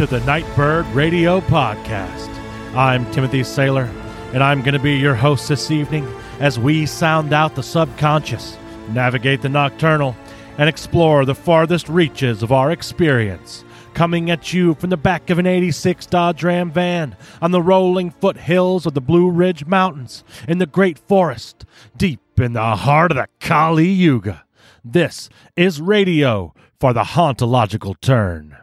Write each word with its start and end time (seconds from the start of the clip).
To 0.00 0.06
the 0.06 0.20
Nightbird 0.20 0.86
Radio 0.94 1.42
Podcast. 1.42 2.34
I'm 2.74 3.04
Timothy 3.12 3.40
Saylor, 3.40 3.86
and 4.32 4.42
I'm 4.42 4.62
going 4.62 4.72
to 4.72 4.80
be 4.80 4.96
your 4.96 5.14
host 5.14 5.46
this 5.46 5.70
evening 5.70 6.08
as 6.38 6.58
we 6.58 6.86
sound 6.86 7.34
out 7.34 7.54
the 7.54 7.62
subconscious, 7.62 8.56
navigate 8.92 9.42
the 9.42 9.50
nocturnal, 9.50 10.16
and 10.56 10.70
explore 10.70 11.26
the 11.26 11.34
farthest 11.34 11.86
reaches 11.90 12.42
of 12.42 12.50
our 12.50 12.70
experience. 12.70 13.62
Coming 13.92 14.30
at 14.30 14.54
you 14.54 14.72
from 14.72 14.88
the 14.88 14.96
back 14.96 15.28
of 15.28 15.38
an 15.38 15.44
86 15.44 16.06
Dodge 16.06 16.42
Ram 16.42 16.70
van 16.70 17.14
on 17.42 17.50
the 17.50 17.60
rolling 17.60 18.10
foothills 18.10 18.86
of 18.86 18.94
the 18.94 19.02
Blue 19.02 19.28
Ridge 19.28 19.66
Mountains 19.66 20.24
in 20.48 20.56
the 20.56 20.64
Great 20.64 20.98
Forest, 20.98 21.66
deep 21.94 22.22
in 22.40 22.54
the 22.54 22.74
heart 22.74 23.10
of 23.10 23.18
the 23.18 23.28
Kali 23.38 23.90
Yuga. 23.90 24.46
This 24.82 25.28
is 25.56 25.78
radio 25.78 26.54
for 26.78 26.94
the 26.94 27.04
hauntological 27.04 28.00
turn. 28.00 28.56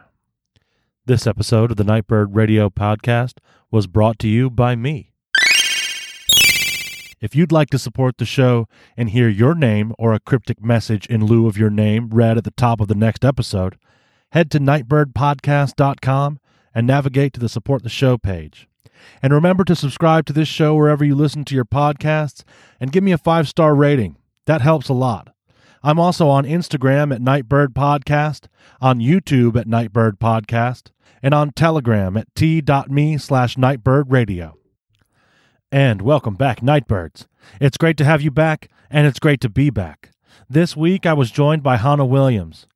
This 1.08 1.26
episode 1.26 1.70
of 1.70 1.78
the 1.78 1.84
Nightbird 1.84 2.36
Radio 2.36 2.68
Podcast 2.68 3.38
was 3.70 3.86
brought 3.86 4.18
to 4.18 4.28
you 4.28 4.50
by 4.50 4.76
me. 4.76 5.14
If 7.18 7.34
you'd 7.34 7.50
like 7.50 7.70
to 7.70 7.78
support 7.78 8.18
the 8.18 8.26
show 8.26 8.68
and 8.94 9.08
hear 9.08 9.26
your 9.26 9.54
name 9.54 9.94
or 9.98 10.12
a 10.12 10.20
cryptic 10.20 10.62
message 10.62 11.06
in 11.06 11.24
lieu 11.24 11.46
of 11.46 11.56
your 11.56 11.70
name 11.70 12.10
read 12.10 12.36
at 12.36 12.44
the 12.44 12.50
top 12.50 12.78
of 12.82 12.88
the 12.88 12.94
next 12.94 13.24
episode, 13.24 13.78
head 14.32 14.50
to 14.50 14.60
nightbirdpodcast.com 14.60 16.40
and 16.74 16.86
navigate 16.86 17.32
to 17.32 17.40
the 17.40 17.48
support 17.48 17.84
the 17.84 17.88
show 17.88 18.18
page. 18.18 18.68
And 19.22 19.32
remember 19.32 19.64
to 19.64 19.74
subscribe 19.74 20.26
to 20.26 20.34
this 20.34 20.46
show 20.46 20.74
wherever 20.74 21.06
you 21.06 21.14
listen 21.14 21.46
to 21.46 21.54
your 21.54 21.64
podcasts 21.64 22.44
and 22.78 22.92
give 22.92 23.02
me 23.02 23.12
a 23.12 23.16
five 23.16 23.48
star 23.48 23.74
rating. 23.74 24.18
That 24.44 24.60
helps 24.60 24.90
a 24.90 24.92
lot. 24.92 25.34
I'm 25.82 26.00
also 26.00 26.28
on 26.28 26.44
Instagram 26.44 27.14
at 27.14 27.22
Nightbird 27.22 27.72
Podcast, 27.72 28.46
on 28.80 28.98
YouTube 28.98 29.58
at 29.58 29.68
Nightbird 29.68 30.18
Podcast, 30.18 30.90
and 31.22 31.34
on 31.34 31.50
Telegram 31.52 32.16
at 32.16 32.34
t.me 32.34 33.18
slash 33.18 33.58
Nightbird 33.58 34.10
Radio. 34.10 34.56
And 35.70 36.02
welcome 36.02 36.34
back, 36.34 36.62
Nightbirds. 36.62 37.26
It's 37.60 37.76
great 37.76 37.96
to 37.98 38.04
have 38.04 38.22
you 38.22 38.30
back, 38.30 38.70
and 38.90 39.06
it's 39.06 39.18
great 39.18 39.40
to 39.42 39.48
be 39.48 39.70
back. 39.70 40.10
This 40.48 40.76
week 40.76 41.04
I 41.04 41.12
was 41.12 41.30
joined 41.30 41.62
by 41.62 41.76
Hanna 41.76 42.06
Williams. 42.06 42.66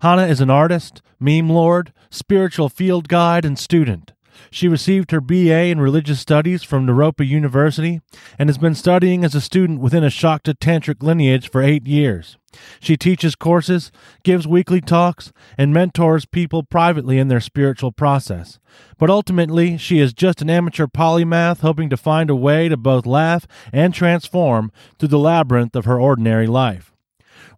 Hanna 0.00 0.26
is 0.26 0.40
an 0.40 0.50
artist, 0.50 1.00
meme 1.20 1.50
lord, 1.50 1.92
spiritual 2.10 2.68
field 2.68 3.08
guide, 3.08 3.44
and 3.44 3.58
student. 3.58 4.12
She 4.50 4.68
received 4.68 5.10
her 5.10 5.20
BA 5.20 5.66
in 5.66 5.80
Religious 5.80 6.20
Studies 6.20 6.62
from 6.62 6.86
Naropa 6.86 7.26
University 7.26 8.00
and 8.38 8.48
has 8.48 8.58
been 8.58 8.74
studying 8.74 9.24
as 9.24 9.34
a 9.34 9.40
student 9.40 9.80
within 9.80 10.04
a 10.04 10.08
Shakta 10.08 10.54
Tantric 10.54 11.02
lineage 11.02 11.50
for 11.50 11.62
eight 11.62 11.86
years. 11.86 12.36
She 12.80 12.96
teaches 12.96 13.36
courses, 13.36 13.92
gives 14.22 14.46
weekly 14.46 14.80
talks, 14.80 15.32
and 15.56 15.72
mentors 15.72 16.24
people 16.24 16.62
privately 16.62 17.18
in 17.18 17.28
their 17.28 17.40
spiritual 17.40 17.92
process. 17.92 18.58
But 18.98 19.10
ultimately, 19.10 19.76
she 19.76 20.00
is 20.00 20.12
just 20.12 20.42
an 20.42 20.50
amateur 20.50 20.86
polymath 20.86 21.60
hoping 21.60 21.90
to 21.90 21.96
find 21.96 22.30
a 22.30 22.34
way 22.34 22.68
to 22.68 22.76
both 22.76 23.06
laugh 23.06 23.46
and 23.72 23.94
transform 23.94 24.72
through 24.98 25.08
the 25.08 25.18
labyrinth 25.18 25.76
of 25.76 25.84
her 25.84 26.00
ordinary 26.00 26.46
life. 26.46 26.92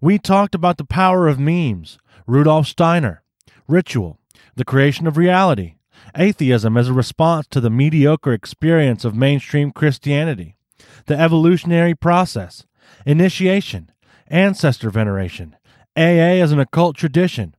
We 0.00 0.18
talked 0.18 0.54
about 0.54 0.76
the 0.78 0.84
power 0.84 1.28
of 1.28 1.38
memes, 1.38 1.98
Rudolf 2.26 2.66
Steiner, 2.66 3.22
ritual, 3.66 4.18
the 4.54 4.64
creation 4.64 5.06
of 5.06 5.16
reality, 5.16 5.76
atheism 6.16 6.76
as 6.76 6.88
a 6.88 6.92
response 6.92 7.46
to 7.48 7.60
the 7.60 7.70
mediocre 7.70 8.32
experience 8.32 9.04
of 9.04 9.14
mainstream 9.14 9.70
Christianity, 9.70 10.56
the 11.06 11.18
evolutionary 11.18 11.94
process, 11.94 12.64
initiation, 13.06 13.90
ancestor 14.28 14.90
veneration, 14.90 15.56
AA 15.96 16.40
as 16.40 16.52
an 16.52 16.60
occult 16.60 16.96
tradition, 16.96 17.54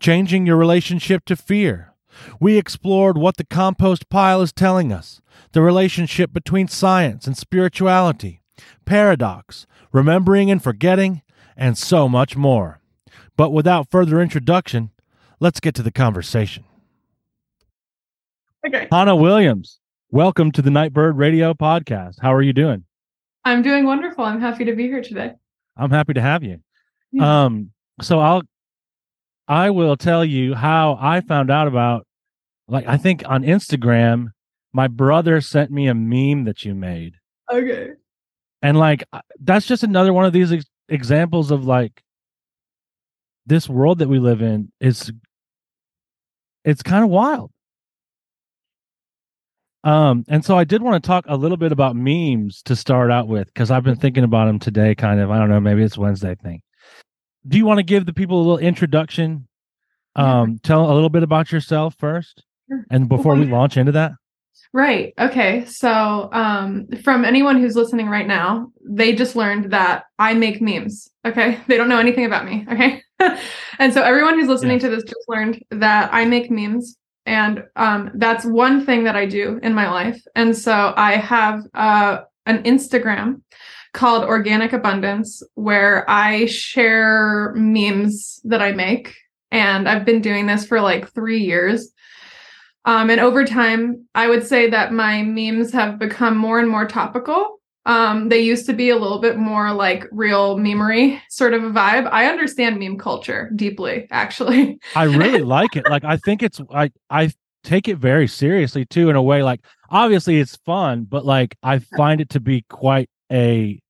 changing 0.00 0.46
your 0.46 0.56
relationship 0.56 1.24
to 1.26 1.36
fear. 1.36 1.94
We 2.40 2.56
explored 2.58 3.16
what 3.16 3.36
the 3.36 3.44
compost 3.44 4.08
pile 4.08 4.42
is 4.42 4.52
telling 4.52 4.92
us, 4.92 5.20
the 5.52 5.62
relationship 5.62 6.32
between 6.32 6.68
science 6.68 7.26
and 7.26 7.36
spirituality, 7.36 8.42
paradox, 8.84 9.66
remembering 9.92 10.50
and 10.50 10.62
forgetting, 10.62 11.22
and 11.56 11.78
so 11.78 12.08
much 12.08 12.36
more. 12.36 12.80
But 13.36 13.52
without 13.52 13.90
further 13.90 14.20
introduction, 14.20 14.90
let's 15.40 15.60
get 15.60 15.74
to 15.76 15.82
the 15.82 15.92
conversation. 15.92 16.64
Okay. 18.66 18.88
Hanna 18.90 19.14
Williams, 19.14 19.78
welcome 20.10 20.50
to 20.50 20.60
the 20.60 20.70
Nightbird 20.70 21.16
Radio 21.16 21.54
Podcast. 21.54 22.16
How 22.20 22.34
are 22.34 22.42
you 22.42 22.52
doing? 22.52 22.84
I'm 23.44 23.62
doing 23.62 23.86
wonderful. 23.86 24.24
I'm 24.24 24.40
happy 24.40 24.64
to 24.64 24.74
be 24.74 24.84
here 24.84 25.00
today. 25.00 25.34
I'm 25.76 25.90
happy 25.90 26.14
to 26.14 26.20
have 26.20 26.42
you. 26.42 26.58
Yeah. 27.12 27.44
Um, 27.44 27.70
so 28.02 28.18
I'll 28.18 28.42
I 29.46 29.70
will 29.70 29.96
tell 29.96 30.24
you 30.24 30.54
how 30.54 30.98
I 31.00 31.20
found 31.20 31.52
out 31.52 31.68
about 31.68 32.04
like 32.66 32.86
I 32.88 32.96
think 32.96 33.22
on 33.26 33.44
Instagram, 33.44 34.30
my 34.72 34.88
brother 34.88 35.40
sent 35.40 35.70
me 35.70 35.86
a 35.86 35.94
meme 35.94 36.44
that 36.44 36.64
you 36.64 36.74
made. 36.74 37.14
Okay. 37.50 37.90
And 38.60 38.76
like 38.76 39.04
that's 39.40 39.66
just 39.66 39.84
another 39.84 40.12
one 40.12 40.24
of 40.24 40.32
these 40.32 40.50
ex- 40.50 40.66
examples 40.88 41.52
of 41.52 41.64
like 41.64 42.02
this 43.46 43.68
world 43.68 44.00
that 44.00 44.08
we 44.08 44.18
live 44.18 44.42
in 44.42 44.72
is 44.80 45.12
it's 46.64 46.82
kind 46.82 47.04
of 47.04 47.10
wild. 47.10 47.52
Um, 49.84 50.24
and 50.28 50.44
so 50.44 50.58
I 50.58 50.64
did 50.64 50.82
want 50.82 51.02
to 51.02 51.06
talk 51.06 51.24
a 51.28 51.36
little 51.36 51.56
bit 51.56 51.70
about 51.72 51.94
memes 51.96 52.62
to 52.62 52.74
start 52.74 53.10
out 53.10 53.28
with 53.28 53.46
because 53.46 53.70
I've 53.70 53.84
been 53.84 53.96
thinking 53.96 54.24
about 54.24 54.46
them 54.46 54.58
today. 54.58 54.94
Kind 54.94 55.20
of, 55.20 55.30
I 55.30 55.38
don't 55.38 55.48
know, 55.48 55.60
maybe 55.60 55.82
it's 55.82 55.96
Wednesday 55.96 56.34
thing. 56.34 56.62
Do 57.46 57.56
you 57.56 57.64
want 57.64 57.78
to 57.78 57.84
give 57.84 58.04
the 58.04 58.12
people 58.12 58.38
a 58.38 58.42
little 58.42 58.58
introduction? 58.58 59.46
Yeah. 60.16 60.40
Um, 60.40 60.58
tell 60.62 60.90
a 60.90 60.94
little 60.94 61.10
bit 61.10 61.22
about 61.22 61.52
yourself 61.52 61.94
first, 61.98 62.42
Sure. 62.68 62.84
and 62.90 63.08
before 63.08 63.36
we 63.36 63.44
launch 63.46 63.76
into 63.76 63.92
that. 63.92 64.12
Right. 64.72 65.14
Okay. 65.18 65.64
So, 65.66 66.28
um, 66.32 66.88
from 67.02 67.24
anyone 67.24 67.58
who's 67.58 67.76
listening 67.76 68.08
right 68.08 68.26
now, 68.26 68.70
they 68.84 69.14
just 69.14 69.36
learned 69.36 69.72
that 69.72 70.04
I 70.18 70.34
make 70.34 70.60
memes. 70.60 71.08
Okay. 71.24 71.58
They 71.68 71.76
don't 71.76 71.88
know 71.88 71.98
anything 72.00 72.24
about 72.26 72.44
me. 72.44 72.66
Okay. 72.70 73.02
and 73.78 73.94
so, 73.94 74.02
everyone 74.02 74.34
who's 74.38 74.48
listening 74.48 74.72
Yes. 74.78 74.82
to 74.82 74.88
this 74.90 75.04
just 75.04 75.24
learned 75.28 75.62
that 75.70 76.10
I 76.12 76.24
make 76.24 76.50
memes. 76.50 76.96
And 77.28 77.64
um, 77.76 78.10
that's 78.14 78.44
one 78.44 78.84
thing 78.86 79.04
that 79.04 79.14
I 79.14 79.26
do 79.26 79.60
in 79.62 79.74
my 79.74 79.90
life. 79.90 80.20
And 80.34 80.56
so, 80.56 80.94
I 80.96 81.16
have 81.16 81.62
uh, 81.74 82.22
an 82.46 82.62
Instagram 82.64 83.42
called 83.92 84.24
Organic 84.24 84.72
Abundance 84.72 85.42
where 85.54 86.08
I 86.08 86.46
share 86.46 87.52
memes 87.54 88.40
that 88.44 88.62
I 88.62 88.72
make. 88.72 89.14
And 89.50 89.88
I've 89.88 90.04
been 90.04 90.20
doing 90.20 90.46
this 90.46 90.66
for 90.66 90.80
like 90.80 91.12
three 91.12 91.40
years. 91.40 91.92
Um, 92.84 93.10
and 93.10 93.20
over 93.20 93.44
time, 93.44 94.06
I 94.14 94.28
would 94.28 94.46
say 94.46 94.70
that 94.70 94.92
my 94.92 95.22
memes 95.22 95.72
have 95.72 95.98
become 95.98 96.36
more 96.36 96.58
and 96.58 96.68
more 96.68 96.86
topical. 96.86 97.57
Um, 97.88 98.28
they 98.28 98.40
used 98.40 98.66
to 98.66 98.74
be 98.74 98.90
a 98.90 98.96
little 98.96 99.18
bit 99.18 99.38
more 99.38 99.72
like 99.72 100.04
real 100.12 100.58
memery 100.58 101.20
sort 101.30 101.54
of 101.54 101.64
a 101.64 101.70
vibe. 101.70 102.06
I 102.12 102.26
understand 102.26 102.78
meme 102.78 102.98
culture 102.98 103.50
deeply, 103.56 104.06
actually. 104.10 104.78
I 104.94 105.04
really 105.04 105.40
like 105.56 105.74
it. 105.74 105.88
Like 105.88 106.04
I 106.04 106.18
think 106.18 106.42
it's 106.42 106.60
I 106.72 106.90
I 107.08 107.32
take 107.64 107.88
it 107.88 107.96
very 107.96 108.28
seriously 108.28 108.84
too 108.84 109.08
in 109.08 109.16
a 109.16 109.22
way 109.22 109.42
like 109.42 109.60
obviously 109.88 110.38
it's 110.38 110.56
fun, 110.66 111.04
but 111.04 111.24
like 111.24 111.56
I 111.62 111.78
find 111.78 112.20
it 112.20 112.28
to 112.30 112.40
be 112.40 112.62
quite 112.68 113.08
a 113.32 113.80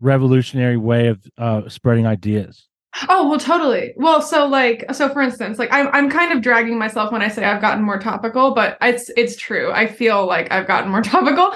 revolutionary 0.00 0.76
way 0.76 1.08
of 1.08 1.26
uh 1.36 1.68
spreading 1.68 2.06
ideas. 2.06 2.68
Oh, 3.08 3.28
well, 3.28 3.38
totally. 3.38 3.94
Well, 3.96 4.20
so 4.20 4.46
like, 4.46 4.84
so 4.92 5.08
for 5.08 5.22
instance, 5.22 5.58
like 5.58 5.72
I'm 5.72 5.88
I'm 5.88 6.10
kind 6.10 6.32
of 6.32 6.42
dragging 6.42 6.78
myself 6.78 7.10
when 7.10 7.22
I 7.22 7.28
say 7.28 7.44
I've 7.44 7.62
gotten 7.62 7.82
more 7.82 7.98
topical, 7.98 8.54
but 8.54 8.76
it's 8.82 9.10
it's 9.16 9.36
true. 9.36 9.72
I 9.72 9.86
feel 9.86 10.26
like 10.26 10.52
I've 10.52 10.66
gotten 10.66 10.90
more 10.90 11.02
topical. 11.02 11.54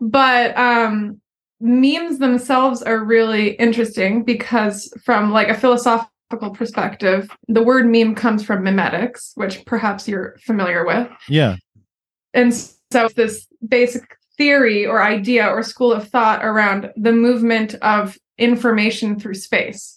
But 0.00 0.56
um 0.56 1.20
memes 1.60 2.18
themselves 2.18 2.82
are 2.82 3.02
really 3.02 3.52
interesting 3.52 4.22
because 4.22 4.92
from 5.02 5.32
like 5.32 5.48
a 5.48 5.54
philosophical 5.54 6.50
perspective, 6.52 7.30
the 7.48 7.62
word 7.62 7.86
meme 7.86 8.14
comes 8.14 8.44
from 8.44 8.62
memetics, 8.62 9.32
which 9.36 9.64
perhaps 9.64 10.06
you're 10.06 10.36
familiar 10.44 10.84
with. 10.84 11.08
Yeah. 11.28 11.56
And 12.34 12.54
so 12.54 13.08
this 13.16 13.46
basic 13.66 14.02
theory 14.36 14.86
or 14.86 15.02
idea 15.02 15.46
or 15.46 15.62
school 15.62 15.92
of 15.92 16.08
thought 16.08 16.44
around 16.44 16.92
the 16.94 17.12
movement 17.12 17.74
of 17.76 18.18
information 18.38 19.18
through 19.18 19.34
space 19.34 19.95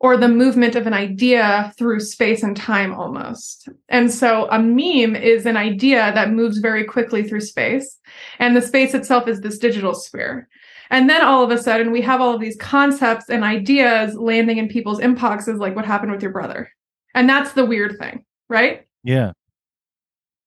or 0.00 0.16
the 0.16 0.28
movement 0.28 0.76
of 0.76 0.86
an 0.86 0.92
idea 0.94 1.72
through 1.76 1.98
space 2.00 2.42
and 2.44 2.56
time 2.56 2.94
almost. 2.94 3.68
And 3.88 4.12
so 4.12 4.48
a 4.50 4.58
meme 4.58 5.16
is 5.16 5.44
an 5.44 5.56
idea 5.56 6.12
that 6.14 6.30
moves 6.30 6.58
very 6.58 6.84
quickly 6.84 7.22
through 7.26 7.40
space 7.40 7.98
and 8.38 8.56
the 8.56 8.62
space 8.62 8.94
itself 8.94 9.26
is 9.26 9.40
this 9.40 9.58
digital 9.58 9.94
sphere. 9.94 10.48
And 10.90 11.10
then 11.10 11.22
all 11.22 11.42
of 11.42 11.50
a 11.50 11.58
sudden 11.58 11.90
we 11.90 12.00
have 12.02 12.20
all 12.20 12.32
of 12.32 12.40
these 12.40 12.56
concepts 12.56 13.28
and 13.28 13.42
ideas 13.42 14.14
landing 14.14 14.58
in 14.58 14.68
people's 14.68 15.00
inboxes 15.00 15.58
like 15.58 15.74
what 15.74 15.84
happened 15.84 16.12
with 16.12 16.22
your 16.22 16.32
brother. 16.32 16.70
And 17.14 17.28
that's 17.28 17.52
the 17.52 17.64
weird 17.66 17.98
thing, 17.98 18.24
right? 18.48 18.86
Yeah. 19.02 19.32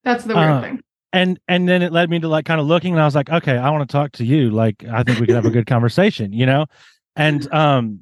That's 0.04 0.24
the 0.24 0.34
weird 0.36 0.50
Uh, 0.50 0.62
thing. 0.62 0.80
and 1.14 1.40
and 1.50 1.68
then 1.68 1.82
it 1.82 1.92
led 1.92 2.10
me 2.10 2.20
to 2.20 2.28
like 2.30 2.46
kind 2.46 2.60
of 2.62 2.66
looking 2.68 2.94
and 2.94 3.02
i 3.02 3.06
was 3.06 3.14
like 3.16 3.30
okay 3.30 3.58
i 3.58 3.70
want 3.70 3.88
to 3.88 3.92
talk 3.92 4.14
to 4.14 4.24
you 4.26 4.50
like 4.50 4.84
i 4.92 5.04
think 5.04 5.20
we 5.20 5.26
could 5.26 5.36
have 5.36 5.46
a 5.46 5.52
good 5.52 5.68
conversation 5.68 6.32
you 6.34 6.46
know 6.46 6.66
and 7.18 7.52
um 7.54 8.00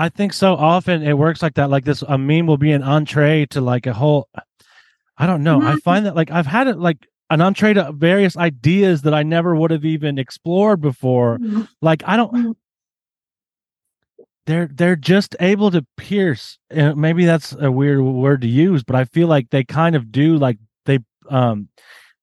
I 0.00 0.08
think 0.08 0.32
so 0.32 0.54
often 0.54 1.02
it 1.02 1.18
works 1.18 1.42
like 1.42 1.54
that. 1.54 1.68
Like 1.68 1.84
this, 1.84 2.00
a 2.00 2.16
meme 2.16 2.46
will 2.46 2.56
be 2.56 2.72
an 2.72 2.82
entree 2.82 3.44
to 3.50 3.60
like 3.60 3.86
a 3.86 3.92
whole. 3.92 4.30
I 5.18 5.26
don't 5.26 5.42
know. 5.42 5.60
I 5.60 5.74
Mhm. 5.74 5.82
find 5.82 6.06
that 6.06 6.16
like 6.16 6.30
I've 6.30 6.46
had 6.46 6.68
it 6.68 6.78
like 6.78 7.06
an 7.28 7.42
entree 7.42 7.74
to 7.74 7.92
various 7.92 8.34
ideas 8.34 9.02
that 9.02 9.12
I 9.12 9.22
never 9.22 9.54
would 9.54 9.70
have 9.70 9.84
even 9.84 10.18
explored 10.18 10.80
before. 10.80 11.36
Mhm. 11.38 11.68
Like 11.82 12.02
I 12.06 12.16
don't. 12.16 12.32
Mhm. 12.32 12.54
They're 14.46 14.70
they're 14.72 14.96
just 14.96 15.36
able 15.38 15.70
to 15.70 15.86
pierce. 15.98 16.58
And 16.70 16.96
maybe 16.96 17.26
that's 17.26 17.52
a 17.52 17.70
weird 17.70 18.00
word 18.00 18.40
to 18.40 18.48
use, 18.48 18.82
but 18.82 18.96
I 18.96 19.04
feel 19.04 19.28
like 19.28 19.50
they 19.50 19.64
kind 19.64 19.94
of 19.94 20.10
do. 20.10 20.36
Like 20.38 20.56
they 20.86 21.00
um, 21.28 21.68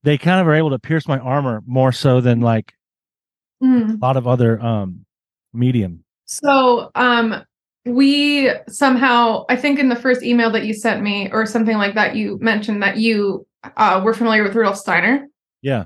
they 0.01 0.18
kind 0.18 0.41
of 0.41 0.47
are 0.47 0.56
able 0.56 0.71
to 0.71 0.80
pierce 0.80 1.07
my 1.07 1.19
armor 1.19 1.62
more 1.68 1.91
so 1.91 2.21
than 2.21 2.41
like 2.41 2.73
Mhm. 3.62 4.01
a 4.01 4.06
lot 4.06 4.18
of 4.18 4.25
other 4.27 4.59
um 4.59 5.06
medium. 5.53 6.03
So, 6.25 6.91
um, 6.95 7.44
we 7.87 8.51
somehow, 8.67 9.45
I 9.49 9.55
think 9.55 9.79
in 9.79 9.89
the 9.89 9.95
first 9.95 10.23
email 10.23 10.51
that 10.51 10.65
you 10.65 10.73
sent 10.73 11.01
me 11.01 11.29
or 11.31 11.45
something 11.45 11.77
like 11.77 11.95
that, 11.95 12.15
you 12.15 12.37
mentioned 12.41 12.83
that 12.83 12.97
you 12.97 13.45
uh, 13.75 14.01
were 14.03 14.13
familiar 14.13 14.43
with 14.43 14.55
Rudolf 14.55 14.77
Steiner. 14.77 15.27
Yeah. 15.61 15.85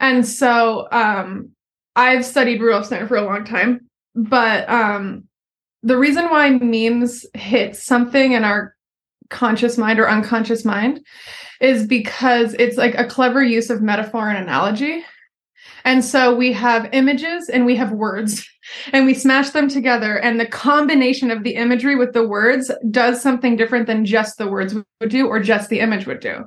And 0.00 0.26
so, 0.26 0.88
um, 0.90 1.50
I've 1.96 2.24
studied 2.24 2.60
Rudolf 2.60 2.86
Steiner 2.86 3.06
for 3.06 3.16
a 3.16 3.24
long 3.24 3.44
time, 3.44 3.88
but 4.14 4.68
um, 4.68 5.24
the 5.82 5.96
reason 5.96 6.26
why 6.26 6.50
memes 6.50 7.24
hit 7.34 7.76
something 7.76 8.32
in 8.32 8.44
our 8.44 8.74
conscious 9.30 9.78
mind 9.78 9.98
or 9.98 10.08
unconscious 10.08 10.64
mind 10.64 11.00
is 11.60 11.86
because 11.86 12.54
it's 12.54 12.76
like 12.76 12.94
a 12.96 13.06
clever 13.06 13.42
use 13.42 13.70
of 13.70 13.82
metaphor 13.82 14.28
and 14.28 14.38
analogy. 14.38 15.04
And 15.84 16.04
so 16.04 16.34
we 16.34 16.52
have 16.52 16.88
images 16.92 17.48
and 17.48 17.64
we 17.64 17.76
have 17.76 17.92
words 17.92 18.46
and 18.92 19.06
we 19.06 19.14
smash 19.14 19.50
them 19.50 19.68
together 19.68 20.18
and 20.18 20.38
the 20.38 20.46
combination 20.46 21.30
of 21.30 21.42
the 21.42 21.54
imagery 21.54 21.96
with 21.96 22.12
the 22.12 22.26
words 22.26 22.70
does 22.90 23.20
something 23.20 23.56
different 23.56 23.86
than 23.86 24.04
just 24.04 24.38
the 24.38 24.48
words 24.48 24.74
would 25.00 25.10
do 25.10 25.26
or 25.26 25.40
just 25.40 25.68
the 25.70 25.80
image 25.80 26.06
would 26.06 26.20
do 26.20 26.44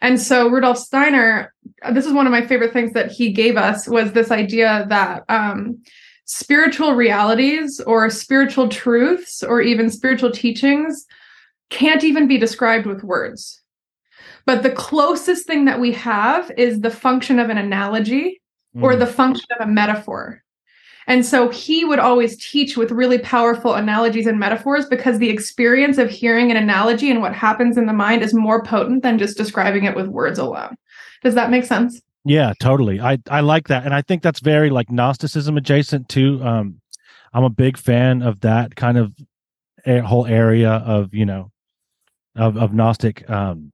and 0.00 0.20
so 0.20 0.48
rudolf 0.48 0.78
steiner 0.78 1.52
this 1.92 2.06
is 2.06 2.12
one 2.12 2.26
of 2.26 2.32
my 2.32 2.44
favorite 2.46 2.72
things 2.72 2.92
that 2.92 3.10
he 3.10 3.32
gave 3.32 3.56
us 3.56 3.88
was 3.88 4.12
this 4.12 4.30
idea 4.30 4.86
that 4.88 5.22
um, 5.28 5.80
spiritual 6.24 6.94
realities 6.94 7.80
or 7.80 8.08
spiritual 8.10 8.68
truths 8.68 9.42
or 9.42 9.60
even 9.60 9.90
spiritual 9.90 10.30
teachings 10.30 11.06
can't 11.70 12.04
even 12.04 12.26
be 12.28 12.38
described 12.38 12.86
with 12.86 13.02
words 13.04 13.62
but 14.44 14.62
the 14.62 14.70
closest 14.70 15.46
thing 15.46 15.66
that 15.66 15.80
we 15.80 15.92
have 15.92 16.50
is 16.56 16.80
the 16.80 16.90
function 16.90 17.38
of 17.38 17.50
an 17.50 17.58
analogy 17.58 18.40
or 18.80 18.94
Mm. 18.94 19.00
the 19.00 19.06
function 19.06 19.46
of 19.58 19.68
a 19.68 19.70
metaphor. 19.70 20.41
And 21.06 21.26
so 21.26 21.48
he 21.48 21.84
would 21.84 21.98
always 21.98 22.36
teach 22.36 22.76
with 22.76 22.90
really 22.90 23.18
powerful 23.18 23.74
analogies 23.74 24.26
and 24.26 24.38
metaphors 24.38 24.86
because 24.86 25.18
the 25.18 25.30
experience 25.30 25.98
of 25.98 26.10
hearing 26.10 26.50
an 26.50 26.56
analogy 26.56 27.10
and 27.10 27.20
what 27.20 27.34
happens 27.34 27.76
in 27.76 27.86
the 27.86 27.92
mind 27.92 28.22
is 28.22 28.32
more 28.32 28.62
potent 28.62 29.02
than 29.02 29.18
just 29.18 29.36
describing 29.36 29.84
it 29.84 29.96
with 29.96 30.06
words 30.06 30.38
alone. 30.38 30.76
Does 31.22 31.34
that 31.34 31.50
make 31.50 31.64
sense? 31.64 32.00
Yeah, 32.24 32.52
totally. 32.60 33.00
I 33.00 33.18
I 33.28 33.40
like 33.40 33.68
that, 33.68 33.84
and 33.84 33.92
I 33.92 34.02
think 34.02 34.22
that's 34.22 34.40
very 34.40 34.70
like 34.70 34.90
Gnosticism 34.90 35.56
adjacent 35.56 36.08
too. 36.08 36.40
Um, 36.42 36.80
I'm 37.32 37.44
a 37.44 37.50
big 37.50 37.76
fan 37.76 38.22
of 38.22 38.40
that 38.40 38.76
kind 38.76 38.96
of 38.96 39.12
a- 39.84 40.02
whole 40.02 40.26
area 40.26 40.70
of 40.70 41.12
you 41.12 41.26
know 41.26 41.50
of 42.36 42.56
of 42.56 42.72
Gnostic, 42.72 43.28
um, 43.28 43.72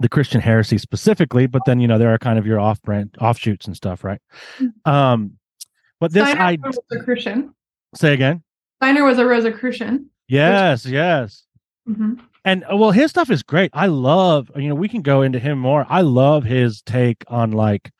the 0.00 0.08
Christian 0.08 0.40
heresy 0.40 0.78
specifically. 0.78 1.46
But 1.46 1.62
then 1.64 1.78
you 1.78 1.86
know 1.86 1.96
there 1.98 2.12
are 2.12 2.18
kind 2.18 2.40
of 2.40 2.46
your 2.46 2.58
off 2.58 2.82
brand 2.82 3.14
offshoots 3.20 3.66
and 3.66 3.76
stuff, 3.76 4.02
right? 4.02 4.20
Um, 4.84 5.38
but 6.00 6.12
this 6.12 6.24
Steiner 6.28 6.40
I 6.40 6.58
was 6.66 6.76
a 6.76 6.80
Rosicrucian. 6.96 7.54
say 7.94 8.12
again. 8.14 8.42
Steiner 8.82 9.04
was 9.04 9.18
a 9.18 9.26
Rosicrucian. 9.26 10.10
Yes, 10.28 10.84
yes. 10.86 11.44
Mhm. 11.88 12.18
and 12.44 12.64
uh, 12.70 12.76
well 12.76 12.90
his 12.90 13.10
stuff 13.10 13.30
is 13.30 13.44
great 13.44 13.70
i 13.72 13.86
love 13.86 14.50
you 14.56 14.68
know 14.68 14.74
we 14.74 14.88
can 14.88 15.02
go 15.02 15.22
into 15.22 15.38
him 15.38 15.56
more 15.56 15.86
i 15.88 16.00
love 16.00 16.42
his 16.42 16.82
take 16.82 17.22
on 17.28 17.52
like 17.52 17.92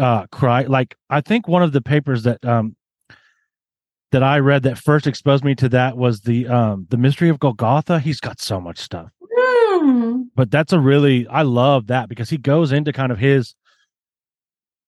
uh 0.00 0.26
cry 0.32 0.62
like 0.62 0.96
i 1.10 1.20
think 1.20 1.46
one 1.46 1.62
of 1.62 1.70
the 1.70 1.80
papers 1.80 2.24
that 2.24 2.44
um 2.44 2.74
that 4.10 4.24
i 4.24 4.40
read 4.40 4.64
that 4.64 4.78
first 4.78 5.06
exposed 5.06 5.44
me 5.44 5.54
to 5.54 5.68
that 5.68 5.96
was 5.96 6.22
the 6.22 6.48
um 6.48 6.86
the 6.90 6.96
mystery 6.96 7.28
of 7.28 7.38
golgotha 7.38 8.00
he's 8.00 8.18
got 8.18 8.40
so 8.40 8.60
much 8.60 8.78
stuff 8.78 9.10
Mm. 9.80 10.26
but 10.34 10.50
that's 10.50 10.72
a 10.72 10.80
really 10.80 11.26
i 11.28 11.42
love 11.42 11.86
that 11.88 12.08
because 12.08 12.30
he 12.30 12.36
goes 12.36 12.72
into 12.72 12.92
kind 12.92 13.12
of 13.12 13.18
his 13.18 13.54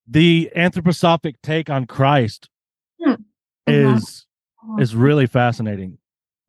the 0.08 0.50
anthroposophic 0.56 1.34
take 1.42 1.68
on 1.70 1.86
christ 1.86 2.48
Hmm. 3.02 3.14
is 3.66 4.26
is 4.78 4.94
really 4.96 5.26
fascinating. 5.26 5.98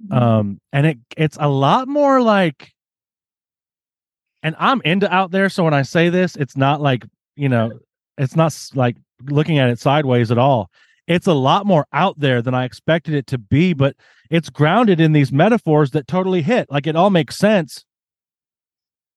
Mhm. 0.07 0.15
um 0.21 0.61
and 0.71 0.85
it 0.85 0.97
it's 1.17 1.37
a 1.39 1.49
lot 1.49 1.87
more 1.87 2.21
like 2.21 2.71
and 4.43 4.55
i'm 4.59 4.81
into 4.85 5.11
out 5.11 5.31
there 5.31 5.49
so 5.49 5.63
when 5.63 5.73
i 5.73 5.81
say 5.81 6.09
this 6.09 6.35
it's 6.35 6.55
not 6.55 6.81
like 6.81 7.05
you 7.35 7.49
know 7.49 7.71
it's 8.17 8.35
not 8.35 8.55
like 8.75 8.95
looking 9.29 9.57
at 9.59 9.69
it 9.69 9.79
sideways 9.79 10.29
at 10.31 10.37
all. 10.37 10.69
It's 11.07 11.25
a 11.27 11.33
lot 11.33 11.65
more 11.65 11.87
out 11.93 12.19
there 12.19 12.41
than 12.41 12.53
i 12.53 12.63
expected 12.65 13.13
it 13.15 13.25
to 13.27 13.37
be 13.37 13.73
but 13.73 13.95
it's 14.29 14.49
grounded 14.49 14.99
in 14.99 15.13
these 15.13 15.31
metaphors 15.31 15.91
that 15.91 16.05
totally 16.07 16.41
hit. 16.41 16.69
Like 16.69 16.85
it 16.85 16.95
all 16.97 17.09
makes 17.09 17.37
sense. 17.37 17.85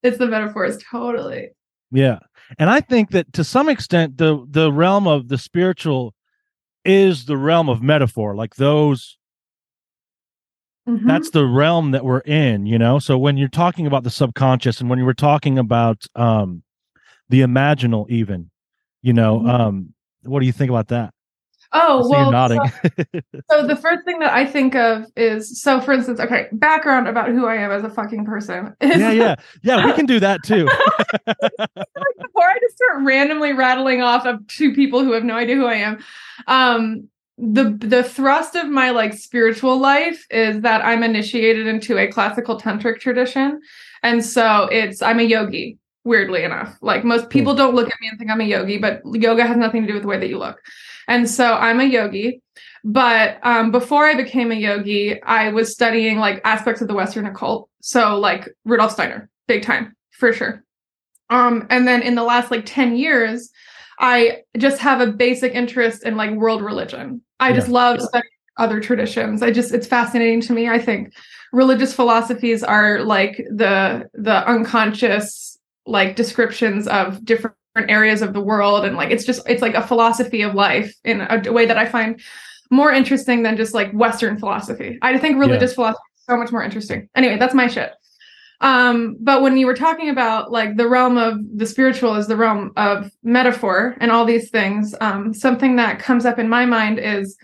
It's 0.03 0.17
the 0.19 0.27
metaphors, 0.29 0.79
totally. 0.91 1.49
yeah 1.91 2.21
and 2.59 2.71
i 2.71 2.81
think 2.81 3.11
that 3.11 3.33
to 3.33 3.45
some 3.45 3.69
extent 3.69 4.19
the 4.19 4.45
the 4.49 4.73
realm 4.73 5.07
of 5.07 5.29
the 5.29 5.39
spiritual 5.39 6.15
is 6.85 7.27
the 7.27 7.37
realm 7.37 7.69
of 7.69 7.83
metaphor 7.83 8.35
like 8.35 8.57
those 8.57 9.17
Mhm. 10.89 11.07
that's 11.07 11.31
the 11.31 11.45
realm 11.47 11.91
that 11.91 12.05
we're 12.05 12.21
in 12.21 12.67
you 12.67 12.79
know 12.79 12.99
so 12.99 13.19
when 13.19 13.37
you're 13.37 13.49
talking 13.49 13.87
about 13.87 14.03
the 14.03 14.11
subconscious 14.11 14.81
and 14.81 14.89
when 14.89 14.99
you 14.99 15.05
were 15.05 15.15
talking 15.15 15.59
about 15.59 16.05
um 16.15 16.63
the 17.29 17.41
imaginal 17.43 18.09
even 18.09 18.51
you 19.03 19.13
know 19.13 19.41
Mhm. 19.41 19.49
um 19.51 19.95
what 20.25 20.41
do 20.41 20.47
you 20.47 20.53
think 20.53 20.71
about 20.71 20.89
that 20.89 21.13
oh 21.73 22.09
well. 22.09 22.31
nodding 22.31 22.61
So 23.51 23.67
the 23.67 23.77
first 23.77 24.05
thing 24.05 24.19
that 24.21 24.33
I 24.33 24.45
think 24.45 24.75
of 24.75 25.07
is 25.17 25.61
so 25.61 25.81
for 25.81 25.93
instance, 25.93 26.21
okay, 26.21 26.47
background 26.53 27.09
about 27.09 27.29
who 27.29 27.47
I 27.47 27.57
am 27.57 27.71
as 27.71 27.85
a 27.85 27.91
fucking 27.91 28.25
person. 28.25 28.75
yeah 28.83 29.11
yeah 29.11 29.35
yeah 29.63 29.87
we 29.87 29.93
can 29.93 30.07
do 30.07 30.21
that 30.21 30.43
too 30.45 30.65
Before 31.27 32.45
I 32.45 32.59
just 32.61 32.77
start 32.77 33.03
randomly 33.03 33.53
rattling 33.53 34.03
off 34.03 34.27
of 34.27 34.47
two 34.47 34.75
people 34.75 35.05
who 35.05 35.13
have 35.13 35.25
no 35.25 35.35
idea 35.35 35.57
who 35.57 35.67
I 35.67 35.75
am. 35.75 35.99
Um 36.47 37.09
the 37.41 37.77
the 37.81 38.03
thrust 38.03 38.55
of 38.55 38.69
my 38.69 38.91
like 38.91 39.15
spiritual 39.15 39.79
life 39.79 40.27
is 40.31 40.61
that 40.61 40.85
I'm 40.85 41.03
initiated 41.03 41.67
into 41.67 41.97
a 41.99 42.07
classical 42.07 42.61
tantric 42.61 43.01
tradition. 43.01 43.61
And 44.03 44.25
so 44.25 44.69
it's 44.71 45.01
I'm 45.01 45.19
a 45.19 45.23
yogi, 45.23 45.79
weirdly 46.05 46.45
enough. 46.45 46.77
Like 46.83 47.05
most 47.05 47.31
people 47.31 47.55
don't 47.55 47.75
look 47.75 47.89
at 47.89 47.97
me 48.01 48.09
and 48.09 48.19
think 48.19 48.31
I'm 48.31 48.41
a 48.41 48.45
yogi, 48.45 48.77
but 48.79 49.01
yoga 49.13 49.47
has 49.47 49.57
nothing 49.57 49.83
to 49.83 49.89
do 49.89 49.95
with 49.95 50.03
the 50.03 50.09
way 50.09 50.19
that 50.19 50.29
you 50.29 50.39
look. 50.39 50.61
And 51.11 51.29
so 51.29 51.55
I'm 51.55 51.81
a 51.81 51.85
yogi. 51.85 52.41
But 52.85 53.39
um, 53.43 53.71
before 53.71 54.07
I 54.07 54.15
became 54.15 54.53
a 54.53 54.55
yogi, 54.55 55.21
I 55.25 55.51
was 55.51 55.73
studying 55.73 56.19
like 56.19 56.41
aspects 56.45 56.81
of 56.81 56.89
the 56.89 56.95
Western 56.95 57.27
occult. 57.27 57.69
So 57.83 58.17
like 58.17 58.49
Rudolf 58.65 58.93
Steiner, 58.93 59.29
big 59.47 59.63
time 59.63 59.95
for 60.13 60.33
sure. 60.33 60.65
Um, 61.29 61.67
and 61.69 61.87
then 61.87 62.01
in 62.01 62.15
the 62.15 62.23
last 62.23 62.51
like 62.51 62.65
10 62.65 62.97
years, 62.97 63.51
I 63.99 64.39
just 64.57 64.81
have 64.81 65.01
a 65.01 65.09
basic 65.09 65.53
interest 65.53 66.05
in 66.05 66.17
like 66.17 66.31
world 66.31 66.63
religion. 66.63 67.21
I 67.41 67.53
just 67.53 67.69
love 67.69 68.01
studying 68.01 68.31
other 68.57 68.81
traditions. 68.81 69.43
I 69.43 69.51
just 69.51 69.75
it's 69.75 69.87
fascinating 69.87 70.41
to 70.43 70.53
me. 70.53 70.69
I 70.69 70.79
think 70.79 71.13
religious 71.53 71.93
philosophies 71.93 72.63
are 72.63 73.01
like 73.01 73.37
the 73.51 74.09
the 74.15 74.49
unconscious 74.49 75.59
like 75.87 76.17
descriptions 76.17 76.87
of 76.87 77.25
different 77.25 77.57
areas 77.77 78.21
of 78.23 78.33
the 78.33 78.41
world 78.41 78.85
and 78.85 78.97
like 78.97 79.11
it's 79.11 79.25
just 79.25 79.49
it's 79.49 79.63
like 79.63 79.75
a 79.75 79.87
philosophy 79.87 80.43
of 80.43 80.55
life 80.55 80.93
in 81.05 81.21
a 81.21 81.53
way 81.53 81.67
that 81.67 81.79
I 81.79 81.87
find 81.87 82.21
more 82.71 82.93
interesting 82.93 83.43
than 83.43 83.57
just 83.57 83.75
like 83.75 83.93
Western 83.93 84.39
philosophy. 84.39 84.99
I 85.03 85.17
think 85.19 85.39
religious 85.39 85.75
philosophy 85.75 86.03
is 86.17 86.25
so 86.29 86.37
much 86.37 86.53
more 86.53 86.63
interesting. 86.63 87.09
Anyway, 87.15 87.37
that's 87.39 87.55
my 87.55 87.67
shit. 87.67 87.93
Um, 88.61 89.17
but 89.21 89.41
when 89.41 89.57
you 89.57 89.67
were 89.67 89.75
talking 89.75 90.11
about 90.11 90.53
like 90.53 90.77
the 90.77 90.87
realm 90.89 91.17
of 91.17 91.39
the 91.57 91.67
spiritual 91.67 92.15
is 92.17 92.27
the 92.27 92.37
realm 92.37 92.73
of 92.77 93.11
metaphor 93.23 93.97
and 94.01 94.11
all 94.13 94.25
these 94.25 94.51
things, 94.51 94.95
um, 95.01 95.33
something 95.33 95.77
that 95.77 95.99
comes 95.99 96.27
up 96.27 96.39
in 96.39 96.49
my 96.49 96.67
mind 96.67 96.99
is 96.99 97.37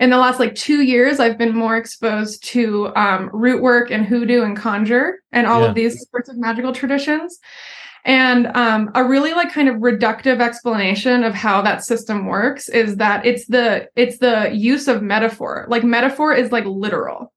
in 0.00 0.10
the 0.10 0.16
last 0.16 0.40
like 0.40 0.54
two 0.54 0.82
years, 0.82 1.20
I've 1.20 1.38
been 1.38 1.54
more 1.54 1.76
exposed 1.76 2.42
to 2.48 2.90
um, 2.96 3.30
root 3.32 3.62
work 3.62 3.90
and 3.90 4.06
hoodoo 4.06 4.42
and 4.42 4.56
conjure 4.56 5.22
and 5.30 5.46
all 5.46 5.60
Yeah. 5.60 5.68
of 5.68 5.74
these 5.74 6.04
sorts 6.10 6.28
of 6.28 6.38
magical 6.38 6.72
traditions. 6.72 7.38
And 8.04 8.48
um, 8.48 8.90
a 8.94 9.04
really 9.04 9.32
like 9.32 9.52
kind 9.52 9.68
of 9.68 9.76
reductive 9.76 10.40
explanation 10.40 11.22
of 11.22 11.34
how 11.34 11.62
that 11.62 11.84
system 11.84 12.26
works 12.26 12.68
is 12.68 12.96
that 12.96 13.24
it's 13.24 13.46
the 13.46 13.88
it's 13.94 14.18
the 14.18 14.50
use 14.52 14.88
of 14.88 15.02
metaphor. 15.02 15.66
Like 15.68 15.84
metaphor 15.84 16.34
is 16.34 16.50
like 16.50 16.64
literal. 16.64 17.32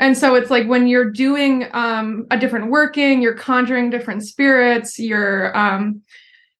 And 0.00 0.18
so 0.18 0.34
it's 0.34 0.50
like 0.50 0.66
when 0.66 0.88
you're 0.88 1.10
doing 1.10 1.68
um, 1.72 2.26
a 2.32 2.38
different 2.38 2.70
working, 2.70 3.22
you're 3.22 3.34
conjuring 3.34 3.90
different 3.90 4.24
spirits, 4.24 4.98
you're 4.98 5.56
um, 5.56 6.02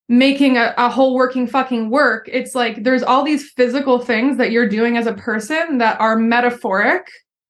making 0.08 0.58
a, 0.58 0.74
a 0.76 0.88
whole 0.88 1.14
working 1.14 1.48
fucking 1.48 1.90
work. 1.90 2.28
It's 2.30 2.54
like 2.54 2.84
there's 2.84 3.02
all 3.02 3.24
these 3.24 3.50
physical 3.50 3.98
things 3.98 4.36
that 4.36 4.52
you're 4.52 4.68
doing 4.68 4.96
as 4.96 5.06
a 5.06 5.14
person 5.14 5.78
that 5.78 6.00
are 6.00 6.16
metaphoric 6.16 7.08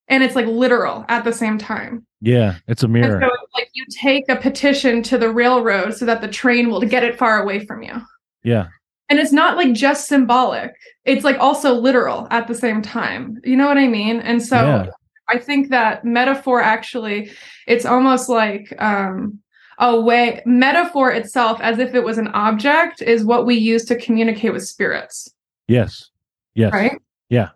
and 0.09 0.23
it's 0.23 0.35
like 0.35 0.47
literal 0.47 1.05
at 1.09 1.25
the 1.25 1.33
same 1.33 1.59
time. 1.59 2.07
Yeah, 2.21 2.57
it's 2.69 2.83
a 2.83 2.89
mirror. 2.89 3.21
So 3.21 3.42
like 3.63 3.71
you 3.75 3.85
take 3.91 4.29
a 4.29 4.37
petition 4.37 5.03
to 5.05 5.17
the 5.17 5.31
railroad 5.31 5.95
so 5.95 6.05
that 6.05 6.21
the 6.21 6.29
train 6.29 6.69
will 6.69 6.81
get 6.81 7.05
it 7.05 7.17
far 7.17 7.41
away 7.43 7.65
from 7.65 7.83
you. 7.83 7.95
yeah. 8.43 8.67
And 9.09 9.19
it's 9.21 9.33
not 9.33 9.57
like 9.59 9.75
just 9.75 10.09
symbolic. 10.09 10.73
It's 11.05 11.23
like 11.23 11.39
also 11.39 11.75
literal 11.75 12.27
at 12.31 12.49
the 12.49 12.55
same 12.55 12.81
time. 12.81 13.39
You 13.45 13.57
know 13.57 13.67
what 13.67 13.77
I 13.77 13.87
mean? 13.87 14.21
And 14.21 14.43
so 14.43 14.57
Yeah. 14.57 14.87
I 15.29 15.37
think 15.39 15.69
that 15.69 16.03
metaphor 16.05 16.63
actually 16.63 17.31
it's 17.67 17.85
almost 17.85 18.29
like 18.31 18.73
um 18.79 19.39
a 19.79 20.01
way 20.01 20.41
metaphor 20.47 21.13
itself 21.13 21.61
as 21.61 21.79
if 21.79 21.95
it 21.95 22.03
was 22.05 22.17
an 22.19 22.29
object 22.29 23.03
is 23.03 23.23
what 23.25 23.45
we 23.47 23.55
use 23.55 23.85
to 23.87 23.97
communicate 23.97 24.53
with 24.53 24.67
spirits, 24.67 25.29
Yes. 25.69 26.11
Yes. 26.55 26.73
right? 26.73 26.97
Yeah. 27.29 27.51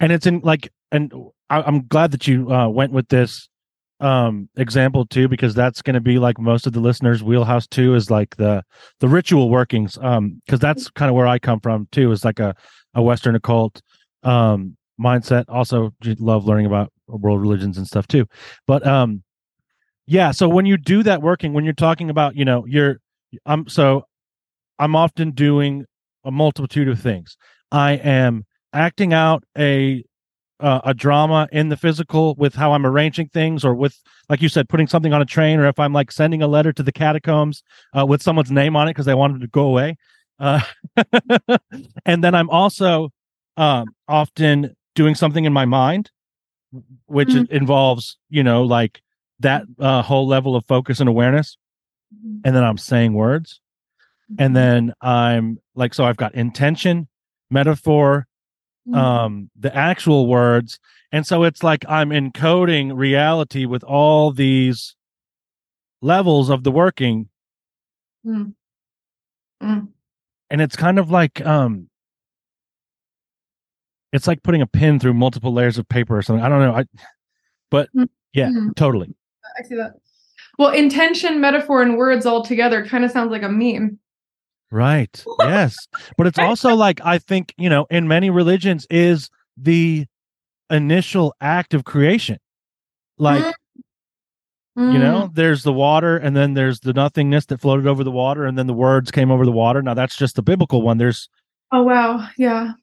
And 0.00 0.10
it's 0.12 0.26
in 0.26 0.40
like 0.42 0.72
and 0.90 1.12
I, 1.50 1.62
i'm 1.62 1.86
glad 1.86 2.10
that 2.10 2.26
you 2.26 2.50
uh, 2.52 2.68
went 2.68 2.92
with 2.92 3.08
this 3.08 3.48
um 4.00 4.48
example 4.56 5.04
too 5.04 5.26
because 5.26 5.54
that's 5.54 5.82
going 5.82 5.94
to 5.94 6.00
be 6.00 6.18
like 6.18 6.38
most 6.38 6.66
of 6.66 6.72
the 6.72 6.78
listeners 6.80 7.22
wheelhouse 7.22 7.66
too 7.66 7.96
is 7.96 8.10
like 8.10 8.36
the 8.36 8.62
the 9.00 9.08
ritual 9.08 9.50
workings 9.50 9.98
um 10.02 10.40
because 10.46 10.60
that's 10.60 10.88
kind 10.90 11.08
of 11.08 11.16
where 11.16 11.26
i 11.26 11.36
come 11.38 11.58
from 11.58 11.88
too 11.90 12.12
is 12.12 12.24
like 12.24 12.38
a 12.38 12.54
a 12.94 13.02
western 13.02 13.34
occult 13.34 13.82
um 14.22 14.76
mindset. 15.00 15.44
Also 15.48 15.92
love 16.18 16.44
learning 16.44 16.66
about 16.66 16.92
world 17.06 17.40
religions 17.40 17.78
and 17.78 17.86
stuff 17.86 18.06
too. 18.08 18.26
But 18.66 18.86
um 18.86 19.22
yeah 20.06 20.30
so 20.30 20.48
when 20.48 20.66
you 20.66 20.76
do 20.76 21.02
that 21.02 21.22
working 21.22 21.52
when 21.52 21.64
you're 21.64 21.74
talking 21.74 22.08
about 22.08 22.34
you 22.34 22.44
know 22.44 22.64
you're 22.66 22.96
i'm 23.44 23.68
so 23.68 24.06
i'm 24.78 24.96
often 24.96 25.32
doing 25.32 25.84
a 26.24 26.30
multitude 26.30 26.88
of 26.88 27.00
things. 27.00 27.36
I 27.70 27.92
am 27.92 28.44
acting 28.72 29.12
out 29.12 29.44
a 29.56 30.04
uh, 30.60 30.80
a 30.84 30.94
drama 30.94 31.48
in 31.52 31.68
the 31.68 31.76
physical 31.76 32.34
with 32.36 32.54
how 32.54 32.72
I'm 32.72 32.86
arranging 32.86 33.28
things, 33.28 33.64
or 33.64 33.74
with 33.74 33.96
like 34.28 34.42
you 34.42 34.48
said, 34.48 34.68
putting 34.68 34.86
something 34.86 35.12
on 35.12 35.22
a 35.22 35.26
train, 35.26 35.58
or 35.58 35.66
if 35.66 35.78
I'm 35.78 35.92
like 35.92 36.12
sending 36.12 36.42
a 36.42 36.46
letter 36.46 36.72
to 36.72 36.82
the 36.82 36.92
catacombs 36.92 37.62
uh, 37.96 38.04
with 38.06 38.22
someone's 38.22 38.50
name 38.50 38.76
on 38.76 38.88
it 38.88 38.92
because 38.92 39.06
they 39.06 39.14
wanted 39.14 39.40
to 39.40 39.46
go 39.48 39.62
away. 39.62 39.96
Uh, 40.38 40.60
and 42.06 42.22
then 42.22 42.34
I'm 42.34 42.50
also 42.50 43.10
um, 43.56 43.94
often 44.06 44.76
doing 44.94 45.14
something 45.14 45.44
in 45.44 45.52
my 45.52 45.64
mind, 45.64 46.10
which 47.06 47.34
Mhm. 47.34 47.50
involves 47.50 48.18
you 48.28 48.42
know 48.42 48.62
like 48.62 49.02
that 49.40 49.64
uh, 49.78 50.02
whole 50.02 50.26
level 50.26 50.54
of 50.56 50.64
focus 50.66 51.00
and 51.00 51.08
awareness. 51.08 51.56
And 52.44 52.54
then 52.54 52.62
I'm 52.64 52.78
saying 52.78 53.14
words, 53.14 53.60
and 54.38 54.54
then 54.54 54.92
I'm 55.00 55.58
like, 55.74 55.92
so 55.92 56.04
I've 56.04 56.16
got 56.16 56.34
intention, 56.36 57.08
metaphor. 57.50 58.27
Um 58.94 59.50
the 59.58 59.74
actual 59.76 60.26
words 60.26 60.78
and 61.12 61.26
so 61.26 61.42
it's 61.44 61.62
like 61.62 61.84
i'm 61.88 62.10
encoding 62.10 62.96
reality 62.96 63.66
with 63.66 63.84
all 63.84 64.30
these 64.32 64.94
levels 66.00 66.48
of 66.48 66.64
the 66.64 66.70
working 66.70 67.28
Mm. 68.26 68.54
Mm. 69.62 69.88
and 70.50 70.60
it's 70.60 70.76
kind 70.76 70.98
of 70.98 71.10
like 71.10 71.44
um 71.46 71.88
it's 74.12 74.26
like 74.26 74.42
putting 74.42 74.62
a 74.62 74.66
pin 74.66 74.98
through 74.98 75.14
multiple 75.14 75.52
layers 75.52 75.78
of 75.78 75.88
paper 75.88 76.16
or 76.16 76.22
something 76.22 76.44
i 76.44 76.48
don't 76.48 76.60
know 76.60 76.74
i 76.74 76.84
but 77.70 77.88
Mm. 77.94 78.08
yeah 78.32 78.48
Mm. 78.48 78.74
totally 78.76 79.14
I 79.58 79.62
see 79.62 79.76
that. 79.76 79.94
Well, 80.58 80.70
intention, 80.72 81.40
metaphor, 81.40 81.82
and 81.82 81.96
words 81.96 82.26
all 82.26 82.44
together 82.44 82.84
kind 82.84 83.04
of 83.04 83.10
sounds 83.10 83.30
like 83.30 83.42
a 83.42 83.48
meme. 83.48 83.98
Right. 84.70 85.24
Yes. 85.40 85.76
But 86.16 86.26
it's 86.26 86.38
also 86.38 86.74
like 86.74 87.00
i 87.04 87.18
think 87.18 87.54
you 87.56 87.70
know 87.70 87.86
in 87.90 88.08
many 88.08 88.28
religions 88.30 88.86
is 88.90 89.30
the 89.56 90.06
initial 90.70 91.34
act 91.40 91.74
of 91.74 91.84
creation. 91.84 92.38
Like 93.18 93.54
Mm. 94.78 94.92
you 94.92 94.98
know 95.00 95.28
there's 95.34 95.64
the 95.64 95.72
water 95.72 96.16
and 96.16 96.36
then 96.36 96.54
there's 96.54 96.78
the 96.80 96.92
nothingness 96.92 97.46
that 97.46 97.60
floated 97.60 97.88
over 97.88 98.04
the 98.04 98.12
water 98.12 98.44
and 98.44 98.56
then 98.56 98.68
the 98.68 98.72
words 98.74 99.10
came 99.10 99.28
over 99.32 99.44
the 99.44 99.50
water. 99.50 99.82
Now 99.82 99.94
that's 99.94 100.16
just 100.16 100.36
the 100.36 100.42
biblical 100.42 100.82
one. 100.82 100.98
There's 100.98 101.28
Oh 101.72 101.82
wow, 101.82 102.28
yeah. 102.38 102.74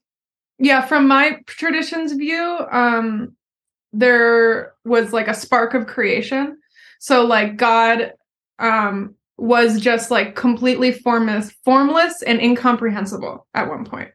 Yeah, 0.58 0.82
from 0.82 1.08
my 1.08 1.40
tradition's 1.46 2.12
view, 2.12 2.60
um 2.70 3.36
there 3.94 4.74
was 4.84 5.14
like 5.14 5.30
a 5.30 5.34
spark 5.34 5.74
of 5.74 5.88
creation. 5.88 6.58
So 7.00 7.24
like 7.26 7.56
God 7.56 8.12
um 8.60 9.16
was 9.38 9.82
just 9.82 10.12
like 10.12 10.36
completely 10.36 10.92
formless 10.92 11.52
formless 11.64 12.22
and 12.22 12.40
incomprehensible 12.40 13.46
at 13.54 13.68
one 13.68 13.86
point. 13.86 14.10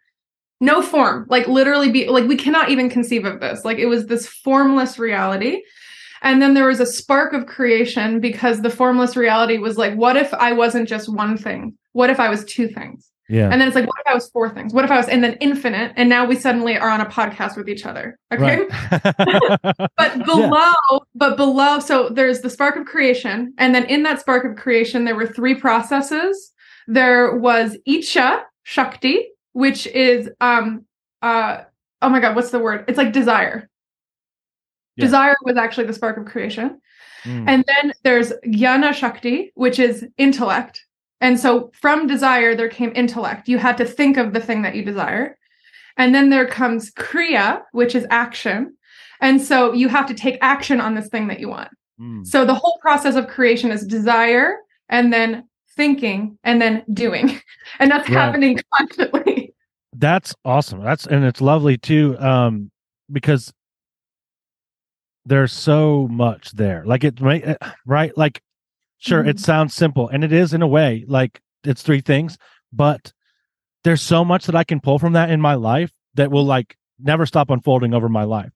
No 0.61 0.83
form, 0.83 1.27
like 1.29 1.49
literally 1.49 1.91
be 1.91 2.09
like 2.09 2.27
we 2.27 2.37
cannot 2.37 2.71
even 2.71 2.91
conceive 2.91 3.25
of 3.25 3.41
this. 3.41 3.65
Like 3.65 3.79
it 3.79 3.87
was 3.87 4.07
this 4.07 4.27
formless 4.27 4.99
reality. 4.99 5.63
And 6.23 6.43
then 6.43 6.53
there 6.53 6.67
was 6.67 6.81
a 6.81 6.87
spark 6.87 7.33
of 7.33 7.47
creation 7.47 8.21
because 8.21 8.61
the 8.61 8.69
formless 8.71 9.17
reality 9.17 9.57
was 9.57 9.79
like, 9.79 9.95
what 9.95 10.17
if 10.17 10.33
I 10.35 10.53
wasn't 10.53 10.89
just 10.89 11.09
one 11.09 11.39
thing? 11.39 11.79
What 11.93 12.11
if 12.11 12.21
I 12.21 12.29
was 12.29 12.45
two 12.45 12.69
things? 12.69 13.10
Yeah 13.31 13.49
And 13.51 13.61
then 13.61 13.69
it's 13.69 13.75
like, 13.77 13.87
what 13.87 13.97
if 14.01 14.07
I 14.11 14.15
was 14.15 14.29
four 14.31 14.51
things? 14.51 14.75
What 14.75 14.85
if 14.85 14.91
I 14.91 14.97
was, 14.97 15.09
and 15.09 15.23
then 15.23 15.35
infinite? 15.35 15.93
And 15.97 16.09
now 16.09 16.25
we 16.25 16.35
suddenly 16.35 16.77
are 16.77 16.91
on 16.91 17.01
a 17.01 17.07
podcast 17.07 17.57
with 17.57 17.69
each 17.69 17.87
other. 17.87 18.19
Okay. 18.33 18.67
right 18.67 19.89
But 19.97 20.25
below, 20.27 21.01
but 21.15 21.37
below, 21.37 21.79
so 21.79 22.09
there's 22.09 22.41
the 22.41 22.51
spark 22.51 22.77
of 22.77 22.87
creation. 22.87 23.55
And 23.57 23.75
then 23.75 23.85
in 23.85 24.03
that 24.03 24.21
spark 24.21 24.45
of 24.45 24.57
creation, 24.57 25.05
there 25.05 25.15
were 25.15 25.27
three 25.27 25.55
processes. 25.55 26.53
There 26.89 27.37
was 27.37 27.77
Icha 27.89 28.43
Shakti, 28.65 29.29
which 29.53 29.87
is, 29.87 30.29
um, 30.41 30.85
uh, 31.23 31.63
oh 32.03 32.09
my 32.09 32.19
God, 32.19 32.35
what's 32.35 32.51
the 32.51 32.59
word? 32.59 32.85
It's 32.89 32.99
like 32.99 33.13
desire. 33.13 33.71
Yeah. 34.97 35.05
Desire 35.05 35.37
was 35.45 35.57
actually 35.57 35.87
the 35.87 35.93
spark 35.95 36.17
of 36.17 36.25
creation. 36.25 36.81
Mm. 37.25 37.45
And 37.47 37.65
then 37.67 37.93
there's 38.03 38.33
Jnana 38.45 38.93
Shakti, 38.93 39.53
which 39.55 39.79
is 39.79 40.07
intellect. 40.19 40.85
And 41.21 41.39
so 41.39 41.71
from 41.75 42.07
desire, 42.07 42.55
there 42.55 42.69
came 42.69 42.93
intellect. 42.95 43.49
You 43.49 43.59
had 43.59 43.77
to 43.79 43.85
think 43.85 44.17
of 44.17 44.33
the 44.33 44.41
thing 44.41 44.63
that 44.63 44.75
you 44.75 44.85
desire. 44.85 45.37
And 45.97 46.15
then 46.15 46.31
there 46.31 46.47
comes 46.47 46.91
Kriya, 46.93 47.63
which 47.73 47.95
is 47.95 48.07
action. 48.11 48.77
And 49.21 49.41
so 49.41 49.73
you 49.73 49.89
have 49.89 50.07
to 50.07 50.15
take 50.15 50.39
action 50.41 50.81
on 50.81 50.95
this 50.95 51.09
thing 51.09 51.29
that 51.29 51.41
you 51.41 51.49
want. 51.49 51.69
Mm. 52.01 52.27
So 52.27 52.45
the 52.45 52.55
whole 52.55 52.79
process 52.81 53.17
of 53.17 53.29
creation 53.29 53.71
is 53.71 53.87
desire 53.87 54.57
and 54.89 55.13
then 55.13 55.45
thinking 55.77 56.39
and 56.43 56.61
then 56.61 56.85
doing. 56.93 57.41
And 57.79 57.91
that's 57.91 58.09
happening 58.09 58.59
constantly. 58.75 59.55
that's 59.95 60.35
awesome 60.45 60.83
that's 60.83 61.07
and 61.07 61.25
it's 61.25 61.41
lovely 61.41 61.77
too 61.77 62.17
um 62.19 62.71
because 63.11 63.53
there's 65.25 65.53
so 65.53 66.07
much 66.09 66.53
there 66.53 66.85
like 66.87 67.05
it 67.05 67.21
uh, 67.23 67.55
right 67.87 68.17
like 68.17 68.41
sure 69.01 69.25
it 69.25 69.37
Mhm. 69.37 69.41
sounds 69.41 69.75
simple 69.75 70.09
and 70.09 70.23
it 70.23 70.33
is 70.33 70.55
in 70.55 70.63
a 70.63 70.67
way 70.69 71.05
like 71.09 71.41
it's 71.65 71.83
three 71.83 72.01
things 72.01 72.39
but 72.73 73.13
there's 73.83 74.01
so 74.03 74.25
much 74.25 74.47
that 74.47 74.55
i 74.55 74.63
can 74.65 74.81
pull 74.81 74.99
from 74.99 75.13
that 75.15 75.31
in 75.31 75.41
my 75.41 75.55
life 75.55 75.91
that 76.15 76.31
will 76.31 76.45
like 76.45 76.77
never 76.99 77.27
stop 77.27 77.51
unfolding 77.51 77.93
over 77.95 78.09
my 78.09 78.25
life 78.25 78.53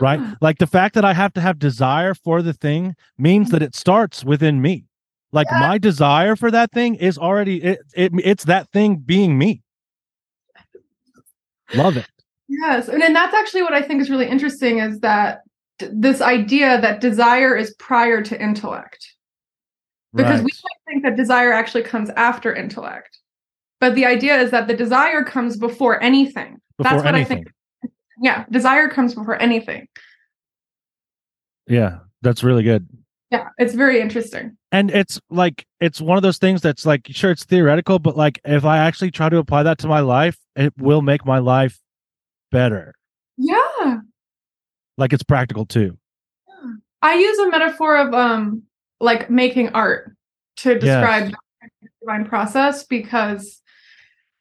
right 0.00 0.20
like 0.40 0.58
the 0.58 0.66
fact 0.66 0.94
that 0.94 1.04
i 1.04 1.12
have 1.12 1.32
to 1.34 1.40
have 1.40 1.58
desire 1.58 2.14
for 2.14 2.40
the 2.42 2.52
thing 2.54 2.94
means 3.18 3.50
that 3.50 3.62
it 3.62 3.74
starts 3.74 4.24
within 4.24 4.62
me 4.62 4.84
like 5.32 5.48
Yeah. 5.50 5.58
my 5.58 5.78
desire 5.78 6.36
for 6.36 6.50
that 6.50 6.70
thing 6.72 6.94
is 6.94 7.18
already 7.18 7.62
it, 7.62 7.80
it 7.94 8.12
it's 8.24 8.44
that 8.44 8.70
thing 8.70 8.96
being 8.96 9.36
me 9.36 9.62
love 11.74 11.96
it 11.96 12.06
Yes, 12.48 12.88
and 12.88 13.00
then 13.00 13.14
that's 13.14 13.32
actually 13.34 13.62
what 13.62 13.72
I 13.72 13.80
think 13.80 14.02
is 14.02 14.10
really 14.10 14.28
interesting 14.28 14.78
is 14.78 15.00
that 15.00 15.40
d- 15.78 15.88
this 15.90 16.20
idea 16.20 16.78
that 16.82 17.00
desire 17.00 17.56
is 17.56 17.72
prior 17.78 18.20
to 18.20 18.38
intellect. 18.38 19.11
Because 20.14 20.40
we 20.40 20.50
Right. 20.52 20.60
might 20.64 20.92
think 20.92 21.02
that 21.04 21.16
desire 21.16 21.52
actually 21.52 21.84
comes 21.84 22.10
after 22.10 22.54
intellect. 22.54 23.18
But 23.80 23.94
the 23.94 24.04
idea 24.06 24.38
is 24.40 24.50
that 24.50 24.68
the 24.68 24.74
desire 24.76 25.24
comes 25.24 25.56
before 25.56 26.02
anything. 26.02 26.60
before 26.78 26.90
that's 26.92 27.04
what 27.04 27.14
anything 27.14 27.38
I 27.38 27.42
think. 27.82 27.92
Yeah, 28.20 28.44
desire 28.50 28.88
comes 28.88 29.14
before 29.14 29.40
anything. 29.40 29.88
yeah 31.66 31.98
that's 32.22 32.42
really 32.42 32.62
good 32.62 32.88
Yeah, 33.30 33.48
it's 33.58 33.74
very 33.74 34.00
interesting. 34.00 34.56
and 34.72 34.90
it's 34.90 35.20
like 35.30 35.64
it's 35.80 36.00
one 36.00 36.16
of 36.16 36.22
those 36.22 36.38
things 36.38 36.60
that's 36.60 36.84
like 36.84 37.06
sure 37.10 37.30
it's 37.30 37.44
theoretical 37.44 37.98
but 37.98 38.16
like 38.16 38.40
if 38.44 38.64
i 38.64 38.78
actually 38.78 39.10
try 39.10 39.28
to 39.28 39.38
apply 39.38 39.62
that 39.62 39.78
to 39.78 39.86
my 39.88 40.00
life 40.00 40.38
it 40.56 40.72
will 40.78 41.02
make 41.02 41.24
my 41.24 41.38
life 41.38 41.78
better 42.50 42.94
Yeah. 43.38 43.98
like 44.98 45.12
it's 45.12 45.22
practical 45.24 45.66
too 45.66 45.96
I 47.04 47.14
use 47.14 47.36
a 47.38 47.48
metaphor 47.50 47.96
of 47.96 48.14
um 48.14 48.62
like 49.02 49.28
making 49.28 49.68
art 49.70 50.16
to 50.56 50.78
describe 50.78 51.30
the 51.60 51.88
divine 52.00 52.24
process 52.24 52.84
because 52.84 53.60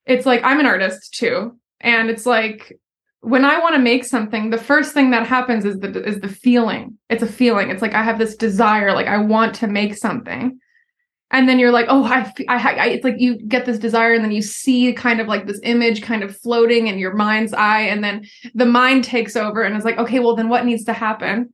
it's 0.06 0.26
like 0.26 0.42
I'm 0.44 0.60
an 0.60 0.66
artist 0.66 1.16
too. 1.16 1.58
And 1.82 2.10
it's 2.10 2.26
like 2.26 2.80
when 3.22 3.44
I 3.44 3.60
want 3.60 3.76
to 3.76 3.82
make 3.82 4.06
something 4.06 4.52
the 4.52 4.58
first 4.58 4.94
thing 4.94 5.12
that 5.12 5.28
happens 5.28 5.66
is 5.66 5.80
the 5.80 6.04
is 6.04 6.20
the 6.22 6.30
feeling. 6.30 6.98
It's 7.10 7.24
a 7.24 7.28
feeling. 7.28 7.72
It's 7.72 7.82
like 7.82 7.96
I 7.96 8.04
have 8.04 8.20
this 8.20 8.36
desire 8.36 8.94
like 8.94 9.08
I 9.08 9.18
want 9.18 9.56
to 9.56 9.68
make 9.68 9.96
something. 9.96 10.60
And 11.32 11.50
then 11.50 11.58
you're 11.58 11.72
like 11.72 11.88
oh 11.90 12.04
I, 12.04 12.32
I, 12.48 12.88
it's 12.90 13.04
like 13.04 13.16
you 13.18 13.38
get 13.48 13.66
this 13.66 13.80
desire 13.80 14.14
and 14.14 14.24
then 14.24 14.32
you 14.32 14.44
see 14.44 14.94
kind 14.94 15.20
of 15.20 15.28
like 15.28 15.48
this 15.48 15.60
image 15.64 16.04
kind 16.04 16.24
of 16.24 16.38
floating 16.38 16.86
in 16.86 17.00
your 17.00 17.16
mind's 17.16 17.54
eye 17.54 17.82
and 17.82 18.04
then 18.04 18.28
the 18.54 18.66
mind 18.66 19.06
takes 19.06 19.36
over 19.36 19.64
and 19.64 19.76
it's 19.76 19.86
like 19.86 19.98
okay 19.98 20.20
well 20.20 20.36
then 20.36 20.50
what 20.50 20.66
needs 20.66 20.84
to 20.84 20.94
happen 20.94 21.52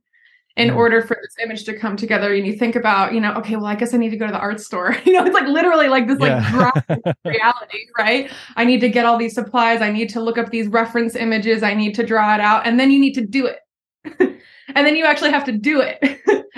in 0.58 0.70
order 0.70 1.00
for 1.00 1.16
this 1.22 1.34
image 1.42 1.64
to 1.64 1.72
come 1.72 1.96
together 1.96 2.34
and 2.34 2.46
you 2.46 2.56
think 2.56 2.74
about 2.76 3.14
you 3.14 3.20
know 3.20 3.32
okay 3.34 3.56
well 3.56 3.66
i 3.66 3.74
guess 3.74 3.94
i 3.94 3.96
need 3.96 4.10
to 4.10 4.16
go 4.16 4.26
to 4.26 4.32
the 4.32 4.38
art 4.38 4.60
store. 4.60 4.96
You 5.06 5.12
know 5.14 5.24
it's 5.24 5.34
like 5.34 5.46
literally 5.48 5.88
like 5.88 6.06
this 6.06 6.18
like 6.18 6.30
Yeah. 6.30 6.50
graphic 6.50 7.16
reality 7.24 7.86
right? 7.98 8.30
I 8.56 8.64
need 8.64 8.80
to 8.80 8.88
get 8.88 9.06
all 9.06 9.16
these 9.16 9.34
supplies. 9.34 9.80
I 9.80 9.90
need 9.90 10.08
to 10.10 10.20
look 10.20 10.36
up 10.36 10.50
these 10.50 10.66
reference 10.68 11.14
images. 11.16 11.62
I 11.62 11.74
need 11.74 11.94
to 11.94 12.02
draw 12.04 12.34
it 12.34 12.40
out 12.40 12.66
and 12.66 12.78
then 12.78 12.90
you 12.90 12.98
need 12.98 13.14
to 13.14 13.24
do 13.26 13.46
it. 13.46 13.60
And 14.74 14.86
then 14.86 14.96
you 14.96 15.06
actually 15.06 15.30
have 15.30 15.44
to 15.44 15.52
do 15.52 15.80
it. 15.80 15.98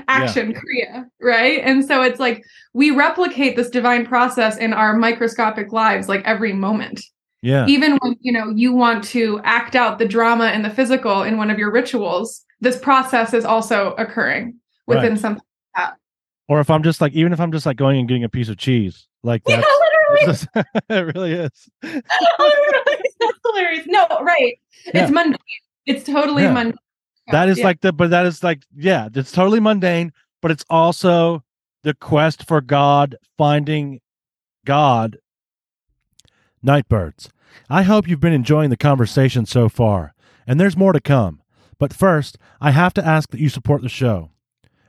Action 0.08 0.52
kriya 0.52 1.04
right? 1.20 1.60
And 1.62 1.84
so 1.84 2.02
it's 2.02 2.18
like 2.18 2.42
we 2.74 2.90
replicate 2.90 3.54
this 3.54 3.70
divine 3.70 4.04
process 4.04 4.56
in 4.56 4.72
our 4.72 4.96
microscopic 4.96 5.72
lives 5.72 6.08
like 6.08 6.22
every 6.24 6.52
moment 6.52 7.00
yeah. 7.42 7.66
even 7.66 7.96
when 8.02 8.16
you 8.20 8.32
know 8.32 8.50
you 8.50 8.72
want 8.72 9.02
to 9.04 9.40
act 9.44 9.74
out 9.76 9.98
the 9.98 10.06
drama 10.06 10.46
and 10.46 10.64
the 10.64 10.70
physical 10.70 11.22
in 11.22 11.36
one 11.36 11.50
of 11.50 11.58
your 11.58 11.70
rituals 11.72 12.44
this 12.60 12.78
process 12.78 13.32
is 13.32 13.44
also 13.44 13.92
occurring 13.98 14.54
within 14.86 15.12
Right. 15.12 15.18
something 15.20 15.42
Or 16.48 16.58
if 16.60 16.68
I'm 16.68 16.82
just 16.82 17.00
like, 17.00 17.12
even 17.12 17.32
if 17.32 17.38
I'm 17.40 17.52
just 17.52 17.64
like 17.64 17.76
going 17.76 17.98
and 18.00 18.08
getting 18.08 18.24
a 18.24 18.28
piece 18.28 18.48
of 18.48 18.56
cheese, 18.58 19.06
like 19.22 19.42
yeah 19.48 19.62
literally 20.12 20.36
it 20.90 21.14
really 21.14 21.32
is. 21.32 21.68
Literally, 21.82 22.98
that's 23.20 23.38
hilarious 23.46 23.86
no 23.86 24.06
right 24.22 24.54
Yeah. 24.92 25.02
it's 25.04 25.10
mundane 25.12 25.38
it's 25.86 26.04
totally 26.04 26.42
Yeah. 26.44 26.52
mundane 26.52 26.78
That 27.30 27.48
is 27.48 27.58
Yeah. 27.58 27.66
like 27.66 27.80
the, 27.80 27.92
but 27.92 28.10
that 28.10 28.26
is 28.26 28.42
like, 28.42 28.62
yeah, 28.74 29.08
it's 29.14 29.30
totally 29.30 29.60
mundane, 29.60 30.12
but 30.42 30.50
it's 30.50 30.64
also 30.68 31.44
the 31.84 31.94
quest 31.94 32.46
for 32.48 32.60
God, 32.60 33.14
finding 33.38 34.00
God. 34.66 35.16
Nightbirds, 36.62 37.30
I 37.70 37.84
hope 37.84 38.06
you've 38.06 38.20
been 38.20 38.32
enjoying 38.34 38.70
the 38.70 38.76
conversation 38.76 39.46
so 39.46 39.68
far, 39.68 40.14
and 40.46 40.60
there's 40.60 40.76
more 40.76 40.92
to 40.92 41.00
come. 41.00 41.40
But 41.78 41.94
first, 41.94 42.36
I 42.60 42.72
have 42.72 42.92
to 42.94 43.06
ask 43.06 43.30
that 43.30 43.40
you 43.40 43.48
support 43.48 43.80
the 43.80 43.88
show. 43.88 44.30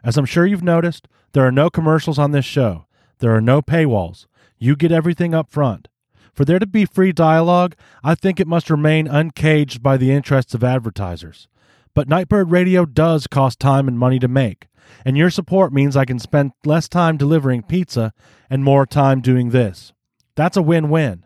As 0.04 0.18
I'm 0.18 0.25
sure 0.25 0.46
you've 0.46 0.63
noticed, 0.63 1.08
there 1.32 1.46
are 1.48 1.51
no 1.51 1.70
commercials 1.70 2.20
on 2.20 2.32
this 2.32 2.44
show. 2.44 2.86
There 3.20 3.34
are 3.34 3.42
no 3.42 3.62
paywalls. 3.62 4.25
You 4.58 4.75
get 4.75 4.92
everything 4.92 5.34
up 5.34 5.50
front. 5.50 5.88
For 6.34 6.44
there 6.44 6.60
to 6.60 6.66
be 6.66 6.86
free 6.86 7.13
dialogue, 7.13 7.75
I 8.04 8.16
think 8.16 8.40
it 8.40 8.48
must 8.48 8.70
remain 8.70 9.08
uncaged 9.08 9.82
by 9.82 9.98
the 9.98 10.12
interests 10.12 10.54
of 10.54 10.63
advertisers. 10.63 11.48
But 11.94 12.10
Nightbird 12.10 12.51
Radio 12.51 12.86
does 12.86 13.28
cost 13.28 13.60
time 13.60 13.88
and 13.88 13.98
money 13.98 14.20
to 14.20 14.28
make, 14.28 14.68
and 15.06 15.18
your 15.18 15.30
support 15.30 15.72
means 15.72 15.96
I 15.96 16.06
can 16.06 16.20
spend 16.20 16.51
less 16.66 16.90
time 16.90 17.18
delivering 17.18 17.63
pizza 17.63 18.13
and 18.50 18.63
more 18.63 18.86
time 18.86 19.22
doing 19.22 19.50
this. 19.50 19.94
That's 20.36 20.58
a 20.58 20.62
win 20.62 20.90
win. 20.90 21.25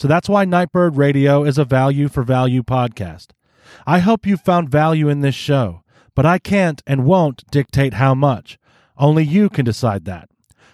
So 0.00 0.08
that's 0.08 0.30
why 0.30 0.46
Nightbird 0.46 0.96
Radio 0.96 1.44
is 1.44 1.58
a 1.58 1.64
value 1.66 2.08
for 2.08 2.22
value 2.22 2.62
podcast. 2.62 3.32
I 3.86 3.98
hope 3.98 4.24
you 4.24 4.38
found 4.38 4.70
value 4.70 5.10
in 5.10 5.20
this 5.20 5.34
show, 5.34 5.82
but 6.14 6.24
I 6.24 6.38
can't 6.38 6.82
and 6.86 7.04
won't 7.04 7.44
dictate 7.50 7.92
how 7.92 8.14
much. 8.14 8.58
Only 8.96 9.24
you 9.24 9.50
can 9.50 9.66
decide 9.66 10.06
that. 10.06 10.30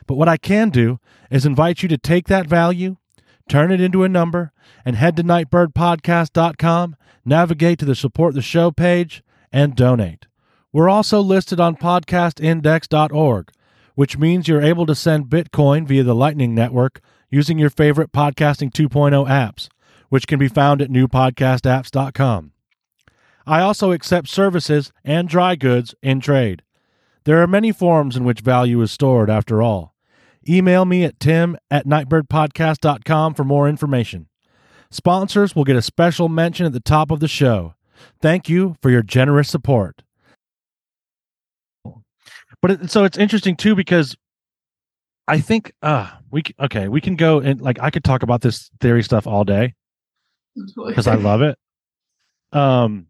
But 0.06 0.14
what 0.14 0.28
I 0.28 0.36
can 0.36 0.70
do 0.70 1.00
is 1.28 1.44
invite 1.44 1.82
you 1.82 1.88
to 1.88 1.98
take 1.98 2.28
that 2.28 2.46
value, 2.46 2.98
turn 3.48 3.72
it 3.72 3.80
into 3.80 4.04
a 4.04 4.08
number, 4.08 4.52
and 4.84 4.94
head 4.94 5.16
to 5.16 5.24
nightbirdpodcast.com, 5.24 6.94
navigate 7.24 7.80
to 7.80 7.84
the 7.84 7.96
support 7.96 8.34
the 8.34 8.42
show 8.42 8.70
page, 8.70 9.24
and 9.50 9.74
donate. 9.74 10.28
We're 10.72 10.88
also 10.88 11.20
listed 11.20 11.58
on 11.58 11.74
podcastindex.org, 11.74 13.50
which 13.96 14.16
means 14.16 14.46
you're 14.46 14.62
able 14.62 14.86
to 14.86 14.94
send 14.94 15.26
Bitcoin 15.26 15.86
via 15.86 16.04
the 16.04 16.14
Lightning 16.14 16.54
Network 16.54 17.00
using 17.30 17.58
your 17.58 17.70
favorite 17.70 18.12
Podcasting 18.12 18.70
2.0 18.70 19.26
apps, 19.26 19.68
which 20.10 20.28
can 20.28 20.38
be 20.38 20.48
found 20.48 20.80
at 20.80 20.90
newpodcastapps.com. 20.90 22.52
I 23.46 23.60
also 23.60 23.92
accept 23.92 24.28
services 24.28 24.92
and 25.04 25.28
dry 25.28 25.56
goods 25.56 25.94
in 26.02 26.20
trade. 26.20 26.62
There 27.24 27.42
are 27.42 27.46
many 27.46 27.72
forms 27.72 28.16
in 28.16 28.24
which 28.24 28.40
value 28.40 28.80
is 28.82 28.92
stored, 28.92 29.30
after 29.30 29.62
all. 29.62 29.94
Email 30.48 30.84
me 30.84 31.02
at 31.02 31.18
tim 31.18 31.56
at 31.70 31.86
nightbirdpodcast.com 31.86 33.34
for 33.34 33.44
more 33.44 33.68
information. 33.68 34.28
Sponsors 34.90 35.56
will 35.56 35.64
get 35.64 35.74
a 35.74 35.82
special 35.82 36.28
mention 36.28 36.66
at 36.66 36.72
the 36.72 36.80
top 36.80 37.10
of 37.10 37.20
the 37.20 37.28
show. 37.28 37.74
Thank 38.20 38.48
you 38.48 38.76
for 38.80 38.90
your 38.90 39.02
generous 39.02 39.48
support. 39.48 40.02
But 42.62 42.70
it, 42.70 42.90
so 42.90 43.04
it's 43.04 43.18
interesting 43.18 43.56
too 43.56 43.74
because 43.74 44.16
I 45.28 45.40
think 45.40 45.72
uh 45.82 46.10
we 46.30 46.42
okay 46.60 46.88
we 46.88 47.00
can 47.00 47.16
go 47.16 47.40
and 47.40 47.60
like 47.60 47.78
I 47.80 47.90
could 47.90 48.04
talk 48.04 48.22
about 48.22 48.40
this 48.40 48.70
theory 48.80 49.02
stuff 49.02 49.26
all 49.26 49.44
day 49.44 49.74
because 50.86 51.06
I 51.06 51.14
love 51.16 51.42
it. 51.42 51.58
Um, 52.52 53.06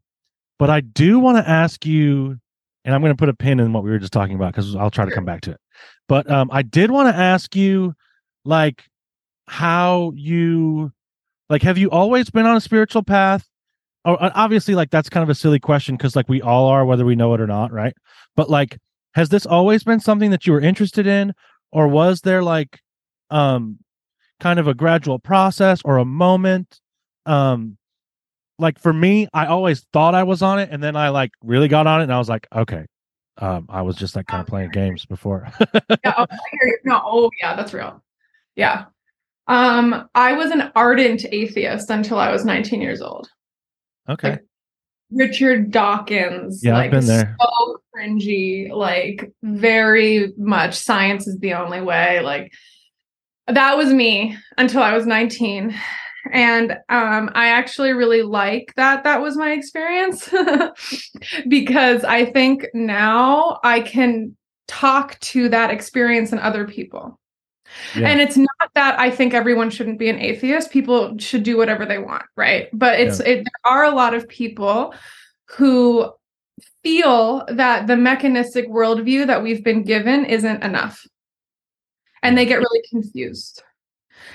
but 0.59 0.71
I 0.71 0.81
do 0.81 1.19
want 1.19 1.39
to 1.39 1.49
ask 1.49 1.85
you, 1.85 2.39
and 2.85 2.95
I'm 2.95 3.01
going 3.01 3.13
to 3.13 3.17
put 3.17 3.29
a 3.29 3.35
pin 3.35 3.61
in 3.61 3.73
what 3.73 3.85
we 3.85 3.91
were 3.91 3.99
just 3.99 4.13
talking 4.13 4.35
about 4.35 4.53
because 4.53 4.75
I'll 4.75 4.91
try 4.91 5.05
to 5.05 5.11
come 5.11 5.25
back 5.25 5.43
to 5.43 5.53
it. 5.53 5.61
But 6.09 6.31
um, 6.31 6.49
I 6.53 6.63
did 6.63 6.91
want 6.91 7.15
to 7.15 7.21
ask 7.21 7.55
you, 7.55 7.95
like, 8.45 8.85
how 9.49 10.13
you, 10.15 10.93
like, 11.51 11.63
have 11.63 11.79
you 11.79 11.91
always 11.91 12.31
been 12.31 12.47
on 12.47 12.57
a 12.57 12.61
spiritual 12.61 13.03
path? 13.03 13.47
Or 14.05 14.23
uh, 14.23 14.31
obviously, 14.35 14.75
like, 14.75 14.91
that's 14.91 15.09
kind 15.09 15.23
of 15.23 15.29
a 15.29 15.35
silly 15.35 15.61
question 15.61 15.97
because, 15.97 16.17
like, 16.17 16.29
we 16.29 16.41
all 16.41 16.67
are, 16.69 16.85
whether 16.85 17.05
we 17.05 17.17
know 17.17 17.35
it 17.35 17.41
or 17.41 17.47
not, 17.47 17.73
right? 17.73 17.95
But 18.35 18.49
like, 18.49 18.79
has 19.17 19.31
this 19.31 19.47
always 19.47 19.83
been 19.83 19.99
something 19.99 20.31
that 20.31 20.47
you 20.47 20.53
were 20.53 20.61
interested 20.61 21.07
in, 21.07 21.33
or 21.73 21.89
was 21.89 22.21
there 22.21 22.43
like, 22.43 22.81
um, 23.31 23.79
kind 24.41 24.59
of 24.59 24.69
a 24.69 24.75
gradual 24.75 25.19
process 25.19 25.81
or 25.87 25.97
a 25.97 26.05
moment? 26.05 26.79
Um, 27.25 27.79
like 28.59 28.79
for 28.79 28.93
me, 28.93 29.27
I 29.33 29.47
always 29.47 29.87
thought 29.95 30.15
I 30.15 30.23
was 30.25 30.43
on 30.43 30.59
it, 30.59 30.69
and 30.71 30.83
then 30.83 30.97
I 30.97 31.09
like 31.09 31.31
really 31.43 31.67
got 31.67 31.87
on 31.87 32.01
it, 32.01 32.05
and 32.05 32.13
I 32.13 32.19
was 32.19 32.29
like, 32.29 32.47
okay, 32.55 32.85
um, 33.39 33.65
I 33.71 33.81
was 33.81 33.97
just 33.97 34.17
like 34.17 34.27
kind 34.27 34.43
of 34.43 34.49
playing 34.49 34.69
games 34.69 35.07
before. 35.07 35.49
yeah, 35.61 36.13
oh, 36.19 36.27
I 36.31 36.37
hear 36.53 36.69
you. 36.69 36.79
No, 36.85 37.01
oh 37.03 37.31
yeah, 37.41 37.57
that's 37.57 37.73
real. 37.73 38.03
Yeah. 38.55 38.85
Um, 39.49 40.11
I 40.15 40.35
was 40.35 40.51
an 40.51 40.73
ardent 40.77 41.25
atheist 41.33 41.89
until 41.89 42.19
I 42.19 42.31
was 42.31 42.45
19 42.45 42.83
years 42.83 43.01
old. 43.01 43.31
okay, 44.11 44.41
Richard 45.11 45.71
Dawkins. 45.71 46.63
Yeah, 46.65 46.77
I've 46.77 46.91
been 46.91 47.07
there. 47.07 47.37
So 47.41 47.81
cringy, 47.97 48.71
like 48.71 49.33
very 49.43 50.33
much 50.37 50.75
science 50.75 51.27
is 51.27 51.39
the 51.39 51.55
only 51.55 51.81
way. 51.81 52.21
Like 52.21 52.53
that 53.47 53.77
was 53.77 53.93
me 53.93 54.37
until 54.59 54.83
I 54.83 54.95
was 54.95 55.07
19. 55.07 55.75
And 56.33 56.73
um, 56.89 57.31
I 57.35 57.49
actually 57.49 57.93
really 57.93 58.23
like 58.23 58.73
that 58.77 59.05
that 59.05 59.23
was 59.23 59.37
my 59.37 59.53
experience 59.53 60.29
because 61.49 62.03
I 62.03 62.25
think 62.25 62.67
now 62.75 63.61
I 63.63 63.81
can 63.81 64.37
talk 64.67 65.21
to 65.21 65.49
that 65.51 65.71
experience 65.71 66.33
and 66.33 66.41
other 66.41 66.67
people. 66.67 67.21
Yeah. 67.95 68.09
And 68.09 68.21
it's 68.21 68.37
not 68.37 68.49
that 68.75 68.99
I 68.99 69.11
think 69.11 69.35
everyone 69.35 69.71
shouldn't 69.71 69.99
be 69.99 70.09
an 70.09 70.19
atheist. 70.19 70.71
People 70.71 71.17
should 71.19 71.43
do 71.43 71.57
whatever 71.57 71.85
they 71.87 71.99
want, 71.99 72.25
right? 72.37 72.69
But 72.73 73.01
it's 73.01 73.21
it, 73.21 73.45
there 73.45 73.73
are 73.73 73.85
a 73.85 73.91
lot 73.95 74.15
of 74.15 74.29
people 74.29 74.95
who 75.45 76.11
feel 76.83 77.45
that 77.49 77.87
the 77.87 77.97
mechanistic 77.97 78.69
worldview 78.69 79.27
that 79.27 79.43
we've 79.43 79.65
been 79.65 79.83
given 79.83 80.25
isn't 80.25 80.63
enough. 80.63 81.07
And 82.23 82.37
they 82.37 82.47
get 82.47 82.59
really 82.59 82.83
confused. 82.91 83.63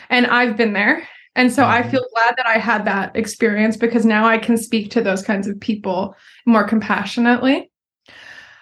And 0.10 0.28
I've 0.28 0.56
been 0.56 0.74
there. 0.74 1.08
And 1.36 1.52
so 1.52 1.66
I 1.66 1.82
Mhm. 1.82 1.92
feel 1.92 2.06
glad 2.14 2.36
that 2.38 2.46
I 2.46 2.58
had 2.58 2.86
that 2.86 3.16
experience 3.16 3.78
because 3.78 4.06
now 4.06 4.26
I 4.28 4.38
can 4.38 4.58
speak 4.58 4.92
to 4.92 5.02
those 5.02 5.24
kinds 5.24 5.48
of 5.48 5.60
people 5.60 6.16
more 6.46 6.66
compassionately. 6.66 7.71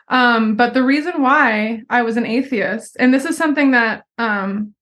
Um, 0.10 0.56
but 0.56 0.74
the 0.74 0.84
reason 0.84 1.22
why 1.22 1.84
I 1.90 2.02
was 2.02 2.18
an 2.18 2.26
atheist, 2.26 2.98
and 3.00 3.14
this 3.14 3.26
is 3.26 3.38
something 3.38 3.72
that 3.72 4.06
um, 4.18 4.74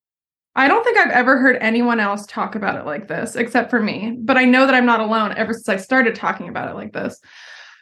I 0.55 0.67
don't 0.67 0.83
think 0.83 0.97
I've 0.97 1.11
ever 1.11 1.37
heard 1.37 1.57
anyone 1.59 1.99
else 1.99 2.25
talk 2.25 2.55
about 2.55 2.77
it 2.79 2.85
like 2.85 3.07
this, 3.07 3.35
except 3.35 3.69
for 3.69 3.81
me. 3.81 4.15
But 4.19 4.37
I 4.37 4.45
know 4.45 4.65
that 4.65 4.73
I'm 4.73 4.85
not 4.85 5.01
alone 5.01 5.33
ever 5.35 5.53
since 5.53 5.69
I 5.69 5.77
started 5.77 6.15
talking 6.15 6.47
about 6.47 6.69
it 6.69 6.75
like 6.75 6.93
this. 6.93 7.19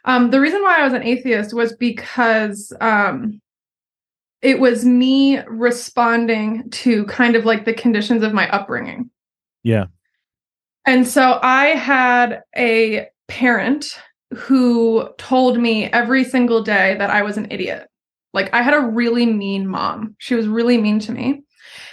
Um, 0.04 0.30
the 0.30 0.40
reason 0.40 0.62
why 0.62 0.78
I 0.78 0.84
was 0.84 0.92
an 0.92 1.02
atheist 1.02 1.54
was 1.54 1.74
because 1.76 2.72
um, 2.80 3.40
it 4.42 4.60
was 4.60 4.84
me 4.84 5.40
responding 5.48 6.68
to 6.70 7.04
kind 7.06 7.36
of 7.36 7.44
like 7.44 7.64
the 7.64 7.74
conditions 7.74 8.22
of 8.22 8.32
my 8.32 8.48
upbringing. 8.50 9.10
yeah, 9.62 9.86
And 10.84 11.06
so 11.06 11.38
I 11.42 11.66
had 11.68 12.42
a 12.56 13.08
parent 13.26 13.98
who 14.34 15.08
told 15.18 15.58
me 15.58 15.84
every 15.86 16.24
single 16.24 16.62
day 16.62 16.96
that 16.98 17.10
I 17.10 17.22
was 17.22 17.36
an 17.36 17.48
idiot. 17.50 17.88
Like 18.32 18.52
I 18.52 18.62
had 18.62 18.74
a 18.74 18.80
really 18.80 19.26
mean 19.26 19.66
mom. 19.66 20.16
She 20.18 20.34
was 20.34 20.46
really 20.46 20.78
mean 20.78 20.98
to 21.00 21.12
me. 21.12 21.42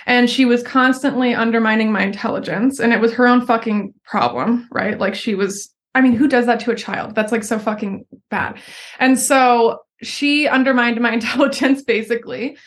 And 0.06 0.30
she 0.30 0.46
was 0.46 0.64
constantly 0.64 1.34
undermining 1.34 1.92
my 1.92 2.04
intelligence. 2.04 2.80
And 2.80 2.92
it 2.92 3.00
was 3.00 3.14
her 3.14 3.28
own 3.28 3.46
fucking 3.46 3.94
problem, 4.04 4.68
right? 4.72 5.00
Like 5.00 5.16
she 5.16 5.36
was, 5.36 5.74
I 5.96 6.02
mean, 6.02 6.14
who 6.14 6.28
does 6.28 6.46
that 6.46 6.60
to 6.62 6.72
a 6.72 6.76
child? 6.76 7.16
That's 7.16 7.32
like 7.32 7.44
so 7.44 7.60
fucking 7.60 8.06
bad. 8.30 8.60
And 9.00 9.18
so 9.18 9.80
she 10.02 10.48
undermined 10.48 11.00
my 11.00 11.14
intelligence 11.14 11.82
basically 11.84 12.58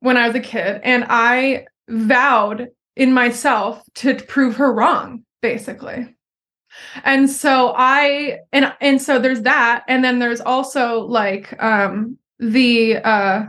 when 0.00 0.16
I 0.18 0.26
was 0.26 0.36
a 0.36 0.40
kid, 0.40 0.82
and 0.84 1.06
I 1.08 1.64
vowed 1.88 2.68
in 2.94 3.14
myself 3.14 3.82
to 3.94 4.14
prove 4.14 4.56
her 4.56 4.70
wrong, 4.70 5.24
basically. 5.40 6.13
And 7.04 7.30
so 7.30 7.74
I 7.76 8.38
and 8.52 8.72
and 8.80 9.00
so 9.00 9.18
there's 9.18 9.42
that, 9.42 9.84
and 9.88 10.04
then 10.04 10.18
there's 10.18 10.40
also 10.40 11.00
like 11.00 11.60
um 11.62 12.18
the 12.38 12.98
uh 12.98 13.44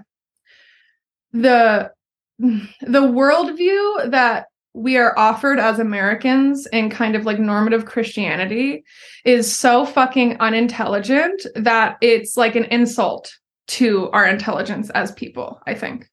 the 1.31 1.91
the 2.39 3.01
worldview 3.01 4.11
that 4.11 4.47
we 4.73 4.97
are 4.97 5.17
offered 5.17 5.57
as 5.57 5.79
Americans 5.79 6.67
in 6.67 6.89
kind 6.89 7.15
of 7.15 7.25
like 7.25 7.39
normative 7.39 7.85
Christianity 7.85 8.83
is 9.23 9.53
so 9.53 9.85
fucking 9.85 10.38
unintelligent 10.41 11.45
that 11.55 11.97
it's 12.01 12.35
like 12.35 12.55
an 12.55 12.65
insult 12.65 13.33
to 13.67 14.11
our 14.11 14.27
intelligence 14.27 14.89
as 14.91 15.13
people, 15.13 15.61
I 15.65 15.75
think. 15.75 16.09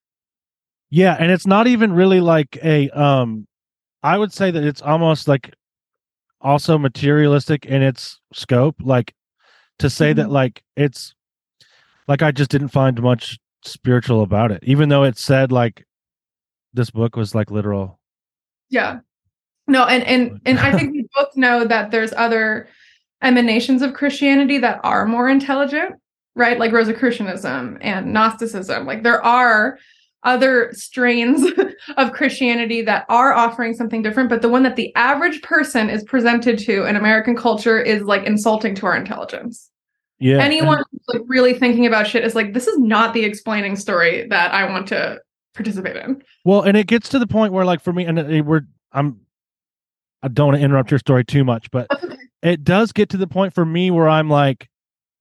Yeah, 0.90 1.16
and 1.18 1.30
it's 1.32 1.46
not 1.46 1.66
even 1.66 1.92
really 1.92 2.20
like 2.20 2.56
a 2.62 2.88
um 2.90 3.46
I 4.02 4.18
would 4.18 4.32
say 4.32 4.50
that 4.50 4.64
it's 4.64 4.82
almost 4.82 5.28
like 5.28 5.54
also 6.42 6.78
materialistic 6.78 7.66
in 7.66 7.82
its 7.82 8.20
scope 8.32 8.76
like 8.80 9.14
to 9.78 9.88
say 9.88 10.10
mm-hmm. 10.10 10.20
that 10.20 10.30
like 10.30 10.62
it's 10.76 11.14
like 12.08 12.22
I 12.22 12.32
just 12.32 12.50
didn't 12.50 12.68
find 12.68 13.00
much 13.00 13.38
spiritual 13.64 14.22
about 14.22 14.50
it 14.50 14.62
even 14.64 14.88
though 14.88 15.04
it 15.04 15.16
said 15.16 15.52
like 15.52 15.86
this 16.74 16.90
book 16.90 17.16
was 17.16 17.34
like 17.34 17.50
literal 17.50 18.00
yeah. 18.72 19.00
No, 19.68 19.84
and 19.84 20.02
and 20.04 20.40
and 20.44 20.58
I 20.58 20.76
think 20.76 20.92
we 20.94 21.06
both 21.14 21.36
know 21.36 21.64
that 21.64 21.92
there's 21.92 22.12
other 22.14 22.68
emanations 23.20 23.82
of 23.82 23.94
Christianity 23.94 24.58
that 24.58 24.80
are 24.82 25.06
more 25.06 25.28
intelligent, 25.28 25.94
right? 26.34 26.58
Like 26.58 26.72
Rosicrucianism 26.72 27.78
and 27.80 28.12
Gnosticism. 28.12 28.86
Like 28.86 29.04
there 29.04 29.24
are 29.24 29.78
other 30.24 30.70
strains 30.72 31.44
of 31.96 32.12
Christianity 32.12 32.82
that 32.82 33.04
are 33.08 33.32
offering 33.32 33.74
something 33.74 34.02
different, 34.02 34.28
but 34.28 34.42
the 34.42 34.48
one 34.48 34.62
that 34.62 34.76
the 34.76 34.94
average 34.94 35.42
person 35.42 35.90
is 35.90 36.04
presented 36.04 36.58
to 36.60 36.84
in 36.84 36.96
American 36.96 37.36
culture 37.36 37.80
is 37.80 38.02
like 38.02 38.24
insulting 38.24 38.74
to 38.76 38.86
our 38.86 38.96
intelligence. 38.96 39.70
Yeah. 40.18 40.38
Anyone 40.38 40.78
and- 40.78 40.86
who's 40.92 41.02
like 41.08 41.22
really 41.26 41.54
thinking 41.54 41.86
about 41.86 42.06
shit 42.06 42.24
is 42.24 42.34
like, 42.34 42.54
this 42.54 42.68
is 42.68 42.78
not 42.78 43.14
the 43.14 43.24
explaining 43.24 43.76
story 43.76 44.26
that 44.28 44.54
I 44.54 44.70
want 44.70 44.86
to 44.88 45.20
participate 45.54 45.96
in. 45.96 46.22
Well, 46.44 46.62
and 46.62 46.76
it 46.76 46.86
gets 46.86 47.08
to 47.10 47.18
the 47.18 47.26
point 47.26 47.52
where, 47.52 47.64
like, 47.64 47.80
for 47.80 47.92
me, 47.92 48.04
and 48.04 48.18
it, 48.18 48.44
we're, 48.44 48.62
I'm, 48.92 49.20
I 50.22 50.28
don't 50.28 50.48
want 50.48 50.58
to 50.58 50.64
interrupt 50.64 50.90
your 50.90 51.00
story 51.00 51.24
too 51.24 51.44
much, 51.44 51.70
but 51.70 51.88
it 52.42 52.62
does 52.62 52.92
get 52.92 53.08
to 53.10 53.16
the 53.16 53.26
point 53.26 53.54
for 53.54 53.64
me 53.64 53.90
where 53.90 54.08
I'm 54.08 54.28
like, 54.28 54.68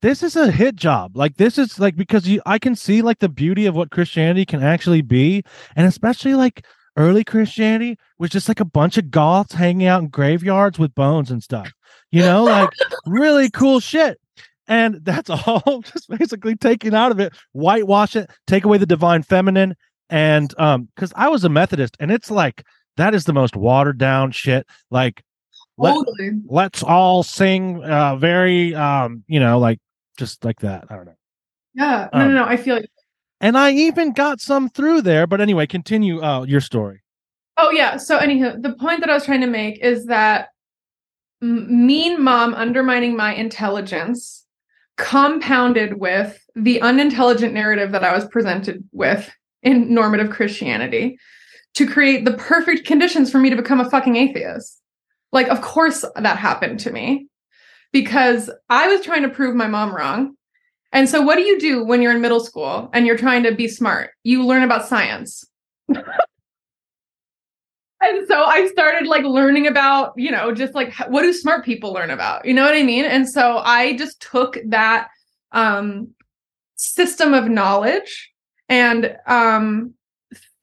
this 0.02 0.24
is 0.24 0.36
a 0.36 0.52
hit 0.52 0.76
job. 0.76 1.16
Like, 1.16 1.38
this 1.38 1.58
is 1.58 1.80
like 1.80 1.96
because 1.96 2.28
you, 2.28 2.42
I 2.46 2.60
can 2.60 2.76
see 2.76 3.02
like 3.02 3.20
the 3.20 3.30
beauty 3.30 3.66
of 3.66 3.76
what 3.76 3.92
Christianity 3.92 4.46
can 4.46 4.64
actually 4.64 5.02
be, 5.02 5.44
and 5.76 5.88
especially 5.88 6.36
like 6.36 6.66
early 6.98 7.24
Christianity 7.24 7.98
was 8.20 8.30
just 8.30 8.48
like 8.48 8.60
a 8.60 8.66
bunch 8.66 8.98
of 8.98 9.12
goths 9.12 9.54
hanging 9.54 9.88
out 9.88 10.02
in 10.02 10.10
graveyards 10.10 10.78
with 10.78 10.96
bones 10.96 11.32
and 11.32 11.42
stuff. 11.42 11.72
You 12.12 12.22
know, 12.22 12.44
like 12.44 12.70
really 13.06 13.50
cool 13.50 13.80
shit 13.80 14.20
and 14.72 15.04
that's 15.04 15.30
all 15.48 15.82
just 15.82 16.10
basically 16.10 16.56
taken 16.56 16.96
out 16.96 17.12
of 17.12 17.20
it 17.20 17.34
whitewash 17.52 18.16
it 18.16 18.30
take 18.48 18.64
away 18.64 18.78
the 18.78 18.86
divine 18.86 19.22
feminine 19.22 19.76
and 20.10 20.54
um 20.58 20.88
because 20.96 21.14
i 21.16 21.28
was 21.28 21.44
a 21.44 21.50
methodist 21.50 21.96
and 22.00 22.12
it's 22.12 22.32
like 22.32 22.64
that 22.98 23.14
is 23.14 23.26
the 23.26 23.34
most 23.34 23.56
watered 23.56 23.98
down 23.98 24.32
shit 24.32 24.66
like 24.90 25.24
let, 25.78 26.76
us 26.76 26.84
all 26.84 27.24
sing 27.24 27.84
uh 27.84 28.16
very 28.16 28.74
um 28.76 29.24
you 29.28 29.40
know 29.40 29.60
like 29.60 29.80
just 30.17 30.43
like 30.43 30.60
that 30.60 30.86
i 30.89 30.95
don't 30.95 31.06
know. 31.06 31.15
Yeah 31.74 32.10
no 32.13 32.19
um, 32.19 32.28
no 32.34 32.43
no 32.43 32.45
i 32.45 32.58
feel 32.58 32.76
like 32.76 32.89
and 33.39 33.58
i 33.58 33.71
even 33.71 34.13
got 34.13 34.39
some 34.39 34.69
through 34.69 35.02
there 35.02 35.28
but 35.28 35.41
anyway 35.41 35.67
continue 35.67 36.21
uh 36.21 36.43
your 36.43 36.62
story. 36.62 37.02
Oh 37.58 37.71
yeah 37.71 37.97
so 37.97 38.17
anywho 38.17 38.62
the 38.62 38.74
point 38.74 39.02
that 39.02 39.10
i 39.10 39.13
was 39.13 39.26
trying 39.26 39.41
to 39.41 39.47
make 39.47 39.80
is 39.80 40.06
that 40.06 40.50
mean 41.41 42.21
mom 42.21 42.54
undermining 42.54 43.15
my 43.15 43.34
intelligence 43.34 44.45
compounded 44.97 46.00
with 46.00 46.39
the 46.56 46.82
unintelligent 46.82 47.54
narrative 47.54 47.91
that 47.91 48.04
i 48.04 48.13
was 48.13 48.26
presented 48.26 48.84
with 48.91 49.32
in 49.63 49.93
normative 49.93 50.30
Christianity 50.30 51.17
to 51.76 51.88
create 51.88 52.26
the 52.26 52.34
perfect 52.34 52.86
conditions 52.86 53.32
for 53.32 53.39
me 53.39 53.50
to 53.50 53.56
become 53.56 53.80
a 53.80 53.89
fucking 53.89 54.15
atheist. 54.15 54.82
Like, 55.32 55.47
of 55.47 55.62
course, 55.62 56.04
that 56.15 56.38
happened 56.38 56.80
to 56.82 56.91
me 56.91 57.28
because 57.91 58.49
I 58.69 58.88
was 58.88 59.01
trying 59.01 59.23
to 59.23 59.30
prove 59.30 59.56
my 59.56 59.67
mom 59.67 59.95
wrong. 59.95 60.36
And 60.93 61.08
so, 61.08 61.21
what 61.21 61.36
do 61.36 61.41
you 61.41 61.60
do 61.60 61.84
when 61.86 62.01
you're 62.01 62.12
in 62.12 62.21
middle 62.21 62.39
school 62.39 62.89
and 62.93 63.06
you're 63.06 63.17
trying 63.17 63.43
to 63.43 63.54
be 63.54 63.67
smart? 63.67 64.12
You 64.23 64.45
learn 64.45 64.63
about 64.63 64.88
science. 64.88 65.45
and 65.88 66.04
so 68.27 68.43
I 68.43 68.67
started 68.71 69.08
like 69.08 69.23
learning 69.23 69.67
about, 69.67 70.13
you 70.17 70.32
know, 70.32 70.54
just 70.54 70.75
like 70.75 70.93
what 71.08 71.21
do 71.21 71.34
smart 71.34 71.63
people 71.63 71.93
learn 71.93 72.12
about? 72.12 72.45
You 72.45 72.54
know 72.54 72.63
what 72.63 72.75
I 72.75 72.84
mean? 72.84 73.06
And 73.06 73.30
so 73.30 73.60
I 73.60 73.95
just 73.95 74.21
took 74.21 74.58
that 74.65 75.08
um, 75.54 76.10
system 76.75 77.34
of 77.34 77.47
knowledge 77.47 78.32
and 78.67 79.15
um, 79.27 79.93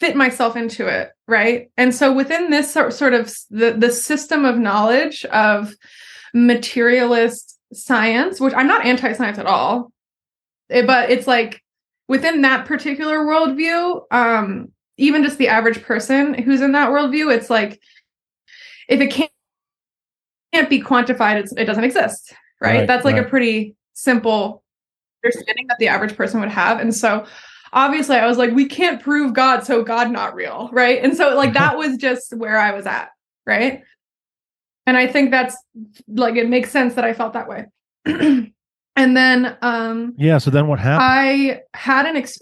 fit 0.01 0.17
myself 0.17 0.57
into 0.57 0.87
it 0.87 1.11
right 1.27 1.71
and 1.77 1.95
so 1.95 2.13
within 2.13 2.51
this 2.51 2.73
sort 2.73 3.15
of 3.15 3.35
the, 3.51 3.73
the 3.77 3.91
system 3.91 4.45
of 4.45 4.57
knowledge 4.57 5.25
of 5.27 5.75
materialist 6.35 7.59
science 7.73 8.41
which 8.41 8.55
i'm 8.55 8.67
not 8.67 8.85
anti-science 8.85 9.39
at 9.39 9.47
all 9.47 9.93
but 10.69 11.11
it's 11.11 11.27
like 11.27 11.63
within 12.09 12.43
that 12.43 12.67
particular 12.67 13.19
worldview 13.19 14.03
um 14.11 14.71
even 14.97 15.23
just 15.23 15.39
the 15.39 15.49
average 15.49 15.83
person 15.83 16.35
who's 16.35 16.61
in 16.61 16.73
that 16.73 16.91
worldview 16.91 17.35
it's 17.35 17.51
like 17.51 17.81
if 18.89 19.01
it 19.01 19.11
can't 19.11 19.31
can't 20.53 20.71
be 20.71 20.81
quantified 20.81 21.47
it 21.57 21.65
doesn't 21.65 21.85
exist 21.85 22.35
right, 22.61 22.79
right 22.79 22.87
that's 22.87 23.05
like 23.05 23.17
right. 23.17 23.27
a 23.27 23.29
pretty 23.29 23.75
simple 23.93 24.63
understanding 25.23 25.67
that 25.69 25.77
the 25.79 25.89
average 25.89 26.17
person 26.17 26.41
would 26.41 26.49
have 26.49 26.81
and 26.81 26.95
so 26.95 27.27
obviously 27.73 28.17
I 28.17 28.27
was 28.27 28.39
like, 28.39 28.53
we 28.53 28.67
can't 28.67 29.03
prove 29.03 29.35
God, 29.35 29.65
so 29.65 29.83
God 29.83 30.11
not 30.11 30.35
real, 30.35 30.69
right? 30.73 31.03
And 31.03 31.17
so 31.17 31.35
like 31.37 31.53
that 31.55 31.77
was 31.77 31.97
just 31.97 32.35
where 32.37 32.59
I 32.59 32.73
was 32.73 32.87
at, 32.87 33.11
right? 33.47 33.83
And 34.89 34.97
I 34.97 35.07
think 35.07 35.31
that's 35.31 35.55
like 36.09 36.37
it 36.37 36.49
makes 36.49 36.71
sense 36.71 36.95
that 36.95 37.05
I 37.05 37.13
felt 37.13 37.35
that 37.35 37.47
way. 37.47 37.67
and 38.07 38.51
then 38.97 39.55
um 39.61 40.15
yeah, 40.17 40.39
so 40.39 40.51
then 40.51 40.67
what 40.67 40.79
happened? 40.79 41.03
I 41.03 41.61
had 41.79 42.07
an 42.07 42.17
ex- 42.17 42.39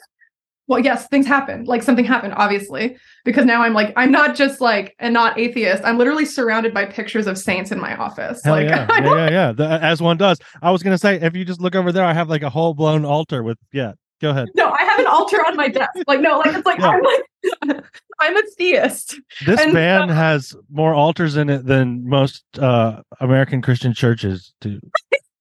well, 0.68 0.78
yes, 0.78 1.08
things 1.08 1.26
happened. 1.26 1.66
Like 1.66 1.82
something 1.82 2.04
happened, 2.04 2.34
obviously, 2.36 2.98
because 3.24 3.46
now 3.46 3.62
I'm 3.62 3.74
like, 3.74 3.92
I'm 3.96 4.12
not 4.12 4.36
just 4.36 4.60
like 4.60 4.94
a 5.00 5.10
not 5.10 5.36
atheist. 5.36 5.82
I'm 5.84 5.98
literally 5.98 6.24
surrounded 6.24 6.72
by 6.72 6.84
pictures 6.84 7.26
of 7.26 7.36
saints 7.36 7.72
in 7.72 7.80
my 7.80 7.96
office. 7.96 8.40
Hell 8.44 8.54
like, 8.54 8.68
yeah, 8.68 8.86
yeah, 8.90 9.04
yeah, 9.04 9.30
yeah. 9.30 9.52
The, 9.52 9.66
as 9.82 10.00
one 10.00 10.16
does. 10.16 10.38
I 10.62 10.70
was 10.70 10.84
gonna 10.84 10.98
say, 10.98 11.16
if 11.16 11.34
you 11.34 11.44
just 11.44 11.60
look 11.60 11.74
over 11.74 11.90
there, 11.90 12.04
I 12.04 12.12
have 12.12 12.28
like 12.28 12.42
a 12.42 12.50
whole 12.50 12.74
blown 12.74 13.04
altar 13.04 13.42
with 13.42 13.58
yeah, 13.72 13.94
Go 14.20 14.30
ahead. 14.30 14.48
No, 14.54 14.70
I 14.70 14.82
have 14.82 14.98
an 14.98 15.06
altar 15.06 15.36
on 15.46 15.56
my 15.56 15.68
desk. 15.68 15.90
Like, 16.06 16.20
no, 16.20 16.38
like 16.38 16.54
it's 16.54 16.64
like 16.64 16.78
yeah. 16.78 16.88
I'm 16.88 17.02
like 17.02 17.84
I'm 18.18 18.36
a 18.36 18.42
theist. 18.56 19.20
This 19.44 19.60
and 19.60 20.10
has 20.10 20.54
more 20.70 20.94
altars 20.94 21.36
in 21.36 21.50
it 21.50 21.66
than 21.66 22.08
most 22.08 22.44
uh 22.58 23.02
American 23.20 23.62
Christian 23.62 23.92
churches 23.92 24.52
do. 24.60 24.80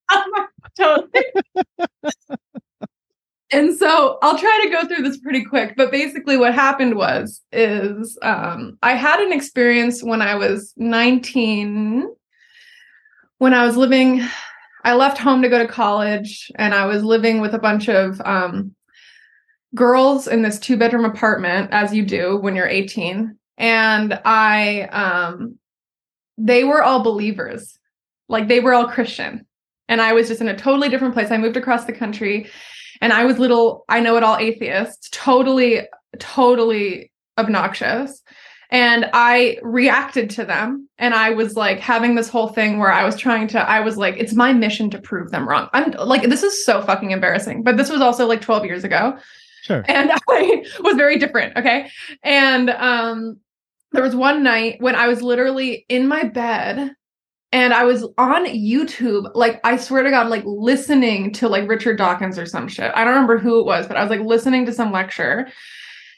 totally. 0.77 1.25
and 3.51 3.75
so 3.75 4.17
I'll 4.21 4.37
try 4.37 4.61
to 4.63 4.69
go 4.69 4.87
through 4.87 5.03
this 5.03 5.17
pretty 5.17 5.43
quick, 5.45 5.75
but 5.77 5.91
basically 5.91 6.37
what 6.37 6.53
happened 6.53 6.95
was 6.95 7.41
is 7.51 8.17
um 8.21 8.77
I 8.83 8.93
had 8.93 9.19
an 9.19 9.33
experience 9.33 10.03
when 10.03 10.21
I 10.21 10.35
was 10.35 10.73
19 10.77 12.13
when 13.37 13.53
I 13.53 13.65
was 13.65 13.77
living 13.77 14.21
I 14.85 14.93
left 14.93 15.17
home 15.17 15.41
to 15.41 15.49
go 15.49 15.57
to 15.57 15.67
college 15.67 16.51
and 16.55 16.75
I 16.75 16.85
was 16.85 17.03
living 17.03 17.41
with 17.41 17.55
a 17.55 17.59
bunch 17.59 17.89
of 17.89 18.21
um, 18.21 18.75
girls 19.75 20.27
in 20.27 20.41
this 20.41 20.57
two 20.57 20.77
bedroom 20.77 21.05
apartment, 21.05 21.69
as 21.71 21.93
you 21.93 22.03
do 22.03 22.37
when 22.37 22.55
you're 22.55 22.67
18. 22.67 23.37
And 23.57 24.19
I, 24.25 24.83
um, 24.83 25.59
they 26.37 26.63
were 26.63 26.81
all 26.81 27.03
believers, 27.03 27.77
like 28.27 28.47
they 28.47 28.59
were 28.59 28.73
all 28.73 28.87
Christian. 28.87 29.45
And 29.87 30.01
I 30.01 30.13
was 30.13 30.27
just 30.27 30.41
in 30.41 30.47
a 30.47 30.57
totally 30.57 30.89
different 30.89 31.13
place. 31.13 31.29
I 31.29 31.37
moved 31.37 31.57
across 31.57 31.85
the 31.85 31.93
country 31.93 32.49
and 33.01 33.13
I 33.13 33.25
was 33.25 33.37
little, 33.37 33.85
I 33.87 33.99
know 33.99 34.17
it 34.17 34.23
all 34.23 34.37
atheists, 34.37 35.09
totally, 35.11 35.81
totally 36.19 37.11
obnoxious 37.37 38.23
and 38.69 39.09
I 39.13 39.57
reacted 39.61 40.29
to 40.31 40.45
them. 40.45 40.89
And 40.97 41.13
I 41.13 41.29
was 41.31 41.55
like 41.55 41.79
having 41.79 42.15
this 42.15 42.29
whole 42.29 42.47
thing 42.47 42.79
where 42.79 42.91
I 42.91 43.05
was 43.05 43.15
trying 43.15 43.47
to, 43.49 43.59
I 43.59 43.81
was 43.81 43.97
like, 43.97 44.15
it's 44.17 44.33
my 44.33 44.53
mission 44.53 44.89
to 44.91 44.99
prove 44.99 45.31
them 45.31 45.47
wrong. 45.47 45.69
I'm 45.73 45.91
like, 45.91 46.23
this 46.23 46.43
is 46.43 46.65
so 46.65 46.81
fucking 46.81 47.11
embarrassing. 47.11 47.63
But 47.63 47.77
this 47.77 47.89
was 47.89 48.01
also 48.01 48.25
like 48.25 48.41
12 48.41 48.65
years 48.65 48.83
ago. 48.83 49.17
Sure. 49.65 49.83
And 49.87 50.11
I 50.29 50.63
was 50.81 50.95
very 50.95 51.17
different. 51.17 51.57
Okay. 51.57 51.89
And 52.23 52.69
um, 52.71 53.39
there 53.91 54.03
was 54.03 54.15
one 54.15 54.43
night 54.43 54.77
when 54.79 54.95
I 54.95 55.07
was 55.07 55.21
literally 55.21 55.85
in 55.89 56.07
my 56.07 56.23
bed 56.23 56.91
and 57.51 57.73
I 57.73 57.85
was 57.85 58.05
on 58.17 58.45
YouTube, 58.47 59.31
like 59.35 59.61
I 59.63 59.77
swear 59.77 60.03
to 60.03 60.09
God, 60.09 60.27
like 60.29 60.43
listening 60.45 61.31
to 61.33 61.47
like 61.47 61.69
Richard 61.69 61.97
Dawkins 61.97 62.37
or 62.37 62.45
some 62.45 62.67
shit. 62.67 62.91
I 62.95 63.03
don't 63.03 63.13
remember 63.13 63.37
who 63.37 63.59
it 63.59 63.65
was, 63.65 63.87
but 63.87 63.97
I 63.97 64.01
was 64.01 64.09
like 64.09 64.19
listening 64.21 64.65
to 64.65 64.73
some 64.73 64.91
lecture 64.91 65.47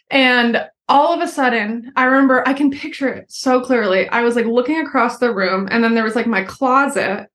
And 0.09 0.65
all 0.89 1.13
of 1.13 1.21
a 1.21 1.27
sudden, 1.27 1.91
I 1.97 2.05
remember 2.05 2.47
I 2.47 2.53
can 2.53 2.71
picture 2.71 3.09
it 3.09 3.31
so 3.31 3.61
clearly. 3.61 4.07
I 4.09 4.21
was 4.21 4.35
like 4.35 4.45
looking 4.45 4.79
across 4.79 5.17
the 5.19 5.33
room, 5.33 5.67
and 5.71 5.83
then 5.83 5.95
there 5.95 6.03
was 6.03 6.15
like 6.15 6.27
my 6.27 6.43
closet. 6.43 7.27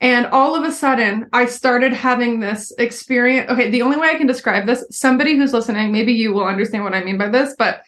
And 0.00 0.26
all 0.26 0.54
of 0.54 0.64
a 0.64 0.72
sudden, 0.72 1.26
I 1.32 1.44
started 1.44 1.92
having 1.92 2.40
this 2.40 2.72
experience. 2.78 3.50
Okay, 3.50 3.70
the 3.70 3.82
only 3.82 3.98
way 3.98 4.08
I 4.08 4.14
can 4.14 4.26
describe 4.26 4.66
this, 4.66 4.84
somebody 4.90 5.36
who's 5.36 5.52
listening, 5.52 5.92
maybe 5.92 6.12
you 6.12 6.32
will 6.32 6.46
understand 6.46 6.84
what 6.84 6.94
I 6.94 7.04
mean 7.04 7.18
by 7.18 7.28
this, 7.28 7.54
but 7.58 7.82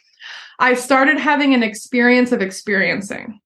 I 0.58 0.74
started 0.74 1.18
having 1.18 1.54
an 1.54 1.62
experience 1.62 2.30
of 2.32 2.42
experiencing. 2.42 3.40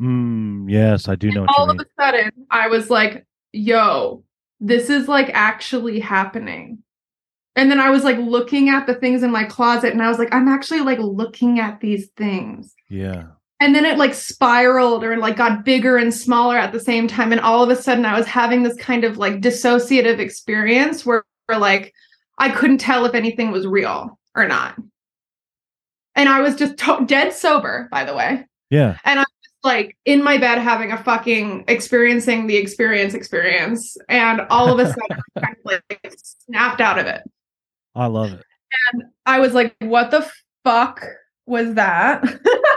Mm, 0.00 0.68
yes, 0.68 1.08
I 1.08 1.14
do 1.14 1.30
know. 1.30 1.46
All 1.56 1.70
of 1.70 1.78
a 1.78 1.86
sudden, 2.00 2.32
I 2.50 2.66
was 2.66 2.90
like, 2.90 3.24
yo, 3.52 4.24
this 4.58 4.90
is 4.90 5.06
like 5.06 5.30
actually 5.32 6.00
happening. 6.00 6.78
And 7.54 7.70
then 7.70 7.80
I 7.80 7.90
was 7.90 8.02
like 8.02 8.16
looking 8.18 8.68
at 8.70 8.86
the 8.86 8.94
things 8.94 9.22
in 9.22 9.30
my 9.30 9.44
closet 9.44 9.92
and 9.92 10.02
I 10.02 10.08
was 10.08 10.18
like, 10.18 10.32
I'm 10.32 10.48
actually 10.48 10.80
like 10.80 10.98
looking 10.98 11.60
at 11.60 11.80
these 11.80 12.08
things. 12.16 12.74
Yeah. 12.88 13.26
And 13.62 13.76
then 13.76 13.84
it 13.84 13.96
like 13.96 14.12
spiraled 14.12 15.04
or 15.04 15.16
like 15.18 15.36
got 15.36 15.64
bigger 15.64 15.96
and 15.96 16.12
smaller 16.12 16.58
at 16.58 16.72
the 16.72 16.80
same 16.80 17.06
time. 17.06 17.30
And 17.30 17.40
all 17.40 17.62
of 17.62 17.70
a 17.70 17.80
sudden 17.80 18.04
I 18.04 18.18
was 18.18 18.26
having 18.26 18.64
this 18.64 18.76
kind 18.76 19.04
of 19.04 19.18
like 19.18 19.34
dissociative 19.40 20.18
experience 20.18 21.06
where, 21.06 21.22
where 21.46 21.58
like 21.60 21.94
I 22.38 22.48
couldn't 22.50 22.78
tell 22.78 23.04
if 23.04 23.14
anything 23.14 23.52
was 23.52 23.64
real 23.64 24.18
or 24.34 24.48
not. 24.48 24.74
And 26.16 26.28
I 26.28 26.40
was 26.40 26.56
just 26.56 26.76
to- 26.78 27.04
dead 27.06 27.32
sober, 27.34 27.88
by 27.92 28.04
the 28.04 28.16
way. 28.16 28.44
Yeah. 28.70 28.98
And 29.04 29.20
I 29.20 29.22
was 29.22 29.52
like 29.62 29.96
in 30.04 30.24
my 30.24 30.38
bed 30.38 30.58
having 30.58 30.90
a 30.90 31.00
fucking 31.00 31.62
experiencing 31.68 32.48
the 32.48 32.56
experience 32.56 33.14
experience 33.14 33.96
and 34.08 34.40
all 34.50 34.72
of 34.72 34.80
a 34.80 34.86
sudden 34.88 35.22
I 35.36 35.40
kind 35.40 35.56
of 35.56 35.64
like 35.64 36.14
snapped 36.16 36.80
out 36.80 36.98
of 36.98 37.06
it 37.06 37.22
I 37.94 38.06
love 38.06 38.32
it. 38.32 38.42
and 38.92 39.04
i 39.24 39.38
was 39.38 39.52
like 39.54 39.76
what 39.80 40.10
the 40.10 40.28
fuck 40.64 41.04
was 41.46 41.74
that 41.74 42.22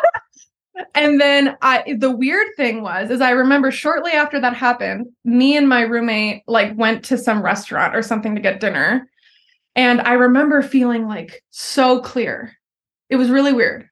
and 0.94 1.20
then 1.22 1.58
i 1.62 1.96
the 1.98 2.12
weird 2.12 2.48
thing 2.58 2.82
was 2.82 3.10
is 3.10 3.22
i 3.22 3.32
remember 3.32 3.72
shortly 3.72 4.12
after 4.12 4.40
that 4.40 4.54
happened 4.54 5.08
me 5.24 5.56
and 5.56 5.70
my 5.70 5.82
roommate 5.82 6.44
like 6.48 6.76
went 6.78 7.04
to 7.04 7.18
some 7.18 7.42
restaurant 7.42 7.96
or 7.96 8.02
something 8.02 8.36
to 8.36 8.42
get 8.42 8.60
dinner 8.60 9.10
and 9.76 10.02
i 10.02 10.14
remember 10.14 10.62
feeling 10.62 11.08
like 11.08 11.44
so 11.50 12.00
clear 12.02 12.52
it 13.10 13.16
was 13.16 13.30
really 13.30 13.54
weird 13.54 13.90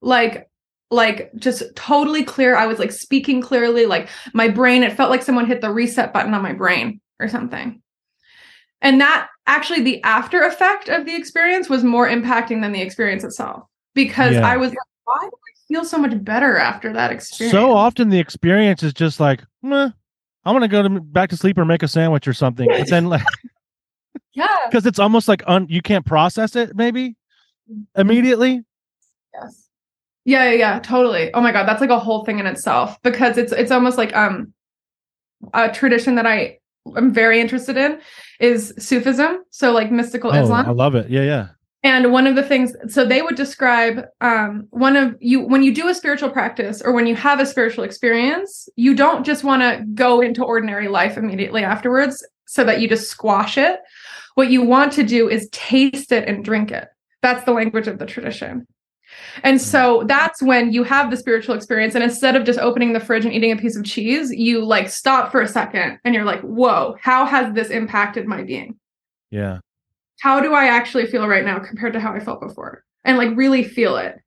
like 0.00 0.48
like 0.90 1.30
just 1.36 1.62
totally 1.74 2.24
clear. 2.24 2.56
I 2.56 2.66
was 2.66 2.78
like 2.78 2.92
speaking 2.92 3.40
clearly, 3.42 3.86
like 3.86 4.08
my 4.32 4.48
brain, 4.48 4.82
it 4.82 4.92
felt 4.92 5.10
like 5.10 5.22
someone 5.22 5.46
hit 5.46 5.60
the 5.60 5.70
reset 5.70 6.12
button 6.12 6.32
on 6.34 6.42
my 6.42 6.52
brain 6.52 7.00
or 7.20 7.28
something. 7.28 7.82
And 8.80 9.00
that 9.00 9.28
actually, 9.46 9.82
the 9.82 10.02
after 10.02 10.44
effect 10.44 10.88
of 10.88 11.04
the 11.04 11.14
experience 11.16 11.68
was 11.68 11.84
more 11.84 12.08
impacting 12.08 12.62
than 12.62 12.72
the 12.72 12.80
experience 12.82 13.24
itself 13.24 13.64
because 13.94 14.34
Yeah. 14.34 14.46
I 14.46 14.56
was 14.56 14.70
like, 14.70 14.78
why 15.04 15.28
feel 15.68 15.84
so 15.84 15.98
much 15.98 16.22
better 16.24 16.56
after 16.56 16.92
that 16.92 17.10
experience? 17.10 17.52
So 17.52 17.72
often 17.72 18.10
the 18.10 18.18
experience 18.18 18.82
is 18.82 18.92
just 18.92 19.20
like, 19.20 19.42
I'm 19.62 19.92
gonna 20.44 20.68
go 20.68 20.82
to 20.82 21.00
back 21.00 21.30
to 21.30 21.36
sleep 21.36 21.58
or 21.58 21.64
make 21.64 21.82
a 21.82 21.88
sandwich 21.88 22.28
or 22.28 22.32
something. 22.32 22.68
But 22.68 22.88
then 22.88 23.06
like 23.06 23.26
yeah. 24.34 24.46
because 24.70 24.86
it's 24.86 24.98
almost 24.98 25.28
like 25.28 25.42
un, 25.46 25.66
you 25.68 25.82
can't 25.82 26.04
process 26.04 26.56
it 26.56 26.76
maybe 26.76 27.16
immediately. 27.96 28.62
Yes. 29.32 29.68
Yeah, 30.26 30.50
yeah, 30.50 30.56
yeah, 30.56 30.78
totally. 30.80 31.32
Oh 31.34 31.40
my 31.40 31.52
god, 31.52 31.66
that's 31.66 31.80
like 31.80 31.90
a 31.90 31.98
whole 31.98 32.24
thing 32.24 32.38
in 32.38 32.46
itself 32.46 33.00
because 33.02 33.36
it's 33.36 33.52
it's 33.52 33.70
almost 33.70 33.98
like 33.98 34.14
um 34.16 34.52
a 35.52 35.70
tradition 35.70 36.14
that 36.14 36.26
I 36.26 36.58
am 36.96 37.12
very 37.12 37.40
interested 37.40 37.76
in 37.76 38.00
is 38.40 38.74
Sufism, 38.78 39.44
so 39.50 39.72
like 39.72 39.90
mystical 39.90 40.30
Oh, 40.30 40.42
Islam. 40.42 40.66
I 40.66 40.70
love 40.70 40.94
it. 40.94 41.10
Yeah, 41.10 41.22
yeah. 41.22 41.48
And 41.84 42.12
one 42.12 42.26
of 42.26 42.34
the 42.34 42.42
things, 42.42 42.74
so 42.88 43.04
they 43.04 43.20
would 43.20 43.36
describe 43.36 44.06
um, 44.22 44.66
one 44.70 44.96
of 44.96 45.16
you 45.20 45.40
when 45.40 45.62
you 45.62 45.72
do 45.72 45.88
a 45.88 45.94
spiritual 45.94 46.30
practice 46.30 46.80
or 46.80 46.92
when 46.92 47.06
you 47.06 47.14
have 47.14 47.40
a 47.40 47.46
spiritual 47.46 47.84
experience, 47.84 48.70
you 48.74 48.94
don't 48.94 49.24
just 49.24 49.44
want 49.44 49.60
to 49.60 49.84
go 49.92 50.22
into 50.22 50.42
ordinary 50.42 50.88
life 50.88 51.18
immediately 51.18 51.62
afterwards 51.62 52.26
so 52.46 52.64
that 52.64 52.80
you 52.80 52.88
just 52.88 53.10
squash 53.10 53.58
it. 53.58 53.80
What 54.34 54.50
you 54.50 54.62
want 54.62 54.94
to 54.94 55.04
do 55.04 55.28
is 55.28 55.48
taste 55.52 56.10
it 56.10 56.26
and 56.26 56.42
drink 56.42 56.70
it. 56.72 56.88
That's 57.20 57.44
the 57.44 57.52
language 57.52 57.86
of 57.86 57.98
the 57.98 58.06
tradition. 58.06 58.66
And 59.42 59.60
so 59.60 60.04
that's 60.06 60.42
when 60.42 60.72
you 60.72 60.84
have 60.84 61.10
the 61.10 61.18
spiritual 61.18 61.54
experience. 61.54 61.94
And 61.94 62.02
instead 62.02 62.34
of 62.34 62.44
just 62.44 62.58
opening 62.58 62.94
the 62.94 63.00
fridge 63.00 63.26
and 63.26 63.34
eating 63.34 63.52
a 63.52 63.56
piece 63.56 63.76
of 63.76 63.84
cheese, 63.84 64.30
you 64.32 64.64
like 64.64 64.88
stop 64.88 65.30
for 65.30 65.42
a 65.42 65.48
second 65.48 65.98
and 66.02 66.14
you're 66.14 66.24
like, 66.24 66.40
whoa, 66.40 66.96
how 67.00 67.26
has 67.26 67.52
this 67.54 67.68
impacted 67.68 68.26
my 68.26 68.42
being? 68.42 68.78
Yeah. 69.30 69.58
How 70.20 70.40
do 70.40 70.52
I 70.54 70.66
actually 70.66 71.06
feel 71.06 71.26
right 71.26 71.44
now 71.44 71.58
compared 71.58 71.92
to 71.94 72.00
how 72.00 72.12
I 72.12 72.20
felt 72.20 72.40
before? 72.40 72.84
And 73.04 73.18
like 73.18 73.36
really 73.36 73.62
feel 73.62 73.96
it. 73.96 74.18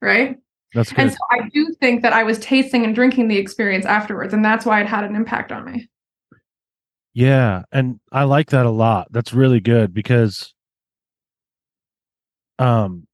Right. 0.00 0.36
That's 0.74 0.90
good. 0.90 1.00
And 1.00 1.12
so 1.12 1.18
I 1.30 1.48
do 1.52 1.74
think 1.80 2.02
that 2.02 2.12
I 2.12 2.22
was 2.22 2.38
tasting 2.38 2.84
and 2.84 2.94
drinking 2.94 3.28
the 3.28 3.36
experience 3.36 3.84
afterwards. 3.84 4.32
And 4.32 4.44
that's 4.44 4.64
why 4.64 4.80
it 4.80 4.86
had 4.86 5.04
an 5.04 5.14
impact 5.14 5.52
on 5.52 5.64
me. 5.64 5.88
Yeah, 7.14 7.64
and 7.70 8.00
I 8.10 8.24
like 8.24 8.50
that 8.50 8.64
a 8.64 8.70
lot. 8.70 9.08
That's 9.10 9.34
really 9.34 9.60
good 9.60 9.92
because 9.92 10.54
um 12.58 13.06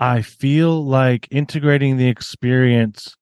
I 0.00 0.22
feel 0.22 0.84
like 0.84 1.28
integrating 1.30 1.96
the 1.96 2.08
experience 2.08 3.16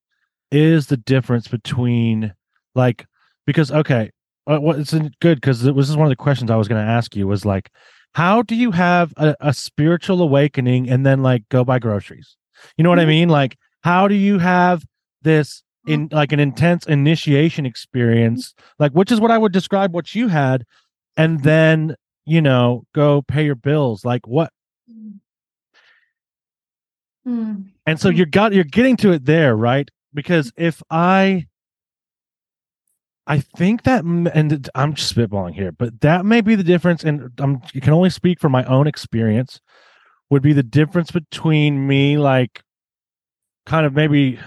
is 0.50 0.86
the 0.86 0.96
difference 0.96 1.48
between 1.48 2.34
like 2.74 3.06
because 3.46 3.70
okay, 3.70 4.10
uh, 4.46 4.58
what 4.58 4.78
it's 4.78 4.92
good 5.20 5.36
because 5.36 5.64
it 5.64 5.74
was 5.74 5.86
this 5.86 5.90
is 5.90 5.96
one 5.96 6.06
of 6.06 6.10
the 6.10 6.16
questions 6.16 6.50
I 6.50 6.56
was 6.56 6.68
going 6.68 6.84
to 6.84 6.90
ask 6.90 7.14
you 7.16 7.26
was 7.26 7.44
like 7.44 7.70
how 8.14 8.42
do 8.42 8.54
you 8.54 8.70
have 8.72 9.12
a, 9.16 9.34
a 9.40 9.54
spiritual 9.54 10.20
awakening 10.20 10.90
and 10.90 11.06
then 11.06 11.22
like 11.22 11.48
go 11.48 11.64
buy 11.64 11.78
groceries? 11.78 12.36
You 12.76 12.84
know 12.84 12.90
what 12.90 12.98
I 13.00 13.04
Mhm. 13.04 13.08
mean? 13.08 13.28
Like 13.28 13.56
how 13.82 14.06
do 14.08 14.14
you 14.14 14.38
have 14.38 14.84
this 15.22 15.62
in 15.86 16.08
like 16.12 16.32
an 16.32 16.38
intense 16.40 16.86
initiation 16.86 17.66
experience 17.66 18.54
like 18.78 18.92
which 18.92 19.10
is 19.10 19.20
what 19.20 19.32
i 19.32 19.38
would 19.38 19.52
describe 19.52 19.92
what 19.92 20.14
you 20.14 20.28
had 20.28 20.64
and 21.16 21.42
then 21.42 21.96
you 22.24 22.40
know 22.40 22.84
go 22.94 23.20
pay 23.22 23.44
your 23.44 23.56
bills 23.56 24.04
like 24.04 24.26
what 24.26 24.52
Hmm. 27.24 27.54
and 27.86 28.00
so 28.00 28.08
you're 28.08 28.26
got 28.26 28.52
you're 28.52 28.64
getting 28.64 28.96
to 28.98 29.12
it 29.12 29.24
there 29.24 29.56
right 29.56 29.88
because 30.14 30.52
if 30.56 30.82
i 30.90 31.46
i 33.26 33.38
think 33.38 33.82
that 33.84 34.04
and 34.04 34.68
i'm 34.74 34.94
just 34.94 35.14
spitballing 35.14 35.54
here 35.54 35.72
but 35.72 36.00
that 36.00 36.24
may 36.24 36.40
be 36.40 36.54
the 36.54 36.64
difference 36.64 37.04
and 37.04 37.30
i'm 37.38 37.60
you 37.72 37.80
can 37.80 37.92
only 37.92 38.10
speak 38.10 38.40
from 38.40 38.52
my 38.52 38.64
own 38.64 38.86
experience 38.86 39.60
would 40.30 40.42
be 40.42 40.52
the 40.52 40.62
difference 40.62 41.10
between 41.10 41.86
me 41.86 42.16
like 42.16 42.62
kind 43.66 43.86
of 43.86 43.94
maybe 43.94 44.38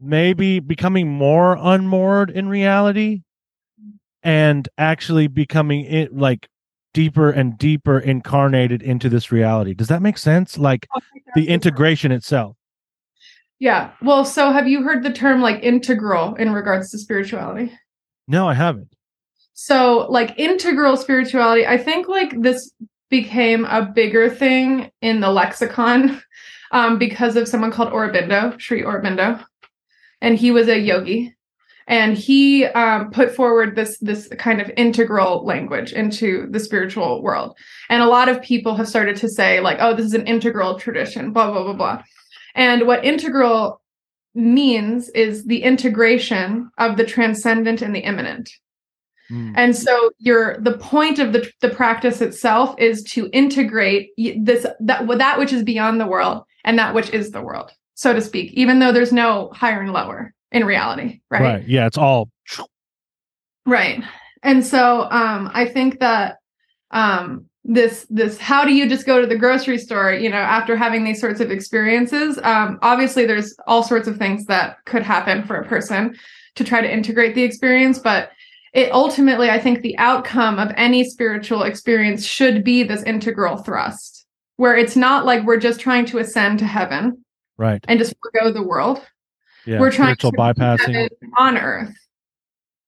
maybe 0.00 0.60
becoming 0.60 1.08
more 1.08 1.56
unmoored 1.60 2.30
in 2.30 2.48
reality 2.48 3.22
and 4.22 4.68
actually 4.78 5.26
becoming 5.26 5.84
it 5.84 6.14
like 6.16 6.48
deeper 6.94 7.30
and 7.30 7.58
deeper 7.58 7.98
incarnated 7.98 8.82
into 8.82 9.08
this 9.08 9.30
reality. 9.30 9.74
Does 9.74 9.88
that 9.88 10.02
make 10.02 10.18
sense? 10.18 10.58
Like 10.58 10.86
the 11.34 11.48
integration 11.48 12.12
itself 12.12 12.56
Yeah. 13.58 13.90
Well, 14.02 14.24
so 14.24 14.52
have 14.52 14.68
you 14.68 14.82
heard 14.82 15.02
the 15.02 15.12
term 15.12 15.40
like 15.40 15.62
integral 15.62 16.34
in 16.36 16.52
regards 16.52 16.90
to 16.90 16.98
spirituality? 16.98 17.72
no 18.28 18.46
i 18.46 18.54
haven't 18.54 18.94
So, 19.54 20.06
like 20.08 20.38
integral 20.38 20.96
spirituality, 20.96 21.66
I 21.66 21.78
think 21.78 22.06
like 22.06 22.40
this 22.40 22.72
became 23.10 23.64
a 23.64 23.82
bigger 23.82 24.30
thing 24.30 24.92
in 25.02 25.18
the 25.20 25.30
lexicon 25.30 26.22
um, 26.70 26.98
because 26.98 27.34
of 27.34 27.48
someone 27.48 27.72
called 27.72 27.92
Aurobindo, 27.92 28.60
Sri 28.60 28.82
Aurobindo, 28.82 29.42
and 30.20 30.38
he 30.38 30.52
was 30.52 30.68
a 30.68 30.78
yogi, 30.78 31.34
and 31.88 32.16
he 32.16 32.66
um, 32.66 33.10
put 33.10 33.34
forward 33.34 33.74
this 33.74 33.98
this 33.98 34.28
kind 34.38 34.60
of 34.60 34.70
integral 34.76 35.44
language 35.44 35.92
into 35.92 36.46
the 36.50 36.60
spiritual 36.60 37.20
world. 37.22 37.56
And 37.88 38.00
a 38.00 38.06
lot 38.06 38.28
of 38.28 38.42
people 38.42 38.76
have 38.76 38.88
started 38.88 39.16
to 39.16 39.28
say 39.28 39.58
like, 39.60 39.78
oh, 39.80 39.94
this 39.94 40.06
is 40.06 40.14
an 40.14 40.26
integral 40.28 40.78
tradition, 40.78 41.32
blah 41.32 41.50
blah 41.50 41.64
blah 41.64 41.72
blah. 41.72 42.02
And 42.54 42.86
what 42.86 43.04
integral 43.04 43.80
means 44.34 45.08
is 45.10 45.44
the 45.44 45.62
integration 45.62 46.70
of 46.78 46.96
the 46.96 47.04
transcendent 47.04 47.82
and 47.82 47.94
the 47.94 48.00
immanent. 48.00 48.50
Mm, 49.30 49.52
And 49.56 49.76
so 49.76 50.10
your 50.18 50.58
the 50.60 50.78
point 50.78 51.18
of 51.18 51.32
the 51.32 51.50
the 51.60 51.68
practice 51.68 52.20
itself 52.20 52.74
is 52.78 53.02
to 53.04 53.28
integrate 53.32 54.10
this 54.16 54.66
that 54.80 55.06
that 55.06 55.38
which 55.38 55.52
is 55.52 55.62
beyond 55.62 56.00
the 56.00 56.06
world 56.06 56.44
and 56.64 56.78
that 56.78 56.94
which 56.94 57.10
is 57.10 57.30
the 57.30 57.42
world, 57.42 57.70
so 57.94 58.14
to 58.14 58.22
speak, 58.22 58.52
even 58.52 58.78
though 58.78 58.92
there's 58.92 59.12
no 59.12 59.50
higher 59.54 59.82
and 59.82 59.92
lower 59.92 60.32
in 60.50 60.64
reality, 60.64 61.20
right. 61.30 61.42
right? 61.42 61.68
yeah 61.68 61.86
it's 61.86 61.98
all 61.98 62.30
Right. 63.66 64.02
And 64.42 64.64
so 64.64 65.02
um 65.10 65.50
I 65.52 65.66
think 65.66 66.00
that 66.00 66.38
um 66.90 67.47
this 67.68 68.06
this 68.10 68.38
how 68.38 68.64
do 68.64 68.74
you 68.74 68.88
just 68.88 69.06
go 69.06 69.20
to 69.20 69.26
the 69.26 69.36
grocery 69.36 69.78
store, 69.78 70.12
you 70.12 70.28
know, 70.28 70.36
after 70.36 70.76
having 70.76 71.04
these 71.04 71.20
sorts 71.20 71.40
of 71.40 71.50
experiences? 71.50 72.38
Um 72.42 72.78
obviously 72.82 73.26
there's 73.26 73.54
all 73.66 73.82
sorts 73.82 74.08
of 74.08 74.16
things 74.16 74.46
that 74.46 74.84
could 74.86 75.02
happen 75.02 75.44
for 75.44 75.56
a 75.56 75.66
person 75.66 76.16
to 76.56 76.64
try 76.64 76.80
to 76.80 76.92
integrate 76.92 77.34
the 77.34 77.44
experience, 77.44 77.98
but 77.98 78.30
it 78.74 78.92
ultimately 78.92 79.48
i 79.48 79.58
think 79.58 79.80
the 79.80 79.96
outcome 79.96 80.58
of 80.58 80.70
any 80.76 81.02
spiritual 81.02 81.62
experience 81.62 82.24
should 82.24 82.62
be 82.62 82.82
this 82.82 83.02
integral 83.04 83.56
thrust 83.56 84.26
where 84.58 84.76
it's 84.76 84.96
not 84.96 85.24
like 85.24 85.44
we're 85.44 85.56
just 85.56 85.80
trying 85.80 86.04
to 86.04 86.18
ascend 86.18 86.58
to 86.58 86.66
heaven 86.66 87.24
right. 87.56 87.82
and 87.88 87.98
just 87.98 88.14
forgo 88.20 88.52
the 88.52 88.62
world. 88.62 89.00
Yeah 89.64 89.80
we're 89.80 89.92
trying 89.92 90.16
to 90.16 90.30
bypassing. 90.32 91.08
on 91.38 91.56
earth 91.56 91.94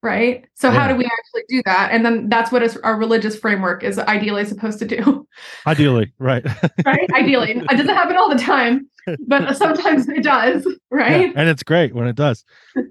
right? 0.02 0.44
So 0.54 0.70
how 0.70 0.88
do 0.88 0.94
we 0.94 1.04
actually 1.04 1.42
do 1.48 1.62
that? 1.66 1.90
And 1.92 2.04
then 2.04 2.28
that's 2.28 2.50
what 2.50 2.76
our 2.84 2.96
religious 2.96 3.38
framework 3.38 3.82
is 3.84 3.98
ideally 3.98 4.44
supposed 4.44 4.78
to 4.80 4.86
do. 4.86 5.26
Ideally 5.66 6.12
right. 6.18 6.44
Right? 6.84 7.08
Ideally. 7.14 7.50
It 7.70 7.76
doesn't 7.76 7.88
happen 7.88 8.16
all 8.16 8.28
the 8.28 8.38
time 8.42 8.88
but 9.26 9.56
sometimes 9.56 10.08
it 10.08 10.22
does 10.22 10.66
right? 10.90 11.28
Yeah, 11.28 11.32
and 11.36 11.48
it's 11.48 11.62
great 11.62 11.94
when 11.94 12.06
it 12.06 12.16
does. 12.16 12.44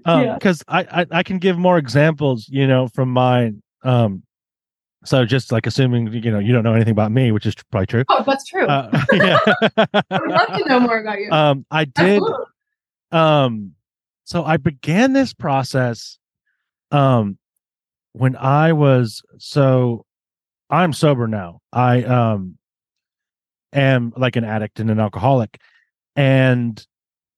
Um 0.04 0.24
Yeah. 0.24 0.34
because 0.34 0.62
I, 0.68 0.80
I 1.02 1.06
i 1.12 1.22
can 1.22 1.38
give 1.38 1.58
more 1.58 1.78
examples 1.78 2.46
you 2.48 2.66
know 2.66 2.88
from 2.88 3.10
my 3.10 3.52
um 3.84 4.22
so 5.04 5.24
just 5.24 5.50
like 5.52 5.66
assuming 5.66 6.12
you 6.12 6.30
know 6.30 6.38
you 6.38 6.52
don't 6.52 6.64
know 6.64 6.74
anything 6.74 6.92
about 6.92 7.12
me 7.12 7.32
which 7.32 7.46
is 7.46 7.54
probably 7.70 7.86
true. 7.86 8.04
Oh 8.08 8.22
that's 8.26 8.44
true. 8.44 8.66
Uh, 8.66 8.90
yeah. 9.12 9.38
I 9.76 9.86
would 10.20 10.30
love 10.30 10.48
to 10.58 10.64
know 10.68 10.80
more 10.80 11.00
about 11.00 11.18
you. 11.20 11.30
Um 11.30 11.64
i 11.70 11.84
did 11.84 12.20
Absolutely. 12.22 12.44
um 13.12 13.72
so 14.24 14.44
i 14.44 14.56
began 14.56 15.12
this 15.12 15.32
process 15.32 16.18
um 16.90 17.38
when 18.12 18.36
i 18.36 18.72
was 18.72 19.22
so 19.38 20.04
i'm 20.68 20.92
sober 20.92 21.26
now 21.26 21.60
i 21.72 22.02
um 22.02 22.56
am 23.72 24.12
like 24.16 24.36
an 24.36 24.44
addict 24.44 24.80
and 24.80 24.90
an 24.90 24.98
alcoholic 24.98 25.60
and 26.16 26.86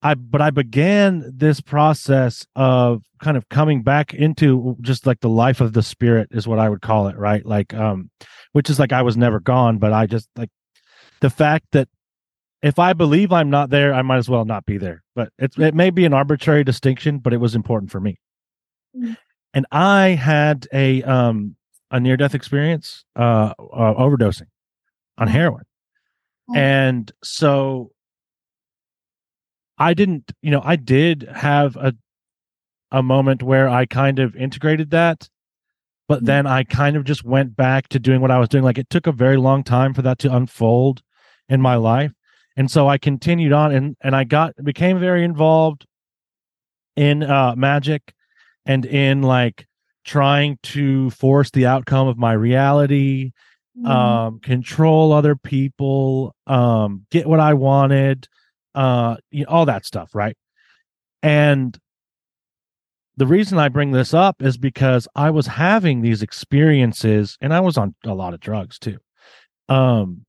i 0.03 0.15
but 0.15 0.41
i 0.41 0.51
began 0.51 1.31
this 1.35 1.61
process 1.61 2.47
of 2.57 3.03
kind 3.21 3.37
of 3.37 3.49
coming 3.49 3.83
back 3.83 4.15
into 4.15 4.77
just 4.81 5.07
like 5.07 5.21
the 5.21 5.29
life 5.29 5.61
of 5.61 5.75
the 5.75 5.83
spirit 5.83 6.29
is 6.31 6.49
what 6.49 6.59
i 6.59 6.69
would 6.69 6.83
call 6.83 7.09
it 7.09 7.17
right 7.17 7.45
like 7.45 7.75
um 7.75 8.11
which 8.53 8.71
is 8.71 8.79
like 8.79 8.93
i 8.93 9.03
was 9.03 9.17
never 9.17 9.41
gone 9.41 9.79
but 9.79 9.93
i 9.93 10.07
just 10.07 10.29
like 10.37 10.51
the 11.21 11.31
fact 11.31 11.67
that 11.73 11.89
if 12.63 12.79
I 12.79 12.93
believe 12.93 13.33
I'm 13.33 13.51
not 13.51 13.71
there, 13.71 13.93
I 13.93 14.03
might 14.03 14.19
as 14.19 14.29
well 14.29 14.45
not 14.45 14.65
be 14.65 14.79
there. 14.79 15.03
But 15.15 15.31
it's 15.39 15.59
it 15.59 15.75
may 15.75 15.91
be 15.91 16.05
an 16.05 16.15
arbitrary 16.15 16.65
distinction, 16.65 17.19
but 17.19 17.33
it 17.33 17.39
was 17.39 17.55
important 17.55 17.91
for 17.91 18.01
me. 18.01 18.19
And 19.55 19.67
I 19.71 20.11
had 20.11 20.67
a 20.73 21.03
um 21.03 21.57
a 21.91 22.01
near 22.01 22.17
death 22.17 22.35
experience, 22.35 23.05
uh, 23.17 23.53
uh 23.59 23.95
overdosing 23.95 24.49
on 25.19 25.29
heroin, 25.29 25.65
Mm. 26.49 26.57
and 26.57 27.13
so 27.23 27.93
I 29.79 29.95
didn't, 29.95 30.33
you 30.43 30.51
know, 30.51 30.63
I 30.65 30.77
did 30.77 31.29
have 31.33 31.77
a 31.77 31.95
a 32.91 33.03
moment 33.03 33.43
where 33.43 33.69
I 33.69 33.87
kind 33.87 34.19
of 34.19 34.37
integrated 34.37 34.91
that, 34.91 35.29
but 36.09 36.23
Mm. 36.23 36.27
then 36.27 36.47
I 36.47 36.65
kind 36.65 36.97
of 36.97 37.05
just 37.05 37.25
went 37.25 37.57
back 37.57 37.89
to 37.89 37.99
doing 37.99 38.21
what 38.21 38.31
I 38.31 38.39
was 38.39 38.49
doing. 38.49 38.65
Like 38.65 38.79
it 38.79 38.91
took 38.91 39.07
a 39.07 39.13
very 39.13 39.37
long 39.37 39.63
time 39.63 39.95
for 39.95 40.03
that 40.03 40.19
to 40.21 40.35
unfold 40.35 41.03
in 41.49 41.61
my 41.61 41.75
life 41.77 42.13
and 42.57 42.71
so 42.71 42.89
i 42.89 42.99
continued 42.99 43.53
on 43.53 43.73
and 43.73 43.97
and 44.01 44.15
i 44.15 44.25
got 44.25 44.53
became 44.63 44.99
very 44.99 45.25
involved 45.25 45.87
in 46.97 47.23
uh 47.23 47.55
magic 47.57 48.15
and 48.67 48.85
in 48.87 49.23
like 49.23 49.67
trying 50.05 50.59
to 50.63 51.11
force 51.11 51.51
the 51.51 51.67
outcome 51.67 52.09
of 52.09 52.19
my 52.19 52.33
reality 52.33 53.33
Mm. 53.75 53.87
um 53.89 54.41
control 54.41 55.15
other 55.15 55.35
people 55.35 56.35
um 56.47 57.07
get 57.11 57.27
what 57.27 57.41
i 57.41 57.55
wanted 57.55 58.29
uh 58.75 59.17
you 59.31 59.45
know, 59.45 59.49
all 59.51 59.65
that 59.65 59.87
stuff 59.87 60.15
right 60.15 60.37
and 61.23 61.79
the 63.17 63.27
reason 63.27 63.57
i 63.57 63.71
bring 63.71 63.91
this 63.93 64.13
up 64.13 64.43
is 64.43 64.59
because 64.59 65.09
i 65.17 65.31
was 65.31 65.47
having 65.47 66.03
these 66.03 66.23
experiences 66.23 67.39
and 67.41 67.55
i 67.55 67.61
was 67.61 67.79
on 67.79 67.95
a 68.05 68.13
lot 68.13 68.35
of 68.35 68.41
drugs 68.41 68.79
too 68.79 68.99
um 69.71 70.27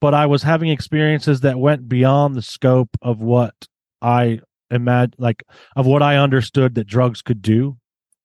but 0.00 0.14
i 0.14 0.24
was 0.24 0.42
having 0.42 0.70
experiences 0.70 1.42
that 1.42 1.58
went 1.58 1.90
beyond 1.90 2.34
the 2.34 2.40
scope 2.40 2.96
of 3.02 3.20
what 3.20 3.54
i 4.00 4.40
imagine 4.70 5.14
like 5.18 5.42
of 5.76 5.86
what 5.86 6.02
i 6.02 6.16
understood 6.16 6.74
that 6.74 6.86
drugs 6.86 7.22
could 7.22 7.40
do 7.42 7.76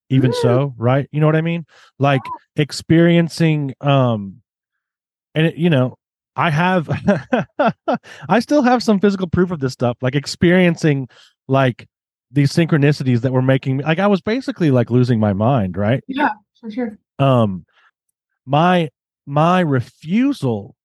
even 0.10 0.32
Mm. 0.32 0.36
so 0.36 0.73
right? 0.77 1.08
You 1.12 1.19
know 1.21 1.25
what 1.25 1.36
i 1.38 1.41
mean? 1.41 1.65
Like 1.99 2.34
experiencing 2.56 3.73
um 3.82 4.41
and 5.36 5.47
it, 5.47 5.56
you 5.56 5.69
know 5.69 5.97
i 6.36 6.49
have 6.49 6.89
i 8.30 8.39
still 8.39 8.62
have 8.62 8.82
some 8.84 8.99
physical 8.99 9.27
proof 9.27 9.51
of 9.51 9.60
this 9.60 9.73
stuff 9.73 9.97
like 10.01 10.15
experiencing 10.15 11.08
like 11.47 11.88
these 12.32 12.51
synchronicities 12.54 13.21
that 13.21 13.32
were 13.34 13.41
making 13.41 13.77
me 13.77 13.84
like 13.84 13.99
i 13.99 14.08
was 14.08 14.21
basically 14.21 14.71
like 14.71 14.89
losing 14.89 15.19
my 15.19 15.34
mind 15.34 15.77
right? 15.77 16.04
Yeah, 16.08 16.32
for 16.60 16.71
sure. 16.71 16.97
Um 17.19 17.65
my 18.45 18.89
my 19.25 19.60
refusal 19.62 20.75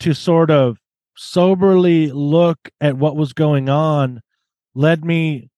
to 0.00 0.14
sort 0.14 0.50
of 0.50 0.78
soberly 1.16 2.10
look 2.12 2.58
at 2.80 2.96
what 2.96 3.16
was 3.16 3.32
going 3.32 3.68
on 3.68 4.20
led 4.74 5.04
me 5.04 5.50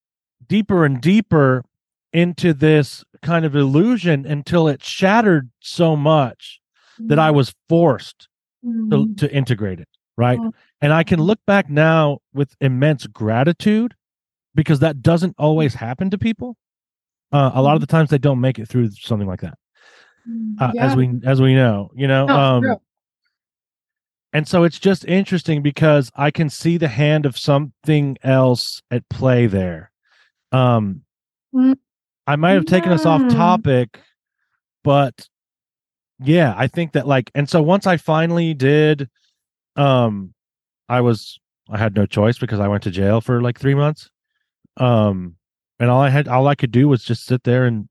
deeper 0.47 0.85
and 0.85 1.01
deeper 1.01 1.65
into 2.13 2.53
this 2.53 3.05
kind 3.23 3.45
of 3.45 3.55
illusion 3.57 4.25
until 4.27 4.69
it 4.69 4.83
shattered 4.83 5.51
so 5.61 5.97
much 5.97 6.61
that 6.99 7.19
I 7.19 7.31
was 7.31 7.55
forced 7.69 8.29
to, 8.63 8.69
Mhm. 8.69 9.17
to 9.19 9.33
integrate 9.35 9.81
it, 9.81 9.89
right? 10.17 10.39
Mm. 10.39 10.53
And 10.81 10.93
I 10.93 11.05
can 11.05 11.21
look 11.21 11.41
back 11.47 11.69
now 11.69 12.19
with 12.33 12.55
immense 12.61 13.07
gratitude 13.07 13.95
because 14.55 14.79
that 14.81 15.03
doesn't 15.03 15.35
always 15.39 15.75
happen 15.75 16.11
to 16.11 16.19
people. 16.19 16.57
Uh, 17.33 17.51
a 17.55 17.63
lot 17.63 17.75
of 17.75 17.81
the 17.81 17.87
times 17.87 18.09
they 18.11 18.19
don't 18.19 18.41
make 18.41 18.59
it 18.59 18.67
through 18.69 18.91
something 18.93 19.27
like 19.29 19.41
that, 19.41 19.59
uh, 20.61 20.73
Yeah. 20.75 20.87
as 20.87 20.97
we 20.97 21.21
as 21.25 21.41
we 21.43 21.55
know, 21.55 21.91
you 21.95 22.07
know. 22.07 22.27
No, 22.27 22.37
um. 22.39 22.77
And 24.37 24.47
so 24.47 24.65
it's 24.65 24.79
just 24.79 25.07
interesting 25.07 25.63
because 25.63 26.11
I 26.15 26.31
can 26.31 26.51
see 26.51 26.77
the 26.77 26.89
hand 26.89 27.25
of 27.25 27.39
something 27.39 28.19
else 28.23 28.83
at 28.91 29.09
play 29.09 29.47
there. 29.47 29.91
Um. 30.53 31.05
I 32.27 32.37
might 32.37 32.51
have 32.51 32.67
taken 32.67 32.93
us 32.93 33.07
off 33.07 33.23
topic, 33.31 33.99
but 34.85 35.27
yeah, 36.19 36.53
I 36.55 36.67
think 36.67 36.93
that 36.93 37.07
like, 37.07 37.31
and 37.35 37.49
so 37.49 37.63
once 37.63 37.87
I 37.87 37.97
finally 37.97 38.53
did, 38.53 39.09
um, 39.75 40.35
I 40.87 41.01
was 41.01 41.41
I 41.71 41.79
had 41.79 41.95
no 41.95 42.05
choice 42.05 42.37
because 42.37 42.61
I 42.61 42.69
went 42.69 42.83
to 42.83 42.91
jail 42.91 43.23
for 43.23 43.41
like 43.41 43.59
three 43.59 43.75
months, 43.75 44.11
um, 44.77 45.37
and 45.81 45.89
all 45.89 46.03
I 46.03 46.11
had 46.11 46.29
all 46.29 46.47
I 46.47 46.57
could 46.57 46.73
do 46.73 46.89
was 46.89 47.03
just 47.03 47.25
sit 47.25 47.43
there 47.45 47.65
and 47.65 47.89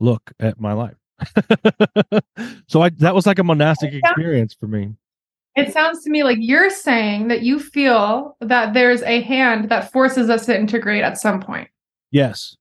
look 0.00 0.32
at 0.40 0.58
my 0.58 0.72
life. 0.72 0.96
so 2.66 2.80
I 2.80 2.88
that 2.88 3.14
was 3.14 3.26
like 3.26 3.38
a 3.38 3.44
monastic 3.44 3.92
experience 3.92 4.54
for 4.58 4.68
me. 4.68 4.94
It 5.54 5.72
sounds 5.72 6.02
to 6.04 6.10
me 6.10 6.22
like 6.22 6.38
you're 6.40 6.70
saying 6.70 7.28
that 7.28 7.42
you 7.42 7.60
feel 7.60 8.36
that 8.40 8.72
there's 8.72 9.02
a 9.02 9.20
hand 9.20 9.68
that 9.68 9.92
forces 9.92 10.30
us 10.30 10.46
to 10.46 10.58
integrate 10.58 11.04
at 11.04 11.18
some 11.18 11.40
point. 11.40 11.68
Yes. 12.10 12.56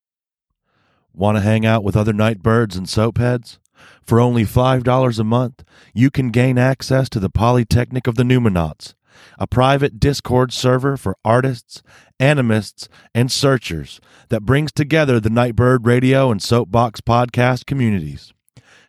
Want 1.14 1.38
to 1.38 1.42
hang 1.42 1.66
out 1.66 1.84
with 1.84 1.96
other 1.96 2.14
nightbirds 2.14 2.76
and 2.76 2.88
soapheads? 2.88 3.60
For 4.02 4.20
only 4.20 4.44
$5 4.44 5.20
a 5.20 5.24
month, 5.24 5.64
you 5.94 6.12
can 6.12 6.32
gain 6.32 6.58
access 6.58 7.10
to 7.10 7.20
the 7.20 7.30
Polytechnic 7.30 8.08
of 8.08 8.16
the 8.16 8.24
Numinauts, 8.24 8.94
a 9.40 9.48
private 9.48 10.00
Discord 10.00 10.52
server 10.52 10.98
for 10.98 11.18
artists, 11.24 11.82
animists, 12.20 12.90
and 13.16 13.32
searchers 13.32 14.02
that 14.30 14.46
brings 14.46 14.72
together 14.72 15.20
the 15.20 15.30
Nightbird 15.30 15.86
Radio 15.86 16.30
and 16.30 16.42
Soapbox 16.42 17.02
podcast 17.02 17.66
communities. 17.66 18.34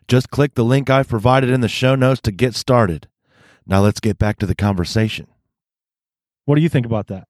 Just 0.07 0.29
click 0.29 0.55
the 0.55 0.65
link 0.65 0.89
I've 0.89 1.07
provided 1.07 1.49
in 1.49 1.61
the 1.61 1.69
show 1.69 1.95
notes 1.95 2.21
to 2.21 2.31
get 2.31 2.55
started. 2.55 3.07
Now 3.65 3.81
let's 3.81 3.99
get 3.99 4.17
back 4.17 4.37
to 4.39 4.45
the 4.45 4.55
conversation. 4.55 5.27
What 6.45 6.55
do 6.55 6.61
you 6.61 6.69
think 6.69 6.85
about 6.85 7.07
that? 7.07 7.27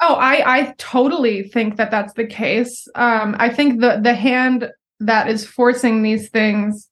Oh, 0.00 0.14
I 0.14 0.58
I 0.58 0.74
totally 0.78 1.44
think 1.44 1.76
that 1.76 1.90
that's 1.90 2.12
the 2.14 2.26
case. 2.26 2.86
Um, 2.94 3.36
I 3.38 3.48
think 3.48 3.80
the 3.80 4.00
the 4.02 4.14
hand 4.14 4.70
that 5.00 5.28
is 5.28 5.46
forcing 5.46 6.02
these 6.02 6.28
things 6.28 6.88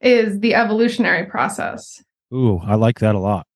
is 0.00 0.40
the 0.40 0.54
evolutionary 0.54 1.26
process. 1.26 2.02
Ooh, 2.34 2.58
I 2.64 2.74
like 2.74 2.98
that 3.00 3.14
a 3.14 3.18
lot. 3.18 3.46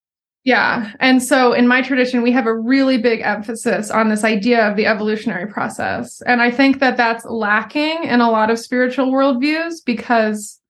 Yeah. 0.44 0.92
And 1.00 1.20
so 1.20 1.52
in 1.52 1.66
my 1.66 1.82
tradition, 1.82 2.22
we 2.22 2.30
have 2.30 2.46
a 2.46 2.54
really 2.54 2.98
big 2.98 3.20
emphasis 3.20 3.90
on 3.90 4.09
this 4.09 4.22
idea 4.22 4.68
of 4.70 4.76
the 4.76 4.86
evolutionary 4.86 5.48
process. 5.48 6.22
And 6.22 6.40
I 6.40 6.52
think 6.52 6.78
that 6.78 6.96
that's 6.96 7.24
lacking 7.24 8.04
in 8.04 8.20
a 8.20 8.30
lot 8.30 8.48
of 8.48 8.61
spiritual 8.61 9.11
worldviews 9.11 9.84
because 9.84 10.61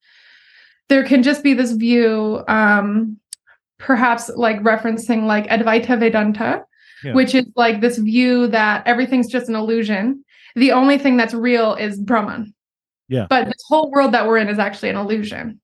there 0.88 1.04
can 1.04 1.22
just 1.22 1.42
be 1.42 1.52
this 1.52 1.72
view, 1.72 2.42
um, 2.48 3.18
perhaps 3.78 4.30
like 4.34 4.60
referencing 4.62 5.24
like 5.26 5.46
Advaita 5.48 5.98
Vedanta, 5.98 6.64
Yeah. 7.04 7.14
which 7.14 7.34
is 7.34 7.46
like 7.56 7.80
this 7.80 7.98
view 7.98 8.46
that 8.48 8.86
everything's 8.86 9.28
just 9.30 9.48
an 9.48 9.54
illusion. 9.54 10.24
The 10.54 10.72
only 10.72 10.98
thing 10.98 11.16
that's 11.16 11.34
real 11.34 11.74
is 11.74 12.00
Brahman. 12.00 12.54
Yeah. 13.08 13.26
But 13.28 13.46
this 13.46 13.62
whole 13.68 13.90
world 13.90 14.12
that 14.12 14.26
we're 14.26 14.38
in 14.38 14.48
is 14.48 14.58
actually 14.58 14.88
an 14.88 14.96
illusion 14.96 15.60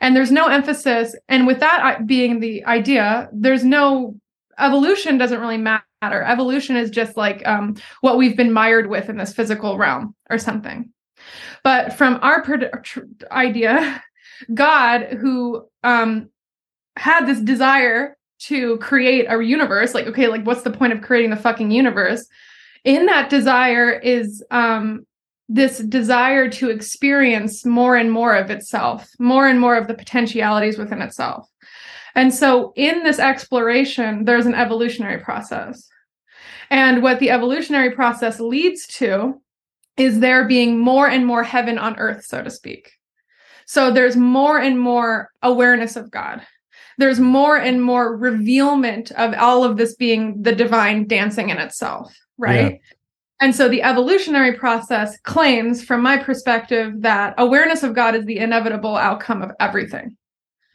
and 0.00 0.14
there's 0.14 0.30
no 0.30 0.46
emphasis 0.46 1.14
and 1.28 1.46
with 1.46 1.60
that 1.60 2.06
being 2.06 2.40
the 2.40 2.64
idea 2.66 3.28
there's 3.32 3.64
no 3.64 4.14
evolution 4.58 5.18
doesn't 5.18 5.40
really 5.40 5.56
matter 5.56 5.82
evolution 6.02 6.76
is 6.76 6.90
just 6.90 7.16
like 7.16 7.46
um, 7.46 7.74
what 8.00 8.16
we've 8.16 8.36
been 8.36 8.52
mired 8.52 8.88
with 8.88 9.08
in 9.08 9.16
this 9.16 9.32
physical 9.32 9.76
realm 9.76 10.14
or 10.30 10.38
something 10.38 10.90
But 11.64 11.94
from 11.94 12.18
our 12.22 12.44
idea, 13.32 14.02
God, 14.54 15.02
who 15.20 15.66
um, 15.82 16.30
had 16.98 17.26
this 17.26 17.40
desire 17.40 18.16
to 18.40 18.76
create 18.78 19.26
a 19.28 19.42
universe, 19.42 19.94
like, 19.94 20.06
okay, 20.06 20.28
like, 20.28 20.44
what's 20.44 20.62
the 20.62 20.70
point 20.70 20.92
of 20.92 21.00
creating 21.02 21.30
the 21.30 21.36
fucking 21.36 21.70
universe? 21.70 22.26
In 22.84 23.06
that 23.06 23.30
desire 23.30 23.92
is 23.92 24.44
um, 24.50 25.06
this 25.48 25.78
desire 25.78 26.48
to 26.50 26.70
experience 26.70 27.64
more 27.64 27.96
and 27.96 28.12
more 28.12 28.34
of 28.36 28.50
itself, 28.50 29.08
more 29.18 29.48
and 29.48 29.60
more 29.60 29.76
of 29.76 29.88
the 29.88 29.94
potentialities 29.94 30.78
within 30.78 31.02
itself. 31.02 31.48
And 32.14 32.32
so, 32.34 32.72
in 32.76 33.02
this 33.02 33.18
exploration, 33.18 34.24
there's 34.24 34.46
an 34.46 34.54
evolutionary 34.54 35.18
process. 35.18 35.88
And 36.70 37.02
what 37.02 37.18
the 37.18 37.30
evolutionary 37.30 37.92
process 37.92 38.40
leads 38.40 38.86
to 38.98 39.40
is 39.96 40.20
there 40.20 40.46
being 40.46 40.78
more 40.78 41.08
and 41.08 41.26
more 41.26 41.42
heaven 41.42 41.78
on 41.78 41.98
earth, 41.98 42.24
so 42.24 42.42
to 42.42 42.50
speak. 42.50 42.92
So 43.66 43.90
there's 43.90 44.16
more 44.16 44.58
and 44.58 44.80
more 44.80 45.30
awareness 45.42 45.96
of 45.96 46.10
God. 46.10 46.40
There's 46.98 47.20
more 47.20 47.56
and 47.56 47.82
more 47.82 48.16
revealment 48.16 49.10
of 49.12 49.34
all 49.34 49.64
of 49.64 49.76
this 49.76 49.94
being 49.94 50.42
the 50.42 50.54
divine 50.54 51.06
dancing 51.06 51.48
in 51.48 51.58
itself, 51.58 52.14
right? 52.36 52.72
Yeah. 52.72 52.78
And 53.40 53.54
so 53.54 53.68
the 53.68 53.82
evolutionary 53.82 54.54
process 54.54 55.16
claims, 55.20 55.84
from 55.84 56.02
my 56.02 56.16
perspective, 56.16 57.02
that 57.02 57.34
awareness 57.38 57.84
of 57.84 57.94
God 57.94 58.16
is 58.16 58.24
the 58.24 58.38
inevitable 58.38 58.96
outcome 58.96 59.42
of 59.42 59.52
everything. 59.60 60.16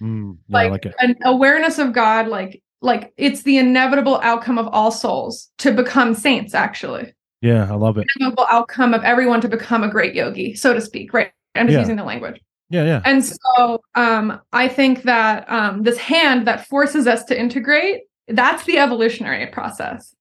Mm, 0.01 0.37
yeah, 0.47 0.63
like, 0.63 0.71
like 0.85 0.93
an 0.99 1.15
awareness 1.25 1.77
of 1.77 1.93
God, 1.93 2.27
like 2.27 2.63
like 2.83 3.13
it's 3.17 3.43
the 3.43 3.57
inevitable 3.57 4.19
outcome 4.21 4.59
of 4.59 4.67
all 4.67 4.91
souls 4.91 5.49
to 5.57 5.71
become 5.71 6.13
saints 6.13 6.53
actually 6.53 7.13
yeah 7.41 7.71
i 7.71 7.73
love 7.73 7.97
it 7.97 8.05
inevitable 8.19 8.45
outcome 8.51 8.93
of 8.93 9.01
everyone 9.03 9.41
to 9.41 9.47
become 9.47 9.83
a 9.83 9.89
great 9.89 10.13
yogi 10.13 10.53
so 10.53 10.73
to 10.73 10.81
speak 10.81 11.13
right 11.13 11.31
i'm 11.55 11.65
just 11.65 11.73
yeah. 11.73 11.79
using 11.79 11.95
the 11.95 12.03
language 12.03 12.39
yeah 12.73 12.83
yeah. 12.83 13.01
And 13.05 13.23
so 13.23 13.83
um 13.93 14.41
i 14.51 14.67
think 14.67 15.03
that 15.03 15.49
um 15.49 15.83
this 15.83 15.97
hand 15.97 16.47
that 16.47 16.67
forces 16.67 17.05
us 17.05 17.23
to 17.25 17.39
integrate 17.39 18.01
that's 18.27 18.63
the 18.63 18.79
evolutionary 18.79 19.47
process. 19.47 20.15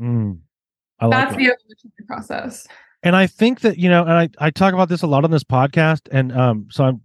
Mm, 0.00 0.40
I 0.98 1.06
like 1.06 1.28
that's 1.28 1.36
the 1.36 1.52
evolutionary 1.52 2.06
process. 2.06 2.66
And 3.04 3.14
i 3.14 3.26
think 3.26 3.60
that 3.60 3.78
you 3.78 3.88
know 3.88 4.02
and 4.02 4.12
i 4.12 4.28
i 4.38 4.50
talk 4.50 4.74
about 4.74 4.88
this 4.88 5.02
a 5.02 5.06
lot 5.06 5.24
on 5.24 5.30
this 5.30 5.44
podcast 5.44 6.08
and 6.10 6.32
um 6.36 6.66
so 6.70 6.84
i'm 6.84 7.00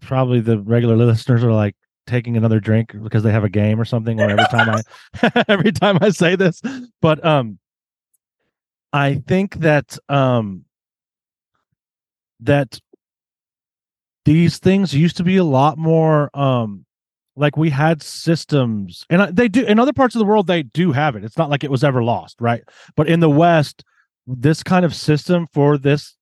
probably 0.00 0.40
the 0.40 0.60
regular 0.60 0.96
listeners 1.06 1.44
are 1.44 1.52
like 1.52 1.74
taking 2.06 2.36
another 2.36 2.58
drink 2.58 2.94
because 3.02 3.22
they 3.22 3.32
have 3.32 3.44
a 3.44 3.48
game 3.50 3.78
or 3.78 3.84
something 3.84 4.18
or 4.18 4.30
every 4.30 4.46
time 4.46 4.68
i 4.70 4.82
every 5.48 5.72
time 5.72 5.98
i 6.00 6.08
say 6.08 6.36
this. 6.36 6.62
But 7.02 7.24
um 7.24 7.58
i 8.92 9.16
think 9.26 9.56
that 9.56 9.98
um 10.08 10.64
that 12.40 12.78
these 14.28 14.58
things 14.58 14.94
used 14.94 15.16
to 15.16 15.24
be 15.24 15.36
a 15.36 15.44
lot 15.44 15.78
more 15.78 16.30
um 16.36 16.84
like 17.36 17.56
we 17.56 17.70
had 17.70 18.02
systems 18.02 19.04
and 19.08 19.36
they 19.36 19.48
do 19.48 19.64
in 19.64 19.78
other 19.78 19.92
parts 19.92 20.14
of 20.14 20.18
the 20.18 20.24
world 20.24 20.46
they 20.46 20.62
do 20.62 20.92
have 20.92 21.16
it 21.16 21.24
it's 21.24 21.38
not 21.38 21.50
like 21.50 21.64
it 21.64 21.70
was 21.70 21.84
ever 21.84 22.02
lost 22.02 22.36
right 22.40 22.62
but 22.96 23.08
in 23.08 23.20
the 23.20 23.30
west 23.30 23.84
this 24.26 24.62
kind 24.62 24.84
of 24.84 24.94
system 24.94 25.46
for 25.52 25.78
this 25.78 26.16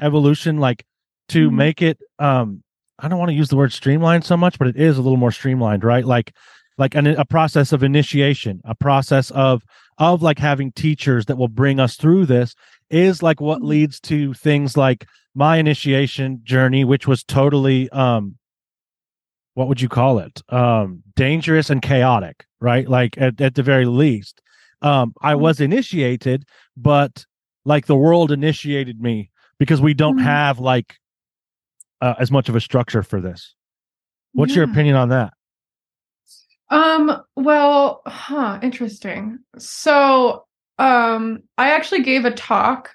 evolution 0.00 0.58
like 0.58 0.84
to 1.28 1.46
mm-hmm. 1.46 1.56
make 1.56 1.82
it 1.82 1.98
um 2.18 2.62
I 2.98 3.08
don't 3.08 3.18
want 3.18 3.30
to 3.30 3.34
use 3.34 3.48
the 3.48 3.56
word 3.56 3.72
streamlined 3.72 4.24
so 4.24 4.36
much, 4.36 4.58
but 4.58 4.68
it 4.68 4.76
is 4.76 4.98
a 4.98 5.02
little 5.02 5.16
more 5.16 5.32
streamlined, 5.32 5.84
right? 5.84 6.04
Like 6.04 6.34
like 6.76 6.94
an, 6.94 7.06
a 7.06 7.24
process 7.24 7.72
of 7.72 7.82
initiation, 7.82 8.60
a 8.64 8.74
process 8.74 9.30
of 9.32 9.62
of 9.98 10.22
like 10.22 10.38
having 10.38 10.72
teachers 10.72 11.26
that 11.26 11.36
will 11.36 11.48
bring 11.48 11.78
us 11.78 11.96
through 11.96 12.26
this 12.26 12.54
is 12.90 13.22
like 13.22 13.40
what 13.40 13.58
mm-hmm. 13.58 13.68
leads 13.68 14.00
to 14.00 14.34
things 14.34 14.76
like 14.76 15.06
my 15.34 15.56
initiation 15.56 16.40
journey, 16.44 16.84
which 16.84 17.06
was 17.06 17.24
totally 17.24 17.90
um 17.90 18.36
what 19.54 19.68
would 19.68 19.80
you 19.80 19.88
call 19.88 20.18
it? 20.18 20.42
Um 20.48 21.02
dangerous 21.16 21.70
and 21.70 21.80
chaotic, 21.80 22.44
right? 22.60 22.88
Like 22.88 23.16
at, 23.18 23.40
at 23.40 23.54
the 23.54 23.62
very 23.62 23.86
least. 23.86 24.40
Um 24.82 25.14
I 25.20 25.32
mm-hmm. 25.32 25.42
was 25.42 25.60
initiated, 25.60 26.44
but 26.76 27.24
like 27.64 27.86
the 27.86 27.96
world 27.96 28.30
initiated 28.30 29.00
me 29.00 29.30
because 29.58 29.80
we 29.80 29.94
don't 29.94 30.16
mm-hmm. 30.16 30.26
have 30.26 30.58
like 30.58 30.96
uh, 32.00 32.14
as 32.18 32.30
much 32.30 32.48
of 32.50 32.56
a 32.56 32.60
structure 32.60 33.02
for 33.02 33.20
this. 33.20 33.54
What's 34.32 34.50
yeah. 34.50 34.62
your 34.62 34.70
opinion 34.70 34.96
on 34.96 35.08
that? 35.08 35.32
Um, 36.70 37.22
well, 37.36 38.02
huh, 38.06 38.58
interesting. 38.62 39.38
So, 39.58 40.44
um, 40.78 41.42
I 41.56 41.70
actually 41.70 42.02
gave 42.02 42.24
a 42.24 42.30
talk 42.30 42.93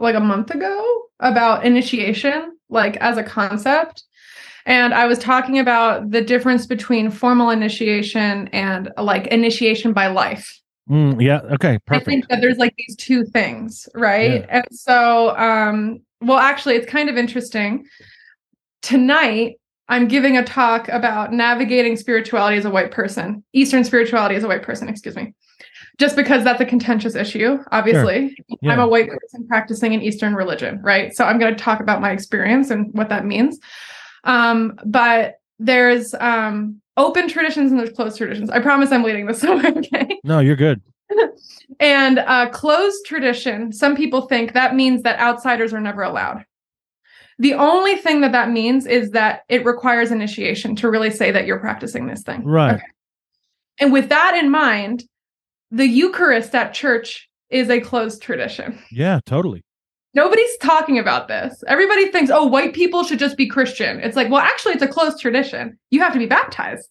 like 0.00 0.14
a 0.14 0.20
month 0.20 0.50
ago 0.50 1.02
about 1.20 1.64
initiation, 1.64 2.56
like 2.68 2.96
as 2.96 3.18
a 3.18 3.22
concept. 3.22 4.04
And 4.66 4.92
I 4.92 5.06
was 5.06 5.18
talking 5.18 5.58
about 5.58 6.10
the 6.10 6.20
difference 6.20 6.66
between 6.66 7.10
formal 7.10 7.50
initiation 7.50 8.48
and 8.48 8.90
like 8.98 9.26
initiation 9.28 9.92
by 9.92 10.08
life. 10.08 10.60
Mm, 10.88 11.20
yeah. 11.22 11.40
Okay. 11.52 11.78
Perfect. 11.86 12.08
I 12.08 12.10
think 12.10 12.28
that 12.28 12.40
there's 12.40 12.58
like 12.58 12.74
these 12.76 12.96
two 12.96 13.24
things, 13.24 13.88
right? 13.94 14.40
Yeah. 14.40 14.46
And 14.48 14.64
so, 14.72 15.36
um, 15.36 16.00
well, 16.20 16.38
actually, 16.38 16.76
it's 16.76 16.90
kind 16.90 17.08
of 17.08 17.16
interesting 17.16 17.86
tonight 18.82 19.56
I'm 19.88 20.06
giving 20.06 20.36
a 20.36 20.44
talk 20.44 20.88
about 20.88 21.32
navigating 21.32 21.96
spirituality 21.96 22.56
as 22.56 22.64
a 22.64 22.70
white 22.70 22.92
person, 22.92 23.42
Eastern 23.52 23.82
spirituality 23.82 24.36
as 24.36 24.44
a 24.44 24.48
white 24.48 24.62
person, 24.62 24.88
excuse 24.88 25.16
me. 25.16 25.34
Just 26.00 26.16
because 26.16 26.42
that's 26.42 26.62
a 26.62 26.64
contentious 26.64 27.14
issue, 27.14 27.58
obviously. 27.72 28.28
Sure. 28.30 28.58
Yeah. 28.62 28.72
I'm 28.72 28.80
a 28.80 28.88
white 28.88 29.10
person 29.10 29.46
practicing 29.46 29.92
an 29.92 30.00
Eastern 30.00 30.34
religion, 30.34 30.80
right? 30.82 31.14
So 31.14 31.26
I'm 31.26 31.38
going 31.38 31.54
to 31.54 31.62
talk 31.62 31.80
about 31.80 32.00
my 32.00 32.10
experience 32.10 32.70
and 32.70 32.90
what 32.94 33.10
that 33.10 33.26
means. 33.26 33.58
Um, 34.24 34.78
but 34.86 35.40
there's 35.58 36.14
um, 36.14 36.80
open 36.96 37.28
traditions 37.28 37.70
and 37.70 37.78
there's 37.78 37.92
closed 37.92 38.16
traditions. 38.16 38.48
I 38.48 38.60
promise 38.60 38.90
I'm 38.90 39.02
leading 39.02 39.26
this 39.26 39.40
somewhere, 39.42 39.74
okay? 39.76 40.18
No, 40.24 40.38
you're 40.38 40.56
good. 40.56 40.80
and 41.80 42.20
uh, 42.20 42.48
closed 42.48 43.04
tradition, 43.04 43.70
some 43.70 43.94
people 43.94 44.22
think 44.22 44.54
that 44.54 44.74
means 44.74 45.02
that 45.02 45.20
outsiders 45.20 45.74
are 45.74 45.80
never 45.80 46.02
allowed. 46.02 46.46
The 47.38 47.52
only 47.52 47.96
thing 47.96 48.22
that 48.22 48.32
that 48.32 48.50
means 48.50 48.86
is 48.86 49.10
that 49.10 49.42
it 49.50 49.66
requires 49.66 50.10
initiation 50.10 50.76
to 50.76 50.88
really 50.88 51.10
say 51.10 51.30
that 51.30 51.44
you're 51.44 51.58
practicing 51.58 52.06
this 52.06 52.22
thing. 52.22 52.42
Right. 52.42 52.76
Okay. 52.76 52.84
And 53.80 53.92
with 53.92 54.08
that 54.08 54.34
in 54.34 54.50
mind, 54.50 55.04
the 55.70 55.86
Eucharist 55.86 56.54
at 56.54 56.74
church 56.74 57.28
is 57.48 57.68
a 57.70 57.80
closed 57.80 58.22
tradition. 58.22 58.78
Yeah, 58.90 59.20
totally. 59.26 59.64
Nobody's 60.14 60.56
talking 60.58 60.98
about 60.98 61.28
this. 61.28 61.62
Everybody 61.68 62.10
thinks, 62.10 62.30
oh, 62.32 62.46
white 62.46 62.74
people 62.74 63.04
should 63.04 63.18
just 63.18 63.36
be 63.36 63.46
Christian. 63.46 64.00
It's 64.00 64.16
like, 64.16 64.28
well, 64.28 64.40
actually, 64.40 64.74
it's 64.74 64.82
a 64.82 64.88
closed 64.88 65.20
tradition. 65.20 65.78
You 65.90 66.00
have 66.00 66.12
to 66.12 66.18
be 66.18 66.26
baptized. 66.26 66.88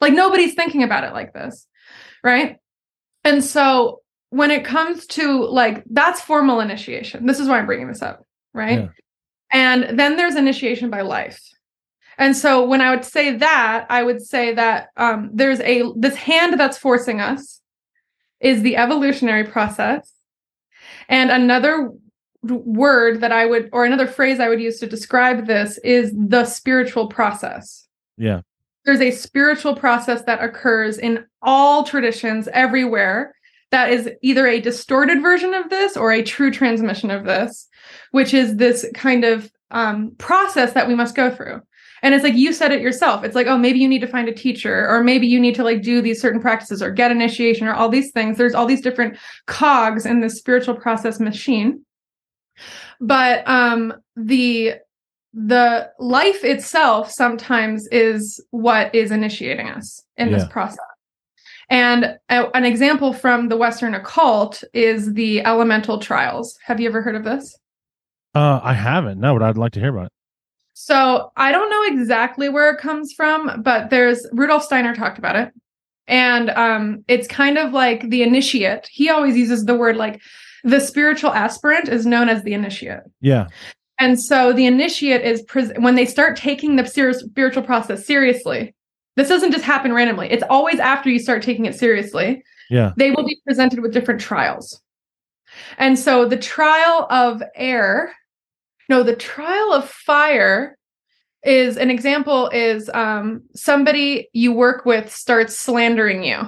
Like, 0.00 0.12
nobody's 0.12 0.54
thinking 0.54 0.82
about 0.82 1.04
it 1.04 1.12
like 1.12 1.32
this. 1.32 1.66
Right. 2.24 2.56
And 3.22 3.44
so 3.44 4.00
when 4.30 4.50
it 4.50 4.64
comes 4.64 5.06
to 5.08 5.44
like, 5.44 5.84
that's 5.90 6.20
formal 6.20 6.60
initiation. 6.60 7.26
This 7.26 7.38
is 7.38 7.48
why 7.48 7.58
I'm 7.58 7.66
bringing 7.66 7.88
this 7.88 8.02
up. 8.02 8.26
Right. 8.52 8.80
Yeah. 8.80 8.88
And 9.52 9.98
then 9.98 10.16
there's 10.16 10.36
initiation 10.36 10.90
by 10.90 11.02
life. 11.02 11.40
And 12.18 12.36
so 12.36 12.66
when 12.66 12.80
I 12.80 12.90
would 12.90 13.04
say 13.04 13.36
that, 13.36 13.86
I 13.88 14.02
would 14.02 14.22
say 14.22 14.54
that 14.54 14.88
um, 14.96 15.30
there's 15.32 15.60
a 15.60 15.84
this 15.96 16.14
hand 16.14 16.58
that's 16.58 16.76
forcing 16.76 17.20
us 17.20 17.59
is 18.40 18.62
the 18.62 18.76
evolutionary 18.76 19.44
process. 19.44 20.12
And 21.08 21.30
another 21.30 21.90
word 22.42 23.20
that 23.20 23.32
I 23.32 23.46
would 23.46 23.68
or 23.72 23.84
another 23.84 24.06
phrase 24.06 24.40
I 24.40 24.48
would 24.48 24.60
use 24.60 24.78
to 24.80 24.86
describe 24.86 25.46
this 25.46 25.78
is 25.78 26.12
the 26.16 26.44
spiritual 26.44 27.08
process. 27.08 27.86
Yeah. 28.16 28.40
There's 28.84 29.00
a 29.02 29.10
spiritual 29.10 29.76
process 29.76 30.22
that 30.22 30.42
occurs 30.42 30.96
in 30.96 31.26
all 31.42 31.84
traditions 31.84 32.48
everywhere 32.52 33.34
that 33.70 33.90
is 33.90 34.10
either 34.22 34.46
a 34.46 34.60
distorted 34.60 35.20
version 35.22 35.52
of 35.52 35.68
this 35.68 35.96
or 35.96 36.12
a 36.12 36.22
true 36.22 36.50
transmission 36.50 37.10
of 37.10 37.24
this 37.24 37.68
which 38.10 38.34
is 38.34 38.56
this 38.56 38.86
kind 38.94 39.24
of 39.24 39.50
um, 39.70 40.12
process 40.18 40.72
that 40.72 40.88
we 40.88 40.94
must 40.94 41.14
go 41.14 41.30
through. 41.30 41.60
And 42.02 42.14
it's 42.14 42.24
like 42.24 42.34
you 42.34 42.52
said 42.52 42.72
it 42.72 42.80
yourself. 42.80 43.24
It's 43.24 43.34
like, 43.34 43.46
oh, 43.46 43.58
maybe 43.58 43.78
you 43.78 43.88
need 43.88 44.00
to 44.00 44.06
find 44.06 44.28
a 44.28 44.34
teacher, 44.34 44.88
or 44.88 45.02
maybe 45.02 45.26
you 45.26 45.38
need 45.38 45.54
to 45.56 45.64
like 45.64 45.82
do 45.82 46.00
these 46.00 46.20
certain 46.20 46.40
practices 46.40 46.82
or 46.82 46.90
get 46.90 47.10
initiation 47.10 47.66
or 47.68 47.74
all 47.74 47.88
these 47.88 48.10
things. 48.12 48.38
There's 48.38 48.54
all 48.54 48.66
these 48.66 48.80
different 48.80 49.18
cogs 49.46 50.06
in 50.06 50.20
the 50.20 50.30
spiritual 50.30 50.74
process 50.74 51.20
machine. 51.20 51.84
But 53.00 53.46
um 53.46 53.94
the 54.16 54.74
the 55.32 55.90
life 55.98 56.44
itself 56.44 57.10
sometimes 57.10 57.86
is 57.88 58.44
what 58.50 58.94
is 58.94 59.10
initiating 59.10 59.68
us 59.68 60.02
in 60.16 60.28
yeah. 60.28 60.38
this 60.38 60.48
process. 60.48 60.84
And 61.68 62.18
a, 62.28 62.48
an 62.56 62.64
example 62.64 63.12
from 63.12 63.48
the 63.48 63.56
Western 63.56 63.94
occult 63.94 64.64
is 64.74 65.14
the 65.14 65.40
elemental 65.42 66.00
trials. 66.00 66.58
Have 66.64 66.80
you 66.80 66.88
ever 66.88 67.00
heard 67.00 67.14
of 67.14 67.22
this? 67.22 67.56
Uh, 68.34 68.60
I 68.62 68.74
haven't. 68.74 69.20
No, 69.20 69.34
but 69.34 69.42
I'd 69.44 69.56
like 69.56 69.72
to 69.72 69.80
hear 69.80 69.90
about 69.90 70.06
it. 70.06 70.12
So 70.82 71.30
I 71.36 71.52
don't 71.52 71.68
know 71.68 72.00
exactly 72.00 72.48
where 72.48 72.70
it 72.70 72.80
comes 72.80 73.12
from, 73.12 73.60
but 73.62 73.90
there's 73.90 74.26
Rudolf 74.32 74.64
Steiner 74.64 74.94
talked 74.94 75.18
about 75.18 75.36
it. 75.36 75.52
And 76.08 76.48
um, 76.48 77.04
it's 77.06 77.28
kind 77.28 77.58
of 77.58 77.74
like 77.74 78.08
the 78.08 78.22
initiate. 78.22 78.88
He 78.90 79.10
always 79.10 79.36
uses 79.36 79.66
the 79.66 79.74
word 79.74 79.98
like 79.98 80.22
the 80.64 80.80
spiritual 80.80 81.34
aspirant 81.34 81.90
is 81.90 82.06
known 82.06 82.30
as 82.30 82.44
the 82.44 82.54
initiate. 82.54 83.02
Yeah. 83.20 83.48
And 83.98 84.18
so 84.18 84.54
the 84.54 84.64
initiate 84.64 85.20
is 85.20 85.42
pres- 85.42 85.72
when 85.76 85.96
they 85.96 86.06
start 86.06 86.34
taking 86.34 86.76
the 86.76 86.86
ser- 86.86 87.12
spiritual 87.12 87.62
process 87.62 88.06
seriously. 88.06 88.74
This 89.16 89.28
doesn't 89.28 89.52
just 89.52 89.64
happen 89.64 89.92
randomly. 89.92 90.30
It's 90.30 90.44
always 90.48 90.80
after 90.80 91.10
you 91.10 91.18
start 91.18 91.42
taking 91.42 91.66
it 91.66 91.74
seriously. 91.74 92.42
Yeah. 92.70 92.92
They 92.96 93.10
will 93.10 93.26
be 93.26 93.38
presented 93.44 93.80
with 93.80 93.92
different 93.92 94.22
trials. 94.22 94.80
And 95.76 95.98
so 95.98 96.26
the 96.26 96.38
trial 96.38 97.06
of 97.10 97.42
air, 97.54 98.14
no, 98.90 99.02
the 99.02 99.16
trial 99.16 99.72
of 99.72 99.88
fire 99.88 100.76
is 101.44 101.78
an 101.78 101.88
example 101.90 102.48
is 102.50 102.90
um, 102.92 103.42
somebody 103.54 104.28
you 104.34 104.52
work 104.52 104.84
with 104.84 105.10
starts 105.10 105.58
slandering 105.58 106.22
you 106.24 106.40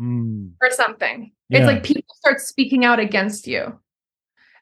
Mm. 0.00 0.52
or 0.62 0.70
something. 0.70 1.32
Yeah. 1.48 1.58
It's 1.58 1.66
like 1.66 1.82
people 1.82 2.14
start 2.16 2.40
speaking 2.40 2.84
out 2.84 3.00
against 3.00 3.46
you. 3.48 3.80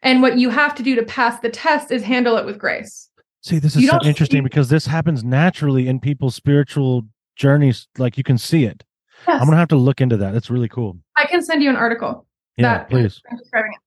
And 0.03 0.23
what 0.23 0.39
you 0.39 0.49
have 0.51 0.75
to 0.77 0.83
do 0.83 0.95
to 0.95 1.03
pass 1.03 1.41
the 1.41 1.51
test 1.51 1.91
is 1.91 2.03
handle 2.03 2.37
it 2.39 2.47
with 2.47 2.59
grace. 2.59 3.11
See, 3.43 3.59
this 3.59 3.77
is 3.77 3.83
You 3.83 3.89
so 3.89 3.99
interesting 4.03 4.39
see- 4.39 4.49
because 4.49 4.69
this 4.71 4.87
happens 4.87 5.25
naturally 5.25 5.89
in 5.89 6.01
people's 6.01 6.35
spiritual 6.35 7.03
journeys. 7.37 7.87
Like 7.99 8.17
you 8.17 8.25
can 8.25 8.39
see 8.39 8.65
it. 8.65 8.83
Yes. 9.29 9.41
I'm 9.41 9.47
gonna 9.47 9.57
have 9.59 9.69
to 9.69 9.77
look 9.77 10.01
into 10.01 10.17
that. 10.17 10.35
It's 10.35 10.49
really 10.49 10.69
cool. 10.69 10.97
I 11.17 11.27
can 11.27 11.43
send 11.43 11.63
you 11.63 11.69
an 11.69 11.77
article. 11.77 12.27
Yeah, 12.57 12.79
that 12.79 12.89
please. 12.89 13.21
I'm 13.31 13.37
describing 13.37 13.73
it. 13.73 13.81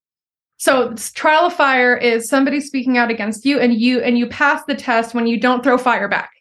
So 0.59 0.93
trial 1.13 1.45
of 1.45 1.53
fire 1.53 1.95
is 1.95 2.27
somebody 2.27 2.59
speaking 2.59 2.97
out 2.97 3.09
against 3.09 3.45
you 3.45 3.59
and 3.59 3.73
you 3.73 4.01
and 4.01 4.17
you 4.17 4.27
pass 4.27 4.63
the 4.65 4.75
test 4.75 5.15
when 5.15 5.25
you 5.25 5.39
don't 5.39 5.63
throw 5.63 5.77
fire 5.77 6.09
back. 6.09 6.31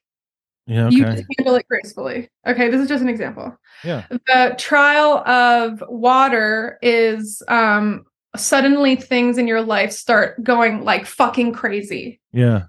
Yeah. 0.67 0.89
You 0.91 1.07
Okay. 1.07 1.17
just 1.17 1.27
handle 1.39 1.55
it 1.55 1.67
gracefully. 1.69 2.29
Okay, 2.47 2.69
this 2.69 2.81
is 2.81 2.89
just 2.89 3.01
an 3.01 3.09
example. 3.09 3.57
Yeah. 3.85 4.05
The 4.11 4.57
trial 4.59 5.19
of 5.27 5.83
water 5.89 6.79
is 6.83 7.43
um 7.49 8.05
suddenly 8.37 8.97
things 8.97 9.39
in 9.39 9.47
your 9.47 9.63
life 9.63 9.93
start 9.93 10.43
going 10.43 10.85
like 10.85 11.07
fucking 11.07 11.53
crazy. 11.53 12.21
Yeah. 12.33 12.65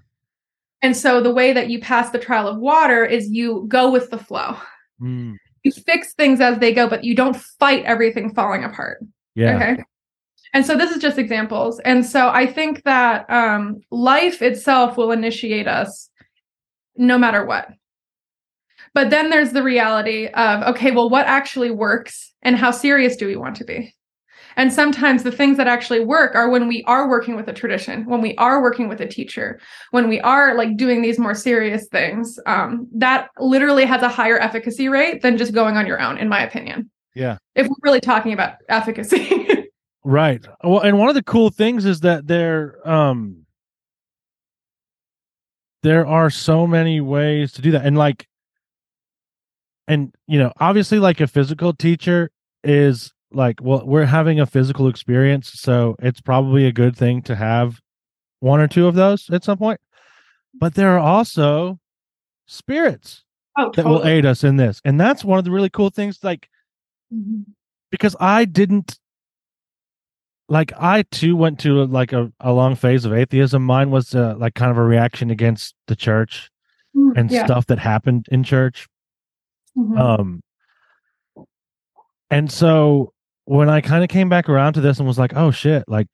And 0.82 0.96
so 0.96 1.20
the 1.20 1.34
way 1.34 1.52
that 1.52 1.68
you 1.68 1.80
pass 1.80 2.10
the 2.10 2.18
trial 2.18 2.46
of 2.48 2.58
water 2.58 3.04
is 3.04 3.28
you 3.28 3.66
go 3.68 3.90
with 3.90 4.10
the 4.10 4.18
flow. 4.18 4.56
Mm. 5.02 5.34
You 5.64 5.72
fix 5.72 6.14
things 6.14 6.40
as 6.40 6.58
they 6.58 6.72
go, 6.72 6.88
but 6.88 7.04
you 7.04 7.14
don't 7.14 7.36
fight 7.36 7.84
everything 7.84 8.32
falling 8.34 8.64
apart. 8.64 9.04
Yeah. 9.34 9.56
Okay. 9.56 9.82
And 10.52 10.66
so 10.66 10.76
this 10.76 10.90
is 10.90 11.00
just 11.00 11.18
examples. 11.18 11.78
And 11.80 12.04
so 12.04 12.28
I 12.28 12.46
think 12.46 12.82
that 12.84 13.28
um, 13.30 13.80
life 13.90 14.42
itself 14.42 14.96
will 14.96 15.12
initiate 15.12 15.68
us 15.68 16.10
no 16.96 17.16
matter 17.16 17.44
what. 17.44 17.68
But 18.92 19.10
then 19.10 19.30
there's 19.30 19.52
the 19.52 19.62
reality 19.62 20.26
of, 20.26 20.62
okay, 20.74 20.90
well, 20.90 21.08
what 21.08 21.26
actually 21.26 21.70
works 21.70 22.32
and 22.42 22.56
how 22.56 22.72
serious 22.72 23.16
do 23.16 23.26
we 23.26 23.36
want 23.36 23.56
to 23.56 23.64
be? 23.64 23.94
And 24.56 24.72
sometimes 24.72 25.22
the 25.22 25.30
things 25.30 25.56
that 25.58 25.68
actually 25.68 26.04
work 26.04 26.34
are 26.34 26.50
when 26.50 26.66
we 26.66 26.82
are 26.84 27.08
working 27.08 27.36
with 27.36 27.48
a 27.48 27.52
tradition, 27.52 28.04
when 28.06 28.20
we 28.20 28.34
are 28.34 28.60
working 28.60 28.88
with 28.88 29.00
a 29.00 29.06
teacher, 29.06 29.60
when 29.92 30.08
we 30.08 30.20
are 30.20 30.54
like 30.54 30.76
doing 30.76 31.02
these 31.02 31.20
more 31.20 31.34
serious 31.34 31.86
things. 31.88 32.38
Um, 32.46 32.88
that 32.92 33.30
literally 33.38 33.84
has 33.84 34.02
a 34.02 34.08
higher 34.08 34.38
efficacy 34.38 34.88
rate 34.88 35.22
than 35.22 35.38
just 35.38 35.54
going 35.54 35.76
on 35.76 35.86
your 35.86 36.00
own, 36.00 36.18
in 36.18 36.28
my 36.28 36.42
opinion. 36.42 36.90
Yeah. 37.14 37.38
If 37.54 37.68
we're 37.68 37.76
really 37.82 38.00
talking 38.00 38.32
about 38.32 38.54
efficacy. 38.68 39.46
Right. 40.04 40.44
Well, 40.64 40.80
and 40.80 40.98
one 40.98 41.08
of 41.08 41.14
the 41.14 41.22
cool 41.22 41.50
things 41.50 41.84
is 41.84 42.00
that 42.00 42.26
there 42.26 42.76
um 42.88 43.44
there 45.82 46.06
are 46.06 46.30
so 46.30 46.66
many 46.66 47.00
ways 47.00 47.52
to 47.52 47.62
do 47.62 47.70
that. 47.72 47.84
And 47.84 47.96
like 47.96 48.26
and 49.88 50.14
you 50.26 50.38
know, 50.38 50.52
obviously 50.60 50.98
like 50.98 51.20
a 51.20 51.26
physical 51.26 51.72
teacher 51.72 52.30
is 52.64 53.12
like 53.32 53.60
well, 53.62 53.86
we're 53.86 54.06
having 54.06 54.40
a 54.40 54.46
physical 54.46 54.88
experience, 54.88 55.52
so 55.54 55.96
it's 56.00 56.20
probably 56.20 56.66
a 56.66 56.72
good 56.72 56.96
thing 56.96 57.22
to 57.22 57.36
have 57.36 57.80
one 58.40 58.60
or 58.60 58.68
two 58.68 58.86
of 58.86 58.94
those 58.94 59.28
at 59.30 59.44
some 59.44 59.58
point. 59.58 59.80
But 60.54 60.74
there 60.74 60.90
are 60.96 60.98
also 61.00 61.78
spirits 62.46 63.24
oh, 63.58 63.72
that 63.76 63.86
will 63.86 64.06
aid 64.06 64.26
us 64.26 64.44
in 64.44 64.56
this. 64.56 64.80
And 64.84 65.00
that's 65.00 65.24
one 65.24 65.38
of 65.38 65.44
the 65.44 65.50
really 65.52 65.70
cool 65.70 65.90
things 65.90 66.20
like 66.22 66.48
Mhm. 67.12 67.44
because 67.90 68.16
I 68.20 68.44
didn't 68.44 68.99
like 70.50 70.72
I 70.76 71.02
too 71.10 71.36
went 71.36 71.58
to 71.60 71.86
like 71.86 72.12
a, 72.12 72.30
a 72.40 72.52
long 72.52 72.74
phase 72.74 73.06
of 73.06 73.14
atheism. 73.14 73.64
Mine 73.64 73.90
was 73.90 74.14
uh, 74.14 74.34
like 74.36 74.54
kind 74.54 74.70
of 74.70 74.76
a 74.76 74.82
reaction 74.84 75.30
against 75.30 75.74
the 75.86 75.96
church 75.96 76.50
Mm, 76.96 77.12
and 77.16 77.30
yeah. 77.30 77.44
stuff 77.44 77.66
that 77.66 77.78
happened 77.78 78.26
in 78.32 78.42
church. 78.42 78.88
Mhm. 79.78 79.96
Um 79.96 80.40
and 82.30 82.50
so 82.50 83.12
when 83.44 83.68
I 83.68 83.80
kind 83.80 84.02
of 84.02 84.10
came 84.10 84.28
back 84.28 84.48
around 84.48 84.72
to 84.72 84.80
this 84.80 84.98
and 84.98 85.06
was 85.06 85.18
like, 85.18 85.32
oh 85.36 85.52
shit, 85.52 85.84
like 85.86 86.08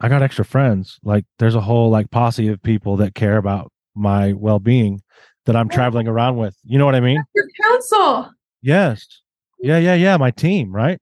I 0.00 0.08
got 0.08 0.20
extra 0.22 0.44
friends. 0.44 0.98
Like 1.04 1.24
there's 1.38 1.54
a 1.54 1.60
whole 1.60 1.90
like 1.90 2.10
posse 2.10 2.48
of 2.48 2.60
people 2.60 2.96
that 2.96 3.14
care 3.14 3.36
about 3.36 3.70
my 3.94 4.32
well-being 4.32 5.00
that 5.46 5.54
I'm 5.54 5.68
traveling 5.68 6.08
around 6.08 6.36
with. 6.38 6.56
You 6.64 6.78
know 6.78 6.86
what 6.86 6.96
I 6.96 7.00
mean? 7.00 7.22
Your 7.34 7.46
council 7.62 8.30
Yes. 8.62 9.06
Yeah, 9.60 9.78
yeah, 9.78 9.94
yeah, 9.94 10.16
my 10.16 10.32
team, 10.32 10.74
right? 10.74 10.98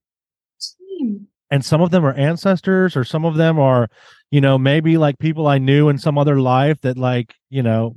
And 1.53 1.65
some 1.65 1.81
of 1.83 1.91
them 1.91 2.05
are 2.05 2.15
ancestors 2.15 2.97
or 2.97 3.05
some 3.05 3.25
of 3.25 3.37
them 3.37 3.59
are 3.61 3.89
you 4.31 4.41
know 4.41 4.57
maybe 4.59 4.97
like 4.97 5.19
people 5.19 5.47
i 5.47 5.59
knew 5.59 5.91
in 5.91 5.99
some 5.99 6.17
other 6.17 6.41
life 6.41 6.81
that 6.81 6.97
like 6.97 7.35
you 7.51 7.63
know 7.63 7.95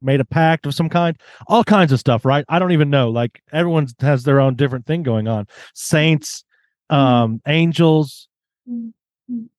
made 0.00 0.18
a 0.18 0.24
pact 0.24 0.64
of 0.64 0.74
some 0.74 0.88
kind 0.88 1.14
all 1.46 1.62
kinds 1.62 1.92
of 1.92 2.00
stuff 2.00 2.24
right 2.24 2.44
i 2.48 2.58
don't 2.58 2.72
even 2.72 2.88
know 2.88 3.10
like 3.10 3.42
everyone 3.52 3.86
has 4.00 4.22
their 4.24 4.40
own 4.40 4.54
different 4.54 4.86
thing 4.86 5.02
going 5.02 5.28
on 5.28 5.46
saints 5.74 6.42
um 6.88 7.40
angels 7.46 8.28
Mhm. 8.66 8.92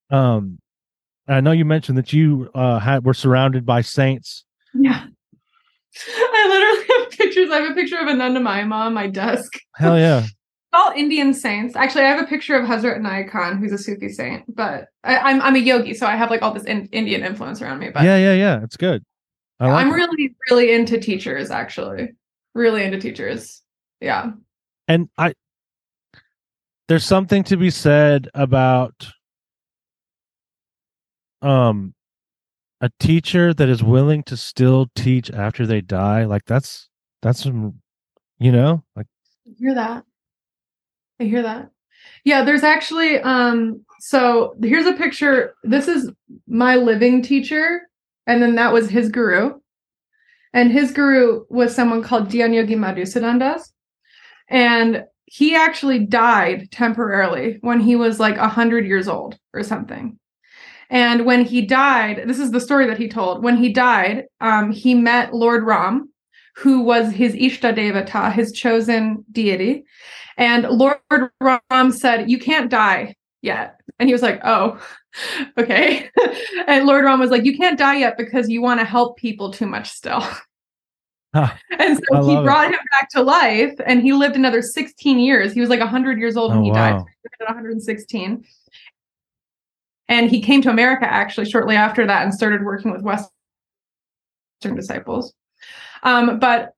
um 0.10 0.58
i 1.28 1.40
know 1.42 1.52
you 1.52 1.64
mentioned 1.66 2.00
that 2.00 2.12
you 2.12 2.50
uh 2.56 2.80
had 2.80 3.06
were 3.06 3.14
surrounded 3.14 3.64
by 3.66 3.82
saints 3.82 4.44
Yeah. 4.74 5.06
I 6.18 6.48
literally 6.50 6.88
have 6.98 7.12
pictures. 7.12 7.50
I 7.52 7.58
have 7.62 7.72
a 7.72 7.76
picture 7.76 7.98
of 7.98 8.08
Anandamayi 8.08 8.66
Ma 8.68 8.86
on 8.88 8.94
my 8.96 9.06
desk. 9.08 9.52
hell 9.76 10.00
yeah 10.00 10.26
All 10.74 10.92
Indian 10.96 11.34
saints. 11.34 11.76
Actually, 11.76 12.06
I 12.06 12.10
have 12.10 12.24
a 12.24 12.28
picture 12.28 12.56
of 12.56 12.66
Hazrat 12.66 12.98
Inayat 12.98 13.30
Khan, 13.30 13.58
who's 13.58 13.74
a 13.74 13.78
Sufi 13.78 14.08
saint. 14.10 14.44
But 14.56 14.88
I, 15.04 15.18
I'm 15.18 15.42
I'm 15.42 15.56
a 15.56 15.60
yogi, 15.60 15.94
so 15.94 16.06
I 16.06 16.16
have 16.16 16.30
like 16.30 16.42
all 16.42 16.54
this 16.54 16.64
in, 16.64 16.86
Indian 16.88 17.24
influence 17.24 17.62
around 17.62 17.80
me. 17.80 17.90
But 17.90 18.04
yeah 18.04 18.18
yeah 18.18 18.34
yeah 18.34 18.64
it's 18.64 18.78
good 18.78 19.04
I 19.60 19.68
like 19.68 19.86
I'm 19.86 19.92
it. 19.92 19.96
really 19.96 20.36
really 20.50 20.72
into 20.74 20.98
teachers. 21.00 21.52
Actually, 21.52 22.14
really 22.54 22.84
into 22.84 23.00
teachers. 23.00 23.62
Yeah. 24.00 24.32
and 24.88 25.10
i 25.20 25.34
there's 26.88 27.06
something 27.06 27.44
to 27.44 27.56
be 27.56 27.70
said 27.70 28.30
about 28.34 29.08
um 31.44 31.94
a 32.82 32.90
teacher 33.00 33.54
that 33.54 33.70
is 33.70 33.84
willing 33.84 34.24
to 34.24 34.36
still 34.36 34.88
teach 34.96 35.30
after 35.32 35.68
they 35.68 35.82
die 35.82 36.26
like 36.26 36.46
that's 36.46 36.90
that's 37.22 37.44
some 37.44 37.76
you 38.40 38.52
know 38.52 38.84
like 38.96 39.06
I 39.48 39.52
hear 39.60 39.76
that. 39.76 40.04
I 41.22 41.26
hear 41.26 41.44
that. 41.44 41.70
Yeah, 42.24 42.44
there's 42.44 42.64
actually 42.64 43.20
um 43.20 43.86
so 44.00 44.56
here's 44.62 44.88
a 44.88 44.94
picture. 44.94 45.54
This 45.64 45.88
is 45.88 46.12
my 46.48 46.76
living 46.76 47.22
teacher, 47.22 47.82
and 48.26 48.42
then 48.42 48.56
that 48.56 48.74
was 48.74 48.90
his 48.90 49.10
guru. 49.10 49.60
And 50.54 50.72
his 50.72 50.92
guru 50.92 51.46
was 51.50 51.74
someone 51.74 52.04
called 52.04 52.30
Dhyanyogi 52.30 52.76
Madhusudandas. 52.76 53.72
And 54.50 55.06
he 55.26 55.56
actually 55.56 56.00
died 56.00 56.70
temporarily 56.72 57.60
when 57.62 57.80
he 57.80 57.96
was 57.96 58.20
like 58.20 58.38
a 58.38 58.50
hundred 58.50 58.86
years 58.86 59.08
old 59.08 59.38
or 59.54 59.64
something. 59.64 60.20
And 60.90 61.26
when 61.26 61.46
he 61.46 61.62
died, 61.62 62.24
this 62.26 62.40
is 62.40 62.52
the 62.52 62.60
story 62.60 62.86
that 62.88 62.98
he 62.98 63.08
told. 63.08 63.44
When 63.44 63.56
he 63.56 63.72
died, 63.72 64.26
um, 64.42 64.72
he 64.74 64.94
met 64.94 65.34
Lord 65.34 65.64
Ram, 65.64 66.12
who 66.58 66.82
was 66.82 67.14
his 67.14 67.34
Ishta 67.34 67.74
Devata, 67.74 68.34
his 68.34 68.52
chosen 68.52 69.24
deity. 69.32 69.86
And 70.38 70.64
Lord 70.70 70.98
Ram 71.42 71.92
said, 71.92 72.30
You 72.30 72.40
can't 72.40 72.70
die 72.70 73.16
yet. 73.42 73.80
And 74.00 74.08
he 74.10 74.14
was 74.14 74.22
like, 74.22 74.40
Oh, 74.44 74.80
okay. 75.58 76.10
and 76.68 76.86
Lord 76.86 77.06
Ram 77.06 77.20
was 77.20 77.32
like, 77.32 77.44
You 77.46 77.58
can't 77.58 77.78
die 77.78 77.98
yet 77.98 78.18
because 78.18 78.50
you 78.50 78.62
want 78.62 78.80
to 78.80 78.86
help 78.86 79.18
people 79.18 79.52
too 79.52 79.68
much 79.68 79.90
still. 79.90 80.24
Huh. 81.34 81.48
and 81.80 81.98
so 81.98 82.04
he 82.24 82.34
love 82.34 82.44
it. 82.44 82.46
brought 82.46 82.72
him 82.74 82.80
back 82.92 83.10
to 83.12 83.22
life 83.22 83.74
and 83.86 84.02
he 84.02 84.12
lived 84.12 84.36
another 84.36 84.62
16 84.62 85.18
years. 85.18 85.54
He 85.54 85.62
was 85.62 85.70
like 85.70 85.80
100 85.80 86.20
years 86.20 86.36
old 86.36 86.52
when 86.52 86.60
Oh, 86.60 86.64
he 86.64 86.72
died. 86.72 86.96
wow. 86.96 87.06
He 87.06 87.30
at 87.46 87.48
116. 87.48 88.44
And 90.10 90.30
he 90.30 90.42
came 90.42 90.62
to 90.64 90.70
America 90.70 91.06
actually 91.06 91.50
shortly 91.50 91.78
after 91.78 92.06
that 92.06 92.24
and 92.24 92.34
started 92.34 92.66
working 92.66 92.92
with 92.92 93.02
Western 93.02 93.30
disciples. 94.76 95.34
Um, 96.04 96.38
but 96.40 96.74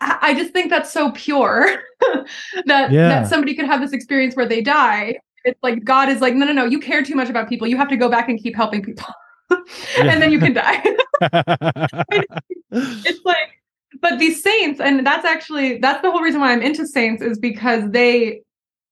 I 0.00 0.18
I 0.22 0.34
just 0.34 0.52
think 0.52 0.70
that's 0.70 0.92
so 0.92 1.10
pure 1.12 1.66
that 2.66 2.90
Yeah. 2.92 3.08
that 3.08 3.28
somebody 3.28 3.54
could 3.54 3.66
have 3.66 3.80
this 3.80 3.92
experience 3.92 4.34
where 4.36 4.46
they 4.46 4.60
die. 4.62 5.18
It's 5.44 5.58
like 5.62 5.84
God 5.84 6.08
is 6.10 6.20
like, 6.20 6.34
no, 6.34 6.44
no, 6.46 6.52
no, 6.52 6.64
you 6.66 6.78
care 6.80 7.02
too 7.02 7.14
much 7.14 7.30
about 7.30 7.48
people. 7.48 7.66
You 7.66 7.76
have 7.78 7.88
to 7.88 7.96
go 7.96 8.08
back 8.10 8.28
and 8.28 8.38
keep 8.38 8.54
helping 8.54 8.82
people. 8.82 9.06
and 9.98 10.22
then 10.22 10.30
you 10.30 10.38
can 10.38 10.52
die. 10.52 10.82
it's 12.72 13.20
like, 13.24 13.48
but 14.00 14.18
these 14.18 14.42
saints, 14.42 14.80
and 14.80 15.04
that's 15.06 15.24
actually 15.24 15.78
that's 15.78 16.02
the 16.02 16.10
whole 16.10 16.20
reason 16.20 16.40
why 16.40 16.52
I'm 16.52 16.62
into 16.62 16.86
saints 16.86 17.22
is 17.22 17.38
because 17.38 17.90
they 17.90 18.42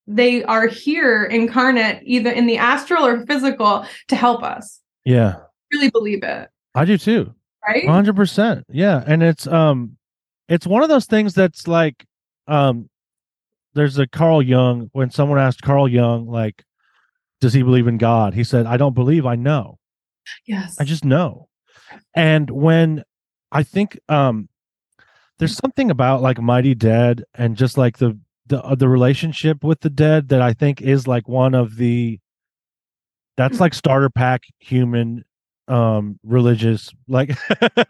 they 0.06 0.42
are 0.44 0.66
here 0.66 1.24
incarnate 1.24 2.00
either 2.02 2.30
in 2.30 2.46
the 2.46 2.56
astral 2.56 3.04
or 3.04 3.26
physical 3.26 3.84
to 4.08 4.16
help 4.16 4.42
us. 4.42 4.80
yeah 5.04 5.34
really 5.70 5.90
believe 5.90 6.22
it, 6.22 6.48
I 6.74 6.86
do 6.86 6.96
too. 6.96 7.34
right? 7.66 7.86
hundred 7.86 8.16
percent. 8.16 8.64
Yeah. 8.70 9.04
And 9.06 9.22
it's 9.22 9.46
um 9.46 9.97
it's 10.48 10.66
one 10.66 10.82
of 10.82 10.88
those 10.88 11.06
things 11.06 11.34
that's 11.34 11.68
like 11.68 12.06
um 12.46 12.88
there's 13.74 13.98
a 13.98 14.06
Carl 14.06 14.42
Jung 14.42 14.88
when 14.92 15.10
someone 15.10 15.38
asked 15.38 15.62
Carl 15.62 15.86
Jung, 15.88 16.26
like, 16.26 16.64
does 17.40 17.52
he 17.52 17.62
believe 17.62 17.86
in 17.86 17.98
God? 17.98 18.34
He 18.34 18.42
said, 18.42 18.66
I 18.66 18.76
don't 18.76 18.94
believe, 18.94 19.26
I 19.26 19.36
know. 19.36 19.78
yes. 20.46 20.76
I 20.80 20.84
just 20.84 21.04
know. 21.04 21.48
And 22.14 22.50
when 22.50 23.04
I 23.52 23.62
think 23.62 23.98
um 24.08 24.48
there's 25.38 25.56
something 25.56 25.90
about 25.90 26.22
like 26.22 26.40
Mighty 26.40 26.74
Dead 26.74 27.24
and 27.34 27.56
just 27.56 27.78
like 27.78 27.98
the 27.98 28.18
the 28.46 28.62
uh, 28.62 28.74
the 28.74 28.88
relationship 28.88 29.62
with 29.62 29.80
the 29.80 29.90
dead 29.90 30.28
that 30.28 30.42
I 30.42 30.52
think 30.52 30.80
is 30.82 31.06
like 31.06 31.28
one 31.28 31.54
of 31.54 31.76
the 31.76 32.18
that's 33.36 33.60
like 33.60 33.74
starter 33.74 34.10
pack 34.10 34.42
human 34.58 35.24
um 35.68 36.18
religious 36.22 36.90
like 37.08 37.36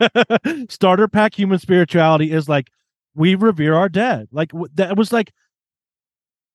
starter 0.69 1.09
pack 1.09 1.35
human 1.35 1.59
spirituality 1.59 2.33
is 2.33 2.49
like 2.49 2.69
we 3.15 3.35
revere 3.35 3.75
our 3.75 3.89
dead 3.89 4.29
like 4.33 4.51
w- 4.51 4.69
that 4.75 4.97
was 4.97 5.13
like 5.13 5.33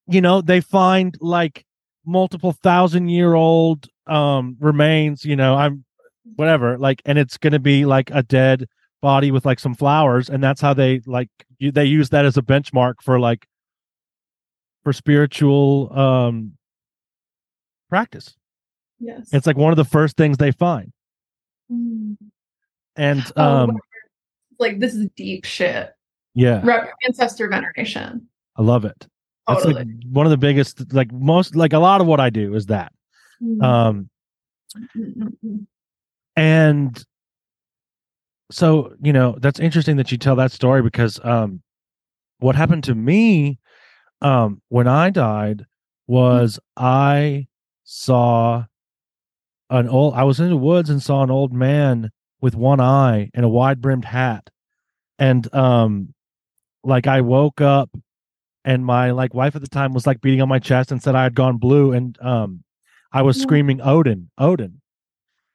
you 0.07 0.21
know 0.21 0.41
they 0.41 0.59
find 0.61 1.17
like 1.21 1.65
multiple 2.05 2.51
thousand 2.51 3.09
year 3.09 3.33
old 3.33 3.87
um 4.07 4.57
remains 4.59 5.23
you 5.23 5.35
know 5.35 5.55
i'm 5.55 5.85
whatever 6.35 6.77
like 6.77 7.01
and 7.05 7.17
it's 7.17 7.37
gonna 7.37 7.59
be 7.59 7.85
like 7.85 8.09
a 8.11 8.23
dead 8.23 8.67
body 9.01 9.31
with 9.31 9.45
like 9.45 9.59
some 9.59 9.75
flowers 9.75 10.29
and 10.29 10.43
that's 10.43 10.61
how 10.61 10.73
they 10.73 11.01
like 11.05 11.29
you, 11.59 11.71
they 11.71 11.85
use 11.85 12.09
that 12.09 12.25
as 12.25 12.37
a 12.37 12.41
benchmark 12.41 12.95
for 13.01 13.19
like 13.19 13.45
for 14.83 14.93
spiritual 14.93 15.91
um 15.97 16.53
practice 17.89 18.35
yes. 19.03 19.29
it's 19.31 19.45
like 19.45 19.57
one 19.57 19.71
of 19.71 19.77
the 19.77 19.85
first 19.85 20.17
things 20.17 20.37
they 20.37 20.51
find. 20.51 20.91
And 21.69 23.31
Oh, 23.35 23.43
um 23.43 23.77
like 24.59 24.79
this 24.79 24.93
is 24.93 25.07
deep 25.15 25.45
shit. 25.45 25.93
yeah 26.35 26.63
ancestor 27.05 27.47
veneration. 27.49 28.27
i 28.55 28.61
love 28.61 28.85
it 28.85 29.07
that's 29.47 29.65
like 29.65 29.87
one 30.11 30.25
of 30.25 30.29
the 30.29 30.37
biggest 30.37 30.93
like 30.93 31.11
most 31.11 31.55
like 31.55 31.73
a 31.73 31.79
lot 31.79 31.99
of 32.01 32.07
what 32.07 32.19
i 32.19 32.29
do 32.29 32.53
is 32.55 32.67
that 32.67 32.91
Mm. 33.41 33.63
um 33.63 34.09
Mm, 34.97 35.15
mm, 35.17 35.33
mm. 35.45 35.65
and 36.35 37.05
so 38.51 38.93
you 39.01 39.13
know 39.13 39.35
that's 39.39 39.59
interesting 39.59 39.97
that 39.97 40.11
you 40.11 40.17
tell 40.17 40.35
that 40.37 40.51
story 40.51 40.81
because 40.81 41.19
um 41.23 41.61
what 42.39 42.55
happened 42.55 42.83
to 42.85 42.95
me 42.95 43.59
um 44.21 44.61
when 44.69 44.87
i 44.87 45.09
died 45.11 45.65
was 46.07 46.59
i 46.77 47.47
saw 47.83 48.63
an 49.69 49.87
old 49.87 50.13
i 50.13 50.23
was 50.23 50.39
in 50.39 50.49
the 50.49 50.57
woods 50.57 50.89
and 50.89 51.01
saw 51.01 51.23
an 51.23 51.31
old 51.31 51.53
man 51.53 52.09
with 52.41 52.55
one 52.55 52.79
eye 52.79 53.29
and 53.33 53.45
a 53.45 53.49
wide 53.49 53.81
brimmed 53.81 54.05
hat 54.05 54.49
and 55.19 55.53
um 55.53 56.13
like 56.83 57.07
i 57.07 57.21
woke 57.21 57.61
up 57.61 57.89
and 58.65 58.85
my 58.85 59.11
like 59.11 59.33
wife 59.33 59.55
at 59.55 59.61
the 59.61 59.67
time 59.67 59.93
was 59.93 60.07
like 60.07 60.21
beating 60.21 60.41
on 60.41 60.49
my 60.49 60.59
chest 60.59 60.91
and 60.91 61.01
said 61.01 61.15
i 61.15 61.23
had 61.23 61.35
gone 61.35 61.57
blue 61.57 61.91
and 61.91 62.17
um 62.21 62.63
i 63.11 63.21
was 63.21 63.39
screaming 63.41 63.81
odin 63.81 64.29
odin 64.37 64.81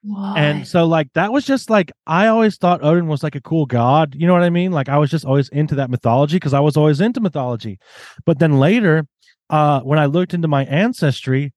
Why? 0.02 0.34
and 0.38 0.66
so 0.66 0.86
like 0.86 1.12
that 1.14 1.32
was 1.32 1.44
just 1.44 1.68
like 1.70 1.92
I 2.06 2.28
always 2.28 2.56
thought 2.56 2.82
Odin 2.84 3.08
was 3.08 3.22
like 3.22 3.34
a 3.34 3.40
cool 3.40 3.66
god. 3.66 4.14
You 4.14 4.26
know 4.26 4.32
what 4.32 4.44
I 4.44 4.48
mean? 4.48 4.70
Like 4.72 4.88
I 4.88 4.96
was 4.96 5.10
just 5.10 5.24
always 5.26 5.48
into 5.50 5.74
that 5.74 5.90
mythology 5.90 6.36
because 6.36 6.54
I 6.54 6.60
was 6.60 6.76
always 6.76 7.00
into 7.00 7.20
mythology. 7.20 7.78
But 8.24 8.38
then 8.38 8.58
later, 8.60 9.06
uh 9.50 9.80
when 9.80 9.98
I 9.98 10.06
looked 10.06 10.34
into 10.34 10.48
my 10.48 10.64
ancestry, 10.64 11.52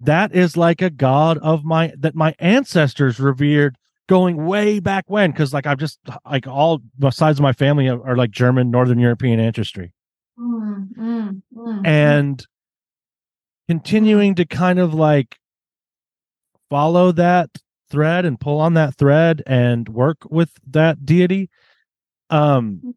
that 0.00 0.34
is 0.34 0.56
like 0.56 0.82
a 0.82 0.90
god 0.90 1.38
of 1.38 1.64
my 1.64 1.92
that 1.98 2.14
my 2.14 2.34
ancestors 2.38 3.18
revered 3.18 3.76
going 4.08 4.46
way 4.46 4.80
back 4.80 5.04
when 5.08 5.30
because 5.30 5.52
like 5.54 5.66
I've 5.66 5.78
just 5.78 5.98
like 6.30 6.46
all 6.46 6.80
the 6.98 7.10
sides 7.10 7.38
of 7.38 7.42
my 7.42 7.52
family 7.52 7.88
are, 7.88 8.06
are 8.06 8.16
like 8.16 8.30
German, 8.30 8.70
Northern 8.70 8.98
European 8.98 9.40
ancestry. 9.40 9.92
Mm, 10.38 10.88
mm, 10.96 11.42
mm, 11.56 11.86
And 11.86 12.46
continuing 13.68 14.34
to 14.34 14.44
kind 14.44 14.78
of 14.78 14.92
like 14.92 15.38
follow 16.68 17.12
that 17.12 17.50
thread 17.90 18.24
and 18.24 18.40
pull 18.40 18.60
on 18.60 18.74
that 18.74 18.94
thread 18.96 19.42
and 19.46 19.88
work 19.88 20.18
with 20.28 20.50
that 20.66 21.06
deity 21.06 21.48
um 22.30 22.94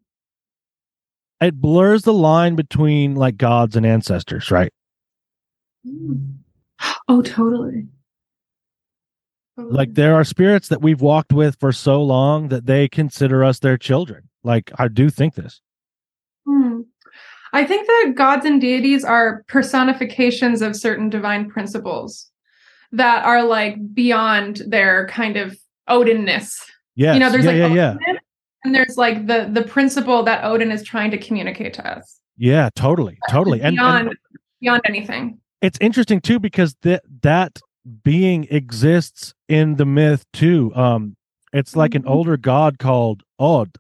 it 1.40 1.54
blurs 1.56 2.04
the 2.04 2.14
line 2.14 2.56
between 2.56 3.14
like 3.14 3.38
gods 3.38 3.76
and 3.76 3.86
ancestors 3.86 4.50
right 4.50 4.74
mm. 5.86 6.37
Oh, 7.10 7.22
totally. 7.22 7.88
like 9.58 9.94
there 9.96 10.14
are 10.16 10.24
spirits 10.24 10.68
that 10.68 10.82
we've 10.82 11.02
walked 11.02 11.34
with 11.34 11.58
for 11.60 11.72
so 11.72 12.02
long 12.04 12.50
that 12.50 12.66
they 12.66 12.88
consider 12.88 13.44
us 13.44 13.60
their 13.60 13.78
children 13.78 14.30
like 14.44 14.72
i 14.78 14.88
do 14.88 15.10
think 15.10 15.36
this 15.36 15.62
Hmm. 16.48 16.82
I 17.54 17.66
think 17.66 17.88
that 17.88 18.14
gods 18.16 18.46
and 18.46 18.62
deities 18.62 19.04
are 19.04 19.44
personifications 19.50 20.62
of 20.62 20.76
certain 20.78 21.10
divine 21.10 21.50
principles 21.50 22.30
that 22.94 23.26
are 23.26 23.44
like 23.44 23.76
beyond 23.94 24.62
their 24.68 25.08
kind 25.08 25.36
of 25.38 25.58
Odinness. 25.90 26.54
yeah 26.96 27.14
You 27.14 27.20
know, 27.20 27.30
there's 27.30 27.44
yeah 27.46 27.52
like 27.52 27.74
yeah 27.76 27.96
yeah 28.08 28.14
and 28.64 28.74
there's 28.76 28.96
like 28.98 29.28
the 29.28 29.50
the 29.52 29.64
principle 29.64 30.24
that 30.24 30.44
Odin 30.46 30.72
is 30.72 30.84
trying 30.84 31.12
to 31.12 31.18
communicate 31.18 31.74
to 31.76 31.86
us. 31.98 32.20
yeah 32.38 32.70
totally 32.76 33.18
totally 33.30 33.60
and, 33.60 33.68
and 33.70 33.76
beyond 33.78 34.16
beyond 34.62 34.82
anything. 34.86 35.40
It's 35.62 35.78
interesting 35.82 36.22
too 36.22 36.40
because 36.40 36.76
that 36.82 37.04
that 37.22 37.60
being 38.04 38.46
exists 38.52 39.34
in 39.48 39.76
the 39.78 39.86
myth 39.86 40.26
too 40.34 40.72
um 40.76 41.16
it's 41.54 41.76
like 41.76 41.96
an 41.96 42.04
Mhm. 42.04 42.10
older 42.10 42.38
god 42.38 42.78
called 42.80 43.24
Od 43.40 43.78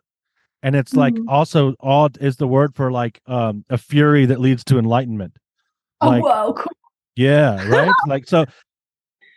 and 0.64 0.76
it's 0.76 0.94
like 0.96 1.14
Mhm. 1.14 1.26
also 1.28 1.76
Od 1.82 2.18
is 2.22 2.38
the 2.38 2.48
word 2.48 2.74
for 2.76 2.92
like 2.92 3.20
um 3.28 3.66
a 3.70 3.78
fury 3.78 4.26
that 4.26 4.40
leads 4.40 4.64
to 4.66 4.80
enlightenment 4.80 5.38
like 6.02 6.24
whoa, 6.24 6.54
cool. 6.54 6.72
yeah 7.16 7.60
right 7.68 7.92
like 8.08 8.28
so 8.28 8.46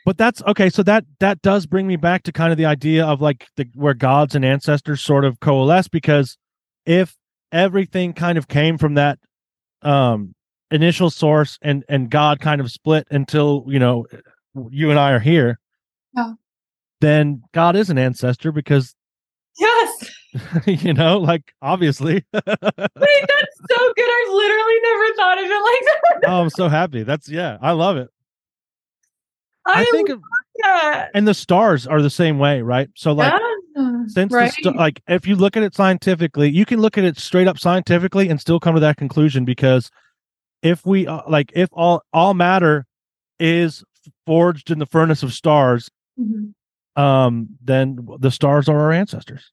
but 0.05 0.17
that's 0.17 0.41
okay 0.43 0.71
so 0.71 0.83
that 0.85 1.05
that 1.19 1.43
does 1.43 1.67
bring 1.67 1.87
me 1.87 1.97
back 1.97 2.23
to 2.23 2.33
kind 2.33 2.53
of 2.53 2.57
the 2.59 2.67
idea 2.67 3.05
of 3.05 3.21
like 3.21 3.49
the 3.57 3.67
where 3.75 3.95
gods 3.95 4.35
and 4.37 4.45
ancestors 4.45 5.01
sort 5.01 5.25
of 5.25 5.41
coalesce 5.41 5.89
because 5.89 6.37
if 6.87 7.17
everything 7.51 8.13
kind 8.13 8.39
of 8.39 8.47
came 8.47 8.79
from 8.79 8.95
that 8.95 9.19
um 9.83 10.33
initial 10.71 11.11
source 11.11 11.59
and 11.63 11.85
and 11.89 12.11
god 12.11 12.41
kind 12.41 12.61
of 12.61 12.71
split 12.71 13.07
until 13.11 13.65
you 13.67 13.79
know 13.79 14.07
you 14.71 14.91
and 14.91 14.99
i 14.99 15.11
are 15.13 15.19
here 15.21 15.59
Yeah. 16.17 16.35
then 17.01 17.43
god 17.53 17.77
is 17.77 17.91
an 17.91 17.99
ancestor 17.99 18.53
because 18.53 18.95
Yes. 19.59 20.11
you 20.67 20.95
know 20.95 21.19
like 21.19 21.53
obviously 21.61 22.15
Wait, 22.33 22.43
that's 22.43 22.55
so 22.55 23.93
good. 23.97 24.11
I've 24.11 24.33
literally 24.33 24.81
never 24.83 25.15
thought 25.17 25.39
of 25.39 25.45
it 25.45 25.49
like 25.51 26.23
that. 26.23 26.31
oh 26.31 26.41
i'm 26.43 26.51
so 26.51 26.69
happy 26.69 27.03
that's 27.03 27.29
yeah 27.29 27.59
i 27.61 27.73
love 27.73 27.97
it 27.97 28.09
i, 29.67 29.81
I, 29.83 29.85
think 29.87 30.09
of, 30.09 30.21
that. 30.63 31.11
and 31.15 31.27
the 31.27 31.35
stars 31.35 31.87
are 31.87 32.01
the 32.01 32.11
same 32.11 32.39
way 32.39 32.63
right 32.63 32.89
so 32.95 33.13
like 33.13 33.33
Yeah. 33.77 34.05
since 34.07 34.33
right. 34.33 34.51
the 34.57 34.63
st- 34.63 34.77
like 34.77 35.03
if 35.09 35.27
you 35.27 35.35
look 35.37 35.57
at 35.57 35.63
it 35.65 35.75
scientifically 35.75 36.49
you 36.51 36.65
can 36.65 36.81
look 36.81 36.97
at 36.97 37.05
it 37.05 37.19
straight 37.19 37.49
up 37.49 37.59
scientifically 37.59 38.29
and 38.29 38.41
still 38.41 38.61
come 38.61 38.75
to 38.75 38.81
that 38.81 38.97
conclusion 38.97 39.45
because 39.45 39.91
if 40.63 40.85
we 40.87 41.07
uh, 41.07 41.23
like 41.29 41.53
if 41.55 41.69
all 41.73 42.03
all 42.13 42.35
matter 42.35 42.87
is 43.39 43.85
forged 44.27 44.71
in 44.71 44.79
the 44.79 44.87
furnace 44.87 45.23
of 45.23 45.33
stars 45.33 45.91
Mhm. 46.19 46.53
um 46.97 47.49
then 47.63 48.07
the 48.19 48.31
stars 48.31 48.69
are 48.69 48.79
our 48.79 48.93
ancestors 48.93 49.53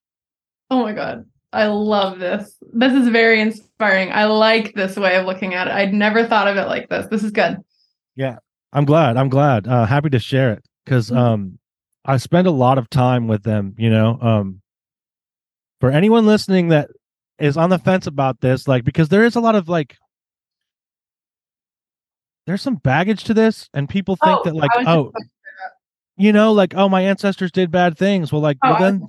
Oh 0.70 0.82
my 0.84 0.92
god. 0.94 1.26
I 1.54 1.68
love 1.68 2.20
this. 2.20 2.58
This 2.74 2.92
is 2.92 3.08
very 3.08 3.40
inspiring. 3.40 4.12
I 4.12 4.26
like 4.26 4.74
this 4.74 4.98
way 4.98 5.16
of 5.16 5.26
looking 5.26 5.54
at 5.54 5.68
it. 5.68 5.74
I'd 5.74 5.94
never 5.94 6.28
thought 6.28 6.50
of 6.50 6.58
it 6.58 6.66
like 6.66 6.90
this. 6.90 7.08
This 7.08 7.24
is 7.24 7.32
good. 7.32 7.58
Yeah. 8.18 8.40
I'm 8.74 8.84
glad 8.84 9.16
i'm 9.16 9.30
glad 9.30 9.66
uh 9.66 9.86
happy 9.86 10.10
to 10.10 10.20
share 10.20 10.52
it 10.52 10.66
because 10.84 11.10
Mhm. 11.10 11.18
um 11.18 11.60
i 12.04 12.18
spend 12.18 12.48
a 12.48 12.52
lot 12.52 12.78
of 12.78 12.90
time 12.90 13.28
with 13.30 13.44
them 13.44 13.74
you 13.78 13.90
know 13.90 14.20
um 14.22 14.62
for 15.80 15.90
anyone 15.90 16.26
listening 16.26 16.68
that 16.70 16.90
is 17.40 17.56
on 17.56 17.70
the 17.70 17.80
fence 17.80 18.08
about 18.08 18.42
this 18.42 18.68
like 18.68 18.84
because 18.84 19.08
there 19.10 19.24
is 19.24 19.36
a 19.36 19.40
lot 19.40 19.56
of 19.56 19.70
like 19.70 19.96
there's 22.48 22.62
some 22.64 22.76
baggage 22.78 23.26
to 23.26 23.34
this 23.36 23.70
and 23.76 23.88
people 23.88 24.16
think 24.16 24.40
Oh, 24.40 24.44
that 24.46 24.56
like 24.56 24.72
I 24.74 24.78
was 24.80 24.86
just 24.88 24.98
oh 24.98 25.12
you 26.18 26.34
know 26.34 26.52
like 26.54 26.74
oh 26.76 26.90
my 26.90 27.02
ancestors 27.02 27.52
did 27.52 27.70
bad 27.70 27.98
things 27.98 28.32
well 28.32 28.42
like 28.42 28.58
Oh, 28.64 28.70
well, 28.72 28.80
then 28.80 29.08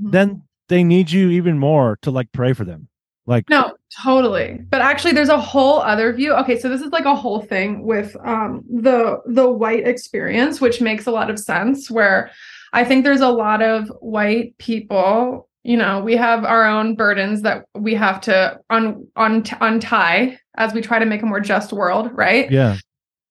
Mhm. 0.00 0.12
then 0.12 0.42
they 0.68 0.84
need 0.84 1.10
you 1.10 1.30
even 1.30 1.58
more 1.58 1.98
to 2.02 2.10
like 2.10 2.30
pray 2.32 2.52
for 2.54 2.64
them 2.64 2.88
like 3.26 3.50
No, 3.50 3.74
totally. 4.02 4.60
But 4.70 4.80
actually 4.80 5.12
there's 5.12 5.28
a 5.28 5.40
whole 5.40 5.80
other 5.80 6.12
view. 6.12 6.32
Okay, 6.34 6.58
so 6.58 6.68
this 6.68 6.80
is 6.80 6.92
like 6.92 7.04
a 7.04 7.14
whole 7.14 7.40
thing 7.42 7.82
with 7.84 8.16
um 8.24 8.62
the 8.72 9.20
the 9.26 9.50
white 9.50 9.86
experience 9.86 10.60
which 10.60 10.80
makes 10.80 11.06
a 11.06 11.10
lot 11.10 11.28
of 11.28 11.38
sense 11.38 11.90
where 11.90 12.30
I 12.72 12.84
think 12.84 13.04
there's 13.04 13.20
a 13.20 13.28
lot 13.28 13.62
of 13.62 13.88
white 14.00 14.56
people, 14.58 15.48
you 15.64 15.76
know, 15.76 16.00
we 16.00 16.14
have 16.16 16.44
our 16.44 16.64
own 16.64 16.94
burdens 16.94 17.42
that 17.42 17.64
we 17.74 17.94
have 17.94 18.20
to 18.22 18.60
un, 18.70 19.08
un 19.16 19.42
untie 19.60 20.38
as 20.56 20.74
we 20.74 20.80
try 20.80 20.98
to 20.98 21.06
make 21.06 21.22
a 21.22 21.26
more 21.26 21.40
just 21.40 21.72
world, 21.72 22.10
right? 22.12 22.50
yeah 22.50 22.76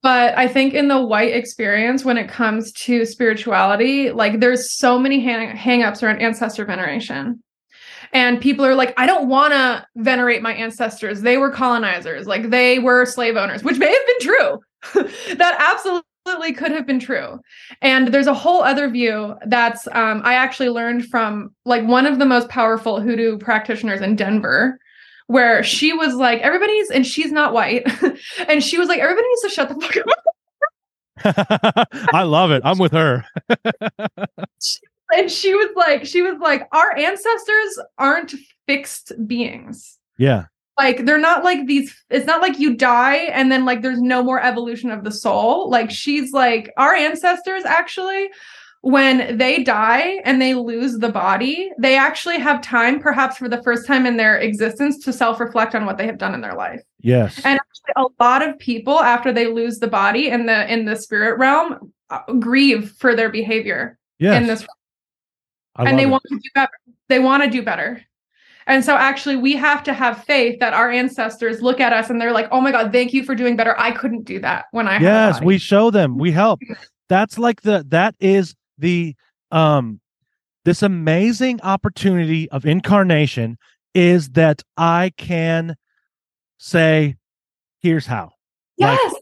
But 0.02 0.38
I 0.38 0.48
think 0.48 0.74
in 0.74 0.88
the 0.88 1.02
white 1.02 1.34
experience, 1.34 2.06
when 2.06 2.18
it 2.18 2.30
comes 2.30 2.72
to 2.74 3.06
spirituality, 3.06 4.12
like 4.12 4.40
there's 4.40 4.78
so 4.78 4.98
many 4.98 5.20
hang- 5.20 5.56
hangups 5.56 6.02
around 6.04 6.22
ancestor 6.22 6.66
veneration. 6.66 7.44
And 8.12 8.42
people 8.42 8.66
are 8.66 8.76
like, 8.76 8.94
I 8.98 9.06
don't 9.06 9.30
want 9.30 9.54
to 9.54 9.86
venerate 9.98 10.42
my 10.42 10.54
ancestors. 10.54 11.22
They 11.22 11.38
were 11.38 11.52
colonizers, 11.52 12.26
like 12.26 12.50
they 12.50 12.80
were 12.80 13.06
slave 13.06 13.38
owners, 13.38 13.64
which 13.64 13.78
may 13.78 13.92
have 13.92 14.08
been 14.08 14.20
true. 14.22 14.60
that 15.36 15.56
absolutely 15.60 16.54
could 16.54 16.72
have 16.72 16.88
been 16.88 17.00
true. 17.00 17.40
And 17.82 18.08
there's 18.08 18.28
a 18.28 18.34
whole 18.34 18.64
other 18.64 18.90
view 18.90 19.36
that's 19.46 19.88
um, 19.92 20.22
I 20.24 20.34
actually 20.36 20.70
learned 20.70 21.06
from 21.06 21.54
like 21.66 21.86
one 21.86 22.06
of 22.06 22.20
the 22.20 22.26
most 22.26 22.50
powerful 22.50 23.00
hoodoo 23.00 23.38
practitioners 23.38 24.02
in 24.02 24.16
Denver 24.16 24.80
where 25.30 25.62
she 25.62 25.94
was 25.94 26.16
like, 26.16 26.40
everybody's, 26.42 26.90
and 26.90 27.06
she's 27.06 27.32
not 27.32 27.54
white. 27.54 27.88
and 28.48 28.64
she 28.64 28.80
was 28.80 28.90
like, 28.90 29.00
everybody 29.00 29.28
needs 29.28 29.42
to 29.44 29.50
shut 29.50 29.70
the 29.70 29.80
fuck 29.80 29.98
up. 31.78 31.88
I 32.12 32.24
love 32.24 32.50
it. 32.50 32.64
I'm 32.66 32.80
with 32.80 32.94
her. 32.94 33.24
and 35.12 35.30
she 35.30 35.54
was 35.54 35.70
like, 35.76 36.04
she 36.04 36.24
was 36.24 36.40
like, 36.40 36.68
our 36.72 36.98
ancestors 36.98 37.80
aren't 38.00 38.34
fixed 38.66 39.12
beings. 39.28 40.00
Yeah. 40.18 40.46
Like 40.80 41.06
they're 41.06 41.20
not 41.20 41.44
like 41.44 41.68
these, 41.68 41.96
it's 42.10 42.26
not 42.26 42.42
like 42.42 42.58
you 42.58 42.76
die 42.76 43.18
and 43.18 43.52
then 43.52 43.66
like 43.66 43.84
there's 43.84 44.02
no 44.02 44.24
more 44.24 44.42
evolution 44.42 44.90
of 44.90 45.04
the 45.04 45.12
soul. 45.12 45.70
Like 45.70 45.92
she's 45.92 46.32
like, 46.32 46.74
our 46.76 46.96
ancestors 46.96 47.66
actually 47.66 48.32
when 48.82 49.38
they 49.38 49.64
die 49.64 50.22
and 50.24 50.42
they 50.42 50.54
lose 50.54 51.00
the 51.00 51.10
body, 51.10 51.72
they 51.78 51.98
actually 51.98 52.40
have 52.40 52.62
time, 52.62 53.00
perhaps 53.00 53.38
for 53.38 53.50
the 53.50 53.62
first 53.62 53.86
time 53.86 54.06
in 54.06 54.16
their 54.16 54.38
existence, 54.38 55.04
to 55.04 55.12
self 55.12 55.40
reflect 55.40 55.76
on 55.76 55.86
what 55.86 55.98
they 55.98 56.06
have 56.06 56.18
done 56.18 56.34
in 56.34 56.42
their 56.42 56.56
life. 56.56 56.82
Yes. 57.02 57.38
And 57.44 57.60
actually, 57.60 57.94
a 57.98 58.24
lot 58.24 58.48
of 58.48 58.58
people, 58.58 59.00
after 59.00 59.34
they 59.34 59.48
lose 59.48 59.80
the 59.80 59.88
body 59.88 60.30
in 60.30 60.46
the 60.46 60.72
in 60.72 60.86
the 60.86 60.96
spirit 60.96 61.38
realm, 61.38 61.92
uh, 62.10 62.22
grieve 62.40 62.92
for 62.92 63.16
their 63.16 63.30
behavior 63.30 63.98
yes. 64.18 64.42
in 64.42 64.48
this. 64.48 64.66
and 65.78 66.00
they 66.00 66.04
it. 66.04 66.10
want 66.10 66.24
to 66.30 66.36
do 66.36 66.50
better. 66.56 66.72
They 67.10 67.20
want 67.20 67.44
to 67.44 67.50
do 67.50 67.62
better. 67.62 68.02
And 68.66 68.86
so 68.86 68.96
actually 68.96 69.36
we 69.36 69.56
have 69.56 69.84
to 69.84 69.94
have 69.94 70.24
faith 70.24 70.60
that 70.60 70.74
our 70.74 70.92
ancestors 70.92 71.62
look 71.62 71.80
at 71.80 71.92
us 71.92 72.10
and 72.12 72.22
they're 72.22 72.32
like, 72.32 72.48
"Oh 72.52 72.62
my 72.62 72.72
god, 72.72 72.94
thank 72.94 73.14
you 73.14 73.24
for 73.24 73.34
doing 73.34 73.56
better. 73.56 73.78
I 73.80 73.92
couldn't 73.92 74.24
do 74.24 74.40
that 74.40 74.66
when 74.72 74.88
I 74.88 75.00
Yes, 75.00 75.42
we 75.42 75.58
show 75.58 75.90
them. 75.92 76.18
We 76.18 76.32
help. 76.32 76.62
That's 77.10 77.40
like 77.40 77.62
the 77.64 77.84
that 77.90 78.14
is 78.20 78.56
the 78.80 79.16
um 79.52 80.00
this 80.66 80.82
amazing 80.84 81.60
opportunity 81.62 82.50
of 82.52 82.66
incarnation 82.66 83.58
is 83.94 84.30
that 84.32 84.62
I 84.78 85.12
can 85.18 85.76
say, 86.58 87.16
here's 87.82 88.06
how. 88.06 88.32
Yes. 88.78 89.00
Like, 89.04 89.14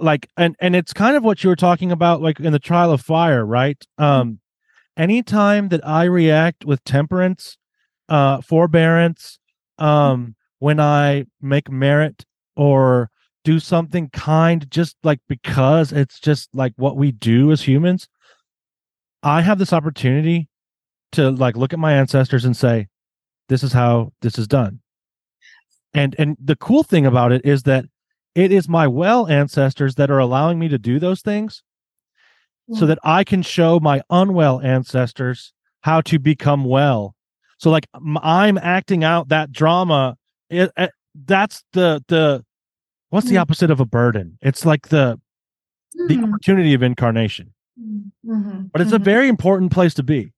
like 0.00 0.28
and 0.36 0.56
and 0.60 0.76
it's 0.76 0.92
kind 0.92 1.16
of 1.16 1.24
what 1.24 1.42
you 1.42 1.50
were 1.50 1.56
talking 1.56 1.90
about 1.90 2.22
like 2.22 2.38
in 2.38 2.52
the 2.52 2.60
trial 2.60 2.92
of 2.92 3.00
fire 3.00 3.44
right 3.44 3.78
mm-hmm. 3.98 4.04
um 4.04 4.40
anytime 4.96 5.68
that 5.68 5.84
i 5.84 6.04
react 6.04 6.64
with 6.64 6.82
temperance 6.84 7.58
uh 8.08 8.40
forbearance 8.40 9.40
um 9.78 10.36
when 10.60 10.78
i 10.78 11.24
make 11.40 11.68
merit 11.68 12.24
or 12.56 13.10
do 13.44 13.60
something 13.60 14.08
kind 14.10 14.68
just 14.70 14.96
like 15.04 15.20
because 15.28 15.92
it's 15.92 16.18
just 16.18 16.48
like 16.54 16.72
what 16.76 16.96
we 16.96 17.12
do 17.12 17.52
as 17.52 17.62
humans 17.62 18.08
i 19.22 19.40
have 19.42 19.58
this 19.58 19.72
opportunity 19.72 20.48
to 21.12 21.30
like 21.30 21.56
look 21.56 21.72
at 21.72 21.78
my 21.78 21.92
ancestors 21.92 22.44
and 22.44 22.56
say 22.56 22.88
this 23.48 23.62
is 23.62 23.72
how 23.72 24.10
this 24.22 24.38
is 24.38 24.48
done 24.48 24.80
and 25.92 26.16
and 26.18 26.36
the 26.42 26.56
cool 26.56 26.82
thing 26.82 27.06
about 27.06 27.30
it 27.32 27.44
is 27.44 27.62
that 27.62 27.84
it 28.34 28.50
is 28.50 28.68
my 28.68 28.86
well 28.86 29.28
ancestors 29.28 29.94
that 29.94 30.10
are 30.10 30.18
allowing 30.18 30.58
me 30.58 30.66
to 30.68 30.78
do 30.78 30.98
those 30.98 31.20
things 31.20 31.62
yeah. 32.66 32.78
so 32.78 32.84
mm. 32.84 32.88
that 32.88 32.98
i 33.04 33.22
can 33.22 33.42
show 33.42 33.78
my 33.78 34.02
unwell 34.10 34.60
ancestors 34.62 35.52
how 35.82 36.00
to 36.00 36.18
become 36.18 36.64
well 36.64 37.14
so 37.58 37.70
like 37.70 37.86
i'm 38.22 38.58
acting 38.58 39.04
out 39.04 39.28
that 39.28 39.52
drama 39.52 40.16
it, 40.48 40.70
it 40.76 40.90
that's 41.26 41.62
the 41.74 42.02
the 42.08 42.42
what's 43.14 43.26
the 43.26 43.34
mm-hmm. 43.34 43.42
opposite 43.42 43.70
of 43.70 43.78
a 43.78 43.86
burden 43.86 44.36
it's 44.42 44.66
like 44.66 44.88
the 44.88 45.18
mm-hmm. 45.96 46.06
the 46.08 46.18
opportunity 46.26 46.74
of 46.74 46.82
incarnation 46.82 47.54
mm-hmm. 47.80 48.62
but 48.72 48.80
it's 48.80 48.90
a 48.90 48.96
mm-hmm. 48.96 49.04
very 49.04 49.28
important 49.28 49.70
place 49.70 49.94
to 49.94 50.02
be 50.02 50.32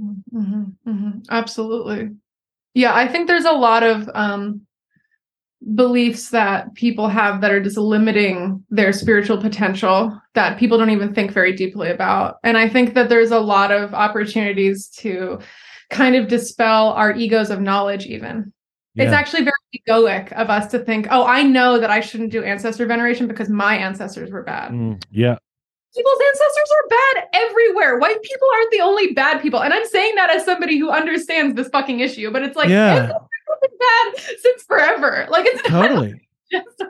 mm-hmm. 0.00 0.62
Mm-hmm. 0.88 1.18
absolutely 1.30 2.10
yeah 2.72 2.94
i 2.94 3.06
think 3.06 3.28
there's 3.28 3.44
a 3.44 3.52
lot 3.52 3.82
of 3.82 4.08
um 4.14 4.62
beliefs 5.74 6.30
that 6.30 6.74
people 6.74 7.08
have 7.08 7.42
that 7.42 7.50
are 7.50 7.62
just 7.62 7.76
limiting 7.76 8.64
their 8.70 8.92
spiritual 8.92 9.38
potential 9.38 10.18
that 10.34 10.58
people 10.58 10.78
don't 10.78 10.90
even 10.90 11.14
think 11.14 11.30
very 11.30 11.52
deeply 11.52 11.90
about 11.90 12.36
and 12.42 12.56
i 12.56 12.66
think 12.66 12.94
that 12.94 13.10
there's 13.10 13.32
a 13.32 13.38
lot 13.38 13.70
of 13.70 13.92
opportunities 13.92 14.88
to 14.88 15.38
kind 15.90 16.16
of 16.16 16.28
dispel 16.28 16.88
our 16.94 17.14
egos 17.14 17.50
of 17.50 17.60
knowledge 17.60 18.06
even 18.06 18.50
yeah. 18.94 19.04
It's 19.04 19.12
actually 19.12 19.44
very 19.44 19.52
egoic 19.88 20.32
of 20.32 20.50
us 20.50 20.70
to 20.70 20.78
think, 20.78 21.08
oh, 21.10 21.24
I 21.24 21.42
know 21.42 21.78
that 21.80 21.90
I 21.90 22.00
shouldn't 22.00 22.30
do 22.30 22.44
ancestor 22.44 22.86
veneration 22.86 23.26
because 23.26 23.48
my 23.48 23.76
ancestors 23.76 24.30
were 24.30 24.42
bad. 24.42 24.70
Mm, 24.70 25.02
yeah. 25.10 25.36
People's 25.96 26.20
ancestors 26.28 26.70
are 26.76 26.88
bad 26.88 27.28
everywhere. 27.34 27.98
White 27.98 28.22
people 28.22 28.48
aren't 28.54 28.70
the 28.70 28.80
only 28.80 29.12
bad 29.12 29.40
people. 29.40 29.62
And 29.62 29.72
I'm 29.72 29.86
saying 29.86 30.14
that 30.16 30.30
as 30.30 30.44
somebody 30.44 30.78
who 30.78 30.90
understands 30.90 31.56
this 31.56 31.68
fucking 31.68 32.00
issue, 32.00 32.30
but 32.30 32.42
it's 32.42 32.56
like, 32.56 32.68
yeah. 32.68 33.06
been 33.06 33.78
bad 33.78 34.20
since 34.40 34.62
forever. 34.62 35.26
Like 35.28 35.46
it's 35.46 35.62
totally. 35.68 36.28
just 36.50 36.82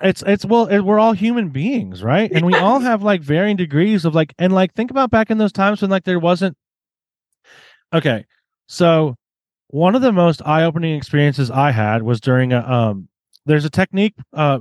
it's 0.00 0.22
it's 0.26 0.44
well 0.44 0.66
it, 0.66 0.80
we're 0.80 0.98
all 0.98 1.12
human 1.12 1.48
beings 1.50 2.02
right 2.02 2.30
and 2.32 2.44
we 2.44 2.54
all 2.54 2.80
have 2.80 3.02
like 3.02 3.22
varying 3.22 3.56
degrees 3.56 4.04
of 4.04 4.14
like 4.14 4.34
and 4.38 4.52
like 4.52 4.74
think 4.74 4.90
about 4.90 5.10
back 5.10 5.30
in 5.30 5.38
those 5.38 5.52
times 5.52 5.80
when 5.80 5.90
like 5.90 6.04
there 6.04 6.18
wasn't 6.18 6.56
okay 7.92 8.26
so 8.66 9.14
one 9.74 9.96
of 9.96 10.02
the 10.02 10.12
most 10.12 10.40
eye-opening 10.46 10.94
experiences 10.94 11.50
I 11.50 11.72
had 11.72 12.04
was 12.04 12.20
during 12.20 12.52
a 12.52 12.60
um 12.60 13.08
there's 13.44 13.64
a 13.64 13.70
technique 13.70 14.14
uh 14.32 14.60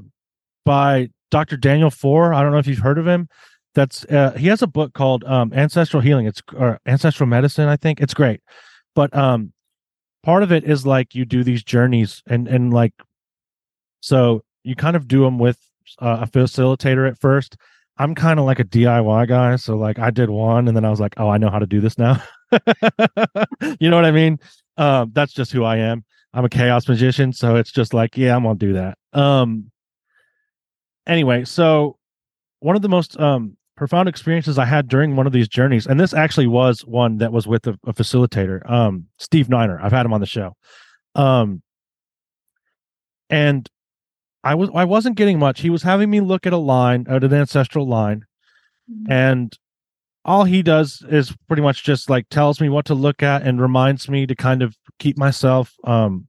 by 0.65 1.09
Dr. 1.29 1.55
Daniel 1.55 1.91
Foor. 1.91 2.33
I 2.33 2.41
don't 2.41 2.51
know 2.51 2.57
if 2.57 2.65
you've 2.65 2.79
heard 2.79 2.97
of 2.97 3.05
him. 3.05 3.29
That's 3.75 4.05
uh, 4.05 4.31
he 4.31 4.47
has 4.47 4.63
a 4.63 4.67
book 4.67 4.93
called 4.93 5.23
um 5.25 5.53
Ancestral 5.53 6.01
Healing. 6.01 6.25
It's 6.25 6.41
or 6.57 6.79
Ancestral 6.87 7.27
Medicine, 7.27 7.67
I 7.67 7.75
think. 7.77 8.01
It's 8.01 8.15
great. 8.15 8.41
But 8.95 9.15
um 9.15 9.53
part 10.23 10.41
of 10.41 10.51
it 10.51 10.63
is 10.63 10.83
like 10.83 11.13
you 11.13 11.25
do 11.25 11.43
these 11.43 11.63
journeys 11.63 12.23
and 12.25 12.47
and 12.47 12.73
like 12.73 12.93
so 14.01 14.43
you 14.63 14.75
kind 14.75 14.95
of 14.95 15.07
do 15.07 15.21
them 15.21 15.37
with 15.37 15.59
uh, 15.99 16.21
a 16.21 16.27
facilitator 16.27 17.07
at 17.07 17.19
first. 17.19 17.55
I'm 17.99 18.15
kind 18.15 18.39
of 18.39 18.45
like 18.45 18.57
a 18.57 18.63
DIY 18.63 19.27
guy, 19.27 19.57
so 19.57 19.77
like 19.77 19.99
I 19.99 20.09
did 20.09 20.31
one 20.31 20.67
and 20.67 20.75
then 20.75 20.85
I 20.85 20.89
was 20.89 20.99
like, 20.99 21.13
"Oh, 21.17 21.29
I 21.29 21.37
know 21.37 21.51
how 21.51 21.59
to 21.59 21.67
do 21.67 21.81
this 21.81 21.99
now." 21.99 22.19
you 23.79 23.91
know 23.91 23.95
what 23.95 24.05
I 24.05 24.11
mean? 24.11 24.39
Um, 24.77 25.11
that's 25.13 25.33
just 25.33 25.51
who 25.51 25.63
I 25.63 25.77
am. 25.77 26.03
I'm 26.33 26.45
a 26.45 26.49
chaos 26.49 26.87
magician, 26.87 27.31
so 27.33 27.55
it's 27.55 27.71
just 27.71 27.93
like, 27.93 28.17
yeah, 28.17 28.35
I'm 28.35 28.43
gonna 28.43 28.55
do 28.55 28.73
that. 28.73 28.97
Um, 29.13 29.71
anyway, 31.05 31.45
so 31.45 31.97
one 32.59 32.75
of 32.75 32.81
the 32.81 32.89
most 32.89 33.19
um 33.19 33.57
profound 33.75 34.07
experiences 34.07 34.57
I 34.57 34.65
had 34.65 34.87
during 34.87 35.15
one 35.15 35.27
of 35.27 35.33
these 35.33 35.47
journeys, 35.47 35.85
and 35.85 35.99
this 35.99 36.13
actually 36.13 36.47
was 36.47 36.81
one 36.81 37.17
that 37.17 37.31
was 37.31 37.47
with 37.47 37.67
a, 37.67 37.77
a 37.85 37.93
facilitator, 37.93 38.69
um, 38.69 39.07
Steve 39.17 39.49
Niner. 39.49 39.79
I've 39.81 39.91
had 39.91 40.05
him 40.05 40.13
on 40.13 40.21
the 40.21 40.27
show. 40.27 40.55
Um, 41.15 41.61
and 43.29 43.69
I 44.43 44.55
was 44.55 44.69
I 44.75 44.85
wasn't 44.85 45.15
getting 45.15 45.39
much. 45.39 45.61
He 45.61 45.69
was 45.69 45.83
having 45.83 46.09
me 46.09 46.19
look 46.21 46.45
at 46.45 46.53
a 46.53 46.57
line, 46.57 47.05
at 47.09 47.23
an 47.23 47.33
ancestral 47.33 47.87
line, 47.87 48.25
mm-hmm. 48.91 49.11
and 49.11 49.57
all 50.25 50.43
he 50.45 50.61
does 50.61 51.03
is 51.09 51.35
pretty 51.47 51.61
much 51.61 51.83
just 51.83 52.09
like 52.09 52.27
tells 52.29 52.61
me 52.61 52.69
what 52.69 52.85
to 52.85 52.93
look 52.93 53.21
at 53.21 53.41
and 53.41 53.61
reminds 53.61 54.09
me 54.09 54.25
to 54.25 54.35
kind 54.35 54.61
of 54.61 54.75
keep 54.99 55.17
myself 55.17 55.73
um 55.83 56.27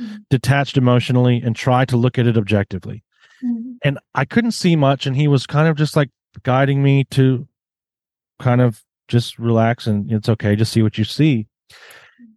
mm-hmm. 0.00 0.16
detached 0.30 0.76
emotionally 0.76 1.40
and 1.42 1.56
try 1.56 1.84
to 1.84 1.96
look 1.96 2.18
at 2.18 2.26
it 2.26 2.36
objectively 2.36 3.02
mm-hmm. 3.42 3.72
and 3.82 3.98
i 4.14 4.24
couldn't 4.24 4.52
see 4.52 4.76
much 4.76 5.06
and 5.06 5.16
he 5.16 5.28
was 5.28 5.46
kind 5.46 5.68
of 5.68 5.76
just 5.76 5.96
like 5.96 6.10
guiding 6.42 6.82
me 6.82 7.04
to 7.04 7.46
kind 8.40 8.60
of 8.60 8.82
just 9.08 9.38
relax 9.38 9.86
and 9.86 10.10
it's 10.10 10.28
okay 10.28 10.56
just 10.56 10.72
see 10.72 10.82
what 10.82 10.98
you 10.98 11.04
see 11.04 11.46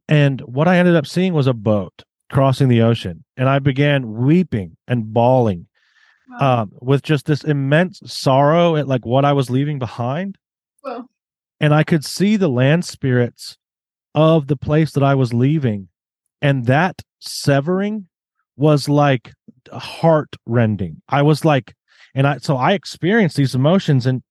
and 0.08 0.41
what 0.41 0.68
i 0.68 0.78
ended 0.78 0.95
up 0.95 1.08
seeing 1.08 1.34
was 1.34 1.47
a 1.47 1.53
boat 1.53 2.03
crossing 2.30 2.68
the 2.68 2.82
ocean 2.82 3.24
and 3.38 3.47
i 3.47 3.58
began 3.58 4.14
weeping 4.14 4.76
and 4.88 5.14
bawling 5.14 5.66
wow. 6.30 6.62
um, 6.62 6.72
with 6.82 7.01
just 7.01 7.26
this 7.26 7.43
immense 7.45 8.01
sorrow 8.05 8.76
at 8.76 8.88
like 8.88 9.05
what 9.05 9.24
i 9.24 9.32
was 9.32 9.49
leaving 9.49 9.80
behind 9.80 10.38
and 11.60 11.74
I 11.74 11.84
could 11.84 12.06
see 12.06 12.36
the 12.36 12.50
land 12.50 12.86
spirits 12.86 13.58
of 14.14 14.48
the 14.48 14.58
place 14.58 14.92
that 14.94 15.04
I 15.04 15.16
was 15.16 15.34
leaving. 15.34 15.90
And 16.42 16.66
that 16.66 17.02
severing 17.20 18.08
was 18.56 18.88
like 18.88 19.34
heart 19.72 20.36
rending. 20.46 21.02
I 21.10 21.22
was 21.22 21.46
like, 21.46 21.74
and 22.16 22.28
I, 22.28 22.38
so 22.38 22.58
I 22.58 22.74
experienced 22.74 23.38
these 23.38 23.56
emotions 23.56 24.06
and 24.06 24.24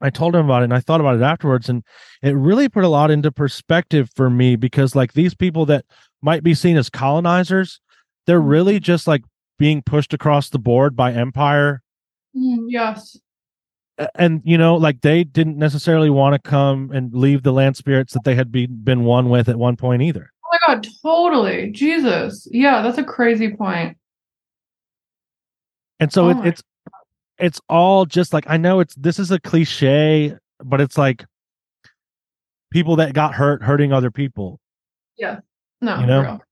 I 0.00 0.10
told 0.10 0.36
him 0.36 0.44
about 0.44 0.62
it 0.62 0.64
and 0.64 0.74
I 0.74 0.80
thought 0.80 1.00
about 1.00 1.16
it 1.16 1.22
afterwards. 1.22 1.68
And 1.68 1.82
it 2.22 2.34
really 2.34 2.68
put 2.68 2.84
a 2.84 2.88
lot 2.88 3.10
into 3.10 3.32
perspective 3.32 4.10
for 4.14 4.30
me 4.30 4.54
because, 4.56 4.94
like, 4.94 5.12
these 5.14 5.34
people 5.34 5.66
that 5.66 5.84
might 6.22 6.44
be 6.44 6.54
seen 6.54 6.76
as 6.76 6.88
colonizers, 6.88 7.80
they're 8.26 8.40
mm-hmm. 8.40 8.48
really 8.48 8.80
just 8.80 9.08
like 9.08 9.24
being 9.58 9.82
pushed 9.82 10.14
across 10.14 10.50
the 10.50 10.58
board 10.58 10.94
by 10.94 11.12
empire 11.12 11.82
Mm, 12.36 12.66
yes. 12.68 13.18
And 14.14 14.40
you 14.44 14.56
know 14.58 14.76
like 14.76 15.00
they 15.00 15.24
didn't 15.24 15.56
necessarily 15.58 16.08
want 16.10 16.34
to 16.34 16.38
come 16.50 16.90
and 16.92 17.12
leave 17.12 17.42
the 17.42 17.52
land 17.52 17.76
spirits 17.76 18.12
that 18.14 18.22
they 18.24 18.34
had 18.36 18.52
be, 18.52 18.66
been 18.66 19.04
one 19.04 19.28
with 19.28 19.48
at 19.48 19.56
one 19.58 19.76
point 19.76 20.02
either 20.02 20.30
Oh 20.44 20.58
my 20.66 20.74
god, 20.74 20.86
totally. 21.02 21.70
Jesus. 21.72 22.46
Yeah, 22.50 22.80
that's 22.82 22.98
a 22.98 23.04
crazy 23.04 23.50
point. 23.54 23.96
and 26.00 26.12
so 26.12 26.26
Oh 26.26 26.30
it, 26.30 26.46
it's 26.46 26.62
it's 27.38 27.60
all 27.68 28.04
just 28.06 28.32
like 28.32 28.44
i 28.48 28.56
know 28.56 28.80
it's 28.80 28.94
this 28.96 29.18
is 29.18 29.30
a 29.30 29.38
cliche 29.40 30.34
but 30.64 30.80
it's 30.80 30.96
like 30.98 31.24
people 32.70 32.96
that 32.96 33.14
got 33.14 33.34
hurt 33.34 33.62
hurting 33.62 33.92
other 33.92 34.10
people 34.10 34.60
Yeah. 35.16 35.40
No, 35.80 36.00
You 36.00 36.06
know? 36.06 36.20
real. 36.22 36.42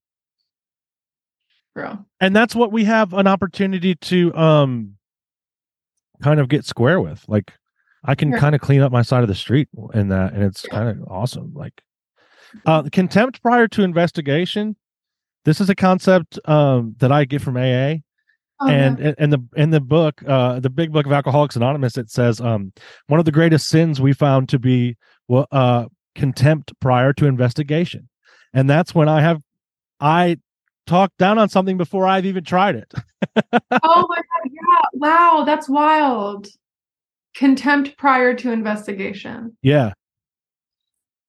Real. 1.74 2.06
and 2.20 2.34
that's 2.34 2.54
what 2.54 2.72
we 2.72 2.84
have 2.84 3.12
an 3.12 3.26
opportunity 3.26 3.94
to 3.96 4.34
um 4.34 4.95
kind 6.22 6.40
of 6.40 6.48
get 6.48 6.64
square 6.64 7.00
with 7.00 7.24
like 7.28 7.52
i 8.04 8.14
can 8.14 8.30
Yeah. 8.30 8.38
kind 8.38 8.54
of 8.54 8.60
clean 8.60 8.80
up 8.80 8.92
my 8.92 9.02
side 9.02 9.22
of 9.22 9.28
the 9.28 9.34
street 9.34 9.68
in 9.94 10.08
that 10.08 10.32
and 10.32 10.42
it's 10.42 10.62
kind 10.62 10.88
of 10.88 11.06
awesome 11.08 11.52
like 11.54 11.82
uh 12.64 12.82
contempt 12.92 13.42
prior 13.42 13.68
to 13.68 13.82
investigation 13.82 14.76
this 15.44 15.60
is 15.60 15.68
a 15.70 15.74
concept 15.74 16.38
um 16.46 16.94
that 16.98 17.12
i 17.12 17.24
get 17.24 17.42
from 17.42 17.56
aa 17.56 17.94
Oh, 18.58 18.68
and 18.68 18.98
yeah. 18.98 19.08
in 19.08 19.14
in 19.18 19.30
the 19.30 19.38
in 19.56 19.70
the 19.70 19.80
book 19.82 20.22
uh 20.26 20.58
the 20.60 20.70
big 20.70 20.90
book 20.90 21.04
of 21.04 21.12
alcoholics 21.12 21.56
anonymous 21.56 21.98
it 21.98 22.08
says 22.10 22.40
um 22.40 22.72
one 23.06 23.18
of 23.20 23.26
the 23.26 23.32
greatest 23.32 23.68
sins 23.68 24.00
we 24.00 24.14
found 24.14 24.48
to 24.48 24.58
be 24.58 24.96
well 25.28 25.46
uh 25.52 25.84
contempt 26.14 26.72
prior 26.80 27.12
to 27.12 27.26
investigation 27.26 28.08
and 28.54 28.70
that's 28.70 28.94
when 28.94 29.10
i 29.10 29.20
have 29.20 29.42
i 30.00 30.38
talked 30.86 31.16
down 31.18 31.38
on 31.38 31.48
something 31.48 31.76
before 31.76 32.06
i've 32.06 32.26
even 32.26 32.44
tried 32.44 32.76
it 32.76 32.92
oh 33.36 34.06
my 34.08 34.16
god, 34.16 34.50
yeah. 34.50 34.88
Wow, 34.92 35.44
that's 35.46 35.68
wild. 35.68 36.48
Contempt 37.34 37.96
prior 37.96 38.34
to 38.34 38.52
investigation. 38.52 39.56
yeah 39.62 39.92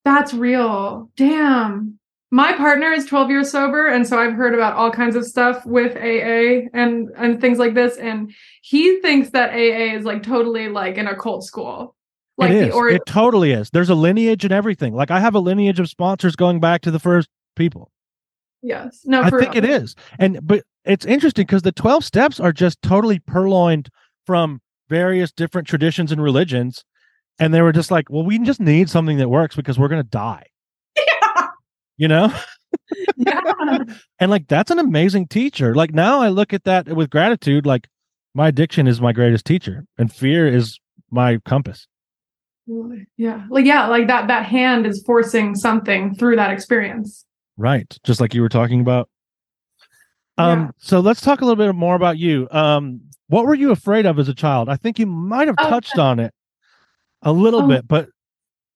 That's 0.05 0.33
real. 0.33 1.09
Damn. 1.17 1.99
My 2.29 2.53
partner 2.53 2.91
is 2.91 3.05
12 3.05 3.29
years 3.29 3.51
sober, 3.51 3.87
and 3.87 4.05
so 4.05 4.19
I've 4.19 4.33
heard 4.33 4.53
about 4.53 4.73
all 4.73 4.91
kinds 4.91 5.15
of 5.15 5.25
stuff 5.25 5.65
with 5.65 5.95
AA 5.95 6.67
and 6.73 7.09
and 7.15 7.39
things 7.39 7.57
like 7.57 7.73
this. 7.73 7.97
And 7.97 8.33
he 8.61 8.99
thinks 9.01 9.29
that 9.29 9.51
AA 9.51 9.95
is 9.95 10.03
like 10.03 10.23
totally 10.23 10.67
like 10.67 10.97
an 10.97 11.07
occult 11.07 11.45
school. 11.45 11.95
Like 12.37 12.51
it 12.51 12.59
the 12.59 12.67
is 12.67 12.73
or 12.73 12.89
it 12.89 13.01
totally 13.05 13.51
is 13.51 13.69
there's 13.71 13.89
a 13.89 13.95
lineage 13.95 14.43
and 14.43 14.53
everything 14.53 14.93
like 14.93 15.09
i 15.09 15.19
have 15.19 15.33
a 15.33 15.39
lineage 15.39 15.79
of 15.79 15.89
sponsors 15.89 16.35
going 16.35 16.59
back 16.59 16.81
to 16.81 16.91
the 16.91 16.99
first 16.99 17.29
people 17.55 17.89
yes. 18.61 19.01
No, 19.05 19.21
I 19.21 19.29
think 19.29 19.53
real. 19.53 19.63
it 19.63 19.65
is. 19.65 19.95
And 20.19 20.39
but 20.41 20.63
it's 20.85 21.05
interesting 21.05 21.45
because 21.45 21.63
the 21.63 21.71
12 21.71 22.03
steps 22.03 22.39
are 22.39 22.53
just 22.53 22.81
totally 22.81 23.19
purloined 23.19 23.89
from 24.25 24.61
various 24.89 25.31
different 25.31 25.67
traditions 25.67 26.11
and 26.11 26.21
religions. 26.21 26.83
And 27.39 27.53
they 27.53 27.61
were 27.61 27.71
just 27.71 27.91
like, 27.91 28.09
well, 28.09 28.23
we 28.23 28.39
just 28.39 28.59
need 28.59 28.89
something 28.89 29.17
that 29.17 29.29
works 29.29 29.55
because 29.55 29.77
we're 29.77 29.89
gonna 29.89 30.03
die. 30.03 30.45
Yeah. 30.95 31.47
You 31.99 32.07
know? 32.07 32.31
yeah. 33.17 33.79
And 34.19 34.29
like 34.29 34.47
that's 34.47 34.69
an 34.69 34.77
amazing 34.77 35.27
teacher. 35.27 35.73
Like 35.73 35.95
now 35.95 36.21
I 36.21 36.29
look 36.29 36.53
at 36.53 36.63
that 36.65 36.87
with 36.87 37.09
gratitude, 37.09 37.65
like 37.65 37.87
my 38.35 38.49
addiction 38.49 38.87
is 38.87 39.01
my 39.01 39.11
greatest 39.13 39.45
teacher, 39.45 39.83
and 39.97 40.13
fear 40.13 40.47
is 40.47 40.79
my 41.09 41.39
compass. 41.45 41.87
Yeah. 43.17 43.45
Like 43.49 43.65
yeah, 43.65 43.87
like 43.87 44.07
that 44.07 44.27
that 44.27 44.45
hand 44.45 44.85
is 44.85 45.01
forcing 45.05 45.55
something 45.55 46.15
through 46.15 46.35
that 46.35 46.51
experience. 46.51 47.25
Right. 47.57 47.97
Just 48.03 48.21
like 48.21 48.33
you 48.33 48.41
were 48.41 48.49
talking 48.49 48.81
about. 48.81 49.09
Um, 50.37 50.59
Yeah. 50.59 50.69
so 50.77 50.99
let's 50.99 51.21
talk 51.21 51.41
a 51.41 51.45
little 51.45 51.55
bit 51.63 51.73
more 51.73 51.95
about 51.95 52.17
you. 52.17 52.47
Um, 52.51 53.01
what 53.27 53.45
were 53.45 53.55
you 53.55 53.71
afraid 53.71 54.05
of 54.05 54.19
as 54.19 54.29
a 54.29 54.33
child? 54.33 54.69
I 54.69 54.75
think 54.75 54.99
you 54.99 55.07
might 55.07 55.47
have 55.47 55.57
Oh, 55.59 55.69
touched 55.69 55.97
on 55.97 56.19
it 56.19 56.33
a 57.23 57.31
little 57.33 57.63
Oh. 57.63 57.67
bit, 57.67 57.87
but 57.87 58.09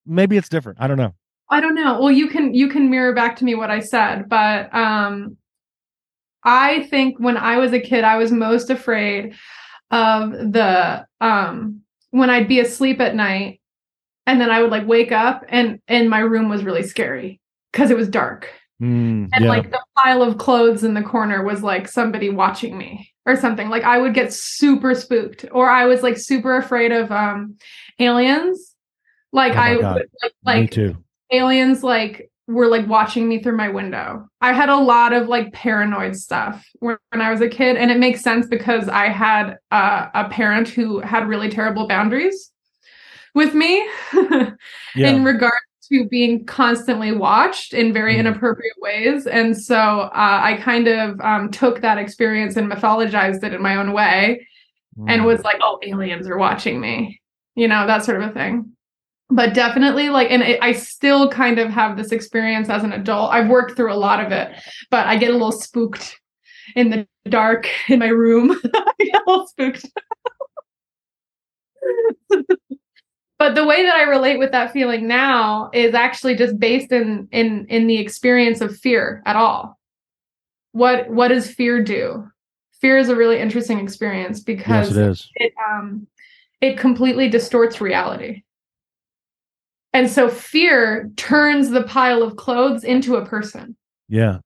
maybe 0.04 0.36
it's 0.36 0.48
different. 0.48 0.80
I 0.80 0.88
don't 0.88 0.96
know. 0.96 1.14
I 1.48 1.60
don't 1.60 1.74
know. 1.74 2.00
Well, 2.00 2.10
you 2.10 2.28
can 2.28 2.54
you 2.54 2.68
can 2.68 2.90
mirror 2.90 3.14
back 3.14 3.36
to 3.36 3.44
me 3.44 3.54
what 3.54 3.70
I 3.70 3.80
said, 3.80 4.28
but 4.28 4.74
um 4.74 5.36
I 6.44 6.82
think 6.84 7.18
when 7.20 7.36
I 7.36 7.58
was 7.58 7.72
a 7.72 7.78
kid, 7.80 8.02
I 8.04 8.16
was 8.16 8.32
most 8.32 8.68
afraid 8.70 9.34
of 9.90 10.32
the 10.32 11.06
um 11.20 11.82
when 12.10 12.30
I'd 12.30 12.48
be 12.48 12.58
asleep 12.60 13.00
at 13.00 13.14
night 13.14 13.60
and 14.26 14.40
then 14.40 14.50
I 14.50 14.60
would 14.62 14.70
like 14.70 14.86
wake 14.86 15.12
up 15.12 15.44
and 15.48 15.80
and 15.88 16.10
my 16.10 16.18
room 16.20 16.48
was 16.48 16.64
really 16.64 16.82
scary 16.82 17.40
because 17.70 17.90
it 17.90 17.96
was 17.96 18.08
dark. 18.08 18.48
Mm, 18.82 19.28
And 19.32 19.44
yeah. 19.44 19.48
like 19.48 19.70
the 19.70 19.80
pile 19.96 20.22
of 20.22 20.38
clothes 20.38 20.82
in 20.82 20.94
the 20.94 21.02
corner 21.02 21.44
was 21.44 21.62
like 21.62 21.86
somebody 21.86 22.30
watching 22.30 22.76
me 22.76 23.12
or 23.24 23.36
something. 23.36 23.68
Like 23.68 23.84
I 23.84 23.98
would 23.98 24.12
get 24.12 24.32
super 24.32 24.94
spooked 24.96 25.44
or 25.52 25.70
I 25.70 25.86
was 25.86 26.02
like 26.02 26.16
super 26.18 26.56
afraid 26.56 26.90
of 26.90 27.12
um 27.12 27.56
aliens. 28.00 28.74
Like 29.32 29.54
Oh 29.54 29.60
I 29.60 29.76
would 29.76 29.84
like, 29.84 30.32
like 30.44 30.70
too. 30.72 30.96
aliens 31.30 31.84
like 31.84 32.28
were 32.48 32.66
like 32.66 32.88
watching 32.88 33.28
me 33.28 33.40
through 33.40 33.56
my 33.56 33.68
window. 33.68 34.28
I 34.40 34.52
had 34.52 34.68
a 34.68 34.76
lot 34.76 35.12
of 35.12 35.28
like 35.28 35.52
paranoid 35.52 36.16
stuff 36.16 36.66
when, 36.80 36.98
when 37.10 37.20
I 37.22 37.30
was 37.30 37.40
a 37.40 37.48
kid, 37.48 37.76
and 37.76 37.88
it 37.90 37.98
makes 37.98 38.20
sense 38.20 38.48
because 38.48 38.88
I 38.88 39.08
had 39.08 39.58
uh, 39.70 40.08
a 40.12 40.28
parent 40.28 40.68
who 40.68 40.98
had 40.98 41.28
really 41.28 41.48
terrible 41.48 41.86
boundaries 41.86 42.50
with 43.34 43.54
me 43.54 43.86
Yeah. 44.12 44.56
in 44.96 45.24
regard 45.24 45.54
to 45.88 46.06
being 46.08 46.44
constantly 46.44 47.12
watched 47.12 47.74
in 47.74 47.92
very 47.92 48.14
Mm. 48.14 48.20
inappropriate 48.20 48.76
ways. 48.80 49.26
And 49.26 49.56
so 49.56 49.74
uh, 49.76 50.10
I 50.42 50.58
kind 50.62 50.86
of 50.88 51.20
um, 51.20 51.50
took 51.50 51.80
that 51.80 51.98
experience 51.98 52.56
and 52.56 52.70
mythologized 52.70 53.42
it 53.42 53.52
in 53.52 53.60
my 53.62 53.76
own 53.76 53.92
way 53.92 54.46
and 55.08 55.22
Mm. 55.22 55.26
was 55.26 55.42
like, 55.42 55.56
oh, 55.62 55.78
aliens 55.82 56.28
are 56.28 56.38
watching 56.38 56.80
me, 56.80 57.20
you 57.56 57.66
know, 57.66 57.86
that 57.86 58.04
sort 58.04 58.22
of 58.22 58.30
a 58.30 58.32
thing. 58.32 58.70
But 59.30 59.54
definitely, 59.54 60.10
like, 60.10 60.30
and 60.30 60.42
it, 60.42 60.58
I 60.62 60.72
still 60.72 61.30
kind 61.30 61.58
of 61.58 61.70
have 61.70 61.96
this 61.96 62.12
experience 62.12 62.68
as 62.68 62.84
an 62.84 62.92
adult. 62.92 63.32
I've 63.32 63.48
worked 63.48 63.74
through 63.76 63.92
a 63.92 63.94
lot 63.96 64.22
of 64.24 64.30
it, 64.30 64.52
but 64.90 65.06
I 65.06 65.16
get 65.16 65.30
a 65.30 65.32
little 65.32 65.52
spooked 65.52 66.20
in 66.76 66.90
the 66.90 67.06
dark 67.28 67.66
in 67.88 67.98
my 67.98 68.08
room. 68.08 68.50
I 68.74 68.92
get 68.98 69.22
a 69.26 69.30
little 69.30 69.46
spooked. 69.46 69.86
but 73.42 73.56
the 73.56 73.64
way 73.64 73.82
that 73.82 73.96
I 73.96 74.02
relate 74.02 74.38
with 74.38 74.52
that 74.52 74.72
feeling 74.72 75.08
now 75.08 75.68
is 75.74 75.94
actually 75.94 76.36
just 76.36 76.60
based 76.60 76.92
in 76.92 77.26
in 77.32 77.66
in 77.68 77.88
the 77.88 77.98
experience 77.98 78.60
of 78.60 78.78
fear 78.78 79.20
at 79.26 79.34
all. 79.34 79.80
What 80.70 81.10
what 81.10 81.26
does 81.26 81.50
fear 81.50 81.82
do? 81.82 82.30
Fear 82.80 82.98
is 82.98 83.08
a 83.08 83.16
really 83.16 83.40
interesting 83.40 83.80
experience 83.80 84.38
yes, 84.38 84.44
because 84.44 84.96
it 84.96 85.08
is. 85.08 85.28
it 85.34 85.52
um 85.68 86.06
it 86.60 86.78
completely 86.78 87.28
distorts 87.28 87.80
reality. 87.80 88.44
And 89.92 90.08
so 90.08 90.28
fear 90.28 91.10
turns 91.16 91.70
the 91.70 91.82
pile 91.82 92.22
of 92.22 92.36
clothes 92.36 92.84
into 92.84 93.16
a 93.16 93.26
person. 93.26 93.74
Yeah. 94.08 94.38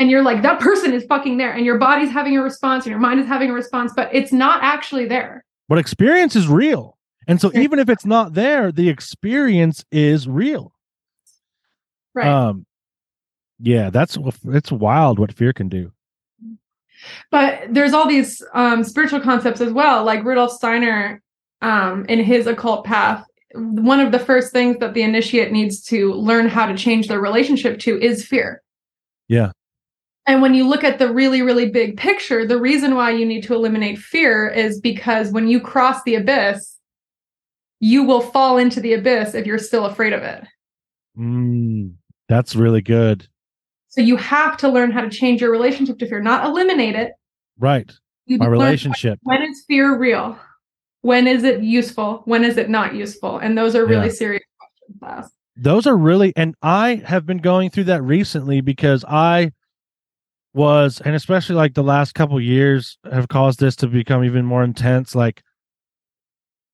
And 0.00 0.10
you're 0.10 0.24
like, 0.24 0.42
that 0.42 0.58
person 0.58 0.92
is 0.92 1.04
fucking 1.04 1.36
there. 1.36 1.52
And 1.52 1.64
your 1.64 1.78
body's 1.78 2.10
having 2.10 2.36
a 2.36 2.42
response 2.42 2.86
and 2.86 2.90
your 2.90 2.98
mind 2.98 3.20
is 3.20 3.26
having 3.28 3.50
a 3.50 3.54
response, 3.54 3.92
but 3.94 4.12
it's 4.12 4.32
not 4.32 4.64
actually 4.64 5.06
there. 5.06 5.44
But 5.68 5.78
experience 5.78 6.34
is 6.34 6.48
real. 6.48 6.98
And 7.28 7.40
so 7.40 7.50
even 7.54 7.78
if 7.78 7.88
it's 7.88 8.04
not 8.06 8.34
there, 8.34 8.72
the 8.72 8.88
experience 8.88 9.84
is 9.92 10.26
real. 10.28 10.72
Right. 12.14 12.26
Um 12.28 12.66
yeah, 13.64 13.90
that's 13.90 14.18
it's 14.46 14.72
wild 14.72 15.18
what 15.20 15.32
fear 15.32 15.52
can 15.52 15.68
do. 15.68 15.92
but 17.30 17.60
there's 17.70 17.92
all 17.92 18.08
these 18.08 18.42
um, 18.54 18.82
spiritual 18.84 19.20
concepts 19.20 19.60
as 19.60 19.72
well 19.72 20.04
like 20.04 20.24
rudolf 20.24 20.50
steiner 20.52 21.20
um, 21.60 22.04
in 22.06 22.18
his 22.22 22.46
occult 22.46 22.84
path 22.84 23.24
one 23.54 24.00
of 24.00 24.12
the 24.12 24.18
first 24.18 24.52
things 24.52 24.78
that 24.78 24.94
the 24.94 25.02
initiate 25.02 25.52
needs 25.52 25.82
to 25.82 26.12
learn 26.14 26.48
how 26.48 26.66
to 26.66 26.76
change 26.76 27.06
their 27.08 27.20
relationship 27.20 27.78
to 27.80 28.00
is 28.00 28.24
fear 28.24 28.62
Yeah. 29.28 29.50
and 30.26 30.40
when 30.42 30.54
you 30.54 30.66
look 30.68 30.84
at 30.84 30.98
the 30.98 31.12
really 31.12 31.42
really 31.42 31.68
big 31.70 31.96
picture 31.96 32.46
the 32.46 32.58
reason 32.60 32.94
why 32.94 33.10
you 33.10 33.26
need 33.26 33.42
to 33.44 33.54
eliminate 33.54 33.98
fear 33.98 34.48
is 34.48 34.80
because 34.80 35.30
when 35.30 35.46
you 35.48 35.60
cross 35.60 36.02
the 36.04 36.14
abyss 36.16 36.78
you 37.84 38.04
will 38.04 38.20
fall 38.20 38.58
into 38.58 38.80
the 38.80 38.92
abyss 38.94 39.34
if 39.34 39.44
you're 39.44 39.58
still 39.58 39.84
afraid 39.86 40.12
of 40.12 40.22
it 40.22 40.44
Mm, 41.18 41.96
that's 42.28 42.54
really 42.56 42.80
good. 42.80 43.26
so 43.88 44.00
you 44.00 44.16
have 44.16 44.56
to 44.58 44.68
learn 44.68 44.90
how 44.92 45.02
to 45.02 45.10
change 45.10 45.42
your 45.42 45.50
relationship 45.50 45.98
to 45.98 46.06
fear 46.08 46.22
not 46.22 46.46
eliminate 46.46 46.94
it 46.94 47.12
Right. 47.58 47.90
you 48.26 48.38
My 48.38 48.46
relationship. 48.46 49.18
when 49.24 49.42
is 49.42 49.64
fear 49.68 49.98
real 49.98 50.38
when 51.02 51.26
is 51.26 51.42
it 51.44 51.62
useful 51.62 52.22
when 52.24 52.44
is 52.44 52.56
it 52.56 52.70
not 52.70 52.94
useful 52.94 53.38
and 53.38 53.58
those 53.58 53.74
are 53.74 53.84
really 53.84 54.06
Yeah. 54.06 54.12
serious 54.12 54.44
questions 54.58 55.00
to 55.00 55.06
ask 55.06 55.32
those 55.56 55.86
are 55.86 55.96
really 55.96 56.32
and 56.36 56.54
i 56.62 57.02
have 57.04 57.26
been 57.26 57.38
going 57.38 57.68
through 57.68 57.84
that 57.84 58.02
recently 58.02 58.60
because 58.62 59.04
i 59.08 59.50
was 60.54 61.00
and 61.04 61.14
especially 61.14 61.56
like 61.56 61.74
the 61.74 61.82
last 61.82 62.14
couple 62.14 62.40
years 62.40 62.96
have 63.10 63.28
caused 63.28 63.58
this 63.60 63.74
to 63.76 63.86
become 63.88 64.24
even 64.24 64.44
more 64.46 64.62
intense 64.64 65.14
like 65.14 65.42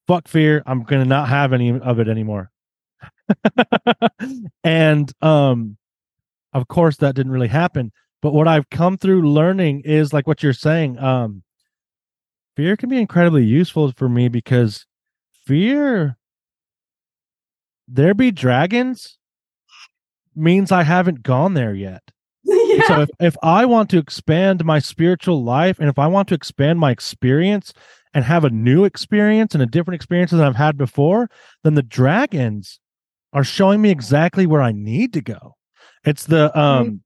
fuck 0.09 0.27
fear 0.27 0.63
i'm 0.67 0.83
gonna 0.83 1.05
not 1.05 1.29
have 1.29 1.53
any 1.53 1.71
of 1.79 2.01
it 2.01 2.09
anymore 2.09 2.51
and 4.65 5.13
um 5.23 5.77
of 6.53 6.67
course 6.67 6.97
that 6.97 7.15
didn't 7.15 7.31
really 7.33 7.49
happen 7.49 7.93
But 8.21 8.33
what 8.35 8.49
I've 8.49 8.69
come 8.71 8.97
through 8.99 9.31
learning 9.31 9.83
is 9.85 10.13
like 10.13 10.27
what 10.27 10.43
you're 10.43 10.53
saying. 10.53 10.99
Um, 10.99 11.43
fear 12.57 12.77
can 12.77 12.89
be 12.89 12.99
incredibly 12.99 13.45
useful 13.45 13.93
for 13.93 14.09
me 14.09 14.29
because 14.29 14.87
fear, 15.47 16.17
there 17.87 18.15
be 18.15 18.33
dragons, 18.33 19.19
means 20.35 20.73
I 20.73 20.83
haven't 20.83 21.23
gone 21.23 21.55
there 21.55 21.75
yet. 21.75 22.03
yeah. 22.43 22.83
So 22.89 23.01
if, 23.03 23.11
if 23.21 23.37
I 23.43 23.65
want 23.67 23.89
to 23.91 23.99
expand 23.99 24.65
my 24.65 24.81
spiritual 24.81 25.45
life 25.45 25.79
and 25.79 25.89
if 25.89 25.99
I 25.99 26.07
want 26.09 26.29
to 26.29 26.35
expand 26.35 26.79
my 26.81 26.91
experience 26.91 27.73
and 28.15 28.25
have 28.25 28.45
a 28.45 28.51
new 28.51 28.85
experience 28.85 29.55
and 29.55 29.63
a 29.63 29.67
different 29.67 29.97
experience 29.97 30.31
than 30.31 30.41
I've 30.41 30.57
had 30.57 30.77
before, 30.77 31.29
then 31.65 31.75
the 31.75 31.83
dragons 31.83 32.81
are 33.33 33.45
showing 33.45 33.83
me 33.83 33.91
exactly 33.91 34.47
where 34.47 34.63
I 34.63 34.73
need 34.73 35.13
to 35.15 35.21
go. 35.21 35.55
It's 36.05 36.25
the 36.25 36.57
um 36.59 37.03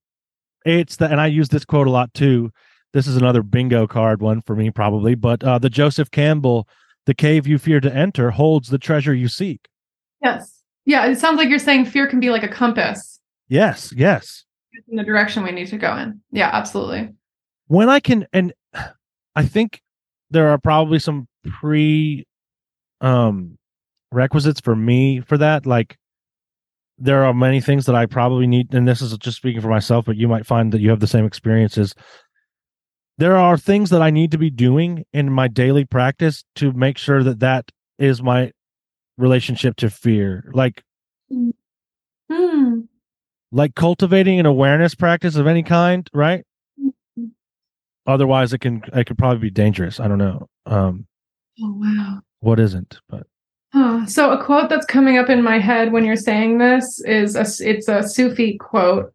it's 0.64 0.96
the 0.96 1.06
and 1.10 1.20
I 1.20 1.26
use 1.26 1.48
this 1.48 1.64
quote 1.64 1.86
a 1.86 1.90
lot 1.90 2.12
too. 2.14 2.52
This 2.92 3.06
is 3.06 3.16
another 3.16 3.42
bingo 3.42 3.86
card 3.86 4.20
one 4.22 4.42
for 4.42 4.54
me 4.54 4.70
probably, 4.70 5.14
but 5.14 5.42
uh 5.42 5.58
the 5.58 5.70
Joseph 5.70 6.10
Campbell, 6.10 6.68
the 7.06 7.14
cave 7.14 7.46
you 7.46 7.58
fear 7.58 7.80
to 7.80 7.92
enter 7.94 8.30
holds 8.30 8.68
the 8.68 8.78
treasure 8.78 9.14
you 9.14 9.28
seek. 9.28 9.68
yes. 10.22 10.62
Yeah. 10.84 11.06
It 11.06 11.18
sounds 11.20 11.36
like 11.38 11.48
you're 11.48 11.58
saying 11.60 11.84
fear 11.86 12.06
can 12.08 12.18
be 12.20 12.30
like 12.30 12.42
a 12.42 12.48
compass 12.48 13.20
Yes, 13.48 13.92
yes. 13.96 14.44
in 14.88 14.96
the 14.96 15.04
direction 15.04 15.42
we 15.44 15.52
need 15.52 15.66
to 15.68 15.76
go 15.78 15.96
in. 15.96 16.20
Yeah, 16.32 16.50
absolutely. 16.52 17.10
when 17.66 17.88
I 17.88 18.00
can 18.00 18.26
and 18.32 18.52
I 19.36 19.44
think 19.46 19.80
there 20.32 20.48
are 20.48 20.58
probably 20.58 20.98
some 20.98 21.28
pre 21.44 22.26
um 23.00 23.56
requisites 24.10 24.60
for 24.60 24.76
me 24.76 25.20
for 25.20 25.38
that 25.38 25.66
like 25.66 25.96
there 26.98 27.24
are 27.24 27.34
many 27.34 27.60
things 27.60 27.86
that 27.86 27.94
I 27.94 28.06
probably 28.06 28.46
need 28.46 28.74
and 28.74 28.86
this 28.86 29.00
is 29.00 29.16
just 29.18 29.36
speaking 29.36 29.60
for 29.60 29.68
myself 29.68 30.04
but 30.04 30.16
you 30.16 30.28
might 30.28 30.46
find 30.46 30.72
that 30.72 30.80
you 30.80 30.90
have 30.90 31.00
the 31.00 31.06
same 31.06 31.24
experiences. 31.24 31.94
There 33.18 33.36
are 33.36 33.56
things 33.56 33.90
that 33.90 34.02
I 34.02 34.10
need 34.10 34.30
to 34.32 34.38
be 34.38 34.50
doing 34.50 35.04
in 35.12 35.30
my 35.32 35.48
daily 35.48 35.84
practice 35.84 36.44
to 36.56 36.72
make 36.72 36.98
sure 36.98 37.22
that 37.22 37.40
that 37.40 37.70
is 37.98 38.22
my 38.22 38.52
relationship 39.18 39.76
to 39.76 39.90
fear 39.90 40.50
like 40.54 40.82
Hmm. 42.30 42.80
like 43.50 43.74
cultivating 43.74 44.40
an 44.40 44.46
awareness 44.46 44.94
practice 44.94 45.36
of 45.36 45.46
any 45.46 45.62
kind 45.62 46.08
right 46.14 46.44
otherwise 48.06 48.52
it 48.52 48.58
can 48.58 48.82
it 48.94 49.04
could 49.06 49.18
probably 49.18 49.38
be 49.38 49.50
dangerous 49.50 50.00
i 50.00 50.08
don't 50.08 50.18
know 50.18 50.48
um 50.66 51.06
Oh 51.62 51.74
wow. 51.76 52.20
what 52.40 52.58
isn't 52.60 52.98
but 53.08 53.26
Huh. 53.74 54.04
So 54.04 54.30
a 54.32 54.44
quote 54.44 54.68
that's 54.68 54.84
coming 54.84 55.16
up 55.16 55.30
in 55.30 55.42
my 55.42 55.58
head 55.58 55.92
when 55.92 56.04
you're 56.04 56.14
saying 56.14 56.58
this 56.58 57.00
is 57.06 57.36
a 57.36 57.46
it's 57.66 57.88
a 57.88 58.02
Sufi 58.06 58.58
quote, 58.58 59.14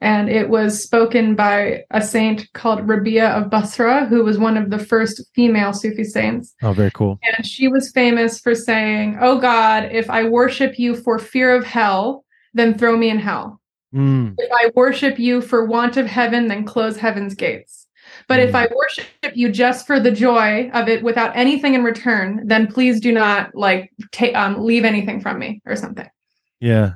and 0.00 0.28
it 0.30 0.48
was 0.50 0.80
spoken 0.80 1.34
by 1.34 1.82
a 1.90 2.00
saint 2.00 2.46
called 2.52 2.86
Rabia 2.88 3.30
of 3.30 3.50
Basra, 3.50 4.06
who 4.06 4.22
was 4.22 4.38
one 4.38 4.56
of 4.56 4.70
the 4.70 4.78
first 4.78 5.20
female 5.34 5.72
Sufi 5.72 6.04
saints. 6.04 6.54
oh 6.62 6.72
very 6.72 6.92
cool 6.92 7.18
And 7.24 7.44
she 7.44 7.66
was 7.66 7.90
famous 7.90 8.38
for 8.38 8.54
saying, 8.54 9.18
"Oh 9.20 9.40
God, 9.40 9.88
if 9.90 10.08
I 10.08 10.28
worship 10.28 10.78
you 10.78 10.94
for 10.94 11.18
fear 11.18 11.52
of 11.56 11.64
hell, 11.64 12.24
then 12.54 12.78
throw 12.78 12.96
me 12.96 13.10
in 13.10 13.18
hell. 13.18 13.60
Mm, 13.92 14.34
If 14.38 14.50
I 14.52 14.70
worship 14.76 15.18
you 15.18 15.40
for 15.40 15.64
want 15.64 15.96
of 15.96 16.06
heaven, 16.06 16.46
then 16.46 16.64
close 16.64 16.96
heaven's 16.98 17.34
gates." 17.34 17.77
But 18.28 18.40
if 18.40 18.52
Mm. 18.52 18.56
I 18.56 18.68
worship 18.76 19.06
you 19.34 19.48
just 19.50 19.86
for 19.86 19.98
the 19.98 20.10
joy 20.10 20.70
of 20.74 20.88
it 20.88 21.02
without 21.02 21.34
anything 21.34 21.74
in 21.74 21.82
return, 21.82 22.42
then 22.46 22.66
please 22.66 23.00
do 23.00 23.10
not 23.12 23.54
like 23.54 23.90
take 24.12 24.34
um 24.36 24.62
leave 24.64 24.84
anything 24.84 25.20
from 25.20 25.38
me 25.38 25.60
or 25.66 25.74
something. 25.76 26.08
yeah 26.60 26.92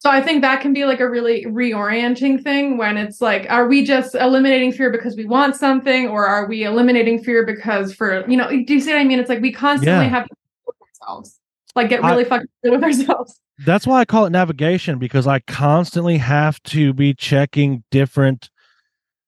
So 0.00 0.10
I 0.10 0.20
think 0.20 0.42
that 0.42 0.60
can 0.60 0.72
be 0.74 0.84
like 0.84 1.00
a 1.00 1.08
really 1.08 1.44
reorienting 1.46 2.42
thing 2.42 2.76
when 2.76 2.96
it's 2.98 3.20
like, 3.22 3.46
are 3.48 3.66
we 3.66 3.84
just 3.84 4.14
eliminating 4.14 4.70
fear 4.72 4.90
because 4.90 5.16
we 5.16 5.24
want 5.24 5.56
something, 5.56 6.08
or 6.08 6.26
are 6.26 6.46
we 6.46 6.64
eliminating 6.64 7.22
fear 7.24 7.46
because 7.46 7.94
for 7.94 8.28
you 8.28 8.36
know? 8.36 8.48
Do 8.50 8.74
you 8.74 8.80
see 8.80 8.92
what 8.92 9.00
I 9.00 9.04
mean? 9.04 9.18
It's 9.20 9.30
like 9.30 9.40
we 9.40 9.52
constantly 9.52 10.06
Yeah. 10.06 10.10
have 10.10 10.26
to 10.28 10.34
ourselves, 10.82 11.38
like 11.76 11.88
get 11.88 12.02
I- 12.04 12.10
really 12.10 12.24
fucking 12.24 12.48
good 12.62 12.72
with 12.72 12.82
ourselves. 12.84 13.40
that's 13.64 13.86
why 13.86 14.00
i 14.00 14.04
call 14.04 14.24
it 14.26 14.30
navigation 14.30 14.98
because 14.98 15.28
i 15.28 15.38
constantly 15.46 16.18
have 16.18 16.60
to 16.64 16.92
be 16.92 17.14
checking 17.14 17.84
different 17.92 18.50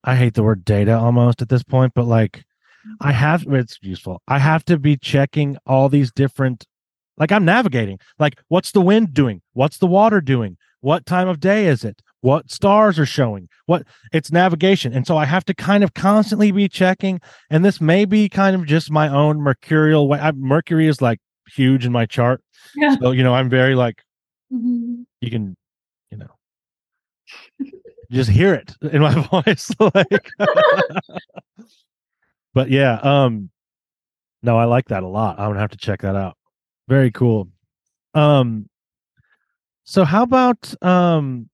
i 0.06 0.14
hate 0.16 0.34
the 0.34 0.42
word 0.42 0.64
data 0.64 0.96
almost 0.96 1.42
at 1.42 1.48
this 1.48 1.62
point 1.62 1.92
but 1.94 2.06
like 2.06 2.44
i 3.00 3.12
have 3.12 3.44
it's 3.48 3.78
useful. 3.82 4.22
I 4.28 4.38
have 4.38 4.64
to 4.66 4.78
be 4.78 4.96
checking 4.96 5.56
all 5.66 5.88
these 5.88 6.10
different 6.12 6.64
like 7.18 7.32
i'm 7.32 7.44
navigating 7.44 7.98
like 8.18 8.34
what's 8.48 8.70
the 8.72 8.80
wind 8.80 9.12
doing? 9.12 9.42
What's 9.54 9.78
the 9.78 9.86
water 9.88 10.20
doing? 10.20 10.56
What 10.80 11.04
time 11.06 11.28
of 11.28 11.40
day 11.40 11.66
is 11.66 11.82
it? 11.84 12.00
What 12.20 12.50
stars 12.50 12.98
are 12.98 13.06
showing? 13.06 13.48
What 13.66 13.82
it's 14.12 14.30
navigation. 14.30 14.92
And 14.92 15.04
so 15.06 15.16
i 15.16 15.24
have 15.24 15.44
to 15.46 15.54
kind 15.54 15.82
of 15.84 15.94
constantly 15.94 16.52
be 16.52 16.68
checking 16.68 17.20
and 17.50 17.64
this 17.64 17.80
may 17.80 18.04
be 18.04 18.28
kind 18.28 18.54
of 18.56 18.66
just 18.66 18.90
my 18.90 19.08
own 19.08 19.40
mercurial 19.40 20.06
way 20.08 20.20
I, 20.20 20.30
mercury 20.32 20.86
is 20.86 21.02
like 21.02 21.18
huge 21.54 21.84
in 21.86 21.92
my 21.92 22.06
chart. 22.06 22.40
Yeah. 22.76 22.96
so 23.00 23.10
you 23.12 23.22
know 23.24 23.34
i'm 23.34 23.50
very 23.50 23.74
like 23.74 24.02
Mhm. 24.52 25.06
you 25.20 25.30
can 25.30 25.56
just 28.10 28.30
hear 28.30 28.54
it 28.54 28.74
in 28.92 29.02
my 29.02 29.14
voice 29.30 29.70
like 29.80 30.30
but 32.54 32.70
yeah 32.70 32.94
um 33.02 33.50
no 34.42 34.56
i 34.56 34.64
like 34.64 34.88
that 34.88 35.02
a 35.02 35.08
lot. 35.08 35.38
I'm 35.38 35.50
gonna 35.50 35.60
have 35.60 35.70
to 35.70 35.76
check 35.78 36.02
that 36.02 36.16
out. 36.16 36.36
Very 36.88 37.10
cool. 37.10 37.48
Um 38.14 38.68
so 39.84 40.04
how 40.04 40.22
about 40.22 40.72
um 40.82 41.48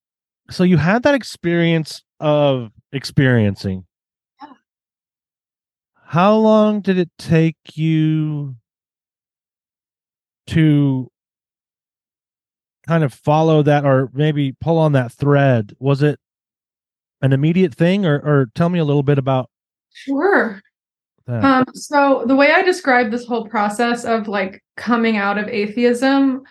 so 0.50 0.64
you 0.64 0.76
had 0.76 1.03
that 1.05 1.14
experience 1.14 2.03
of 2.20 2.70
experiencing. 2.92 3.86
Yeah. 4.42 4.53
how 6.05 6.36
long 6.36 6.80
did 6.82 6.98
it 6.98 7.11
take 7.18 7.57
you 7.74 8.57
to 10.48 11.09
kind 12.86 13.05
of 13.05 13.14
follow 13.14 13.62
that 13.62 13.84
or 13.84 14.11
maybe 14.12 14.53
pull 14.61 14.78
on 14.78 14.92
that 14.92 15.12
thread? 15.12 15.74
Was 15.78 16.03
it 16.03 16.18
an 17.22 17.32
immediate 17.32 17.74
thing 17.74 18.04
or 18.06 18.16
or 18.18 18.46
tell 18.54 18.68
me 18.68 18.78
a 18.78 18.84
little 18.84 19.02
bit 19.02 19.18
about 19.18 19.48
Sure. 19.94 20.60
that 21.26 21.44
Um, 21.44 21.64
so 21.74 22.24
the 22.26 22.34
way 22.36 22.52
I 22.52 22.62
describe 22.62 23.10
this 23.10 23.26
whole 23.26 23.46
process 23.48 24.04
of 24.04 24.28
like 24.28 24.62
coming 24.76 25.16
out 25.16 25.38
of 25.38 25.48
atheism 25.48 26.42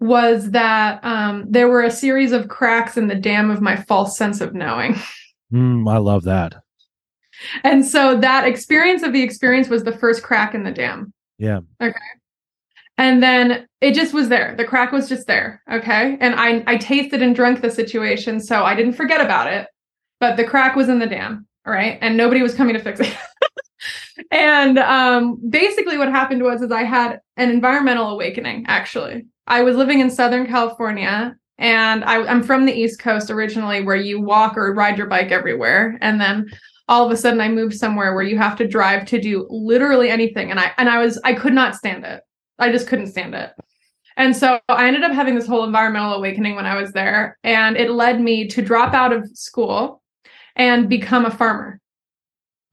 was 0.00 0.50
that 0.52 1.04
um, 1.04 1.44
there 1.48 1.68
were 1.68 1.82
a 1.82 1.90
series 1.90 2.32
of 2.32 2.48
cracks 2.48 2.96
in 2.96 3.06
the 3.08 3.14
dam 3.14 3.50
of 3.50 3.60
my 3.60 3.76
false 3.76 4.16
sense 4.16 4.40
of 4.40 4.54
knowing. 4.54 4.96
Mm, 5.52 5.90
i 5.92 5.96
love 5.98 6.22
that 6.22 6.54
And 7.64 7.84
so 7.84 8.16
that 8.20 8.46
experience 8.46 9.02
of 9.02 9.12
the 9.12 9.20
experience 9.22 9.68
was 9.68 9.82
the 9.82 9.90
first 9.98 10.22
crack 10.22 10.54
in 10.54 10.62
the 10.62 10.70
dam. 10.70 11.12
yeah 11.38 11.58
Okay. 11.82 11.98
And 12.98 13.20
then 13.20 13.66
it 13.80 13.94
just 13.94 14.12
was 14.14 14.28
there. 14.28 14.54
The 14.56 14.64
crack 14.64 14.92
was 14.92 15.08
just 15.08 15.26
there. 15.26 15.60
Okay. 15.72 16.16
And 16.20 16.34
I 16.36 16.62
I 16.68 16.76
tasted 16.76 17.20
and 17.22 17.34
drank 17.34 17.62
the 17.62 17.70
situation. 17.70 18.38
So 18.40 18.62
I 18.64 18.74
didn't 18.76 18.92
forget 18.92 19.20
about 19.20 19.52
it. 19.52 19.66
But 20.20 20.36
the 20.36 20.44
crack 20.44 20.76
was 20.76 20.88
in 20.88 20.98
the 20.98 21.06
dam. 21.06 21.46
All 21.66 21.72
right. 21.72 21.98
And 22.00 22.16
nobody 22.16 22.42
was 22.42 22.54
coming 22.54 22.74
to 22.74 22.80
fix 22.80 23.00
it. 23.00 23.16
and 24.30 24.78
um 24.78 25.40
basically 25.48 25.96
what 25.96 26.10
happened 26.10 26.42
was 26.42 26.62
is 26.62 26.70
I 26.70 26.84
had 26.84 27.20
an 27.36 27.50
environmental 27.50 28.10
awakening, 28.10 28.66
actually. 28.68 29.26
I 29.46 29.62
was 29.62 29.76
living 29.76 30.00
in 30.00 30.10
Southern 30.10 30.46
California 30.46 31.36
and 31.58 32.04
I, 32.04 32.24
I'm 32.26 32.42
from 32.42 32.64
the 32.64 32.72
East 32.72 33.00
Coast 33.00 33.30
originally, 33.30 33.82
where 33.82 33.96
you 33.96 34.20
walk 34.20 34.56
or 34.56 34.72
ride 34.72 34.96
your 34.96 35.08
bike 35.08 35.30
everywhere. 35.30 35.98
And 36.00 36.18
then 36.18 36.50
all 36.88 37.04
of 37.04 37.12
a 37.12 37.16
sudden 37.16 37.40
I 37.40 37.48
moved 37.48 37.74
somewhere 37.76 38.14
where 38.14 38.24
you 38.24 38.38
have 38.38 38.56
to 38.56 38.66
drive 38.66 39.04
to 39.06 39.20
do 39.20 39.46
literally 39.50 40.10
anything. 40.10 40.50
And 40.50 40.58
I 40.58 40.72
and 40.78 40.88
I 40.88 40.98
was 40.98 41.20
I 41.22 41.34
could 41.34 41.52
not 41.52 41.76
stand 41.76 42.04
it. 42.04 42.22
I 42.58 42.72
just 42.72 42.88
couldn't 42.88 43.08
stand 43.08 43.34
it. 43.34 43.52
And 44.16 44.36
so 44.36 44.58
I 44.68 44.88
ended 44.88 45.04
up 45.04 45.12
having 45.12 45.34
this 45.34 45.46
whole 45.46 45.64
environmental 45.64 46.14
awakening 46.14 46.56
when 46.56 46.66
I 46.66 46.80
was 46.80 46.92
there. 46.92 47.38
And 47.44 47.76
it 47.76 47.90
led 47.90 48.20
me 48.20 48.48
to 48.48 48.62
drop 48.62 48.92
out 48.92 49.12
of 49.12 49.28
school 49.34 49.99
and 50.60 50.88
become 50.88 51.24
a 51.24 51.30
farmer. 51.30 51.80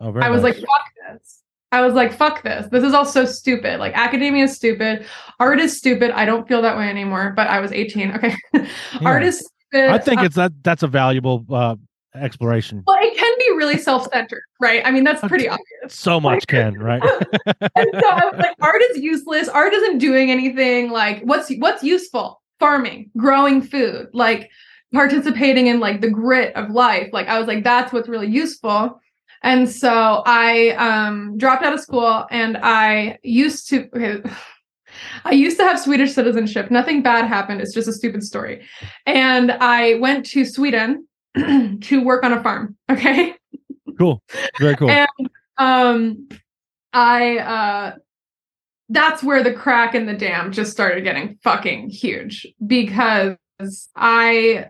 oh 0.01 0.13
I 0.19 0.29
was 0.29 0.43
nice. 0.43 0.55
like, 0.55 0.65
fuck 0.65 0.85
this. 1.19 1.43
I 1.71 1.81
was 1.81 1.93
like, 1.93 2.13
fuck 2.13 2.43
this. 2.43 2.67
This 2.71 2.83
is 2.83 2.93
all 2.93 3.05
so 3.05 3.25
stupid. 3.25 3.79
Like 3.79 3.93
academia 3.95 4.43
is 4.45 4.55
stupid. 4.55 5.05
Art 5.39 5.59
is 5.59 5.75
stupid. 5.77 6.11
I 6.11 6.25
don't 6.25 6.47
feel 6.47 6.61
that 6.61 6.77
way 6.77 6.87
anymore, 6.89 7.33
but 7.35 7.47
I 7.47 7.59
was 7.59 7.71
18. 7.71 8.11
Okay. 8.15 8.35
Art 9.05 9.23
is 9.23 9.39
stupid. 9.39 9.89
i 9.89 9.97
think 9.97 10.19
Uh, 10.21 10.25
it's 10.25 10.35
that 10.35 10.51
that's 10.63 10.83
a 10.83 10.87
valuable 10.87 11.45
uh 11.51 11.75
exploration 12.15 12.83
well, 12.87 12.97
it 13.01 13.15
can 13.17 13.33
be 13.37 13.49
really 13.57 13.77
self-centered, 13.77 14.41
right? 14.59 14.81
I 14.85 14.89
mean, 14.91 15.03
that's 15.03 15.21
pretty 15.27 15.47
obvious. 15.47 15.67
so 15.89 16.19
much 16.19 16.47
can 16.47 16.73
right 16.79 17.03
and 17.45 17.89
so 18.01 18.07
I 18.09 18.25
was 18.31 18.35
like, 18.45 18.55
art 18.61 18.81
is 18.89 18.97
useless. 18.97 19.47
Art 19.49 19.73
isn't 19.73 19.97
doing 19.99 20.31
anything. 20.31 20.89
Like, 20.89 21.21
what's 21.23 21.51
what's 21.57 21.83
useful? 21.83 22.41
Farming, 22.59 23.11
growing 23.17 23.61
food, 23.61 24.07
like 24.13 24.49
participating 24.93 25.67
in 25.67 25.79
like 25.79 26.01
the 26.01 26.09
grit 26.09 26.55
of 26.55 26.71
life. 26.71 27.09
Like, 27.13 27.27
I 27.27 27.39
was 27.39 27.47
like, 27.47 27.63
that's 27.63 27.91
what's 27.93 28.07
really 28.07 28.27
useful. 28.27 28.99
And 29.43 29.69
so 29.69 30.23
I 30.25 30.69
um, 30.71 31.37
dropped 31.37 31.63
out 31.63 31.73
of 31.73 31.79
school, 31.79 32.25
and 32.31 32.57
I 32.57 33.19
used 33.23 33.69
to. 33.69 33.87
Okay, 33.95 34.21
I 35.25 35.31
used 35.31 35.57
to 35.57 35.63
have 35.63 35.79
Swedish 35.79 36.13
citizenship. 36.13 36.71
Nothing 36.71 37.03
bad 37.03 37.25
happened. 37.25 37.61
It's 37.61 37.73
just 37.73 37.87
a 37.87 37.93
stupid 37.93 38.23
story. 38.23 38.65
And 39.05 39.51
I 39.51 39.95
went 39.95 40.25
to 40.27 40.43
Sweden 40.43 41.07
to 41.35 42.03
work 42.03 42.23
on 42.23 42.33
a 42.33 42.41
farm. 42.43 42.75
Okay. 42.89 43.35
Cool. 43.97 44.21
Very 44.59 44.75
cool. 44.75 44.89
And 44.89 45.29
um 45.57 46.29
I 46.93 47.37
uh 47.39 47.95
that's 48.89 49.23
where 49.23 49.43
the 49.43 49.53
crack 49.53 49.95
in 49.95 50.05
the 50.05 50.13
dam 50.13 50.51
just 50.51 50.71
started 50.71 51.03
getting 51.03 51.37
fucking 51.43 51.89
huge 51.89 52.47
because 52.65 53.37
I 53.95 54.67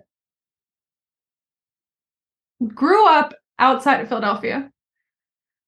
grew 2.73 3.07
up 3.07 3.33
outside 3.59 4.01
of 4.01 4.09
Philadelphia 4.09 4.69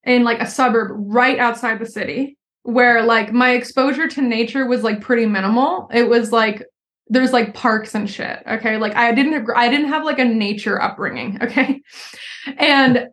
in 0.03 0.23
like 0.23 0.41
a 0.41 0.47
suburb 0.47 0.91
right 0.93 1.39
outside 1.39 1.79
the 1.79 1.85
city 1.85 2.37
where 2.63 3.03
like 3.03 3.31
my 3.31 3.51
exposure 3.51 4.07
to 4.07 4.21
nature 4.21 4.65
was 4.65 4.83
like 4.83 5.01
pretty 5.01 5.25
minimal. 5.25 5.89
It 5.93 6.09
was 6.09 6.31
like 6.31 6.63
there's 7.07 7.33
like 7.33 7.55
parks 7.55 7.95
and 7.95 8.09
shit. 8.09 8.43
Okay. 8.47 8.77
Like 8.77 8.95
I 8.95 9.13
didn't 9.13 9.49
I 9.55 9.69
didn't 9.69 9.89
have 9.89 10.05
like 10.05 10.19
a 10.19 10.25
nature 10.25 10.81
upbringing. 10.81 11.39
Okay. 11.49 11.81
And 12.57 13.07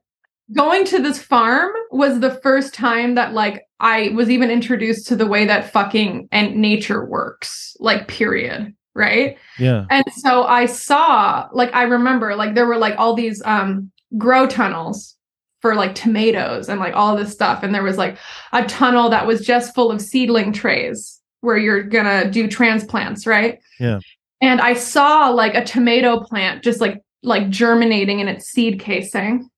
going 0.54 0.84
to 0.86 1.02
this 1.02 1.20
farm 1.20 1.72
was 1.90 2.20
the 2.20 2.34
first 2.42 2.74
time 2.74 3.14
that 3.16 3.32
like 3.32 3.64
I 3.80 4.10
was 4.14 4.30
even 4.30 4.50
introduced 4.50 5.06
to 5.08 5.16
the 5.16 5.26
way 5.26 5.46
that 5.46 5.72
fucking 5.72 6.28
and 6.30 6.56
nature 6.56 7.04
works, 7.04 7.76
like 7.80 8.08
period, 8.08 8.74
right? 8.96 9.38
Yeah. 9.58 9.86
And 9.90 10.04
so 10.12 10.44
I 10.44 10.66
saw 10.66 11.48
like 11.52 11.74
I 11.74 11.82
remember 11.82 12.34
like 12.34 12.54
there 12.54 12.66
were 12.66 12.78
like 12.78 12.94
all 12.98 13.14
these 13.14 13.42
um 13.44 13.90
grow 14.16 14.46
tunnels 14.46 15.14
for 15.60 15.74
like 15.74 15.94
tomatoes 15.94 16.68
and 16.68 16.80
like 16.80 16.94
all 16.94 17.16
this 17.16 17.32
stuff 17.32 17.62
and 17.62 17.74
there 17.74 17.82
was 17.82 17.98
like 17.98 18.18
a 18.52 18.64
tunnel 18.66 19.08
that 19.10 19.26
was 19.26 19.44
just 19.44 19.74
full 19.74 19.90
of 19.90 20.00
seedling 20.00 20.52
trays 20.52 21.20
where 21.40 21.56
you're 21.56 21.82
going 21.82 22.04
to 22.04 22.30
do 22.30 22.48
transplants, 22.48 23.26
right? 23.26 23.60
Yeah. 23.78 24.00
And 24.40 24.60
I 24.60 24.74
saw 24.74 25.28
like 25.28 25.54
a 25.54 25.64
tomato 25.64 26.20
plant 26.20 26.62
just 26.62 26.80
like 26.80 27.02
like 27.22 27.48
germinating 27.50 28.20
in 28.20 28.28
its 28.28 28.46
seed 28.46 28.80
casing 28.80 29.50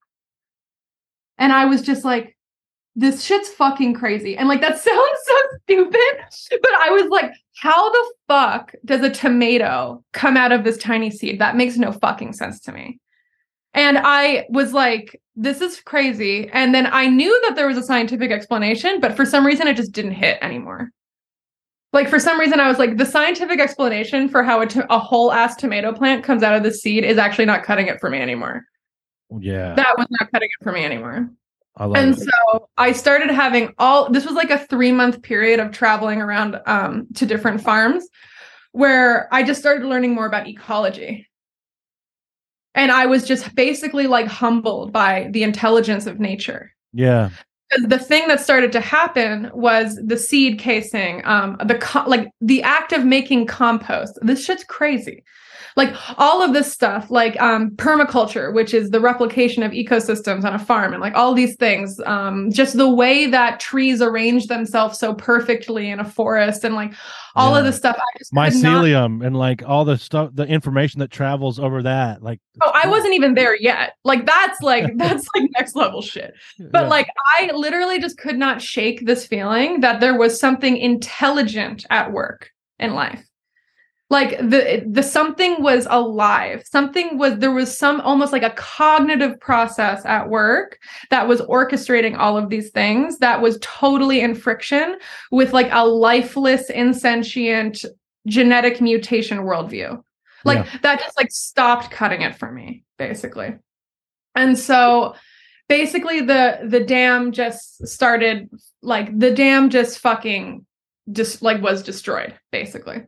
and 1.38 1.52
I 1.52 1.64
was 1.64 1.82
just 1.82 2.04
like, 2.04 2.36
this 2.96 3.22
shit's 3.24 3.48
fucking 3.50 3.94
crazy. 3.94 4.36
And 4.36 4.48
like, 4.48 4.60
that 4.60 4.78
sounds 4.82 5.18
so 5.24 5.36
stupid, 5.62 6.60
but 6.62 6.72
I 6.80 6.90
was 6.90 7.08
like, 7.08 7.32
how 7.60 7.90
the 7.90 8.12
fuck 8.28 8.72
does 8.84 9.02
a 9.02 9.10
tomato 9.10 10.04
come 10.12 10.36
out 10.36 10.52
of 10.52 10.64
this 10.64 10.78
tiny 10.78 11.10
seed? 11.10 11.40
That 11.40 11.56
makes 11.56 11.76
no 11.76 11.92
fucking 11.92 12.32
sense 12.34 12.60
to 12.60 12.72
me. 12.72 13.00
And 13.74 13.98
I 13.98 14.46
was 14.48 14.72
like, 14.72 15.20
this 15.36 15.60
is 15.60 15.80
crazy. 15.80 16.48
And 16.52 16.74
then 16.74 16.86
I 16.90 17.06
knew 17.06 17.40
that 17.46 17.56
there 17.56 17.66
was 17.66 17.76
a 17.76 17.82
scientific 17.82 18.30
explanation, 18.30 19.00
but 19.00 19.16
for 19.16 19.24
some 19.26 19.44
reason 19.44 19.66
it 19.68 19.76
just 19.76 19.92
didn't 19.92 20.12
hit 20.12 20.38
anymore. 20.42 20.90
Like 21.92 22.08
for 22.08 22.18
some 22.18 22.38
reason, 22.38 22.60
I 22.60 22.68
was 22.68 22.78
like, 22.78 22.98
the 22.98 23.06
scientific 23.06 23.60
explanation 23.60 24.28
for 24.28 24.42
how 24.42 24.60
a, 24.60 24.66
to- 24.66 24.92
a 24.92 24.98
whole 24.98 25.32
ass 25.32 25.56
tomato 25.56 25.90
plant 25.92 26.22
comes 26.22 26.42
out 26.42 26.54
of 26.54 26.62
the 26.62 26.70
seed 26.72 27.02
is 27.02 27.16
actually 27.16 27.46
not 27.46 27.62
cutting 27.64 27.86
it 27.86 27.98
for 27.98 28.10
me 28.10 28.18
anymore 28.20 28.62
Yeah. 29.40 29.74
that 29.74 29.96
was 29.96 30.06
not 30.10 30.30
cutting 30.30 30.50
it 30.50 30.62
for 30.62 30.70
me 30.70 30.84
anymore. 30.84 31.30
And 31.78 32.16
it. 32.16 32.20
so 32.20 32.68
I 32.76 32.92
started 32.92 33.30
having 33.30 33.72
all 33.78 34.10
this 34.10 34.24
was 34.24 34.34
like 34.34 34.50
a 34.50 34.58
three 34.58 34.92
month 34.92 35.22
period 35.22 35.60
of 35.60 35.72
traveling 35.72 36.20
around 36.20 36.60
um, 36.66 37.06
to 37.14 37.26
different 37.26 37.60
farms 37.60 38.06
where 38.72 39.32
I 39.32 39.42
just 39.42 39.60
started 39.60 39.86
learning 39.86 40.14
more 40.14 40.26
about 40.26 40.48
ecology. 40.48 41.26
And 42.74 42.92
I 42.92 43.06
was 43.06 43.26
just 43.26 43.54
basically 43.54 44.06
like 44.06 44.26
humbled 44.26 44.92
by 44.92 45.28
the 45.32 45.42
intelligence 45.42 46.06
of 46.06 46.20
nature. 46.20 46.72
Yeah. 46.92 47.30
The 47.86 47.98
thing 47.98 48.28
that 48.28 48.40
started 48.40 48.72
to 48.72 48.80
happen 48.80 49.50
was 49.52 49.98
the 50.02 50.16
seed 50.16 50.58
casing, 50.58 51.22
um, 51.26 51.58
the 51.64 51.76
co- 51.76 52.08
like 52.08 52.30
the 52.40 52.62
act 52.62 52.92
of 52.92 53.04
making 53.04 53.46
compost. 53.46 54.18
This 54.22 54.44
shit's 54.44 54.64
crazy 54.64 55.22
like 55.78 55.94
all 56.18 56.42
of 56.42 56.52
this 56.52 56.70
stuff 56.70 57.10
like 57.10 57.40
um, 57.40 57.70
permaculture 57.76 58.52
which 58.52 58.74
is 58.74 58.90
the 58.90 59.00
replication 59.00 59.62
of 59.62 59.72
ecosystems 59.72 60.44
on 60.44 60.52
a 60.52 60.58
farm 60.58 60.92
and 60.92 61.00
like 61.00 61.14
all 61.14 61.32
these 61.32 61.56
things 61.56 61.98
um, 62.04 62.50
just 62.50 62.76
the 62.76 62.90
way 62.90 63.26
that 63.26 63.60
trees 63.60 64.02
arrange 64.02 64.48
themselves 64.48 64.98
so 64.98 65.14
perfectly 65.14 65.88
in 65.88 66.00
a 66.00 66.04
forest 66.04 66.64
and 66.64 66.74
like 66.74 66.92
all 67.36 67.54
of 67.56 67.64
Yeah. 67.64 67.70
this 67.70 67.78
stuff 67.78 67.96
i 67.98 68.18
just 68.18 68.30
could 68.32 68.36
not, 68.36 68.52
Mycelium 68.52 69.24
and 69.26 69.36
like 69.36 69.62
all 69.66 69.84
the 69.86 69.96
stuff, 69.96 70.30
the 70.34 70.44
information 70.44 70.98
that 71.00 71.10
travels 71.10 71.58
over 71.58 71.82
that. 71.84 72.22
Like, 72.22 72.40
oh 72.60 72.72
i 72.74 72.88
wasn't 72.88 73.14
even 73.14 73.34
there 73.34 73.56
yet 73.56 73.94
like 74.04 74.26
that's 74.26 74.60
like 74.60 74.84
that's 74.96 75.26
like 75.34 75.48
next 75.56 75.76
level 75.76 76.02
shit 76.02 76.34
but 76.58 76.82
Yeah. 76.82 76.88
like 76.88 77.08
i 77.38 77.50
literally 77.54 78.00
just 78.00 78.18
could 78.18 78.36
not 78.36 78.60
shake 78.60 79.06
this 79.06 79.26
feeling 79.26 79.80
that 79.80 80.00
there 80.00 80.18
was 80.18 80.40
something 80.40 80.76
intelligent 80.76 81.86
at 81.90 82.10
work 82.12 82.50
in 82.80 82.94
life 82.94 83.24
like 84.10 84.38
the 84.38 84.84
the 84.90 85.02
something 85.02 85.62
was 85.62 85.86
alive. 85.90 86.62
Something 86.64 87.18
was 87.18 87.38
there 87.38 87.50
was 87.50 87.76
some 87.76 88.00
almost 88.00 88.32
like 88.32 88.42
a 88.42 88.50
cognitive 88.50 89.38
process 89.38 90.04
at 90.06 90.28
work 90.28 90.78
that 91.10 91.28
was 91.28 91.42
orchestrating 91.42 92.16
all 92.16 92.38
of 92.38 92.48
these 92.48 92.70
things 92.70 93.18
that 93.18 93.42
was 93.42 93.58
totally 93.60 94.20
in 94.20 94.34
friction 94.34 94.96
with 95.30 95.52
like 95.52 95.68
a 95.72 95.86
lifeless 95.86 96.70
insentient 96.70 97.84
genetic 98.26 98.80
mutation 98.80 99.38
worldview. 99.38 100.02
Like 100.44 100.66
that 100.80 101.00
just 101.00 101.16
like 101.18 101.30
stopped 101.30 101.90
cutting 101.90 102.22
it 102.22 102.34
for 102.34 102.50
me 102.50 102.84
basically. 102.96 103.56
And 104.34 104.58
so 104.58 105.14
basically 105.68 106.20
the 106.20 106.60
the 106.64 106.80
dam 106.80 107.32
just 107.32 107.86
started 107.86 108.48
like 108.80 109.16
the 109.18 109.32
dam 109.32 109.68
just 109.68 109.98
fucking 109.98 110.64
just 111.12 111.42
like 111.42 111.60
was 111.62 111.82
destroyed 111.82 112.34
basically 112.52 113.02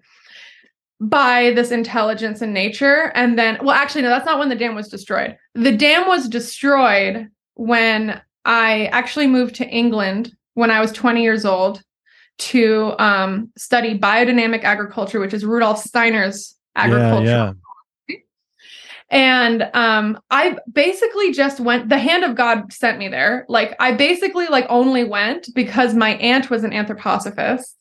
by 1.01 1.51
this 1.53 1.71
intelligence 1.71 2.43
in 2.43 2.53
nature. 2.53 3.11
And 3.15 3.39
then 3.39 3.59
well 3.63 3.75
actually 3.75 4.03
no 4.03 4.11
that's 4.11 4.27
not 4.27 4.39
when 4.39 4.49
the 4.51 4.55
dam 4.55 4.75
was 4.75 4.89
destroyed. 4.89 5.37
The 5.55 5.77
dam 5.77 6.07
was 6.07 6.29
destroyed 6.29 7.29
when 7.55 8.21
i 8.47 8.87
actually 8.87 9.27
moved 9.27 9.55
to 9.55 9.67
england 9.69 10.33
when 10.55 10.71
i 10.71 10.81
was 10.81 10.91
20 10.93 11.23
years 11.23 11.45
old 11.45 11.83
to 12.39 12.95
um, 12.99 13.53
study 13.59 13.99
biodynamic 13.99 14.65
agriculture 14.65 15.21
which 15.21 15.35
is 15.35 15.45
rudolf 15.45 15.79
steiner's 15.79 16.57
agriculture 16.75 17.55
Yeah. 18.09 18.17
and 19.11 19.69
um 19.75 20.19
i 20.31 20.57
basically 20.73 21.33
just 21.33 21.61
went 21.61 21.91
the 21.91 21.99
hand 21.99 22.25
of 22.25 22.35
god 22.35 22.73
sent 22.73 22.99
me 22.99 23.09
there. 23.09 23.45
Like 23.49 23.77
i 23.79 23.93
basically 23.93 24.47
like 24.47 24.65
only 24.71 25.05
went 25.05 25.49
because 25.55 25.95
my 25.95 26.15
aunt 26.15 26.49
was 26.49 26.65
an 26.65 26.71
anthroposophist 26.71 27.75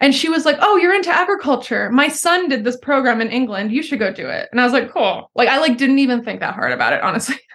and 0.00 0.14
she 0.14 0.28
was 0.28 0.44
like 0.44 0.56
oh 0.60 0.76
you're 0.76 0.94
into 0.94 1.10
agriculture. 1.10 1.90
My 1.90 2.08
son 2.08 2.48
did 2.48 2.64
this 2.64 2.76
program 2.76 3.20
in 3.20 3.30
england. 3.30 3.72
You 3.72 3.82
should 3.82 3.98
go 3.98 4.12
do 4.12 4.28
it. 4.28 4.48
And 4.50 4.60
i 4.60 4.64
was 4.64 4.72
like 4.72 4.90
cool. 4.92 5.30
Like 5.34 5.48
i 5.48 5.58
like 5.58 5.76
didn't 5.78 5.98
even 5.98 6.24
think 6.24 6.40
that 6.40 6.54
hard 6.54 6.72
about 6.72 6.92
it 6.92 7.02
honestly. 7.02 7.36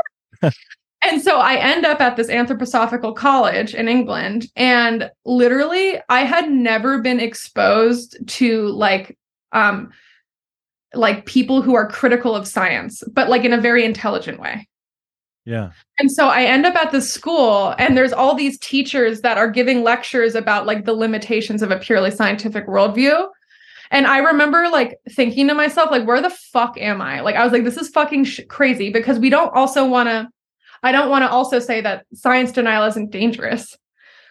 And 1.06 1.22
so 1.22 1.38
i 1.40 1.56
end 1.56 1.86
up 1.86 2.00
at 2.00 2.16
this 2.16 2.30
anthroposophical 2.30 3.16
college 3.16 3.76
in 3.76 3.90
england 3.90 4.48
and 4.56 5.12
literally 5.26 6.00
i 6.08 6.22
had 6.22 6.50
never 6.50 7.02
been 7.02 7.20
exposed 7.20 8.18
to 8.28 8.68
like 8.70 9.18
um 9.52 9.92
like 10.94 11.26
people 11.26 11.62
who 11.62 11.76
are 11.76 11.88
critical 11.88 12.36
of 12.36 12.48
science 12.48 13.04
but 13.12 13.28
like 13.28 13.44
in 13.44 13.52
a 13.52 13.60
very 13.60 13.84
intelligent 13.84 14.40
way 14.40 14.68
Yeah. 15.46 15.72
and 16.00 16.10
so 16.10 16.28
I 16.28 16.44
end 16.44 16.66
up 16.66 16.76
at 16.76 16.92
the 16.92 17.02
school, 17.02 17.76
and 17.78 17.98
there's 17.98 18.14
all 18.14 18.34
these 18.34 18.58
teachers 18.60 19.22
that 19.22 19.38
are 19.38 19.50
giving 19.50 19.84
lectures 19.84 20.36
about 20.36 20.66
like 20.66 20.86
the 20.86 20.94
limitations 20.94 21.62
of 21.62 21.70
a 21.70 21.80
purely 21.80 22.12
scientific 22.12 22.68
worldview. 22.68 23.28
And 23.92 24.08
I 24.08 24.20
remember 24.20 24.70
like 24.70 24.98
thinking 25.12 25.48
to 25.50 25.54
myself, 25.54 25.92
like, 25.92 26.08
where 26.08 26.22
the 26.22 26.30
fuck 26.30 26.78
am 26.80 27.02
I? 27.02 27.20
Like, 27.20 27.36
I 27.36 27.44
was 27.44 27.54
like, 27.54 27.64
this 27.64 27.78
is 27.78 27.90
fucking 27.90 28.24
sh- 28.24 28.40
crazy 28.48 28.90
because 28.90 29.20
we 29.20 29.30
don't 29.30 29.54
also 29.54 29.88
want 29.88 30.10
to, 30.10 30.30
I 30.82 30.92
don't 30.92 31.10
want 31.10 31.24
to 31.24 31.30
also 31.30 31.60
say 31.60 31.80
that 31.82 32.06
science 32.14 32.52
denial 32.52 32.86
isn't 32.86 33.12
dangerous. 33.12 33.78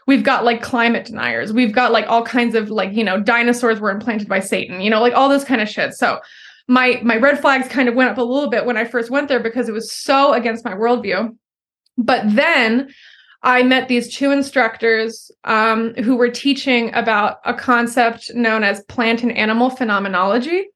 We've 0.06 0.24
got 0.24 0.44
like 0.44 0.62
climate 0.62 1.04
deniers. 1.04 1.52
We've 1.52 1.72
got 1.72 1.92
like 1.92 2.08
all 2.08 2.24
kinds 2.24 2.56
of 2.56 2.70
like, 2.70 2.92
you 2.92 3.04
know, 3.04 3.20
dinosaurs 3.20 3.78
were 3.78 3.90
implanted 3.90 4.28
by 4.28 4.40
Satan, 4.40 4.80
you 4.80 4.90
know, 4.90 5.00
like 5.00 5.14
all 5.14 5.28
this 5.28 5.44
kind 5.44 5.60
of 5.60 5.68
shit. 5.68 5.94
So 5.94 6.18
my 6.68 7.00
my 7.02 7.16
red 7.16 7.40
flags 7.40 7.68
kind 7.68 7.88
of 7.88 7.94
went 7.94 8.10
up 8.10 8.18
a 8.18 8.22
little 8.22 8.50
bit 8.50 8.66
when 8.66 8.76
I 8.76 8.84
first 8.84 9.10
went 9.10 9.28
there 9.28 9.40
because 9.40 9.68
it 9.68 9.72
was 9.72 9.92
so 9.92 10.32
against 10.32 10.64
my 10.64 10.74
worldview. 10.74 11.36
But 11.98 12.34
then 12.34 12.92
I 13.42 13.62
met 13.62 13.88
these 13.88 14.14
two 14.14 14.30
instructors 14.30 15.30
um, 15.44 15.94
who 15.94 16.16
were 16.16 16.30
teaching 16.30 16.94
about 16.94 17.38
a 17.44 17.54
concept 17.54 18.32
known 18.34 18.62
as 18.62 18.84
plant 18.84 19.22
and 19.22 19.32
animal 19.32 19.70
phenomenology. 19.70 20.66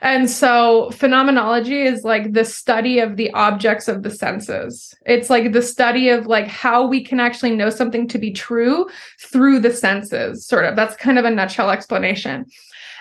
And 0.00 0.30
so, 0.30 0.90
phenomenology 0.92 1.82
is 1.82 2.04
like 2.04 2.32
the 2.32 2.44
study 2.44 3.00
of 3.00 3.16
the 3.16 3.32
objects 3.32 3.88
of 3.88 4.04
the 4.04 4.10
senses. 4.10 4.94
It's 5.06 5.28
like 5.28 5.52
the 5.52 5.60
study 5.60 6.08
of 6.08 6.26
like 6.26 6.46
how 6.46 6.86
we 6.86 7.02
can 7.02 7.18
actually 7.18 7.56
know 7.56 7.68
something 7.68 8.06
to 8.08 8.18
be 8.18 8.30
true 8.30 8.88
through 9.20 9.58
the 9.58 9.72
senses, 9.72 10.46
sort 10.46 10.66
of. 10.66 10.76
That's 10.76 10.96
kind 10.96 11.18
of 11.18 11.24
a 11.24 11.30
nutshell 11.30 11.70
explanation. 11.70 12.46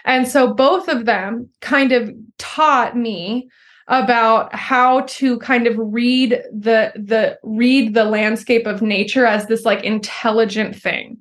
And 0.08 0.26
so, 0.28 0.54
both 0.54 0.88
of 0.88 1.06
them 1.06 1.50
kind 1.62 1.92
of 1.92 2.10
taught 2.40 2.98
me 2.98 3.50
about 3.90 4.56
how 4.56 5.02
to 5.02 5.38
kind 5.40 5.68
of 5.68 5.76
read 5.78 6.42
the 6.52 6.92
the 6.96 7.38
read 7.44 7.94
the 7.94 8.06
landscape 8.06 8.66
of 8.66 8.82
nature 8.82 9.26
as 9.26 9.46
this 9.46 9.66
like 9.66 9.84
intelligent 9.84 10.76
thing. 10.76 11.18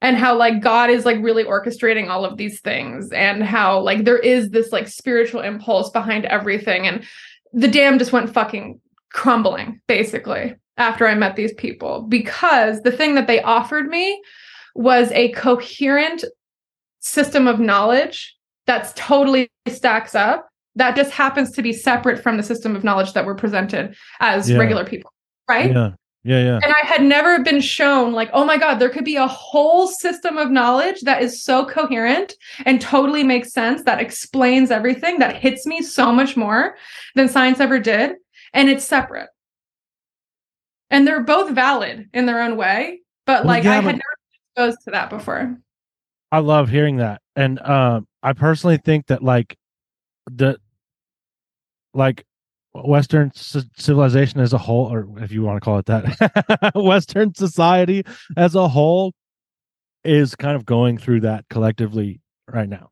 And 0.00 0.18
how 0.18 0.36
like 0.36 0.60
god 0.60 0.90
is 0.90 1.06
like 1.06 1.22
really 1.22 1.44
orchestrating 1.44 2.10
all 2.10 2.26
of 2.26 2.36
these 2.36 2.60
things 2.60 3.10
and 3.10 3.42
how 3.42 3.80
like 3.80 4.04
there 4.04 4.18
is 4.18 4.50
this 4.50 4.70
like 4.70 4.86
spiritual 4.86 5.40
impulse 5.40 5.88
behind 5.90 6.26
everything. 6.26 6.86
And 6.86 7.04
the 7.54 7.68
dam 7.68 7.98
just 7.98 8.12
went 8.12 8.32
fucking 8.32 8.80
crumbling 9.12 9.80
basically 9.86 10.56
after 10.76 11.06
I 11.06 11.14
met 11.14 11.36
these 11.36 11.54
people. 11.54 12.02
Because 12.02 12.82
the 12.82 12.92
thing 12.92 13.14
that 13.14 13.26
they 13.26 13.42
offered 13.42 13.88
me 13.88 14.20
was 14.74 15.10
a 15.12 15.30
coherent 15.32 16.24
system 17.04 17.46
of 17.46 17.60
knowledge 17.60 18.34
that's 18.66 18.92
totally 18.96 19.48
stacks 19.68 20.14
up 20.14 20.48
that 20.74 20.96
just 20.96 21.10
happens 21.12 21.50
to 21.52 21.62
be 21.62 21.72
separate 21.72 22.22
from 22.22 22.36
the 22.36 22.42
system 22.42 22.74
of 22.74 22.82
knowledge 22.82 23.12
that 23.12 23.26
we're 23.26 23.34
presented 23.34 23.94
as 24.20 24.48
Yeah. 24.50 24.56
regular 24.58 24.84
people 24.84 25.12
right 25.48 25.70
Yeah. 25.70 25.90
Yeah. 26.24 26.38
Yeah. 26.42 26.60
and 26.62 26.72
I 26.82 26.86
had 26.86 27.02
never 27.02 27.40
been 27.42 27.60
shown, 27.60 28.14
like, 28.14 28.30
oh 28.32 28.46
my 28.46 28.56
God, 28.56 28.78
there 28.78 28.88
could 28.88 29.04
be 29.04 29.16
a 29.16 29.26
whole 29.26 29.86
system 29.86 30.38
of 30.38 30.50
knowledge 30.50 31.02
that 31.02 31.20
is 31.20 31.44
so 31.44 31.66
coherent 31.66 32.32
and 32.64 32.80
totally 32.80 33.22
makes 33.22 33.52
sense, 33.52 33.82
that 33.82 34.00
explains 34.00 34.70
everything, 34.70 35.18
that 35.18 35.36
hits 35.36 35.66
me 35.66 35.82
so 35.82 36.10
much 36.10 36.34
more 36.34 36.76
than 37.14 37.28
science 37.28 37.60
ever 37.60 37.78
did. 37.78 38.14
And 38.54 38.70
it's 38.70 38.84
separate. 38.86 39.28
And 40.90 41.06
they're 41.06 41.20
both 41.22 41.50
valid 41.50 42.08
in 42.14 42.24
their 42.24 42.40
own 42.40 42.56
way. 42.56 43.00
But 43.26 43.44
Well, 43.44 43.48
like, 43.54 43.64
yeah, 43.64 43.72
I 43.72 43.80
but- 43.80 43.84
had 43.84 43.96
never 43.96 44.16
been 44.56 44.64
exposed 44.70 44.78
to 44.86 44.90
that 44.92 45.10
before. 45.10 45.58
I 46.34 46.38
love 46.38 46.68
hearing 46.68 46.96
that. 46.96 47.22
And 47.36 47.60
um 47.60 48.06
I 48.22 48.32
personally 48.32 48.78
think 48.78 49.06
that 49.06 49.22
like 49.22 49.56
the 50.26 50.58
like 51.92 52.24
Western 52.74 53.30
civilization 53.34 54.40
as 54.40 54.52
a 54.52 54.58
whole, 54.58 54.92
or 54.92 55.08
if 55.22 55.30
you 55.30 55.42
want 55.42 55.56
to 55.56 55.64
call 55.64 55.78
it 55.78 55.86
that, 55.86 56.72
Western 56.74 57.32
society 57.32 58.02
as 58.36 58.56
a 58.56 58.66
whole 58.66 59.12
is 60.02 60.34
kind 60.34 60.56
of 60.56 60.64
going 60.66 60.98
through 60.98 61.20
that 61.20 61.44
collectively 61.50 62.20
right 62.52 62.68
now. 62.68 62.90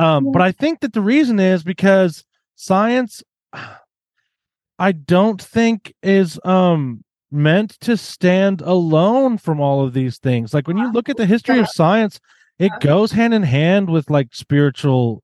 Um, 0.00 0.24
Yeah. 0.24 0.30
But 0.32 0.42
I 0.42 0.50
think 0.50 0.80
that 0.80 0.92
the 0.92 1.00
reason 1.00 1.38
is 1.38 1.62
because 1.62 2.24
science, 2.56 3.22
I 4.80 4.90
don't 4.90 5.40
think 5.40 5.94
is 6.02 6.40
um 6.44 7.04
meant 7.30 7.78
to 7.80 7.96
stand 7.96 8.60
alone 8.60 9.38
from 9.38 9.60
all 9.60 9.84
of 9.84 9.92
these 9.92 10.18
things. 10.18 10.52
Like 10.52 10.66
when 10.66 10.78
you 10.78 10.90
look 10.90 11.08
at 11.08 11.16
the 11.16 11.26
history 11.26 11.58
of 11.60 11.68
science, 11.68 12.18
it 12.62 12.72
goes 12.80 13.12
hand 13.12 13.34
in 13.34 13.42
hand 13.42 13.90
with 13.90 14.08
like 14.10 14.28
spiritual 14.34 15.22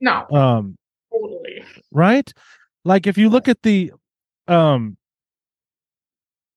No, 0.00 0.26
um 0.30 0.76
totally. 1.12 1.64
right? 1.90 2.32
Like 2.84 3.06
if 3.06 3.16
you 3.18 3.28
look 3.28 3.48
at 3.48 3.62
the 3.62 3.92
um 4.48 4.96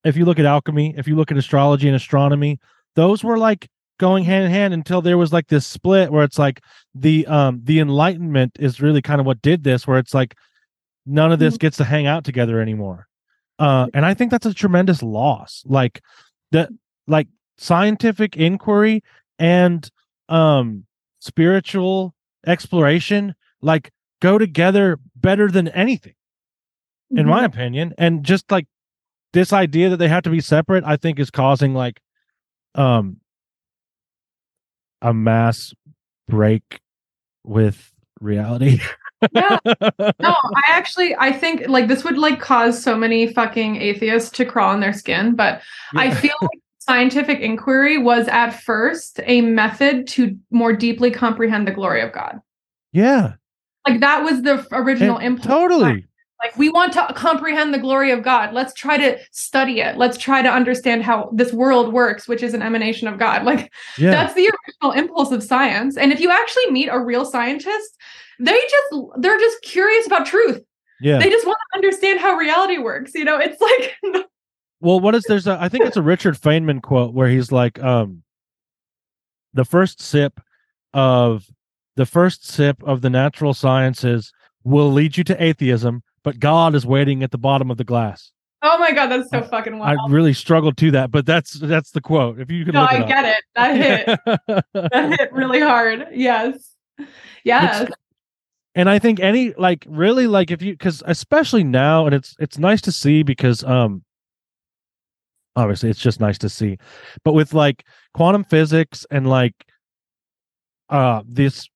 if 0.03 0.15
you 0.15 0.25
look 0.25 0.39
at 0.39 0.45
alchemy 0.45 0.93
if 0.97 1.07
you 1.07 1.15
look 1.15 1.31
at 1.31 1.37
astrology 1.37 1.87
and 1.87 1.95
astronomy 1.95 2.59
those 2.95 3.23
were 3.23 3.37
like 3.37 3.67
going 3.99 4.23
hand 4.23 4.45
in 4.45 4.51
hand 4.51 4.73
until 4.73 5.01
there 5.01 5.17
was 5.17 5.33
like 5.33 5.47
this 5.47 5.67
split 5.67 6.11
where 6.11 6.23
it's 6.23 6.39
like 6.39 6.61
the 6.95 7.25
um 7.27 7.59
the 7.63 7.79
enlightenment 7.79 8.55
is 8.59 8.79
really 8.81 9.01
kind 9.01 9.19
of 9.19 9.25
what 9.27 9.41
did 9.41 9.63
this 9.63 9.85
where 9.87 9.99
it's 9.99 10.13
like 10.13 10.35
none 11.05 11.31
of 11.31 11.39
this 11.39 11.57
gets 11.57 11.77
to 11.77 11.83
hang 11.83 12.05
out 12.07 12.23
together 12.23 12.61
anymore. 12.61 13.07
Uh 13.57 13.87
and 13.93 14.05
i 14.05 14.13
think 14.13 14.31
that's 14.31 14.45
a 14.45 14.53
tremendous 14.53 15.01
loss. 15.03 15.63
Like 15.65 16.01
the 16.51 16.69
like 17.07 17.27
scientific 17.57 18.37
inquiry 18.37 19.03
and 19.37 19.89
um 20.29 20.85
spiritual 21.19 22.15
exploration 22.45 23.35
like 23.61 23.91
go 24.21 24.37
together 24.37 24.97
better 25.15 25.49
than 25.49 25.67
anything 25.69 26.13
in 27.11 27.25
my 27.25 27.43
opinion. 27.43 27.93
And 27.97 28.23
just 28.23 28.51
like 28.51 28.67
this 29.33 29.51
idea 29.51 29.89
that 29.89 29.97
they 29.97 30.07
have 30.07 30.23
to 30.23 30.29
be 30.29 30.41
separate 30.41 30.83
i 30.83 30.95
think 30.95 31.19
is 31.19 31.29
causing 31.29 31.73
like 31.75 32.01
um 32.73 33.17
a 35.01 35.13
mass 35.13 35.73
break 36.27 36.81
with 37.43 37.91
reality. 38.19 38.79
Yeah. 39.31 39.59
no, 39.65 39.79
I 40.21 40.61
actually 40.69 41.15
I 41.17 41.31
think 41.31 41.67
like 41.67 41.87
this 41.87 42.03
would 42.03 42.17
like 42.17 42.39
cause 42.39 42.81
so 42.81 42.97
many 42.97 43.27
fucking 43.27 43.77
atheists 43.77 44.29
to 44.31 44.45
crawl 44.45 44.73
in 44.73 44.79
their 44.79 44.93
skin, 44.93 45.35
but 45.35 45.61
I 45.95 46.11
feel 46.11 46.35
like 46.41 46.59
scientific 46.89 47.39
inquiry 47.39 47.97
was 47.99 48.27
at 48.27 48.49
first 48.49 49.19
a 49.25 49.41
method 49.41 50.07
to 50.07 50.35
more 50.49 50.73
deeply 50.73 51.11
comprehend 51.11 51.67
the 51.67 51.71
glory 51.71 52.01
of 52.01 52.11
God. 52.11 52.39
yeah 52.91 53.33
Like 53.87 53.99
that 53.99 54.23
was 54.23 54.41
the 54.41 54.65
original 54.71 55.17
and 55.17 55.25
impulse. 55.27 55.45
totally 55.47 56.05
Like 56.43 56.57
we 56.57 56.69
want 56.69 56.93
to 56.93 57.05
comprehend 57.15 57.73
the 57.73 57.79
glory 57.79 58.11
of 58.11 58.23
God. 58.23 58.53
Let's 58.53 58.73
try 58.73 58.97
to 58.97 59.19
study 59.31 59.81
it. 59.81 59.97
Let's 59.97 60.17
try 60.17 60.41
to 60.41 60.49
understand 60.49 61.03
how 61.03 61.29
this 61.33 61.53
world 61.53 61.93
works, 61.93 62.27
which 62.27 62.41
is 62.41 62.53
an 62.53 62.61
emanation 62.63 63.07
of 63.07 63.19
God. 63.19 63.43
Like 63.43 63.71
yeah 63.97 64.11
that's 64.11 64.33
the 64.33 64.49
original 64.49 64.91
impulse 64.99 65.31
of 65.31 65.43
science. 65.43 65.95
And 65.97 66.11
if 66.11 66.19
you 66.19 66.31
actually 66.31 66.71
meet 66.71 66.89
a 66.89 66.99
real 66.99 67.25
scientist, 67.25 67.89
they 68.39 68.59
just 68.75 69.03
they're 69.19 69.39
just 69.39 69.61
curious 69.61 70.07
about 70.07 70.25
truth. 70.25 70.61
yeah 71.01 71.19
They 71.19 71.29
just 71.29 71.45
want 71.45 71.59
to 71.71 71.77
understand 71.77 72.19
how 72.19 72.35
reality 72.35 72.77
works. 72.79 73.13
You 73.13 73.25
know, 73.25 73.37
it's 73.37 73.61
like 73.61 73.97
Well, 74.81 74.99
what 74.99 75.15
is 75.15 75.23
there's 75.27 75.47
a 75.47 75.57
I 75.59 75.69
think 75.69 75.85
it's 75.85 75.97
a 75.97 76.01
Richard 76.01 76.35
Feynman 76.35 76.81
quote 76.81 77.13
where 77.13 77.27
he's 77.27 77.51
like, 77.51 77.81
um, 77.83 78.23
the 79.53 79.65
first 79.65 80.01
sip 80.01 80.39
of 80.93 81.45
the 81.95 82.05
first 82.05 82.47
sip 82.47 82.81
of 82.83 83.01
the 83.01 83.09
natural 83.09 83.53
sciences 83.53 84.31
will 84.63 84.91
lead 84.91 85.17
you 85.17 85.23
to 85.25 85.43
atheism, 85.43 86.01
but 86.23 86.39
God 86.39 86.75
is 86.75 86.85
waiting 86.85 87.23
at 87.23 87.31
the 87.31 87.37
bottom 87.37 87.69
of 87.71 87.77
the 87.77 87.83
glass. 87.83 88.31
oh 88.61 88.77
my 88.77 88.91
god, 88.91 89.07
that's 89.07 89.29
so 89.29 89.41
fucking 89.43 89.77
wild. 89.79 89.97
I 89.99 90.11
really 90.11 90.33
struggled 90.33 90.77
to 90.77 90.91
that, 90.91 91.11
but 91.11 91.25
that's 91.25 91.53
that's 91.53 91.91
the 91.91 92.01
quote. 92.01 92.39
If 92.39 92.49
you 92.51 92.63
could 92.65 92.73
no, 92.73 92.83
I 92.83 93.01
it 93.01 93.07
get 93.07 93.25
it. 93.25 93.43
That 93.55 93.75
hit. 93.77 94.19
that 94.73 95.15
hit 95.19 95.33
really 95.33 95.59
hard. 95.61 96.07
Yes. 96.13 96.75
Yes. 97.43 97.89
and 98.75 98.89
I 98.89 98.99
think 98.99 99.19
any 99.19 99.53
like 99.53 99.85
really 99.89 100.27
like 100.27 100.51
if 100.51 100.61
you 100.61 100.73
because 100.73 101.03
especially 101.05 101.63
now 101.63 102.05
and 102.05 102.13
it's 102.15 102.35
it's 102.39 102.57
nice 102.57 102.81
to 102.81 102.91
see 102.91 103.23
because 103.23 103.63
um 103.63 104.03
obviously 105.59 105.89
it's 105.89 105.99
just 105.99 106.19
nice 106.19 106.37
to 106.39 106.49
see. 106.49 106.77
But 107.23 107.33
with 107.33 107.53
like 107.53 107.85
quantum 108.13 108.43
physics 108.43 109.05
and 109.11 109.29
like 109.29 109.53
uh 110.89 111.21
this 111.27 111.67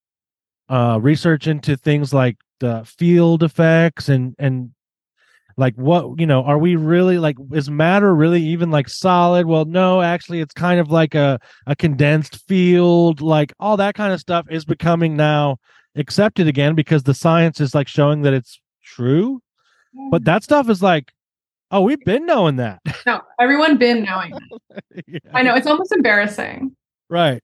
uh 0.69 0.99
research 1.01 1.47
into 1.47 1.77
things 1.77 2.13
like 2.13 2.37
the 2.59 2.83
field 2.85 3.43
effects 3.43 4.09
and 4.09 4.35
and 4.39 4.71
like 5.55 5.75
what 5.75 6.19
you 6.19 6.25
know 6.25 6.43
are 6.43 6.57
we 6.57 6.75
really 6.75 7.19
like 7.19 7.35
is 7.51 7.69
matter 7.69 8.15
really 8.15 8.41
even 8.41 8.71
like 8.71 8.89
solid? 8.89 9.45
Well 9.45 9.65
no 9.65 10.01
actually 10.01 10.39
it's 10.39 10.53
kind 10.53 10.79
of 10.79 10.89
like 10.89 11.13
a 11.13 11.39
a 11.67 11.75
condensed 11.75 12.37
field 12.47 13.21
like 13.21 13.53
all 13.59 13.77
that 13.77 13.95
kind 13.95 14.13
of 14.13 14.19
stuff 14.19 14.47
is 14.49 14.65
becoming 14.65 15.15
now 15.15 15.57
accepted 15.95 16.47
again 16.47 16.73
because 16.73 17.03
the 17.03 17.13
science 17.13 17.61
is 17.61 17.75
like 17.75 17.87
showing 17.87 18.23
that 18.23 18.33
it's 18.33 18.59
true. 18.83 19.41
But 20.09 20.25
that 20.25 20.43
stuff 20.43 20.69
is 20.69 20.81
like 20.81 21.11
oh 21.73 21.81
we've 21.81 22.03
been 22.05 22.25
knowing 22.25 22.55
that. 22.57 22.79
No, 23.05 23.19
everyone 23.39 23.77
been 23.77 24.03
knowing. 24.03 24.31
that. 24.69 24.83
Yeah, 25.07 25.19
I 25.33 25.43
know 25.43 25.55
it's 25.55 25.67
almost 25.67 25.91
embarrassing. 25.91 26.75
right. 27.09 27.43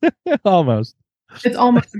Almost. 0.44 0.96
It's 1.44 1.56
almost 1.56 1.94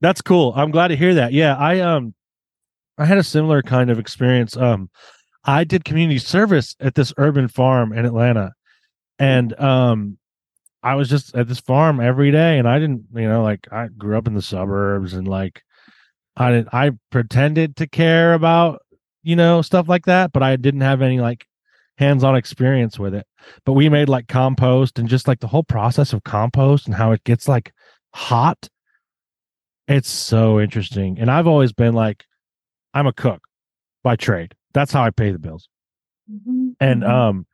that's 0.00 0.20
cool. 0.22 0.52
I'm 0.56 0.70
glad 0.70 0.88
to 0.88 0.96
hear 0.96 1.14
that. 1.14 1.32
Yeah 1.32 1.56
i 1.56 1.80
um 1.80 2.14
i 2.98 3.04
had 3.04 3.18
a 3.18 3.22
similar 3.22 3.62
kind 3.62 3.90
of 3.90 3.98
experience. 3.98 4.56
Um 4.56 4.90
i 5.44 5.64
did 5.64 5.84
community 5.84 6.18
service 6.18 6.74
at 6.80 6.94
this 6.94 7.12
urban 7.18 7.48
farm 7.48 7.92
in 7.92 8.04
atlanta 8.04 8.52
and 9.18 9.58
um 9.58 10.16
i 10.84 10.94
was 10.94 11.08
just 11.08 11.34
at 11.34 11.48
this 11.48 11.58
farm 11.60 11.98
every 12.00 12.30
day 12.30 12.58
and 12.58 12.68
i 12.68 12.78
didn't 12.78 13.04
you 13.14 13.28
know 13.28 13.42
like 13.42 13.66
i 13.72 13.88
grew 13.98 14.16
up 14.16 14.28
in 14.28 14.34
the 14.34 14.42
suburbs 14.42 15.14
and 15.14 15.26
like 15.26 15.62
i 16.36 16.50
didn't 16.52 16.72
i 16.72 16.92
pretended 17.10 17.74
to 17.76 17.88
care 17.88 18.34
about 18.34 18.81
you 19.22 19.36
know 19.36 19.62
stuff 19.62 19.88
like 19.88 20.04
that 20.06 20.32
but 20.32 20.42
i 20.42 20.56
didn't 20.56 20.80
have 20.80 21.02
any 21.02 21.20
like 21.20 21.46
hands-on 21.98 22.34
experience 22.34 22.98
with 22.98 23.14
it. 23.14 23.26
But 23.64 23.74
we 23.74 23.88
made 23.88 24.08
like 24.08 24.26
compost 24.26 24.98
and 24.98 25.08
just 25.08 25.28
like 25.28 25.40
the 25.40 25.46
whole 25.46 25.62
process 25.62 26.12
of 26.12 26.24
compost 26.24 26.86
and 26.86 26.94
how 26.94 27.12
it 27.12 27.22
gets 27.24 27.46
like 27.46 27.72
hot 28.14 28.68
it's 29.88 30.08
so 30.08 30.60
interesting. 30.60 31.18
And 31.18 31.30
i've 31.30 31.46
always 31.46 31.72
been 31.72 31.94
like 31.94 32.24
i'm 32.94 33.06
a 33.06 33.12
cook 33.12 33.42
by 34.02 34.16
trade. 34.16 34.54
That's 34.72 34.92
how 34.92 35.02
i 35.02 35.10
pay 35.10 35.32
the 35.32 35.38
bills. 35.38 35.68
And 36.80 37.02
Mhm. 37.02 37.08
um 37.08 37.46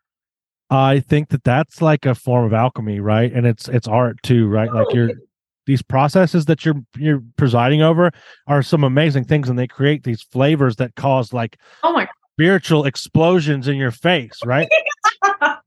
i 0.71 1.01
think 1.01 1.31
that 1.31 1.45
that's 1.45 1.81
like 1.83 2.07
a 2.07 2.15
form 2.15 2.45
of 2.47 2.53
alchemy 2.53 3.01
right? 3.01 3.33
And 3.33 3.47
it's 3.47 3.69
it's 3.69 3.89
art 3.89 4.23
too 4.23 4.47
right? 4.47 4.73
Like 4.73 4.95
you're 4.95 5.11
these 5.69 5.83
processes 5.83 6.47
that 6.47 6.65
you're 6.65 6.83
you're 6.97 7.23
presiding 7.37 7.83
over 7.83 8.11
are 8.47 8.63
some 8.63 8.83
amazing 8.83 9.23
things 9.23 9.51
and 9.51 9.59
they 9.59 9.67
create 9.67 10.03
these 10.03 10.23
flavors 10.23 10.77
that 10.77 10.95
cause 10.97 11.33
like 11.33 11.59
oh 11.83 11.93
my 11.93 12.09
spiritual 12.35 12.87
explosions 12.87 13.69
in 13.69 13.77
your 13.77 13.91
face 13.91 14.41
right 14.47 14.67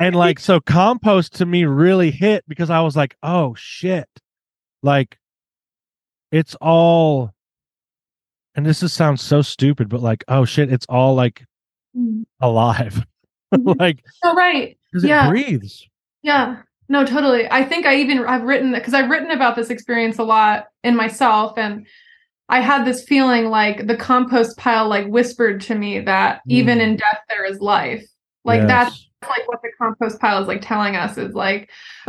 and 0.00 0.14
like 0.14 0.38
so 0.38 0.60
compost 0.60 1.34
to 1.34 1.46
me 1.46 1.64
really 1.64 2.12
hit 2.12 2.44
because 2.46 2.70
i 2.70 2.80
was 2.80 2.94
like 2.96 3.16
oh 3.24 3.54
shit 3.56 4.08
like 4.84 5.18
it's 6.30 6.54
all 6.60 7.32
and 8.54 8.64
this 8.64 8.82
is 8.84 8.92
sounds 8.92 9.20
so 9.20 9.42
stupid 9.42 9.88
but 9.88 10.00
like 10.00 10.22
oh 10.28 10.44
shit 10.44 10.72
it's 10.72 10.86
all 10.88 11.14
like 11.14 11.44
alive 12.40 13.04
Mhm. 13.54 13.78
like 13.78 14.04
oh 14.24 14.34
right. 14.34 14.76
Yeah. 14.94 15.26
it 15.26 15.30
breathes 15.30 15.86
Yeah. 16.22 16.62
No, 16.88 17.04
totally. 17.04 17.50
I 17.50 17.64
think 17.64 17.86
I 17.86 17.96
even 17.96 18.18
I've 18.26 18.42
written 18.42 18.72
because 18.72 18.94
I've 18.94 19.08
written 19.10 19.30
about 19.30 19.56
this 19.56 19.70
experience 19.70 20.18
a 20.18 20.22
lot 20.24 20.66
in 20.82 20.94
myself 20.96 21.56
and 21.56 21.86
I 22.48 22.60
had 22.60 22.84
this 22.84 23.04
feeling 23.04 23.46
like 23.46 23.86
the 23.86 23.96
compost 23.96 24.56
pile 24.58 24.86
like 24.88 25.06
whispered 25.06 25.62
to 25.62 25.74
me 25.74 26.00
that 26.00 26.42
even 26.46 26.78
Mm. 26.78 26.82
in 26.82 26.96
death 26.96 27.20
there 27.30 27.44
is 27.46 27.60
life. 27.60 28.04
Like 28.44 28.60
Yes. 28.62 28.68
that's 28.68 29.08
like 29.30 29.48
what 29.48 29.62
the 29.62 29.70
compost 29.78 30.20
pile 30.20 30.42
is 30.42 30.46
like 30.48 30.60
telling 30.60 30.96
us 30.96 31.16
is 31.16 31.34
like 31.34 31.70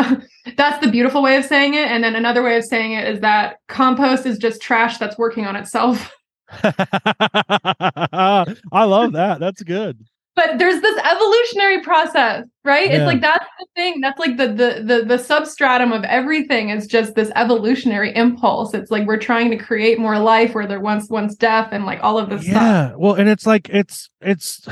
that's 0.57 0.85
the 0.85 0.91
beautiful 0.91 1.23
way 1.23 1.38
of 1.38 1.45
saying 1.45 1.73
it 1.73 1.88
and 1.88 2.03
then 2.03 2.14
another 2.14 2.43
way 2.43 2.57
of 2.57 2.65
saying 2.65 2.91
it 2.91 3.07
is 3.07 3.22
that 3.22 3.60
compost 3.69 4.26
is 4.26 4.38
just 4.38 4.61
trash 4.61 4.97
that's 4.97 5.18
working 5.18 5.45
on 5.45 5.56
itself 5.56 6.11
I 6.64 8.45
love 8.84 9.14
that. 9.14 9.38
That's 9.39 9.64
good. 9.64 10.06
But 10.36 10.57
there's 10.60 10.82
this 10.82 10.98
evolutionary 10.99 11.82
process 11.82 12.44
right 12.64 12.90
Yeah. 12.90 12.98
it's 12.98 13.06
like 13.06 13.22
that's 13.22 13.45
the 13.60 13.66
thing 13.76 14.02
that's 14.02 14.20
like 14.20 14.38
the, 14.38 14.48
the 14.48 14.84
the 14.84 15.06
the 15.06 15.18
substratum 15.18 15.91
of 15.91 16.03
everything 16.03 16.70
is 16.70 16.88
just 16.88 17.16
this 17.16 17.32
evolutionary 17.36 18.16
impulse 18.16 18.74
it's 18.74 18.91
like 18.91 19.07
we're 19.07 19.18
trying 19.18 19.49
to 19.52 19.57
create 19.57 19.99
more 19.99 20.20
life 20.20 20.53
where 20.53 20.68
there 20.68 20.80
once 20.80 21.10
once 21.10 21.36
death 21.36 21.70
and 21.72 21.86
like 21.86 21.99
all 22.03 22.18
of 22.18 22.30
this 22.30 22.41
stuff 22.44 22.53
Yeah. 22.53 22.94
Well, 22.98 23.14
and 23.14 23.30
it's 23.30 23.45
like 23.45 23.70
it's 23.70 24.10
it's 24.22 24.68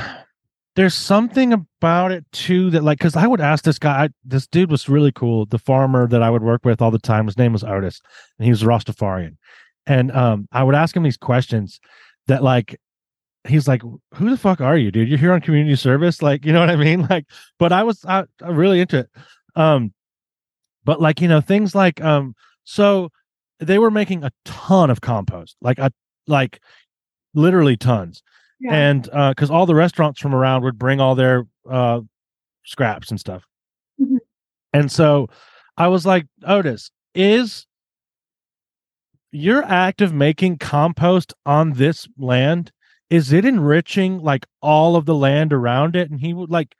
there's 0.76 0.94
something 0.94 1.52
about 1.52 2.10
it 2.10 2.24
too 2.32 2.68
that 2.70 2.82
like 2.82 2.98
because 2.98 3.14
I 3.14 3.28
would 3.28 3.40
ask 3.40 3.62
this 3.64 3.78
guy, 3.78 4.04
I, 4.04 4.08
this 4.24 4.46
dude 4.48 4.72
was 4.72 4.88
really 4.88 5.12
cool. 5.12 5.46
The 5.46 5.58
farmer 5.58 6.08
that 6.08 6.20
I 6.20 6.30
would 6.30 6.42
work 6.42 6.64
with 6.64 6.82
all 6.82 6.90
the 6.90 6.98
time, 6.98 7.26
his 7.26 7.38
name 7.38 7.52
was 7.52 7.62
Otis, 7.62 8.00
and 8.38 8.44
he 8.44 8.50
was 8.50 8.64
Rastafarian. 8.64 9.36
And 9.86 10.10
um, 10.10 10.48
I 10.50 10.64
would 10.64 10.74
ask 10.74 10.96
him 10.96 11.04
these 11.04 11.16
questions 11.16 11.78
that 12.26 12.42
like 12.42 12.80
he's 13.46 13.68
like, 13.68 13.82
"Who 14.14 14.30
the 14.30 14.36
fuck 14.36 14.60
are 14.60 14.76
you, 14.76 14.90
dude? 14.90 15.08
You're 15.08 15.18
here 15.18 15.32
on 15.32 15.40
community 15.40 15.76
service, 15.76 16.22
like 16.22 16.44
you 16.44 16.52
know 16.52 16.60
what 16.60 16.70
I 16.70 16.76
mean?" 16.76 17.06
Like, 17.10 17.26
but 17.58 17.72
I 17.72 17.82
was 17.82 18.04
I, 18.04 18.24
I'm 18.42 18.56
really 18.56 18.80
into 18.80 18.98
it. 19.00 19.10
Um, 19.56 19.92
but 20.84 21.00
like 21.00 21.20
you 21.20 21.28
know 21.28 21.40
things 21.40 21.74
like 21.74 22.00
um, 22.02 22.34
so 22.64 23.10
they 23.60 23.78
were 23.78 23.90
making 23.90 24.24
a 24.24 24.30
ton 24.44 24.90
of 24.90 25.00
compost, 25.00 25.56
like 25.60 25.78
a 25.78 25.92
like 26.26 26.60
literally 27.34 27.76
tons 27.76 28.22
Yeah. 28.60 28.72
and 28.74 29.02
because 29.30 29.50
all 29.50 29.66
the 29.66 29.74
restaurants 29.74 30.20
from 30.20 30.34
around 30.34 30.62
would 30.62 30.78
bring 30.78 31.00
all 31.00 31.14
their 31.14 31.44
uh 31.68 32.00
scraps 32.64 33.10
and 33.10 33.18
stuff 33.20 33.42
Mhm. 34.00 34.18
and 34.72 34.90
so 34.90 35.28
i 35.76 35.88
was 35.88 36.06
like 36.06 36.26
otis 36.46 36.90
is 37.14 37.66
your 39.32 39.62
act 39.64 40.00
of 40.00 40.12
making 40.14 40.58
compost 40.58 41.34
on 41.44 41.72
this 41.74 42.08
land 42.16 42.72
is 43.14 43.32
it 43.32 43.44
enriching 43.44 44.20
like 44.20 44.44
all 44.60 44.96
of 44.96 45.06
the 45.06 45.14
land 45.14 45.52
around 45.52 45.94
it? 45.94 46.10
And 46.10 46.20
he 46.20 46.34
would 46.34 46.50
like 46.50 46.74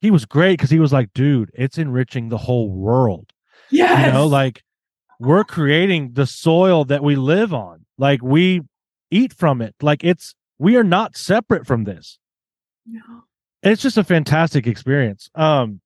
he 0.00 0.10
was 0.10 0.24
great 0.24 0.54
because 0.54 0.70
he 0.70 0.78
was 0.78 0.90
like 0.90 1.12
dude 1.12 1.50
it's 1.52 1.76
enriching 1.76 2.30
the 2.30 2.38
whole 2.38 2.70
world. 2.70 3.30
Yeah. 3.70 4.06
you 4.06 4.12
know 4.12 4.26
like 4.26 4.62
we're 5.20 5.44
creating 5.44 6.12
the 6.14 6.26
soil 6.26 6.86
that 6.86 7.02
we 7.02 7.14
live 7.14 7.52
on. 7.52 7.84
Like 7.98 8.22
we 8.22 8.62
eat 9.10 9.34
from 9.34 9.60
it. 9.60 9.74
Like 9.82 10.02
it's 10.02 10.34
we 10.58 10.76
are 10.76 10.84
not 10.84 11.14
separate 11.14 11.66
from 11.66 11.84
this. 11.84 12.18
No. 12.86 13.24
it's 13.62 13.82
just 13.82 13.98
a 13.98 14.04
fantastic 14.04 14.66
experience. 14.66 15.28
Um 15.34 15.80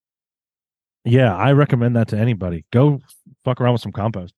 yeah 1.02 1.34
i 1.34 1.50
recommend 1.50 1.96
that 1.96 2.06
to 2.08 2.16
anybody. 2.16 2.64
Go 2.72 3.00
fuck 3.44 3.60
around 3.60 3.72
with 3.72 3.82
some 3.82 3.92
compost 3.92 4.34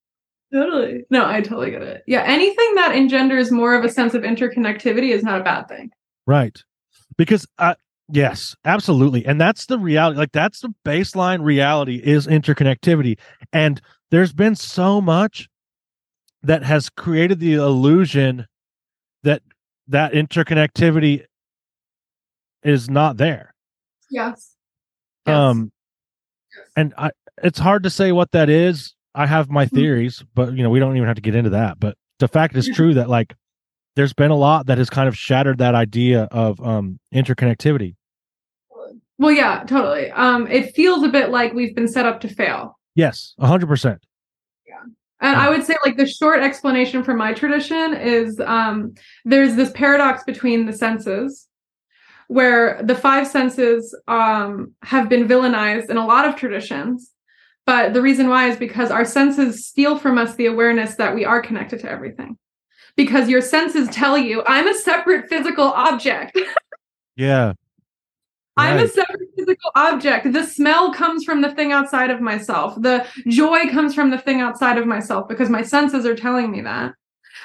Totally. 0.53 1.05
No, 1.11 1.25
I 1.27 1.41
totally 1.41 1.71
get 1.71 1.83
it. 1.83 2.03
Yeah, 2.07 2.23
anything 2.25 2.75
that 2.75 2.95
engenders 2.95 3.51
more 3.51 3.75
of 3.75 3.85
a 3.85 3.89
sense 3.89 4.15
of 4.15 4.23
interconnectivity 4.23 5.11
is 5.15 5.23
not 5.23 5.41
a 5.41 5.45
bad 5.45 5.69
thing. 5.69 5.91
right 6.27 6.63
because 7.17 7.47
uh 7.59 7.75
yes 8.11 8.55
absolutely 8.65 9.25
and 9.27 9.41
that's 9.41 9.67
the 9.67 9.79
reality 9.79 10.19
like 10.19 10.33
that's 10.33 10.61
the 10.61 10.73
baseline 10.85 11.43
reality 11.43 11.97
is 12.03 12.27
interconnectivity 12.27 13.19
and 13.53 13.81
there's 14.11 14.33
been 14.33 14.55
so 14.55 15.01
much 15.01 15.49
that 16.43 16.63
has 16.63 16.89
created 16.91 17.39
the 17.41 17.55
illusion 17.55 18.47
that 19.25 19.43
that 19.89 20.13
interconnectivity 20.13 21.25
is 22.63 22.89
not 22.89 23.17
there 23.17 23.55
Yes. 24.11 24.55
um 25.27 25.73
and 26.77 26.95
i 26.99 27.11
it's 27.43 27.59
hard 27.59 27.83
to 27.83 27.91
say 27.91 28.13
what 28.13 28.31
that 28.33 28.49
is 28.49 28.95
i 29.15 29.27
have 29.27 29.51
my 29.51 29.67
Mhm. 29.67 29.71
theories 29.71 30.25
but 30.35 30.55
you 30.57 30.63
know 30.63 30.71
we 30.71 30.79
don't 30.81 30.97
even 30.97 31.07
have 31.07 31.17
to 31.17 31.23
get 31.23 31.35
into 31.35 31.51
that 31.51 31.79
but 31.81 31.97
the 32.19 32.29
fact 32.29 32.57
is 32.57 32.69
true 32.69 32.95
that 32.95 33.09
like 33.09 33.35
there's 33.97 34.13
been 34.13 34.31
a 34.31 34.37
lot 34.37 34.67
that 34.67 34.79
has 34.79 34.89
kind 34.89 35.09
of 35.09 35.17
shattered 35.17 35.59
that 35.59 35.75
idea 35.75 36.25
of 36.31 36.61
um 36.61 36.99
interconnectivity 37.15 37.95
well, 39.19 39.31
yeah, 39.31 39.63
totally. 39.65 40.11
Um, 40.11 40.49
it 40.49 40.75
feels 40.75 41.05
a 41.05 41.09
bit 41.09 41.31
like 41.31 41.53
we've 41.53 41.77
been 41.77 41.87
set 41.87 42.07
up 42.07 42.21
to 42.23 42.29
fail. 42.29 42.77
yes 42.97 43.35
100% 43.41 43.99
Yeah. 44.67 44.75
And 45.21 45.37
I 45.37 45.49
would 45.49 45.63
say, 45.65 45.77
like, 45.87 45.97
the 45.97 46.07
short 46.09 46.41
explanation 46.41 47.05
for 47.05 47.15
my 47.15 47.33
tradition 47.33 47.95
is 47.95 48.41
um, 48.41 48.95
there's 49.25 49.55
this 49.55 49.71
paradox 49.73 50.25
between 50.25 50.67
the 50.67 50.73
senses, 50.73 51.47
where 52.27 52.83
the 52.83 52.97
five 52.97 53.29
senses 53.29 53.97
um, 54.09 54.73
have 54.83 55.09
been 55.09 55.29
villainized 55.29 55.89
in 55.91 55.99
a 55.99 56.07
lot 56.07 56.27
of 56.27 56.35
traditions. 56.35 57.13
But 57.65 57.95
the 57.95 58.03
reason 58.03 58.29
why 58.29 58.49
is 58.49 58.57
because 58.57 58.91
our 58.91 59.05
senses 59.05 59.67
steal 59.67 59.99
from 59.99 60.19
us 60.19 60.35
the 60.35 60.47
awareness 60.47 60.97
that 60.97 61.15
we 61.15 61.25
are 61.25 61.41
connected 61.41 61.81
to 61.81 61.91
everything. 61.91 62.37
Because 62.97 63.29
your 63.29 63.41
senses 63.41 63.89
tell 63.89 64.19
you, 64.19 64.43
I'm 64.47 64.69
a 64.69 64.75
separate 64.75 65.29
physical 65.29 65.67
object. 65.67 66.39
yeah 67.17 67.53
I'm 68.57 68.79
a 68.79 68.89
separate 68.89 69.31
physical 69.37 69.71
object. 69.75 70.33
The 70.33 70.45
smell 70.45 70.93
comes 70.93 71.25
from 71.25 71.41
the 71.41 71.51
thing 71.55 71.73
outside 71.73 72.11
of 72.11 72.21
myself. 72.21 72.75
The 72.81 73.07
joy 73.29 73.69
comes 73.71 73.95
from 73.95 74.11
the 74.11 74.19
thing 74.19 74.41
outside 74.41 74.77
of 74.77 74.87
myself 74.87 75.29
because 75.29 75.49
my 75.49 75.63
senses 75.63 76.05
are 76.05 76.15
telling 76.15 76.51
me 76.51 76.61
that. 76.63 76.93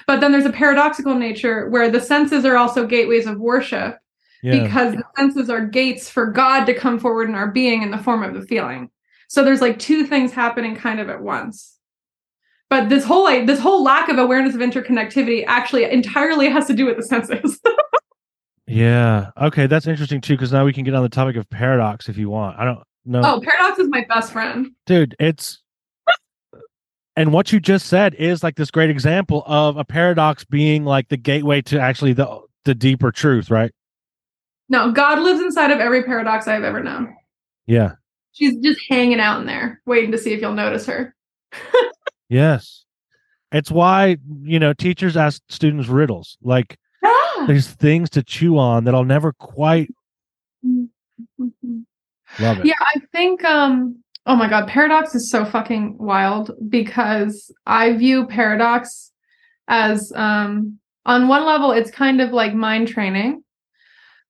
But 0.06 0.19
then 0.19 0.31
there's 0.31 0.45
a 0.45 0.52
paradoxical 0.52 1.15
nature 1.15 1.69
where 1.69 1.89
the 1.89 2.02
senses 2.02 2.45
are 2.45 2.57
also 2.57 2.85
gateways 2.85 3.26
of 3.26 3.39
worship 3.39 3.98
yeah 4.44 4.61
because 4.61 4.94
the 4.94 5.03
senses 5.15 5.49
are 5.49 5.65
gates 5.65 6.10
for 6.10 6.27
God 6.27 6.65
to 6.65 6.73
come 6.73 6.99
forward 6.99 7.30
in 7.30 7.35
our 7.35 7.52
being 7.52 7.81
in 7.81 7.91
the 7.91 7.98
form 7.98 8.23
of 8.23 8.34
the 8.34 8.45
feeling. 8.45 8.89
So 9.28 9.44
there's 9.44 9.62
like 9.62 9.78
two 9.80 10.06
things 10.06 10.32
happening 10.34 10.76
kind 10.76 10.99
of 10.99 11.10
at 11.10 11.22
once. 11.22 11.76
But 12.70 12.90
this 12.90 13.04
whole 13.06 13.24
like 13.24 13.45
this 13.45 13.60
whole 13.60 13.84
lack 13.84 14.10
of 14.10 14.18
awareness 14.18 14.56
of 14.56 14.62
interconnectivity 14.62 15.44
actually 15.48 15.86
entirely 15.86 16.49
has 16.49 16.66
to 16.68 16.74
do 16.74 16.86
with 16.86 16.98
the 16.98 17.04
senses. 17.04 17.60
yeah 18.70 19.30
okay 19.41 19.66
that's 19.66 19.88
interesting 19.88 20.20
too 20.20 20.34
because 20.34 20.52
now 20.52 20.66
we 20.66 20.74
can 20.74 20.84
get 20.84 20.94
on 20.94 21.02
the 21.02 21.08
topic 21.08 21.38
of 21.38 21.49
paradox 21.49 22.10
if 22.10 22.18
you 22.18 22.30
want 22.30 22.60
i 22.60 22.66
don't 22.66 22.80
know 23.06 23.22
oh, 23.24 23.40
paradox 23.41 23.80
is 23.80 23.88
my 23.88 24.04
best 24.10 24.34
friend. 24.34 24.68
dude 24.86 25.16
it's 25.22 25.62
and 27.16 27.32
what 27.32 27.54
you 27.54 27.62
just 27.62 27.86
said 27.88 28.14
is 28.16 28.44
like 28.44 28.58
this 28.58 28.70
great 28.70 28.90
example 28.90 29.41
of 29.45 29.78
a 29.78 29.86
paradox 29.86 30.44
being 30.44 30.84
like 30.84 31.08
the 31.08 31.16
gateway 31.16 31.62
to 31.62 31.80
actually 31.80 32.12
the 32.12 32.41
the 32.66 32.76
deeper 32.76 33.10
truth 33.10 33.49
right 33.49 33.72
No, 34.68 34.91
God 34.91 35.20
lives 35.20 35.40
inside 35.40 35.72
of 35.72 35.80
every 35.80 36.04
paradox 36.04 36.45
I've 36.45 36.66
ever 36.66 36.84
known. 36.84 37.16
yeah 37.68 37.94
She's 38.38 38.55
just 38.57 38.80
hanging 38.88 39.19
out 39.19 39.39
in 39.41 39.47
there, 39.47 39.81
waiting 39.85 40.11
to 40.11 40.18
see 40.18 40.34
if 40.34 40.41
you'll 40.41 40.53
notice 40.53 40.85
her. 40.85 41.15
yes 42.30 42.84
it's 43.53 43.72
why 43.72 44.18
you 44.41 44.59
know 44.59 44.73
teachers 44.73 45.15
ask 45.15 45.41
students 45.47 45.88
riddles 45.88 46.38
like 46.43 46.77
Ah! 47.03 47.45
there's 47.47 47.68
things 47.69 48.09
to 48.11 48.22
chew 48.22 48.57
on 48.57 48.84
that 48.84 48.93
i'll 48.93 49.05
never 49.05 49.31
quite 49.31 49.89
love 52.39 52.59
it 52.59 52.65
Yeah, 52.65 52.73
I 52.81 52.99
think 53.14 53.43
um 53.45 54.03
oh 54.26 54.35
my 54.35 54.49
god, 54.49 54.68
paradox 54.68 55.15
is 55.15 55.31
so 55.31 55.45
fucking 55.45 55.97
wild 55.97 56.51
because 56.68 57.49
I 57.65 57.93
view 57.93 58.27
paradox 58.27 59.11
as 59.69 60.11
um 60.15 60.77
on 61.05 61.30
one 61.30 61.45
level 61.45 61.72
it's 61.72 61.89
kind 61.91 62.19
of 62.19 62.31
like 62.31 62.53
mind 62.53 62.89
training 62.89 63.41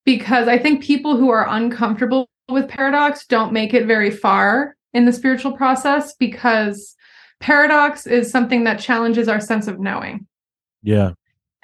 because 0.04 0.46
I 0.46 0.56
think 0.56 0.84
people 0.84 1.16
who 1.16 1.30
are 1.30 1.48
uncomfortable 1.48 2.28
with 2.48 2.68
paradox 2.68 3.26
don't 3.26 3.52
make 3.52 3.74
it 3.74 3.86
very 3.86 4.10
far 4.10 4.76
in 4.94 5.04
the 5.04 5.12
spiritual 5.12 5.52
process 5.52 6.14
because 6.14 6.96
paradox 7.40 8.06
is 8.06 8.30
something 8.30 8.64
that 8.64 8.80
challenges 8.80 9.28
our 9.28 9.40
sense 9.40 9.68
of 9.68 9.78
knowing. 9.78 10.26
yeah 10.82 11.12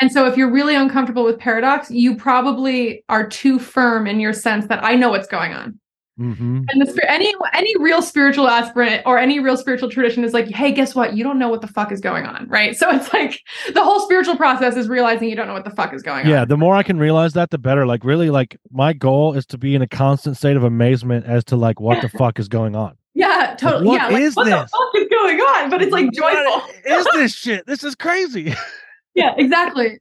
And 0.01 0.13
so 0.13 0.27
if 0.27 0.37
you're 0.37 0.51
really 0.51 0.75
uncomfortable 0.75 1.25
with 1.25 1.39
paradox, 1.39 1.91
you 1.91 2.17
probably 2.17 3.05
are 3.09 3.27
too 3.27 3.59
firm 3.59 4.07
in 4.07 4.21
your 4.21 4.33
sense 4.33 4.67
that 4.67 4.85
I 4.85 4.95
know 4.95 5.11
what's 5.11 5.29
going 5.29 5.53
on. 5.53 5.81
Hmm 6.17 6.63
And 6.69 6.81
the 6.81 6.87
spir- 6.87 7.07
any 7.09 7.33
any 7.53 7.75
real 7.79 8.01
spiritual 8.01 8.49
aspirant 8.49 9.03
or 9.05 9.19
any 9.19 9.41
real 9.41 9.57
spiritual 9.57 9.91
tradition 9.91 10.23
is 10.25 10.33
like, 10.33 10.49
hey, 10.49 10.71
guess 10.73 10.95
what? 10.95 11.17
You 11.17 11.25
don't 11.25 11.39
know 11.39 11.49
what 11.49 11.61
the 11.61 11.67
fuck 11.67 11.91
is 11.91 12.01
going 12.01 12.25
on, 12.25 12.49
right? 12.49 12.77
So 12.77 12.89
it's 12.91 13.13
like 13.13 13.41
the 13.73 13.83
whole 13.83 14.01
spiritual 14.01 14.37
process 14.37 14.77
is 14.77 14.89
realizing 14.89 15.29
you 15.29 15.37
don't 15.37 15.47
know 15.49 15.55
what 15.55 15.65
the 15.65 15.71
fuck 15.71 15.93
is 15.93 16.03
going 16.03 16.27
yeah 16.27 16.33
on. 16.33 16.39
Yeah, 16.41 16.45
the 16.45 16.57
more 16.57 16.75
i 16.77 16.83
can 16.83 16.99
realize 16.99 17.33
that 17.33 17.51
the 17.51 17.59
better 17.59 17.87
like 17.87 18.05
really 18.05 18.31
like 18.31 18.57
my 18.71 18.93
goal 18.93 19.35
is 19.35 19.45
to 19.47 19.59
be 19.59 19.75
in 19.75 19.83
a 19.83 19.89
constant 19.89 20.37
state 20.37 20.57
of 20.57 20.65
amazement 20.65 21.27
as 21.27 21.45
to 21.45 21.57
like 21.57 21.81
what 21.81 22.01
the 22.03 22.09
fuck 22.09 22.39
is 22.39 22.49
going 22.49 22.77
on 22.77 22.97
Yeah, 23.15 23.57
totally. 23.59 23.87
what 23.87 23.95
yeah, 24.01 24.09
like, 24.09 24.23
is 24.23 24.37
what 24.37 24.45
the 24.45 24.51
fuck 24.51 24.95
is 24.97 25.09
going 25.11 25.39
on? 25.41 25.71
But 25.71 25.83
it's 25.83 25.93
like 25.93 26.13
joyful. 26.13 26.63
Is 26.85 27.07
this 27.15 27.35
shit 27.35 27.67
this 27.67 27.83
is 27.85 27.95
crazy 27.95 28.55
yeah, 29.15 29.35
exactly. 29.37 30.01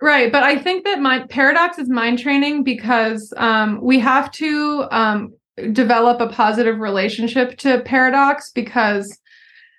Right. 0.00 0.30
But 0.30 0.44
I 0.44 0.56
think 0.56 0.84
that 0.84 1.00
my 1.00 1.26
paradox 1.28 1.78
is 1.78 1.88
mind 1.88 2.20
training 2.20 2.62
because 2.62 3.32
um, 3.36 3.80
we 3.82 3.98
have 3.98 4.30
to 4.32 4.86
um, 4.92 5.32
develop 5.72 6.20
a 6.20 6.28
positive 6.28 6.78
relationship 6.78 7.58
to 7.58 7.80
paradox 7.80 8.50
because 8.50 9.18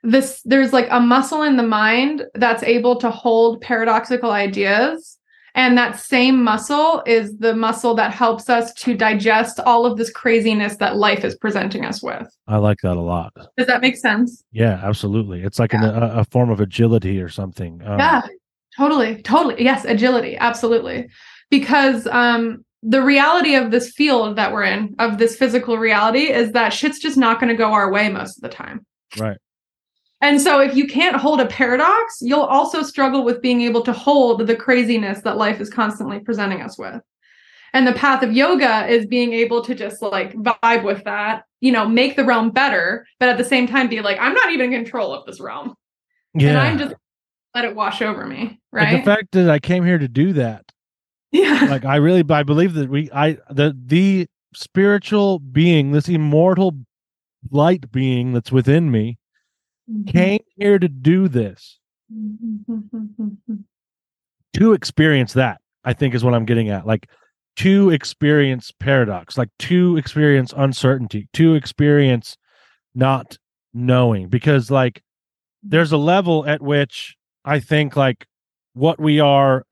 this 0.03 0.41
there's 0.45 0.71
like 0.73 0.87
a 0.91 0.99
muscle 0.99 1.43
in 1.43 1.57
the 1.57 1.63
mind 1.63 2.25
that's 2.35 2.63
able 2.63 2.95
to 2.97 3.09
hold 3.09 3.61
paradoxical 3.61 4.31
ideas 4.31 5.17
and 5.55 5.77
that 5.77 5.99
same 5.99 6.41
muscle 6.43 7.03
is 7.05 7.37
the 7.39 7.55
muscle 7.55 7.95
that 7.95 8.13
helps 8.13 8.49
us 8.49 8.73
to 8.75 8.95
digest 8.95 9.59
all 9.61 9.85
of 9.85 9.97
this 9.97 10.09
craziness 10.09 10.77
that 10.77 10.95
life 10.95 11.25
is 11.25 11.35
presenting 11.35 11.83
us 11.83 12.01
with 12.01 12.27
I 12.47 12.57
like 12.57 12.77
that 12.83 12.95
a 12.95 13.01
lot. 13.01 13.33
does 13.57 13.67
that 13.67 13.81
make 13.81 13.97
sense 13.97 14.43
Yeah, 14.51 14.79
absolutely. 14.83 15.41
It's 15.43 15.59
like 15.59 15.73
an, 15.73 15.83
a, 15.83 16.19
a 16.19 16.23
form 16.25 16.49
of 16.49 16.59
agility 16.61 17.21
or 17.21 17.29
something. 17.29 17.81
Um, 17.85 17.99
yeah 17.99 18.21
totally 18.77 19.21
totally 19.23 19.61
yes 19.61 19.83
agility 19.85 20.37
absolutely 20.37 21.09
because 21.49 22.07
um 22.07 22.63
the 22.81 23.01
reality 23.01 23.55
of 23.55 23.71
this 23.71 23.91
field 23.91 24.35
that 24.37 24.53
we're 24.53 24.63
in 24.63 24.95
of 24.99 25.17
this 25.17 25.35
physical 25.35 25.77
reality 25.77 26.31
is 26.31 26.51
that 26.53 26.69
shit's 26.69 26.99
just 26.99 27.17
not 27.17 27.39
going 27.39 27.49
to 27.49 27.57
go 27.57 27.71
our 27.73 27.91
way 27.91 28.09
most 28.09 28.37
of 28.37 28.41
the 28.41 28.49
time 28.55 28.85
Right. 29.17 29.37
and 30.21 30.39
so 30.39 30.59
if 30.61 30.75
you 30.75 30.87
can't 30.87 31.15
hold 31.17 31.41
a 31.41 31.45
paradox 31.47 32.19
you'll 32.21 32.41
also 32.41 32.81
struggle 32.83 33.23
with 33.25 33.41
being 33.41 33.61
able 33.61 33.81
to 33.83 33.91
hold 33.91 34.47
the 34.47 34.55
craziness 34.55 35.21
that 35.23 35.37
life 35.37 35.59
is 35.59 35.69
constantly 35.69 36.19
presenting 36.19 36.61
us 36.61 36.77
with 36.77 37.01
and 37.73 37.85
the 37.85 37.93
path 37.93 38.23
of 38.23 38.31
yoga 38.33 38.87
is 38.87 39.05
being 39.07 39.33
able 39.33 39.61
to 39.63 39.75
just 39.75 40.01
like 40.01 40.33
vibe 40.35 40.83
with 40.83 41.03
that 41.03 41.43
you 41.59 41.71
know 41.73 41.85
make 41.87 42.15
the 42.15 42.23
realm 42.23 42.49
better 42.49 43.05
but 43.19 43.27
at 43.29 43.37
the 43.37 43.43
same 43.43 43.67
time 43.67 43.89
be 43.89 43.99
like 44.01 44.17
i'm 44.21 44.33
not 44.33 44.51
even 44.53 44.71
in 44.71 44.83
control 44.83 45.13
of 45.13 45.25
this 45.25 45.39
realm 45.41 45.75
Yeah. 46.33 46.49
and 46.51 46.57
i'm 46.59 46.77
just 46.77 46.95
let 47.55 47.65
it 47.65 47.75
wash 47.75 48.01
over 48.01 48.25
me 48.25 48.59
Like, 48.71 48.83
right 48.83 48.97
the 48.97 49.03
fact 49.03 49.31
that 49.33 49.49
I 49.49 49.59
came 49.59 49.83
here 49.83 49.97
to 49.97 50.07
do 50.07 50.31
that 50.33 50.63
yeah 51.31 51.67
like 51.69 51.85
I 51.85 51.97
really 51.97 52.23
I 52.29 52.43
believe 52.43 52.73
that 52.73 52.89
we 52.89 53.09
I 53.11 53.37
the 53.49 53.75
the 53.85 54.27
spiritual 54.53 55.39
being, 55.39 55.91
this 55.91 56.09
immortal 56.09 56.73
light 57.51 57.91
being 57.91 58.33
that's 58.33 58.51
within 58.51 58.91
me 58.91 59.17
mm-hmm. 59.89 60.09
came 60.09 60.41
here 60.55 60.79
to 60.79 60.87
do 60.87 61.27
this. 61.27 61.79
Mm-hmm. 62.13 63.55
To 64.53 64.73
experience 64.73 65.33
that, 65.33 65.61
I 65.85 65.93
think 65.93 66.15
is 66.15 66.23
what 66.23 66.33
I'm 66.33 66.43
getting 66.43 66.69
at. 66.69 66.85
Like 66.85 67.07
to 67.57 67.91
experience 67.91 68.73
paradox, 68.77 69.37
like 69.37 69.51
to 69.59 69.95
experience 69.95 70.53
uncertainty, 70.57 71.29
to 71.33 71.53
experience 71.53 72.35
not 72.95 73.37
knowing 73.73 74.27
because 74.27 74.71
like 74.71 75.03
there's 75.61 75.91
a 75.91 75.97
level 75.97 76.45
at 76.47 76.61
which 76.61 77.15
I 77.45 77.59
think 77.59 77.95
like 77.95 78.25
what 78.73 78.99
we 78.99 79.19
are 79.19 79.65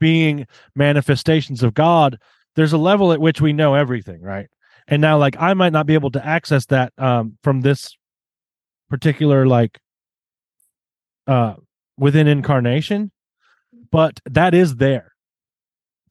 being 0.00 0.46
manifestations 0.74 1.62
of 1.62 1.74
God, 1.74 2.18
there's 2.56 2.72
a 2.72 2.78
level 2.78 3.12
at 3.12 3.20
which 3.20 3.40
we 3.40 3.52
know 3.52 3.74
everything, 3.74 4.20
right? 4.20 4.48
And 4.88 5.00
now 5.00 5.18
like 5.18 5.36
I 5.38 5.54
might 5.54 5.72
not 5.72 5.86
be 5.86 5.94
able 5.94 6.10
to 6.12 6.26
access 6.26 6.66
that 6.66 6.92
um 6.98 7.38
from 7.44 7.60
this 7.60 7.96
particular 8.88 9.46
like 9.46 9.78
uh 11.28 11.54
within 11.96 12.26
incarnation, 12.26 13.12
but 13.92 14.18
that 14.24 14.54
is 14.54 14.76
there. 14.76 15.12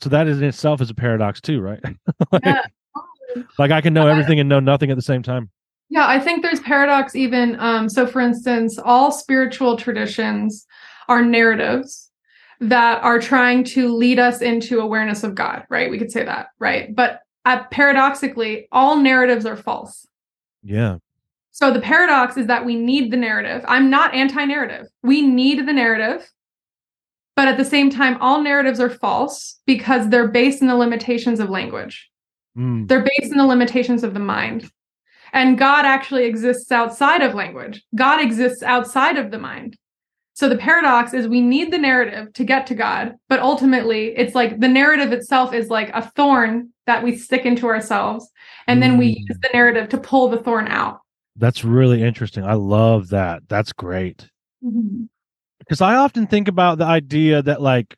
So 0.02 0.10
that 0.10 0.28
is 0.28 0.38
in 0.38 0.46
itself 0.46 0.80
is 0.80 0.90
a 0.90 0.96
paradox 0.96 1.42
too, 1.42 1.60
right? 1.60 1.82
like, 2.32 2.46
Yeah. 2.46 2.62
like 3.58 3.72
I 3.72 3.82
can 3.82 3.94
know 3.94 4.08
everything 4.08 4.40
and 4.40 4.48
know 4.48 4.62
nothing 4.62 4.92
at 4.92 4.96
the 4.96 5.02
same 5.02 5.24
time. 5.24 5.50
Yeah, 5.90 6.08
I 6.08 6.20
think 6.20 6.44
there's 6.44 6.60
paradox 6.60 7.16
even. 7.16 7.60
Um, 7.60 7.90
so, 7.90 8.06
for 8.06 8.22
instance, 8.22 8.78
all 8.78 9.12
spiritual 9.12 9.76
traditions 9.76 10.66
are 11.08 11.26
narratives 11.26 12.09
that 12.60 13.02
are 13.04 13.20
trying 13.20 13.64
to 13.64 13.94
lead 13.94 14.20
us 14.20 14.42
into 14.42 14.80
awareness 14.80 15.24
of 15.24 15.36
God, 15.36 15.64
right? 15.70 15.90
We 15.90 15.98
could 15.98 16.12
say 16.12 16.26
that, 16.26 16.48
right? 16.60 16.94
But 16.94 17.22
uh, 17.46 17.64
paradoxically, 17.72 18.68
all 18.72 18.98
narratives 18.98 19.46
are 19.46 19.56
false. 19.56 20.08
Yeah. 20.62 20.98
So, 21.52 21.72
the 21.74 21.82
paradox 21.82 22.38
is 22.38 22.48
that 22.48 22.66
we 22.66 22.76
need 22.76 23.12
the 23.12 23.18
narrative. 23.18 23.64
I'm 23.68 23.90
not 23.90 24.14
anti 24.14 24.46
narrative. 24.46 24.88
We 25.04 25.22
need 25.22 25.68
the 25.68 25.74
narrative. 25.74 26.30
But 27.36 27.48
at 27.48 27.58
the 27.58 27.66
same 27.66 27.90
time, 27.90 28.18
all 28.20 28.42
narratives 28.42 28.82
are 28.82 28.90
false 28.90 29.60
because 29.66 30.10
they're 30.10 30.28
based 30.28 30.62
in 30.62 30.68
the 30.68 30.76
limitations 30.76 31.40
of 31.40 31.50
language. 31.50 32.10
Mm. 32.58 32.88
They're 32.88 33.06
based 33.18 33.32
in 33.32 33.38
the 33.38 33.46
limitations 33.46 34.04
of 34.04 34.14
the 34.14 34.20
mind. 34.20 34.70
And 35.32 35.58
God 35.58 35.86
actually 35.86 36.26
exists 36.26 36.72
outside 36.72 37.22
of 37.22 37.36
language. 37.36 37.84
God 37.96 38.20
exists 38.20 38.62
outside 38.62 39.18
of 39.18 39.32
the 39.32 39.40
mind. 39.40 39.78
So 40.40 40.48
the 40.48 40.56
paradox 40.58 41.14
is 41.14 41.28
we 41.28 41.42
need 41.42 41.70
the 41.70 41.78
narrative 41.78 42.32
to 42.32 42.46
get 42.46 42.66
to 42.68 42.74
God, 42.74 43.16
but 43.28 43.42
ultimately 43.42 44.16
it's 44.16 44.34
like 44.34 44.62
the 44.62 44.70
narrative 44.70 45.12
itself 45.12 45.54
is 45.54 45.70
like 45.70 45.90
a 45.94 46.02
thorn 46.02 46.70
that 46.86 47.04
we 47.04 47.18
stick 47.18 47.46
into 47.46 47.68
ourselves. 47.68 48.26
And 48.66 48.82
then 48.82 48.98
we 48.98 49.16
Mm. 49.16 49.18
use 49.28 49.38
the 49.42 49.50
narrative 49.54 49.90
to 49.90 49.98
pull 49.98 50.30
the 50.30 50.38
thorn 50.38 50.70
out. 50.70 51.02
That's 51.36 51.66
really 51.66 52.02
interesting. 52.02 52.46
I 52.46 52.54
love 52.54 53.10
that. 53.10 53.50
That's 53.50 53.74
great. 53.74 54.30
because 55.60 55.82
I 55.82 55.96
often 55.96 56.26
think 56.26 56.48
about 56.48 56.78
the 56.78 56.86
idea 56.86 57.42
that 57.42 57.62
like 57.62 57.98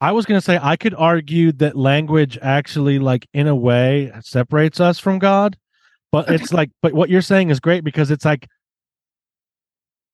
I 0.00 0.10
was 0.10 0.26
going 0.26 0.40
to 0.40 0.44
say 0.44 0.58
I 0.60 0.74
could 0.74 0.94
argue 0.94 1.52
that 1.52 1.76
language 1.76 2.36
actually 2.42 2.98
like 2.98 3.28
in 3.32 3.46
a 3.46 3.54
way 3.54 4.10
separates 4.22 4.80
us 4.80 4.98
from 4.98 5.20
God, 5.20 5.56
but 6.10 6.28
it's 6.28 6.52
like 6.52 6.70
but 6.82 6.94
what 6.94 7.10
you're 7.10 7.22
saying 7.22 7.50
is 7.50 7.60
great 7.60 7.84
because 7.84 8.10
it's 8.10 8.24
like 8.24 8.48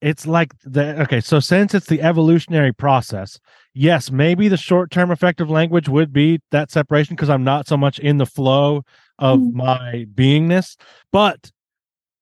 it's 0.02 0.26
like 0.26 0.52
the 0.64 1.00
okay, 1.02 1.20
so 1.20 1.38
since 1.38 1.74
it's 1.74 1.86
the 1.86 2.02
evolutionary 2.02 2.72
process, 2.72 3.38
yes, 3.72 4.10
maybe 4.10 4.48
the 4.48 4.56
short-term 4.56 5.12
effect 5.12 5.40
of 5.40 5.48
language 5.48 5.88
would 5.88 6.12
be 6.12 6.40
that 6.50 6.72
separation 6.72 7.14
because 7.14 7.30
I'm 7.30 7.44
not 7.44 7.68
so 7.68 7.76
much 7.76 8.00
in 8.00 8.18
the 8.18 8.26
flow 8.26 8.82
of 9.20 9.38
Mhm. 9.38 9.52
my 9.54 10.06
beingness, 10.12 10.76
but 11.12 11.52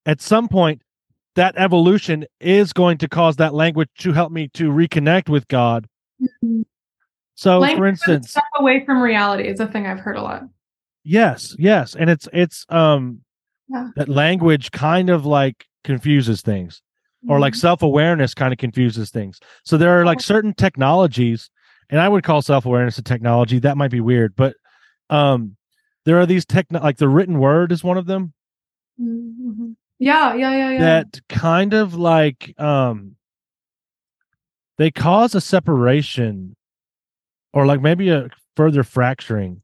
at 0.05 0.21
some 0.21 0.47
point 0.47 0.83
that 1.35 1.55
evolution 1.57 2.25
is 2.39 2.71
going 2.71 2.99
to 2.99 3.09
cause 3.09 3.37
that 3.37 3.53
language 3.53 3.89
to 3.99 4.13
help 4.13 4.31
me 4.31 4.47
to 4.49 4.69
reconnect 4.69 5.27
with 5.27 5.47
God. 5.47 5.87
So, 7.33 7.59
Language 7.59 7.77
for 7.77 7.87
instance, 7.87 8.31
step 8.31 8.43
away 8.57 8.85
from 8.85 9.01
reality 9.01 9.47
is 9.47 9.59
a 9.59 9.65
thing 9.65 9.87
I've 9.87 9.99
heard 9.99 10.17
a 10.17 10.21
lot. 10.21 10.43
yes, 11.03 11.55
yes, 11.57 11.95
and 11.95 12.11
it's 12.11 12.29
it's 12.31 12.63
um 12.69 13.21
Yeah. 13.67 13.87
that 13.95 14.07
language 14.07 14.69
kind 14.69 15.09
of 15.09 15.25
like 15.25 15.65
confuses 15.83 16.41
things, 16.43 16.83
or 17.27 17.39
like 17.39 17.55
self 17.55 17.81
awareness 17.81 18.33
kind 18.33 18.51
of 18.53 18.57
confuses 18.57 19.11
things. 19.11 19.39
So 19.63 19.77
there 19.77 19.99
are 19.99 20.05
like 20.05 20.21
certain 20.21 20.53
technologies, 20.53 21.49
and 21.89 21.99
I 21.99 22.09
would 22.09 22.23
call 22.23 22.41
self 22.41 22.65
awareness 22.65 22.97
a 22.97 23.03
technology. 23.03 23.59
That 23.59 23.77
might 23.77 23.91
be 23.91 24.01
weird, 24.01 24.35
but 24.35 24.55
um, 25.09 25.55
there 26.05 26.19
are 26.19 26.25
these 26.25 26.45
tech 26.45 26.67
like 26.71 26.97
the 26.97 27.09
written 27.09 27.39
word 27.39 27.71
is 27.71 27.83
one 27.83 27.97
of 27.97 28.05
them. 28.05 28.33
Mhm. 28.99 29.75
Yeah, 29.99 30.33
yeah, 30.33 30.51
yeah, 30.51 30.71
yeah. 30.71 30.79
that 30.79 31.21
kind 31.29 31.73
of 31.73 31.93
like 31.93 32.59
um 32.59 33.15
they 34.77 34.89
cause 34.89 35.35
a 35.35 35.41
separation 35.41 36.55
or 37.53 37.67
like 37.67 37.81
maybe 37.81 38.09
a 38.09 38.29
further 38.55 38.83
fracturing 38.83 39.61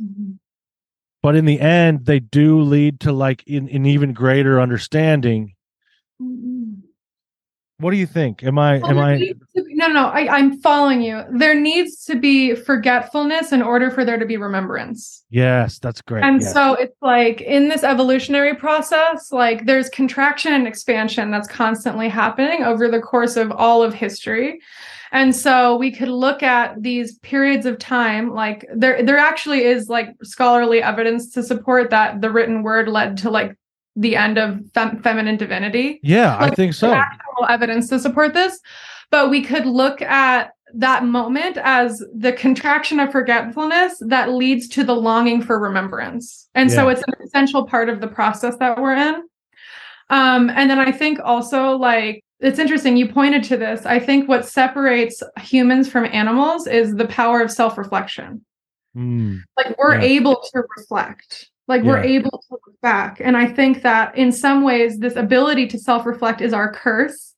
Mhm. 0.00 0.38
but 1.22 1.34
in 1.34 1.46
the 1.46 1.60
end 1.60 2.06
they 2.06 2.20
do 2.20 2.60
lead 2.60 3.00
to 3.00 3.12
like 3.12 3.42
in, 3.46 3.68
an 3.70 3.86
even 3.86 4.12
greater 4.12 4.60
understanding 4.60 5.54
Mhm. 6.22 6.55
What 7.78 7.90
do 7.90 7.96
you 7.98 8.06
think 8.06 8.42
am 8.42 8.58
i 8.58 8.78
Well, 8.78 8.90
am 8.92 8.98
i 8.98 9.18
be- 9.18 9.34
no, 9.54 9.88
no, 9.88 9.92
no. 9.92 10.06
I, 10.06 10.38
I'm 10.38 10.58
following 10.60 11.02
you. 11.02 11.22
There 11.30 11.54
needs 11.54 12.04
to 12.06 12.16
be 12.18 12.54
forgetfulness 12.54 13.52
in 13.52 13.60
order 13.60 13.90
for 13.90 14.04
there 14.06 14.18
to 14.18 14.24
be 14.24 14.38
remembrance. 14.38 15.24
yes 15.28 15.78
that's 15.78 16.00
great 16.00 16.24
And 16.24 16.40
yes. 16.40 16.52
so 16.52 16.72
it's 16.74 16.96
like 17.02 17.42
in 17.42 17.68
this 17.68 17.84
evolutionary 17.84 18.54
process, 18.54 19.30
like 19.32 19.66
there's 19.66 19.90
contraction 19.90 20.54
and 20.54 20.66
expansion 20.66 21.30
that's 21.30 21.46
constantly 21.48 22.08
happening 22.08 22.62
over 22.64 22.88
the 22.88 23.00
course 23.00 23.36
of 23.36 23.52
all 23.52 23.82
of 23.82 23.92
history. 23.92 24.60
And 25.12 25.36
so 25.36 25.76
we 25.76 25.90
could 25.92 26.08
look 26.08 26.42
at 26.42 26.82
these 26.82 27.18
periods 27.18 27.66
of 27.66 27.78
time, 27.78 28.30
like 28.32 28.66
there 28.74 29.02
there 29.02 29.18
actually 29.18 29.64
is 29.64 29.88
like 29.88 30.08
scholarly 30.22 30.82
evidence 30.82 31.30
to 31.34 31.42
support 31.42 31.90
that 31.90 32.20
the 32.22 32.30
written 32.30 32.62
word 32.62 32.88
led 32.88 33.18
to 33.18 33.30
like 33.30 33.56
the 33.96 34.14
end 34.14 34.36
of 34.38 34.60
fem- 34.74 35.00
feminine 35.02 35.36
divinity 35.36 35.98
yeah 36.02 36.36
i 36.38 36.50
think 36.50 36.74
so 36.74 36.92
actual 36.92 37.46
evidence 37.48 37.88
to 37.88 37.98
support 37.98 38.32
this, 38.34 38.60
but 39.10 39.30
we 39.30 39.42
could 39.42 39.66
look 39.66 40.00
at 40.02 40.52
that 40.74 41.04
moment 41.04 41.56
as 41.62 42.02
the 42.14 42.32
contraction 42.32 42.98
of 43.00 43.10
forgetfulness 43.12 43.96
that 44.00 44.30
leads 44.30 44.68
to 44.68 44.82
the 44.84 44.94
longing 44.94 45.40
for 45.40 45.58
remembrance. 45.60 46.48
And 46.54 46.70
so 46.70 46.88
it's 46.88 47.02
an 47.06 47.14
essential 47.24 47.64
part 47.66 47.88
of 47.88 48.00
the 48.00 48.08
process 48.08 48.56
that 48.58 48.78
we're 48.80 48.94
in. 48.96 49.14
Um, 50.10 50.50
and 50.50 50.68
then 50.68 50.78
I 50.80 50.90
think 50.92 51.20
also 51.22 51.76
like 51.76 52.22
it's 52.40 52.58
interesting 52.58 52.96
you 52.96 53.08
pointed 53.08 53.44
to 53.44 53.56
this. 53.56 53.86
I 53.86 53.98
think 53.98 54.28
what 54.28 54.44
separates 54.44 55.22
humans 55.38 55.88
from 55.88 56.04
animals 56.06 56.66
is 56.66 56.94
the 56.96 57.06
power 57.06 57.40
of 57.40 57.50
self-reflection 57.50 58.44
Mm, 58.96 59.42
like 59.58 59.76
we're 59.78 59.96
Yeah. 60.00 60.04
able 60.16 60.36
to 60.52 60.62
reflect 60.76 61.50
like 61.68 61.82
we're 61.82 61.98
able 61.98 62.30
to 62.30 62.46
look 62.50 62.80
back 62.80 63.20
and 63.20 63.36
i 63.36 63.46
think 63.46 63.82
that 63.82 64.16
in 64.16 64.30
some 64.30 64.62
ways 64.62 64.98
this 64.98 65.16
ability 65.16 65.66
to 65.66 65.78
self-reflect 65.78 66.40
is 66.40 66.52
our 66.52 66.72
curse 66.72 67.34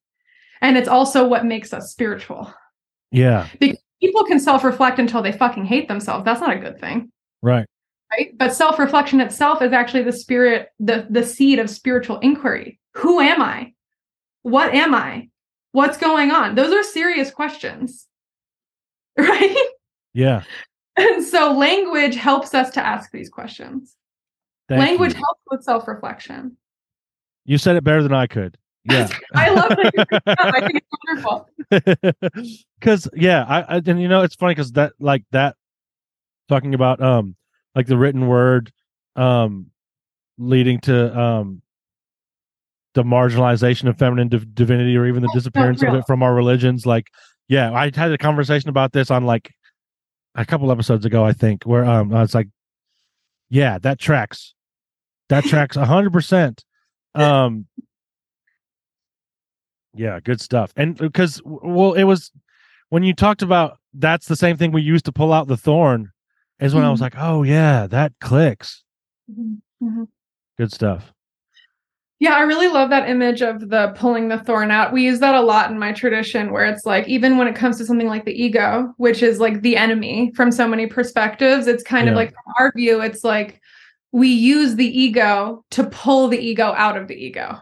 and 0.60 0.76
it's 0.76 0.88
also 0.88 1.26
what 1.26 1.44
makes 1.44 1.72
us 1.72 1.90
spiritual 1.90 2.52
yeah 3.10 3.46
because 3.58 3.78
people 4.00 4.24
can 4.24 4.38
self-reflect 4.38 4.98
until 4.98 5.22
they 5.22 5.32
fucking 5.32 5.64
hate 5.64 5.88
themselves 5.88 6.24
that's 6.24 6.40
not 6.40 6.54
a 6.54 6.58
good 6.58 6.78
thing 6.80 7.10
right 7.42 7.66
right? 8.12 8.36
But 8.36 8.54
self-reflection 8.54 9.20
itself 9.20 9.62
is 9.62 9.72
actually 9.72 10.02
the 10.02 10.12
spirit, 10.12 10.70
the 10.78 11.06
the 11.10 11.24
seed 11.24 11.58
of 11.58 11.70
spiritual 11.70 12.18
inquiry. 12.20 12.78
Who 12.94 13.20
am 13.20 13.42
I? 13.42 13.72
What 14.42 14.74
am 14.74 14.94
I? 14.94 15.28
What's 15.72 15.98
going 15.98 16.30
on? 16.30 16.54
Those 16.54 16.72
are 16.72 16.82
serious 16.82 17.30
questions. 17.30 18.06
Right? 19.18 19.56
Yeah. 20.14 20.44
And 20.96 21.24
so 21.24 21.50
language 21.50 22.14
helps 22.14 22.54
us 22.54 22.70
to 22.70 22.86
ask 22.86 23.10
these 23.10 23.28
questions. 23.28 23.96
Thank 24.68 24.80
language 24.80 25.14
you. 25.14 25.20
helps 25.20 25.40
with 25.50 25.62
self-reflection. 25.62 26.56
You 27.44 27.58
said 27.58 27.76
it 27.76 27.84
better 27.84 28.02
than 28.02 28.12
I 28.12 28.26
could. 28.26 28.58
Yeah. 28.84 29.08
I 29.34 29.50
love 29.50 29.70
that. 29.70 29.92
you're- 29.94 30.20
I 30.38 30.60
think 30.60 30.82
it's 30.82 30.86
wonderful. 31.06 31.48
because 32.80 33.08
yeah 33.14 33.44
I, 33.44 33.76
I 33.76 33.82
and 33.84 34.00
you 34.00 34.08
know 34.08 34.22
it's 34.22 34.34
funny 34.34 34.54
because 34.54 34.72
that 34.72 34.92
like 34.98 35.24
that 35.32 35.56
talking 36.48 36.74
about 36.74 37.02
um 37.02 37.36
like 37.74 37.86
the 37.86 37.98
written 37.98 38.26
word 38.26 38.72
um 39.16 39.66
leading 40.38 40.80
to 40.80 41.18
um 41.18 41.60
the 42.94 43.02
marginalization 43.02 43.88
of 43.88 43.98
feminine 43.98 44.28
div- 44.28 44.54
divinity 44.54 44.96
or 44.96 45.06
even 45.06 45.22
the 45.22 45.30
disappearance 45.34 45.82
of 45.82 45.94
it 45.94 46.04
from 46.06 46.22
our 46.22 46.34
religions 46.34 46.86
like 46.86 47.08
yeah 47.48 47.70
i 47.72 47.90
had 47.94 48.12
a 48.12 48.18
conversation 48.18 48.70
about 48.70 48.92
this 48.92 49.10
on 49.10 49.24
like 49.24 49.52
a 50.34 50.46
couple 50.46 50.72
episodes 50.72 51.04
ago 51.04 51.24
i 51.24 51.32
think 51.32 51.64
where 51.64 51.84
um 51.84 52.14
i 52.14 52.20
was 52.20 52.34
like 52.34 52.48
yeah 53.50 53.78
that 53.78 53.98
tracks 53.98 54.54
that 55.28 55.44
tracks 55.44 55.76
a 55.76 55.84
hundred 55.86 56.12
percent. 56.12 56.64
Um 57.14 57.66
yeah 59.94 60.20
good 60.20 60.40
stuff. 60.40 60.72
And 60.76 60.96
because 60.96 61.40
well 61.44 61.94
it 61.94 62.04
was 62.04 62.30
when 62.90 63.02
you 63.02 63.14
talked 63.14 63.42
about 63.42 63.78
that's 63.94 64.26
the 64.26 64.36
same 64.36 64.56
thing 64.56 64.72
we 64.72 64.82
used 64.82 65.04
to 65.06 65.12
pull 65.12 65.32
out 65.32 65.48
the 65.48 65.56
thorn 65.56 66.10
is 66.60 66.74
when 66.74 66.84
i 66.84 66.90
was 66.90 67.00
Mhm. 67.00 67.02
like 67.02 67.14
oh 67.18 67.42
yeah 67.42 67.86
that 67.86 68.12
clicks. 68.20 68.82
Mhm. 69.30 70.08
good 70.56 70.72
stuff. 70.72 71.12
Yeah, 72.20 72.32
I 72.34 72.40
really 72.40 72.66
love 72.66 72.90
that 72.90 73.08
image 73.08 73.42
of 73.42 73.68
the 73.68 73.92
pulling 73.94 74.26
the 74.28 74.38
thorn 74.38 74.72
out. 74.72 74.92
We 74.92 75.04
use 75.04 75.20
that 75.20 75.36
a 75.36 75.40
lot 75.40 75.70
in 75.70 75.78
my 75.78 75.92
tradition 75.92 76.50
where 76.50 76.64
it's 76.64 76.84
like 76.84 77.06
even 77.06 77.38
when 77.38 77.46
it 77.46 77.54
comes 77.54 77.78
to 77.78 77.84
something 77.86 78.08
like 78.08 78.24
the 78.24 78.32
ego, 78.32 78.92
which 78.96 79.22
is 79.22 79.38
like 79.38 79.62
the 79.62 79.76
enemy 79.76 80.32
from 80.34 80.50
so 80.50 80.66
many 80.66 80.88
perspectives, 80.88 81.68
it's 81.68 81.84
kind 81.84 82.08
of 82.08 82.16
like 82.16 82.30
from 82.30 82.54
our 82.58 82.72
view, 82.74 83.00
it's 83.00 83.22
like 83.22 83.60
we 84.12 84.28
use 84.28 84.74
the 84.76 84.86
ego 85.00 85.64
to 85.70 85.84
pull 85.84 86.28
the 86.28 86.38
ego 86.38 86.72
out 86.76 86.96
of 86.96 87.08
the 87.08 87.14
ego. 87.14 87.58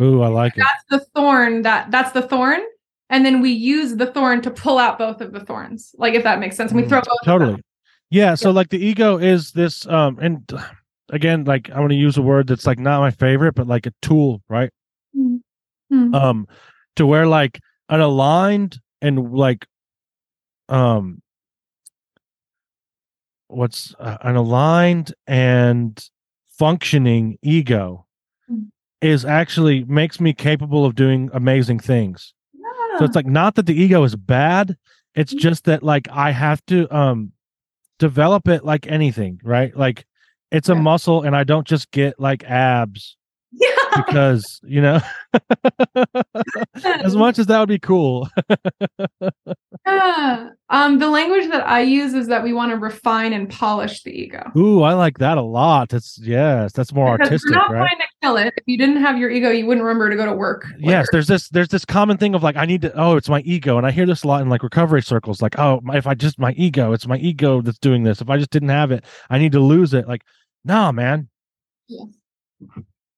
ooh 0.00 0.22
i 0.22 0.28
like 0.28 0.56
it 0.56 0.64
That's 0.64 0.84
the 0.90 1.06
thorn 1.14 1.62
that 1.62 1.90
that's 1.90 2.12
the 2.12 2.22
thorn. 2.22 2.60
And 3.08 3.24
then 3.24 3.40
we 3.40 3.50
use 3.52 3.94
the 3.96 4.06
thorn 4.06 4.42
to 4.42 4.50
pull 4.50 4.78
out 4.78 4.98
both 4.98 5.20
of 5.20 5.30
the 5.32 5.38
thorns. 5.38 5.94
Like 5.96 6.14
if 6.14 6.24
that 6.24 6.40
makes 6.40 6.56
sense. 6.56 6.72
And 6.72 6.80
we 6.80 6.86
Mm, 6.86 6.88
throw 6.88 7.00
both 7.00 7.18
totally 7.24 7.62
yeah 8.10 8.34
so 8.36 8.50
like 8.52 8.68
the 8.68 8.78
ego 8.78 9.18
is 9.18 9.50
this 9.52 9.86
um 9.88 10.18
and 10.20 10.50
again 11.10 11.44
like 11.44 11.68
i'm 11.70 11.88
to 11.88 11.94
use 11.94 12.16
a 12.16 12.22
word 12.22 12.46
that's 12.46 12.66
like 12.66 12.78
not 12.78 13.00
my 13.00 13.10
favorite 13.10 13.54
but 13.54 13.66
like 13.66 13.86
a 13.86 13.92
tool 14.02 14.42
right 14.48 14.70
Mhm. 15.16 15.40
Mhm. 15.92 16.14
um 16.14 16.46
to 16.96 17.06
where 17.06 17.26
like 17.26 17.60
an 17.88 18.00
aligned 18.00 18.78
and 19.02 19.32
like 19.32 19.66
um 20.68 21.20
what's 23.56 23.94
uh, 23.98 24.18
an 24.22 24.36
aligned 24.36 25.14
and 25.26 25.92
functioning 26.58 27.38
ego 27.42 28.04
Mm. 28.50 28.68
is 29.00 29.24
actually 29.24 29.82
makes 29.84 30.20
me 30.20 30.32
capable 30.32 30.84
of 30.84 30.94
doing 30.94 31.28
amazing 31.32 31.80
things. 31.80 32.32
So 32.98 33.04
it's 33.04 33.16
like 33.16 33.26
not 33.26 33.56
that 33.56 33.66
the 33.66 33.74
ego 33.74 34.04
is 34.04 34.14
bad 34.16 34.76
it's 35.14 35.32
Mhm. 35.34 35.38
just 35.38 35.64
that 35.64 35.82
like 35.82 36.06
i 36.10 36.30
have 36.30 36.60
to 36.66 36.78
um 36.94 37.32
develop 37.98 38.46
it 38.48 38.64
like 38.64 38.86
anything 38.86 39.40
right? 39.42 39.74
Like 39.76 40.04
it's 40.52 40.68
a 40.68 40.74
muscle 40.74 41.22
and 41.22 41.34
i 41.34 41.42
don't 41.44 41.66
just 41.66 41.90
get 41.90 42.20
like 42.20 42.44
abs 42.44 43.16
yeah. 43.60 44.02
because 44.06 44.60
you 44.64 44.80
know 44.80 45.00
as 46.84 47.16
much 47.16 47.38
as 47.38 47.46
that 47.46 47.58
would 47.60 47.68
be 47.68 47.78
cool 47.78 48.28
Yeah. 49.86 50.50
Um, 50.68 50.98
the 50.98 51.08
language 51.08 51.48
that 51.50 51.64
I 51.66 51.80
use 51.80 52.12
is 52.12 52.26
that 52.26 52.42
we 52.42 52.52
want 52.52 52.72
to 52.72 52.76
refine 52.76 53.32
and 53.32 53.48
polish 53.48 54.02
the 54.02 54.10
ego. 54.10 54.50
ooh 54.56 54.82
i 54.82 54.94
like 54.94 55.18
that 55.18 55.38
a 55.38 55.42
lot 55.42 55.88
that's 55.90 56.18
yes 56.20 56.72
that's 56.72 56.92
more 56.92 57.16
Because 57.16 57.28
artistic 57.28 57.50
we're 57.52 57.56
not 57.56 57.70
right 57.70 57.78
trying 57.88 57.98
to 57.98 58.04
kill 58.20 58.36
it. 58.36 58.52
If 58.56 58.64
you 58.66 58.76
didn't 58.76 58.96
have 58.96 59.16
your 59.16 59.30
ego, 59.30 59.50
you 59.50 59.64
wouldn't 59.64 59.84
remember 59.84 60.10
to 60.10 60.16
go 60.16 60.26
to 60.26 60.32
work. 60.34 60.66
yes 60.78 61.06
there's 61.12 61.28
this 61.28 61.48
there's 61.50 61.68
this 61.68 61.84
common 61.84 62.16
thing 62.16 62.34
of 62.34 62.42
like 62.42 62.56
i 62.56 62.66
need 62.66 62.82
to 62.82 62.92
oh 63.00 63.16
it's 63.16 63.28
my 63.28 63.40
ego 63.42 63.78
and 63.78 63.86
i 63.86 63.92
hear 63.92 64.06
this 64.06 64.24
a 64.24 64.28
lot 64.28 64.42
in 64.42 64.48
like 64.48 64.62
recovery 64.64 65.02
circles 65.02 65.40
like 65.40 65.56
oh 65.58 65.80
my, 65.84 65.96
if 65.96 66.06
i 66.08 66.14
just 66.14 66.38
my 66.38 66.50
ego 66.52 66.92
it's 66.92 67.06
my 67.06 67.16
ego 67.18 67.60
that's 67.62 67.78
doing 67.78 68.02
this 68.02 68.20
if 68.20 68.28
i 68.28 68.36
just 68.36 68.50
didn't 68.50 68.70
have 68.70 68.90
it 68.90 69.04
i 69.30 69.38
need 69.38 69.52
to 69.52 69.60
lose 69.60 69.94
it 69.94 70.08
like 70.08 70.22
nah 70.64 70.90
man 70.90 71.28
Yeah. 71.88 72.04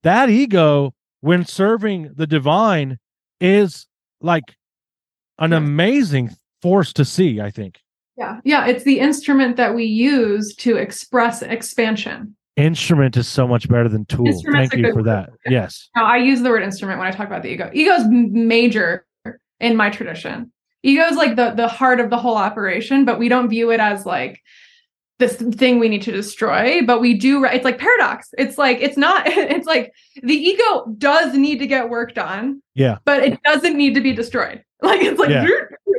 That 0.03 0.29
ego 0.31 0.95
when 1.21 1.45
serving 1.45 2.11
the 2.15 2.27
divine 2.27 2.99
is 3.41 3.87
like 4.21 4.55
an 5.39 5.53
amazing 5.53 6.31
force 6.63 6.93
to 6.93 7.05
see 7.05 7.41
i 7.41 7.51
think 7.51 7.79
Yeah. 8.17 8.41
Yeah. 8.45 8.67
It's 8.67 8.83
the 8.85 8.99
instrument 8.99 9.57
that 9.57 9.75
we 9.77 9.85
use 9.85 10.55
to 10.57 10.77
express 10.77 11.41
expansion. 11.43 12.35
instrument 12.57 13.17
is 13.17 13.29
so 13.29 13.47
much 13.47 13.69
better 13.69 13.89
than 13.89 14.05
tool 14.07 14.27
Instrument's 14.27 14.71
thank 14.73 14.85
you 14.85 14.91
for 14.93 14.97
word. 14.97 15.05
that 15.07 15.31
yes 15.47 15.89
Now, 15.95 16.05
I 16.07 16.17
use 16.17 16.41
the 16.43 16.51
word 16.51 16.65
instrument 16.65 16.99
when 16.99 17.07
I 17.07 17.13
talk 17.13 17.29
about 17.29 17.43
the 17.43 17.51
ego. 17.51 17.71
Ego 17.73 17.93
is 17.93 18.05
major 18.09 19.07
in 19.61 19.77
my 19.77 19.89
tradition. 19.91 20.51
Ego 20.83 21.03
is 21.05 21.17
like 21.17 21.37
the 21.37 21.51
the 21.53 21.69
heart 21.69 22.01
of 22.01 22.11
the 22.11 22.17
whole 22.19 22.37
operation, 22.37 23.05
but 23.05 23.19
we 23.21 23.29
don't 23.29 23.49
view 23.49 23.71
it 23.71 23.79
as 23.81 24.05
like 24.05 24.41
this 25.19 25.35
thing 25.35 25.79
we 25.79 25.89
need 25.89 26.03
to 26.03 26.13
destroy. 26.13 26.81
But 26.87 27.01
we 27.01 27.15
do. 27.15 27.45
It's 27.45 27.65
like 27.65 27.79
paradox. 27.79 28.29
It's 28.39 28.57
like 28.59 28.79
it's 28.81 28.97
not. 28.97 29.27
It's 29.27 29.67
like 29.67 29.93
the 30.23 30.35
ego 30.35 30.87
does 30.99 31.35
need 31.35 31.59
to 31.59 31.67
get 31.67 31.91
worked 31.91 32.19
on. 32.19 32.63
Yeah. 32.75 32.99
but 33.05 33.23
it 33.25 33.43
doesn't 33.43 33.77
need 33.77 33.95
to 33.95 34.01
be 34.01 34.13
destroyed. 34.13 34.63
Like 34.83 35.01
it's 35.03 35.19
like 35.19 35.31
Yeah. 35.31 35.45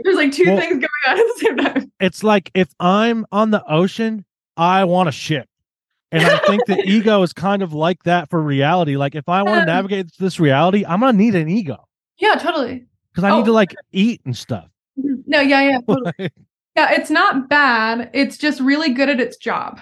there's 0.03 0.15
like 0.15 0.31
two 0.31 0.45
Well- 0.47 0.57
things 0.59 0.73
going 0.75 1.03
on 1.07 1.19
at 1.19 1.25
the 1.25 1.35
same 1.37 1.57
time. 1.57 1.91
it's 1.99 2.23
like 2.23 2.49
if 2.53 2.69
i'm 2.79 3.25
on 3.29 3.51
the 3.51 3.61
ocean 3.69 4.23
i 4.55 4.85
want 4.85 5.09
a 5.09 5.11
ship 5.11 5.49
and 6.13 6.23
i 6.23 6.37
think 6.47 6.65
the 6.65 6.81
ego 6.87 7.21
is 7.21 7.33
kind 7.33 7.61
of 7.61 7.73
like 7.73 8.01
that 8.03 8.29
for 8.29 8.41
reality 8.41 8.95
like 8.95 9.15
if 9.15 9.27
i 9.27 9.43
want 9.43 9.59
to 9.59 9.65
navigate 9.65 10.09
this 10.17 10.39
reality 10.39 10.85
i'm 10.87 11.01
gonna 11.01 11.11
need 11.17 11.35
an 11.35 11.49
ego 11.49 11.75
Yeah, 12.19 12.35
totally. 12.35 12.85
because 13.11 13.25
i 13.25 13.35
need 13.37 13.43
to 13.45 13.51
Oh. 13.51 13.53
like 13.53 13.75
eat 13.91 14.21
and 14.23 14.35
stuff 14.37 14.69
mm-hmm. 14.97 15.15
No, 15.27 15.41
yeah, 15.41 15.61
yeah, 15.61 15.79
totally. 15.85 16.31
Yeah. 16.79 16.99
It's 16.99 17.09
not 17.09 17.49
bad. 17.49 18.09
It's 18.13 18.37
just 18.37 18.59
really 18.59 18.93
good 18.93 19.09
at 19.09 19.19
its 19.19 19.37
job. 19.37 19.81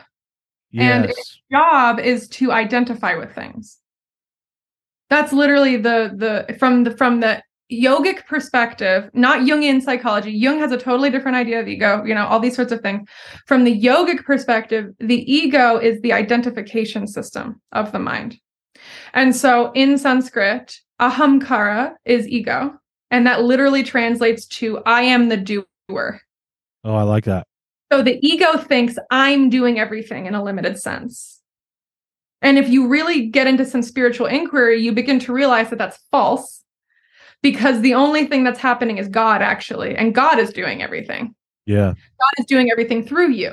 Yes. 0.71 0.95
And 0.95 1.05
its 1.05 1.41
job 1.51 1.99
is 1.99 2.27
to 2.29 2.51
identify 2.51 3.15
with 3.15 3.33
things. 3.33 3.77
That's 5.09 5.31
literally 5.31 5.77
the 5.77 6.11
the 6.15 6.57
from 6.57 6.83
the 6.83 6.91
from 6.91 7.21
the 7.21 7.41
yogic 7.71 8.25
perspective, 8.25 9.09
not 9.13 9.41
Jungian 9.41 9.81
psychology. 9.81 10.31
Jung 10.31 10.59
has 10.59 10.71
a 10.71 10.77
totally 10.77 11.09
different 11.09 11.37
idea 11.37 11.59
of 11.59 11.67
ego, 11.67 12.03
you 12.05 12.15
know, 12.15 12.25
all 12.25 12.39
these 12.39 12.55
sorts 12.55 12.71
of 12.71 12.81
things. 12.81 13.07
From 13.45 13.63
the 13.63 13.81
yogic 13.81 14.23
perspective, 14.23 14.93
the 14.99 15.31
ego 15.31 15.77
is 15.77 16.01
the 16.01 16.13
identification 16.13 17.07
system 17.07 17.61
of 17.71 17.91
the 17.91 17.99
mind. 17.99 18.39
And 19.13 19.35
so 19.35 19.71
in 19.73 19.97
Sanskrit, 19.97 20.79
ahamkara 21.01 21.95
is 22.05 22.27
ego, 22.27 22.73
and 23.11 23.25
that 23.27 23.43
literally 23.43 23.83
translates 23.83 24.45
to 24.47 24.79
I 24.85 25.01
am 25.03 25.29
the 25.29 25.37
doer. 25.37 26.21
Oh 26.83 26.95
i 26.95 27.03
like 27.03 27.25
that 27.25 27.45
So 27.91 28.01
the 28.01 28.19
ego 28.21 28.57
thinks 28.57 28.97
I'm 29.09 29.49
doing 29.49 29.79
everything 29.79 30.25
in 30.25 30.35
a 30.35 30.43
limited 30.43 30.77
sense. 30.77 31.39
And 32.41 32.57
if 32.59 32.67
you 32.69 32.87
really 32.87 33.27
get 33.27 33.47
into 33.47 33.65
some 33.65 33.81
spiritual 33.81 34.27
inquiry, 34.27 34.79
you 34.81 34.91
begin 34.91 35.19
to 35.21 35.31
realize 35.33 35.69
that 35.69 35.79
that's 35.79 35.97
false 36.11 36.63
because 37.41 37.79
the 37.81 37.93
only 37.93 38.27
thing 38.27 38.43
that's 38.43 38.59
happening 38.59 38.97
is 38.97 39.07
God, 39.07 39.41
actually. 39.41 39.95
And 39.95 40.13
God 40.13 40.37
is 40.37 40.51
doing 40.51 40.81
everything. 40.83 41.33
yeah 41.65 41.93
God 41.93 42.33
is 42.39 42.45
doing 42.45 42.69
everything 42.71 43.05
through 43.07 43.31
you. 43.31 43.51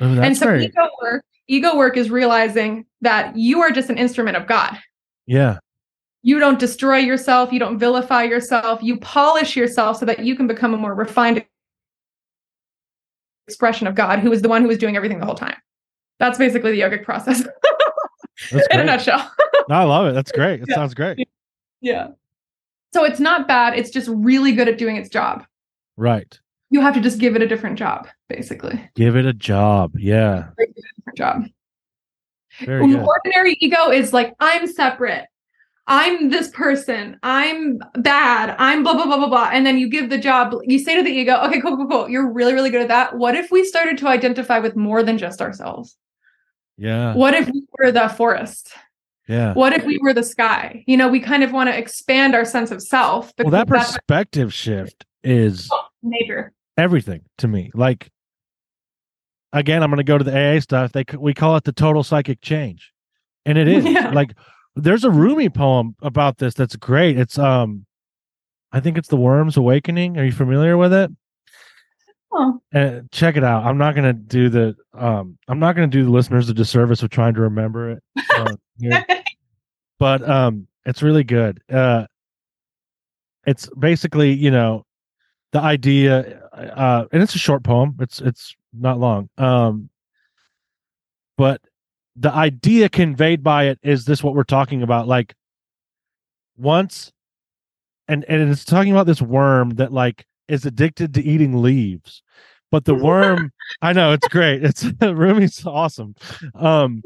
Oh, 0.00 0.20
and 0.20 0.36
so 0.36 0.46
very 0.46 0.64
ego 0.64 0.88
work, 1.00 1.24
ego 1.46 1.76
work 1.76 1.96
is 1.96 2.10
realizing 2.10 2.84
that 3.00 3.36
you 3.36 3.60
are 3.62 3.70
just 3.70 3.90
an 3.90 3.98
instrument 3.98 4.36
of 4.36 4.46
God. 4.48 4.76
yeah 5.26 5.58
You 6.22 6.40
don't 6.40 6.58
destroy 6.58 6.98
yourself, 6.98 7.52
you 7.52 7.60
don't 7.60 7.78
vilify 7.78 8.24
yourself, 8.24 8.82
you 8.82 8.98
polish 8.98 9.54
yourself 9.56 9.98
so 9.98 10.04
that 10.06 10.18
you 10.26 10.34
can 10.36 10.46
become 10.48 10.74
a 10.74 10.78
more 10.78 10.94
refined 10.94 11.44
expression 13.52 13.86
of 13.86 13.94
God, 13.94 14.18
who 14.18 14.30
was 14.30 14.40
the 14.42 14.48
one 14.48 14.62
who 14.62 14.68
was 14.68 14.78
doing 14.78 14.96
everything 14.96 15.20
the 15.20 15.26
whole 15.26 15.34
time. 15.34 15.56
That's 16.18 16.38
basically 16.38 16.72
the 16.72 16.80
yogic 16.80 17.04
process 17.04 17.42
in 18.70 18.80
a 18.80 18.84
nutshell. 18.84 19.30
No, 19.68 19.76
i 19.76 19.84
love 19.84 20.06
it 20.06 20.12
that's 20.14 20.32
great 20.32 20.60
it 20.60 20.66
Yeah. 20.68 20.74
sounds 20.74 20.92
great 20.92 21.28
yeah. 21.80 22.08
So 22.92 23.04
it's 23.04 23.20
not 23.20 23.46
bad, 23.46 23.78
it's 23.78 23.90
just 23.90 24.08
really 24.10 24.52
good 24.52 24.66
at 24.68 24.76
doing 24.76 24.96
its 24.96 25.08
job. 25.08 25.44
right 25.96 26.36
You 26.70 26.80
have 26.80 26.94
to 26.94 27.00
just 27.00 27.18
give 27.20 27.36
it 27.36 27.42
a 27.42 27.46
different 27.46 27.78
job, 27.78 28.08
basically. 28.28 28.80
give 28.96 29.14
it 29.14 29.24
a 29.24 29.32
job 29.32 29.92
yeah 29.96 30.48
Different 30.58 31.16
job. 31.16 31.44
very 32.64 32.86
good 32.88 33.04
Ordinary 33.06 33.56
ego 33.60 33.90
is 33.90 34.12
like, 34.12 34.34
I'm 34.40 34.66
separate. 34.66 35.26
I'm 35.92 36.30
this 36.30 36.48
person. 36.48 37.18
I'm 37.22 37.78
bad. 37.96 38.56
I'm 38.58 38.82
blah, 38.82 38.94
blah, 38.94 39.04
blah, 39.04 39.18
blah, 39.18 39.28
blah. 39.28 39.50
And 39.52 39.66
then 39.66 39.76
you 39.76 39.90
give 39.90 40.08
the 40.08 40.16
job, 40.16 40.54
you 40.64 40.78
say 40.78 40.96
to 40.96 41.02
the 41.02 41.10
ego, 41.10 41.36
okay, 41.42 41.60
cool, 41.60 41.76
cool, 41.76 41.86
cool. 41.86 42.08
You're 42.08 42.32
really, 42.32 42.54
really 42.54 42.70
good 42.70 42.80
at 42.80 42.88
that. 42.88 43.18
What 43.18 43.34
if 43.34 43.50
we 43.50 43.62
started 43.62 43.98
to 43.98 44.08
identify 44.08 44.58
with 44.58 44.74
more 44.74 45.02
than 45.02 45.18
just 45.18 45.42
ourselves? 45.42 45.98
Yeah. 46.78 47.14
What 47.14 47.34
if 47.34 47.46
we 47.46 47.66
were 47.78 47.92
the 47.92 48.08
forest? 48.08 48.72
Yeah. 49.28 49.52
What 49.52 49.74
if 49.74 49.84
we 49.84 49.98
were 49.98 50.14
the 50.14 50.22
sky? 50.22 50.82
You 50.86 50.96
know, 50.96 51.08
we 51.08 51.20
kind 51.20 51.44
of 51.44 51.52
want 51.52 51.68
to 51.68 51.76
expand 51.76 52.34
our 52.34 52.46
sense 52.46 52.70
of 52.70 52.80
self. 52.80 53.30
Well, 53.38 53.50
that 53.50 53.68
perspective 53.68 54.54
shift 54.54 55.04
is 55.22 55.68
oh, 55.70 55.84
major. 56.02 56.54
everything 56.78 57.20
to 57.36 57.48
me. 57.48 57.70
Like, 57.74 58.10
again, 59.52 59.82
I'm 59.82 59.90
going 59.90 59.98
to 59.98 60.04
go 60.04 60.16
to 60.16 60.24
the 60.24 60.56
AA 60.56 60.60
stuff. 60.60 60.92
They 60.92 61.04
we 61.18 61.34
call 61.34 61.54
it 61.56 61.64
the 61.64 61.72
total 61.72 62.02
psychic 62.02 62.40
change, 62.40 62.94
and 63.44 63.58
it 63.58 63.68
is 63.68 63.84
Yeah. 63.92 64.10
like 64.12 64.32
there's 64.76 65.04
a 65.04 65.10
Rumi 65.10 65.48
poem 65.48 65.94
about 66.02 66.38
this 66.38 66.54
that's 66.54 66.76
great. 66.76 67.18
It's 67.18 67.38
um, 67.38 67.84
I 68.72 68.80
think 68.80 68.96
it's 68.98 69.08
the 69.08 69.16
Worm's 69.16 69.56
Awakening. 69.56 70.18
Are 70.18 70.24
you 70.24 70.32
familiar 70.32 70.76
with 70.76 70.92
it? 70.92 71.10
Oh, 72.32 72.60
Uh, 72.74 73.00
check 73.10 73.36
it 73.36 73.44
out. 73.44 73.64
I'm 73.64 73.76
not 73.76 73.94
going 73.94 74.06
to 74.06 74.14
do 74.14 74.48
the 74.48 74.74
um, 74.94 75.36
I'm 75.48 75.58
not 75.58 75.76
going 75.76 75.90
to 75.90 75.96
do 75.98 76.04
the 76.04 76.10
listeners 76.10 76.48
a 76.48 76.54
disservice 76.54 77.02
of 77.02 77.10
trying 77.10 77.34
to 77.34 77.42
remember 77.42 77.90
it. 77.90 78.02
uh, 78.36 78.54
but 79.98 80.28
um 80.28 80.66
it's 80.84 81.02
really 81.02 81.22
good 81.22 81.60
uh 81.70 82.04
it's 83.46 83.68
basically 83.78 84.32
you 84.32 84.50
know 84.50 84.84
the 85.52 85.60
idea 85.60 86.40
uh 86.52 87.04
and 87.12 87.22
it's 87.22 87.36
a 87.36 87.38
short 87.38 87.62
poem 87.62 87.94
it's 88.00 88.20
it's 88.20 88.56
not 88.72 88.98
long 88.98 89.28
um 89.38 89.88
but 91.36 91.60
the 92.16 92.32
idea 92.32 92.88
conveyed 92.88 93.42
by 93.42 93.64
it 93.64 93.78
is 93.82 94.04
this 94.04 94.22
what 94.22 94.34
we're 94.34 94.44
talking 94.44 94.82
about 94.82 95.08
like 95.08 95.34
once 96.56 97.12
and 98.08 98.24
and 98.28 98.50
it's 98.50 98.64
talking 98.64 98.92
about 98.92 99.06
this 99.06 99.22
worm 99.22 99.70
that 99.70 99.92
like 99.92 100.26
is 100.48 100.66
addicted 100.66 101.14
to 101.14 101.22
eating 101.22 101.62
leaves 101.62 102.22
but 102.70 102.84
the 102.84 102.94
worm 102.94 103.50
i 103.82 103.92
know 103.92 104.12
it's 104.12 104.28
great 104.28 104.62
it's 104.62 104.84
rumi's 105.00 105.64
awesome 105.64 106.14
um 106.54 107.02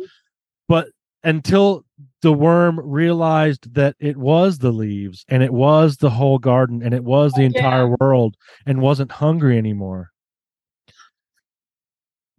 but 0.69 0.89
until 1.23 1.85
the 2.23 2.33
worm 2.33 2.81
realized 2.81 3.73
that 3.75 3.97
it 3.99 4.17
was 4.17 4.59
the 4.59 4.71
leaves 4.71 5.25
and 5.29 5.43
it 5.43 5.53
was 5.53 5.97
the 5.97 6.11
whole 6.11 6.39
garden 6.39 6.83
and 6.83 6.95
it 6.95 7.05
was 7.05 7.33
the 7.33 7.43
Oh, 7.43 7.47
entire 7.47 7.97
world 8.01 8.37
and 8.65 8.81
wasn't 8.81 9.11
hungry 9.11 9.59
anymore. 9.59 10.11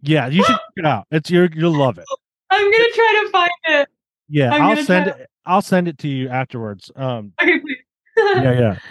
Yeah, 0.00 0.28
you 0.28 0.42
should 0.44 0.54
check 0.54 0.60
it 0.76 0.86
out. 0.86 1.06
It's 1.10 1.30
your 1.30 1.48
you'll 1.54 1.76
love 1.76 1.98
it. 1.98 2.06
I'm 2.50 2.70
gonna 2.70 2.84
try 2.94 3.22
to 3.24 3.30
find 3.30 3.50
it. 3.66 3.88
Yeah, 4.28 4.52
I'm 4.52 4.62
I'll 4.62 4.84
send 4.84 5.08
it 5.08 5.30
I'll 5.46 5.62
send 5.62 5.88
it 5.88 5.98
to 5.98 6.08
you 6.08 6.28
afterwards. 6.28 6.90
Um 6.96 7.32
Okay, 7.40 7.58
please. 7.60 7.76
yeah, 8.16 8.52
yeah. 8.52 8.78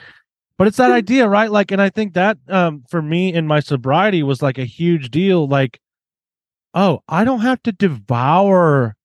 But 0.57 0.65
it's 0.65 0.77
that 0.77 0.89
idea, 0.89 1.27
right? 1.29 1.51
Like 1.51 1.71
and 1.71 1.81
I 1.81 1.89
think 1.89 2.13
that 2.15 2.37
um 2.47 2.83
for 2.89 3.01
me 3.01 3.33
in 3.33 3.45
my 3.45 3.59
sobriety 3.59 4.23
was 4.23 4.41
like 4.41 4.57
a 4.57 4.65
huge 4.65 5.11
deal 5.11 5.47
like 5.47 5.79
oh, 6.73 7.01
I 7.07 7.23
don't 7.23 7.41
have 7.41 7.61
to 7.63 7.71
devour 7.71 8.95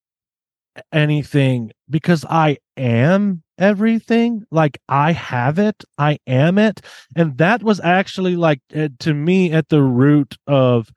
anything 0.92 1.72
because 1.88 2.24
I 2.28 2.58
am 2.76 3.42
everything. 3.58 4.44
Like 4.50 4.78
I 4.88 5.12
have 5.12 5.58
it, 5.58 5.84
I 5.98 6.18
am 6.26 6.58
it. 6.58 6.80
And 7.16 7.36
that 7.38 7.62
was 7.62 7.80
actually 7.80 8.36
like 8.36 8.60
uh, 8.74 8.88
to 9.00 9.14
me 9.14 9.52
at 9.52 9.68
the 9.68 9.82
root 9.82 10.36
of 10.46 10.88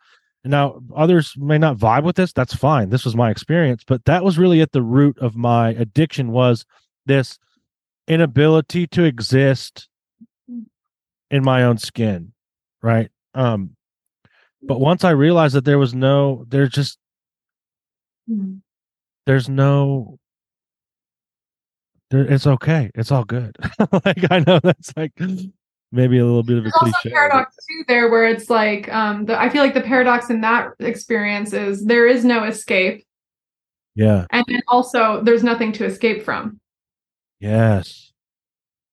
now 0.46 0.82
others 0.96 1.34
may 1.38 1.58
not 1.58 1.78
vibe 1.78 2.04
with 2.04 2.16
this, 2.16 2.32
that's 2.34 2.54
fine. 2.56 2.90
This 2.90 3.06
was 3.06 3.16
my 3.16 3.30
experience, 3.32 3.84
but 3.86 4.06
that 4.06 4.24
was 4.24 4.38
really 4.38 4.62
at 4.62 4.72
the 4.72 4.82
root 4.84 5.18
of 5.20 5.36
my 5.36 5.70
addiction 5.70 6.32
was 6.32 6.66
this 7.06 7.40
inability 8.08 8.88
to 8.88 9.04
exist 9.04 9.90
in 11.32 11.44
my 11.44 11.64
own 11.64 11.78
skin, 11.78 12.34
right? 12.82 13.10
Um 13.34 13.76
but 14.62 14.80
once 14.80 15.04
I 15.04 15.12
realized 15.12 15.56
that 15.56 15.66
there 15.66 15.80
was 15.80 15.94
no 15.94 16.46
there's 16.48 16.70
just 16.70 16.98
Hmm. 18.28 18.56
there's 19.28 19.48
no 19.48 20.18
there, 22.10 22.26
it's 22.26 22.48
okay 22.48 22.90
it's 22.96 23.12
all 23.12 23.24
good 23.24 23.56
like 24.06 24.32
i 24.32 24.40
know 24.40 24.60
that's 24.64 24.92
like 24.98 25.14
maybe 25.96 26.20
a 26.20 26.26
little 26.26 26.44
bit 26.44 26.58
of 26.58 26.66
a 26.66 26.70
There's 26.70 26.74
cliche 26.94 27.10
paradox 27.12 27.56
too 27.56 27.84
there 27.88 28.10
where 28.12 28.26
it's 28.26 28.50
like 28.50 28.92
um 28.94 29.26
the, 29.26 29.40
I 29.40 29.50
feel 29.50 29.64
like 29.64 29.74
the 29.74 29.82
paradox 29.82 30.30
in 30.30 30.42
that 30.42 30.72
experience 30.80 31.54
is 31.54 31.86
there 31.86 32.08
is 32.08 32.24
no 32.26 32.44
escape 32.44 33.06
yeah 33.96 34.26
and 34.32 34.44
then 34.48 34.62
also 34.68 35.22
there's 35.24 35.44
nothing 35.44 35.72
to 35.74 35.86
escape 35.86 36.24
from. 36.24 36.60
yes 37.40 38.12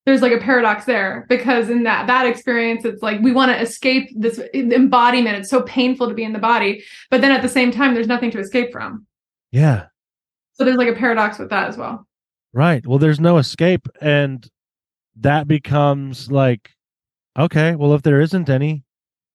There's 0.06 0.22
like 0.22 0.32
a 0.32 0.38
paradox 0.38 0.84
there 0.84 1.26
because 1.28 1.68
in 1.70 1.82
that 1.84 2.06
that 2.06 2.26
experience 2.26 2.84
it's 2.84 3.02
like 3.02 3.20
we 3.20 3.32
want 3.32 3.50
to 3.52 3.60
escape 3.60 4.10
this 4.16 4.40
embodiment. 4.54 5.36
It's 5.38 5.50
so 5.50 5.62
painful 5.62 6.08
to 6.08 6.14
be 6.14 6.24
in 6.24 6.32
the 6.32 6.38
body, 6.38 6.82
but 7.10 7.20
then 7.20 7.32
at 7.32 7.42
the 7.42 7.48
same 7.48 7.70
time 7.70 7.94
there's 7.94 8.08
nothing 8.08 8.30
to 8.32 8.38
escape 8.40 8.72
from. 8.72 9.06
yeah 9.50 9.86
So 10.54 10.64
there's 10.64 10.76
like 10.76 10.88
a 10.88 10.98
paradox 10.98 11.38
with 11.38 11.50
that 11.50 11.68
as 11.68 11.76
well. 11.76 12.06
right 12.52 12.86
well 12.86 12.98
there's 12.98 13.20
no 13.20 13.38
escape 13.38 13.86
and 14.00 14.48
that 15.16 15.46
becomes 15.46 16.30
like 16.30 16.70
okay 17.38 17.74
well 17.74 17.94
if 17.94 18.02
there 18.02 18.20
isn't 18.20 18.48
any 18.50 18.84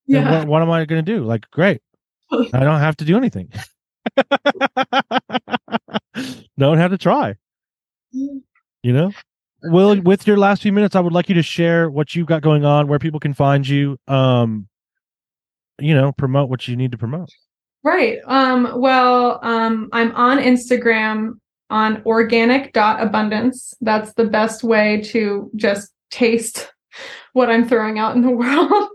Yeah. 0.06 0.40
what, 0.40 0.48
what 0.48 0.62
am 0.62 0.70
i 0.70 0.86
going 0.86 1.04
to 1.04 1.12
do? 1.12 1.24
Like 1.24 1.50
great. 1.52 1.82
I 2.32 2.60
don't 2.60 2.80
have 2.80 2.98
to 2.98 3.06
do 3.06 3.18
anything. 3.18 3.52
Don't 6.58 6.78
have 6.78 6.92
to 6.92 6.98
try. 6.98 7.36
You 8.12 8.44
know? 8.84 9.12
Well 9.64 10.00
with 10.02 10.26
your 10.28 10.38
last 10.38 10.62
few 10.62 10.72
minutes 10.72 10.96
i 10.96 11.00
would 11.00 11.14
like 11.14 11.30
you 11.30 11.36
to 11.36 11.44
share 11.44 11.90
what 11.90 12.16
you've 12.16 12.28
got 12.28 12.42
going 12.42 12.64
on 12.64 12.88
where 12.88 13.00
people 13.00 13.20
can 13.20 13.34
find 13.34 13.68
you 13.68 13.98
um 14.08 14.68
you 15.80 15.94
know 15.96 16.12
promote 16.12 16.50
what 16.50 16.68
you 16.68 16.76
need 16.76 16.92
to 16.92 16.98
promote. 16.98 17.30
Right. 17.84 18.20
Um, 18.26 18.74
well, 18.82 19.40
um, 19.44 19.90
I'm 19.94 20.14
on 20.16 20.40
Instagram 20.40 21.34
on 21.70 22.02
organic.abundance. 22.06 23.74
That's 23.82 24.14
the 24.14 24.26
best 24.26 24.64
way 24.64 25.02
to 25.06 25.50
just 25.56 25.92
taste 26.10 26.72
what 27.34 27.50
I'm 27.50 27.68
throwing 27.68 28.00
out 28.00 28.16
in 28.16 28.22
the 28.22 28.30
world. 28.32 28.90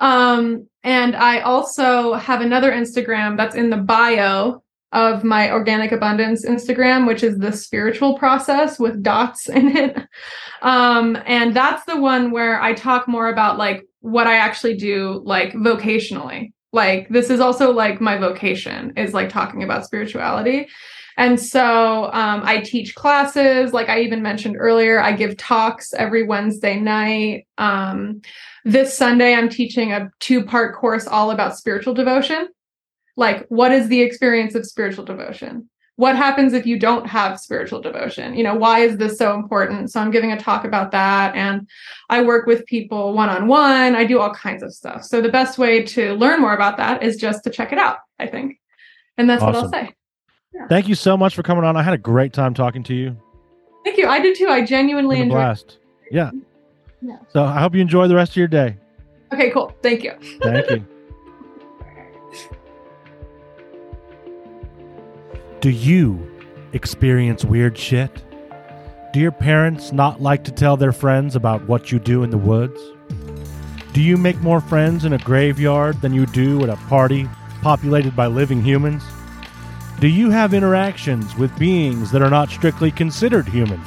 um, 0.00 0.68
and 0.82 1.14
I 1.16 1.40
also 1.40 2.14
have 2.14 2.40
another 2.40 2.72
Instagram 2.72 3.36
that's 3.36 3.54
in 3.54 3.70
the 3.70 3.76
bio 3.76 4.62
of 4.92 5.24
my 5.24 5.50
organic 5.50 5.90
abundance 5.90 6.44
Instagram, 6.44 7.06
which 7.06 7.22
is 7.22 7.38
the 7.38 7.52
spiritual 7.52 8.18
process 8.18 8.78
with 8.78 9.02
dots 9.02 9.48
in 9.48 9.76
it. 9.76 9.96
Um, 10.60 11.16
and 11.26 11.54
that's 11.54 11.84
the 11.84 12.00
one 12.00 12.30
where 12.30 12.60
I 12.60 12.74
talk 12.74 13.08
more 13.08 13.28
about 13.28 13.58
like 13.58 13.86
what 14.00 14.26
I 14.26 14.36
actually 14.36 14.76
do, 14.76 15.22
like 15.24 15.52
vocationally 15.52 16.52
like 16.72 17.08
this 17.10 17.30
is 17.30 17.40
also 17.40 17.70
like 17.70 18.00
my 18.00 18.16
vocation 18.16 18.94
is 18.96 19.12
like 19.12 19.28
talking 19.28 19.62
about 19.62 19.84
spirituality 19.84 20.68
and 21.16 21.38
so 21.38 22.06
um, 22.12 22.42
i 22.44 22.60
teach 22.60 22.94
classes. 22.94 23.72
Like 23.72 23.88
i 23.88 24.00
even 24.00 24.22
mentioned 24.22 24.56
earlier 24.58 25.00
i 25.00 25.12
give 25.12 25.36
talks 25.36 25.92
every 25.94 26.22
wednesday 26.22 26.78
night. 26.78 27.46
Um, 27.58 28.22
this 28.64 28.96
sunday 28.96 29.34
i'm 29.34 29.48
teaching 29.48 29.92
a 29.92 30.10
two 30.20 30.44
part 30.44 30.76
course 30.76 31.06
all 31.06 31.30
about 31.30 31.56
spiritual 31.56 31.94
devotion. 31.94 32.48
Like 33.16 33.46
what 33.48 33.72
is 33.72 33.88
the 33.88 34.00
experience 34.00 34.54
of 34.54 34.66
spiritual 34.66 35.04
devotion? 35.04 35.68
What 35.96 36.16
happens 36.16 36.54
if 36.54 36.66
you 36.66 36.78
don't 36.78 37.06
have 37.06 37.38
spiritual 37.38 37.82
devotion? 37.82 38.34
You 38.34 38.44
know 38.44 38.54
why 38.54 38.80
is 38.80 38.96
this 38.96 39.18
so 39.18 39.34
important? 39.34 39.90
So 39.90 40.00
i'm 40.00 40.10
giving 40.10 40.32
a 40.32 40.38
talk 40.38 40.64
about 40.64 40.90
that. 40.92 41.34
And 41.34 41.68
i 42.08 42.22
work 42.22 42.46
with 42.46 42.66
people 42.66 43.12
one-on-one. 43.12 43.94
I 43.94 44.04
do 44.04 44.18
all 44.18 44.34
kinds 44.34 44.62
of 44.62 44.72
stuff. 44.72 45.04
So 45.04 45.20
the 45.20 45.28
best 45.28 45.58
way 45.58 45.82
to 45.82 46.14
learn 46.14 46.40
more 46.40 46.54
about 46.54 46.78
that 46.78 47.02
is 47.02 47.16
just 47.16 47.44
to 47.44 47.50
check 47.50 47.72
it 47.72 47.78
out 47.78 47.98
i 48.18 48.26
think. 48.26 48.58
And 49.18 49.28
that's 49.28 49.42
what 49.42 49.54
i'll 49.54 49.68
Awesome. 49.68 50.01
Say 50.52 50.58
thank 50.68 50.88
you 50.88 50.94
so 50.94 51.16
much 51.16 51.34
for 51.34 51.42
coming 51.42 51.64
on 51.64 51.76
i 51.76 51.82
had 51.82 51.94
a 51.94 51.98
great 51.98 52.32
time 52.32 52.54
talking 52.54 52.82
to 52.82 52.94
you 52.94 53.16
thank 53.84 53.96
you 53.96 54.06
i 54.08 54.20
did 54.20 54.36
too 54.36 54.48
i 54.48 54.64
genuinely 54.64 55.16
was 55.16 55.20
a 55.20 55.22
enjoyed 55.22 55.36
blast 55.36 55.78
yeah 56.10 56.30
Yeah. 57.00 57.16
so 57.28 57.44
i 57.44 57.60
hope 57.60 57.74
you 57.74 57.80
enjoy 57.80 58.06
the 58.08 58.14
rest 58.14 58.32
of 58.32 58.36
your 58.36 58.48
day 58.48 58.76
okay 59.32 59.50
cool 59.50 59.74
thank 59.82 60.02
you 60.04 60.12
Thank 60.42 60.70
you. 60.70 60.86
Do 65.60 65.70
you 65.70 66.28
experience 66.72 67.44
weird 67.44 67.78
shit? 67.78 68.10
Do 69.12 69.20
your 69.20 69.30
parents 69.30 69.92
not 69.92 70.20
like 70.20 70.42
to 70.44 70.50
tell 70.50 70.76
their 70.76 70.90
friends 70.90 71.36
about 71.36 71.68
what 71.68 71.92
you 71.92 72.00
do 72.00 72.24
in 72.24 72.30
the 72.30 72.38
woods? 72.38 72.80
Do 73.92 74.02
you 74.02 74.16
make 74.16 74.40
more 74.40 74.60
friends 74.60 75.04
in 75.04 75.12
a 75.12 75.18
graveyard 75.18 76.00
than 76.00 76.12
you 76.14 76.26
do 76.26 76.62
at 76.64 76.68
a 76.68 76.76
party 76.88 77.28
populated 77.60 78.16
by 78.16 78.26
living 78.26 78.60
humans? 78.64 79.04
Do 80.00 80.08
you 80.08 80.30
have 80.30 80.54
interactions 80.54 81.36
with 81.36 81.56
beings 81.58 82.10
that 82.10 82.22
are 82.22 82.30
not 82.30 82.50
strictly 82.50 82.90
considered 82.90 83.46
human? 83.46 83.80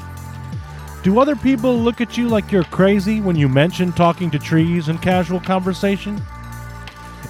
Do 1.04 1.20
other 1.20 1.36
people 1.36 1.78
look 1.78 2.02
at 2.02 2.18
you 2.18 2.28
like 2.30 2.52
you're 2.52 2.64
crazy 2.64 3.22
when 3.22 3.36
you 3.36 3.48
mention 3.48 3.92
talking 3.92 4.32
to 4.32 4.40
trees 4.40 4.90
in 4.90 4.98
casual 4.98 5.40
conversation? 5.40 6.22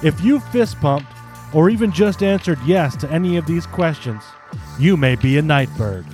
If 0.02 0.20
you 0.20 0.40
fist 0.40 0.80
pumped 0.80 1.12
or 1.52 1.68
even 1.68 1.90
just 1.90 2.22
answered 2.22 2.58
yes 2.64 2.96
to 2.96 3.10
any 3.10 3.36
of 3.36 3.46
these 3.46 3.66
questions, 3.66 4.22
you 4.78 4.96
may 4.96 5.16
be 5.16 5.36
a 5.36 5.42
nightbird. 5.42 6.06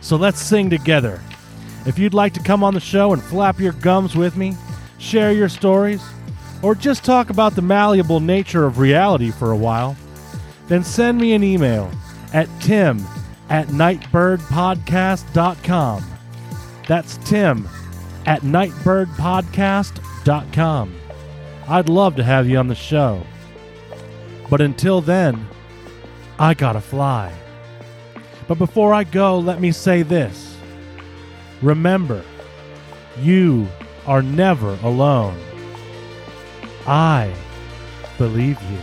So 0.00 0.16
let's 0.16 0.40
sing 0.40 0.70
together. 0.70 1.20
If 1.86 1.98
you'd 1.98 2.14
like 2.14 2.32
to 2.34 2.42
come 2.42 2.62
on 2.62 2.74
the 2.74 2.80
show 2.80 3.12
and 3.12 3.22
flap 3.22 3.58
your 3.58 3.72
gums 3.72 4.14
with 4.16 4.36
me, 4.36 4.56
share 4.98 5.32
your 5.32 5.48
stories, 5.48 6.02
or 6.62 6.74
just 6.74 7.04
talk 7.04 7.28
about 7.28 7.54
the 7.54 7.62
malleable 7.62 8.20
nature 8.20 8.64
of 8.64 8.78
reality 8.78 9.30
for 9.30 9.50
a 9.50 9.56
while, 9.56 9.96
then 10.68 10.84
send 10.84 11.18
me 11.18 11.34
an 11.34 11.42
email 11.42 11.90
at 12.32 12.48
tim 12.60 13.04
at 13.48 13.66
nightbirdpodcast.com. 13.68 16.04
That's 16.86 17.16
Tim 17.18 17.68
at 18.26 18.40
nightbirdpodcast.com. 18.42 20.94
I'd 21.66 21.88
love 21.88 22.16
to 22.16 22.24
have 22.24 22.46
you 22.48 22.58
on 22.58 22.68
the 22.68 22.74
show. 22.74 23.22
But 24.50 24.60
until 24.60 25.00
then, 25.00 25.48
I 26.38 26.52
gotta 26.54 26.82
fly. 26.82 27.32
But 28.46 28.58
before 28.58 28.92
I 28.92 29.04
go, 29.04 29.38
let 29.38 29.62
me 29.62 29.72
say 29.72 30.02
this. 30.02 30.58
Remember, 31.62 32.22
you 33.18 33.66
are 34.06 34.20
never 34.20 34.78
alone. 34.82 35.40
I 36.86 37.34
believe 38.18 38.60
you. 38.70 38.78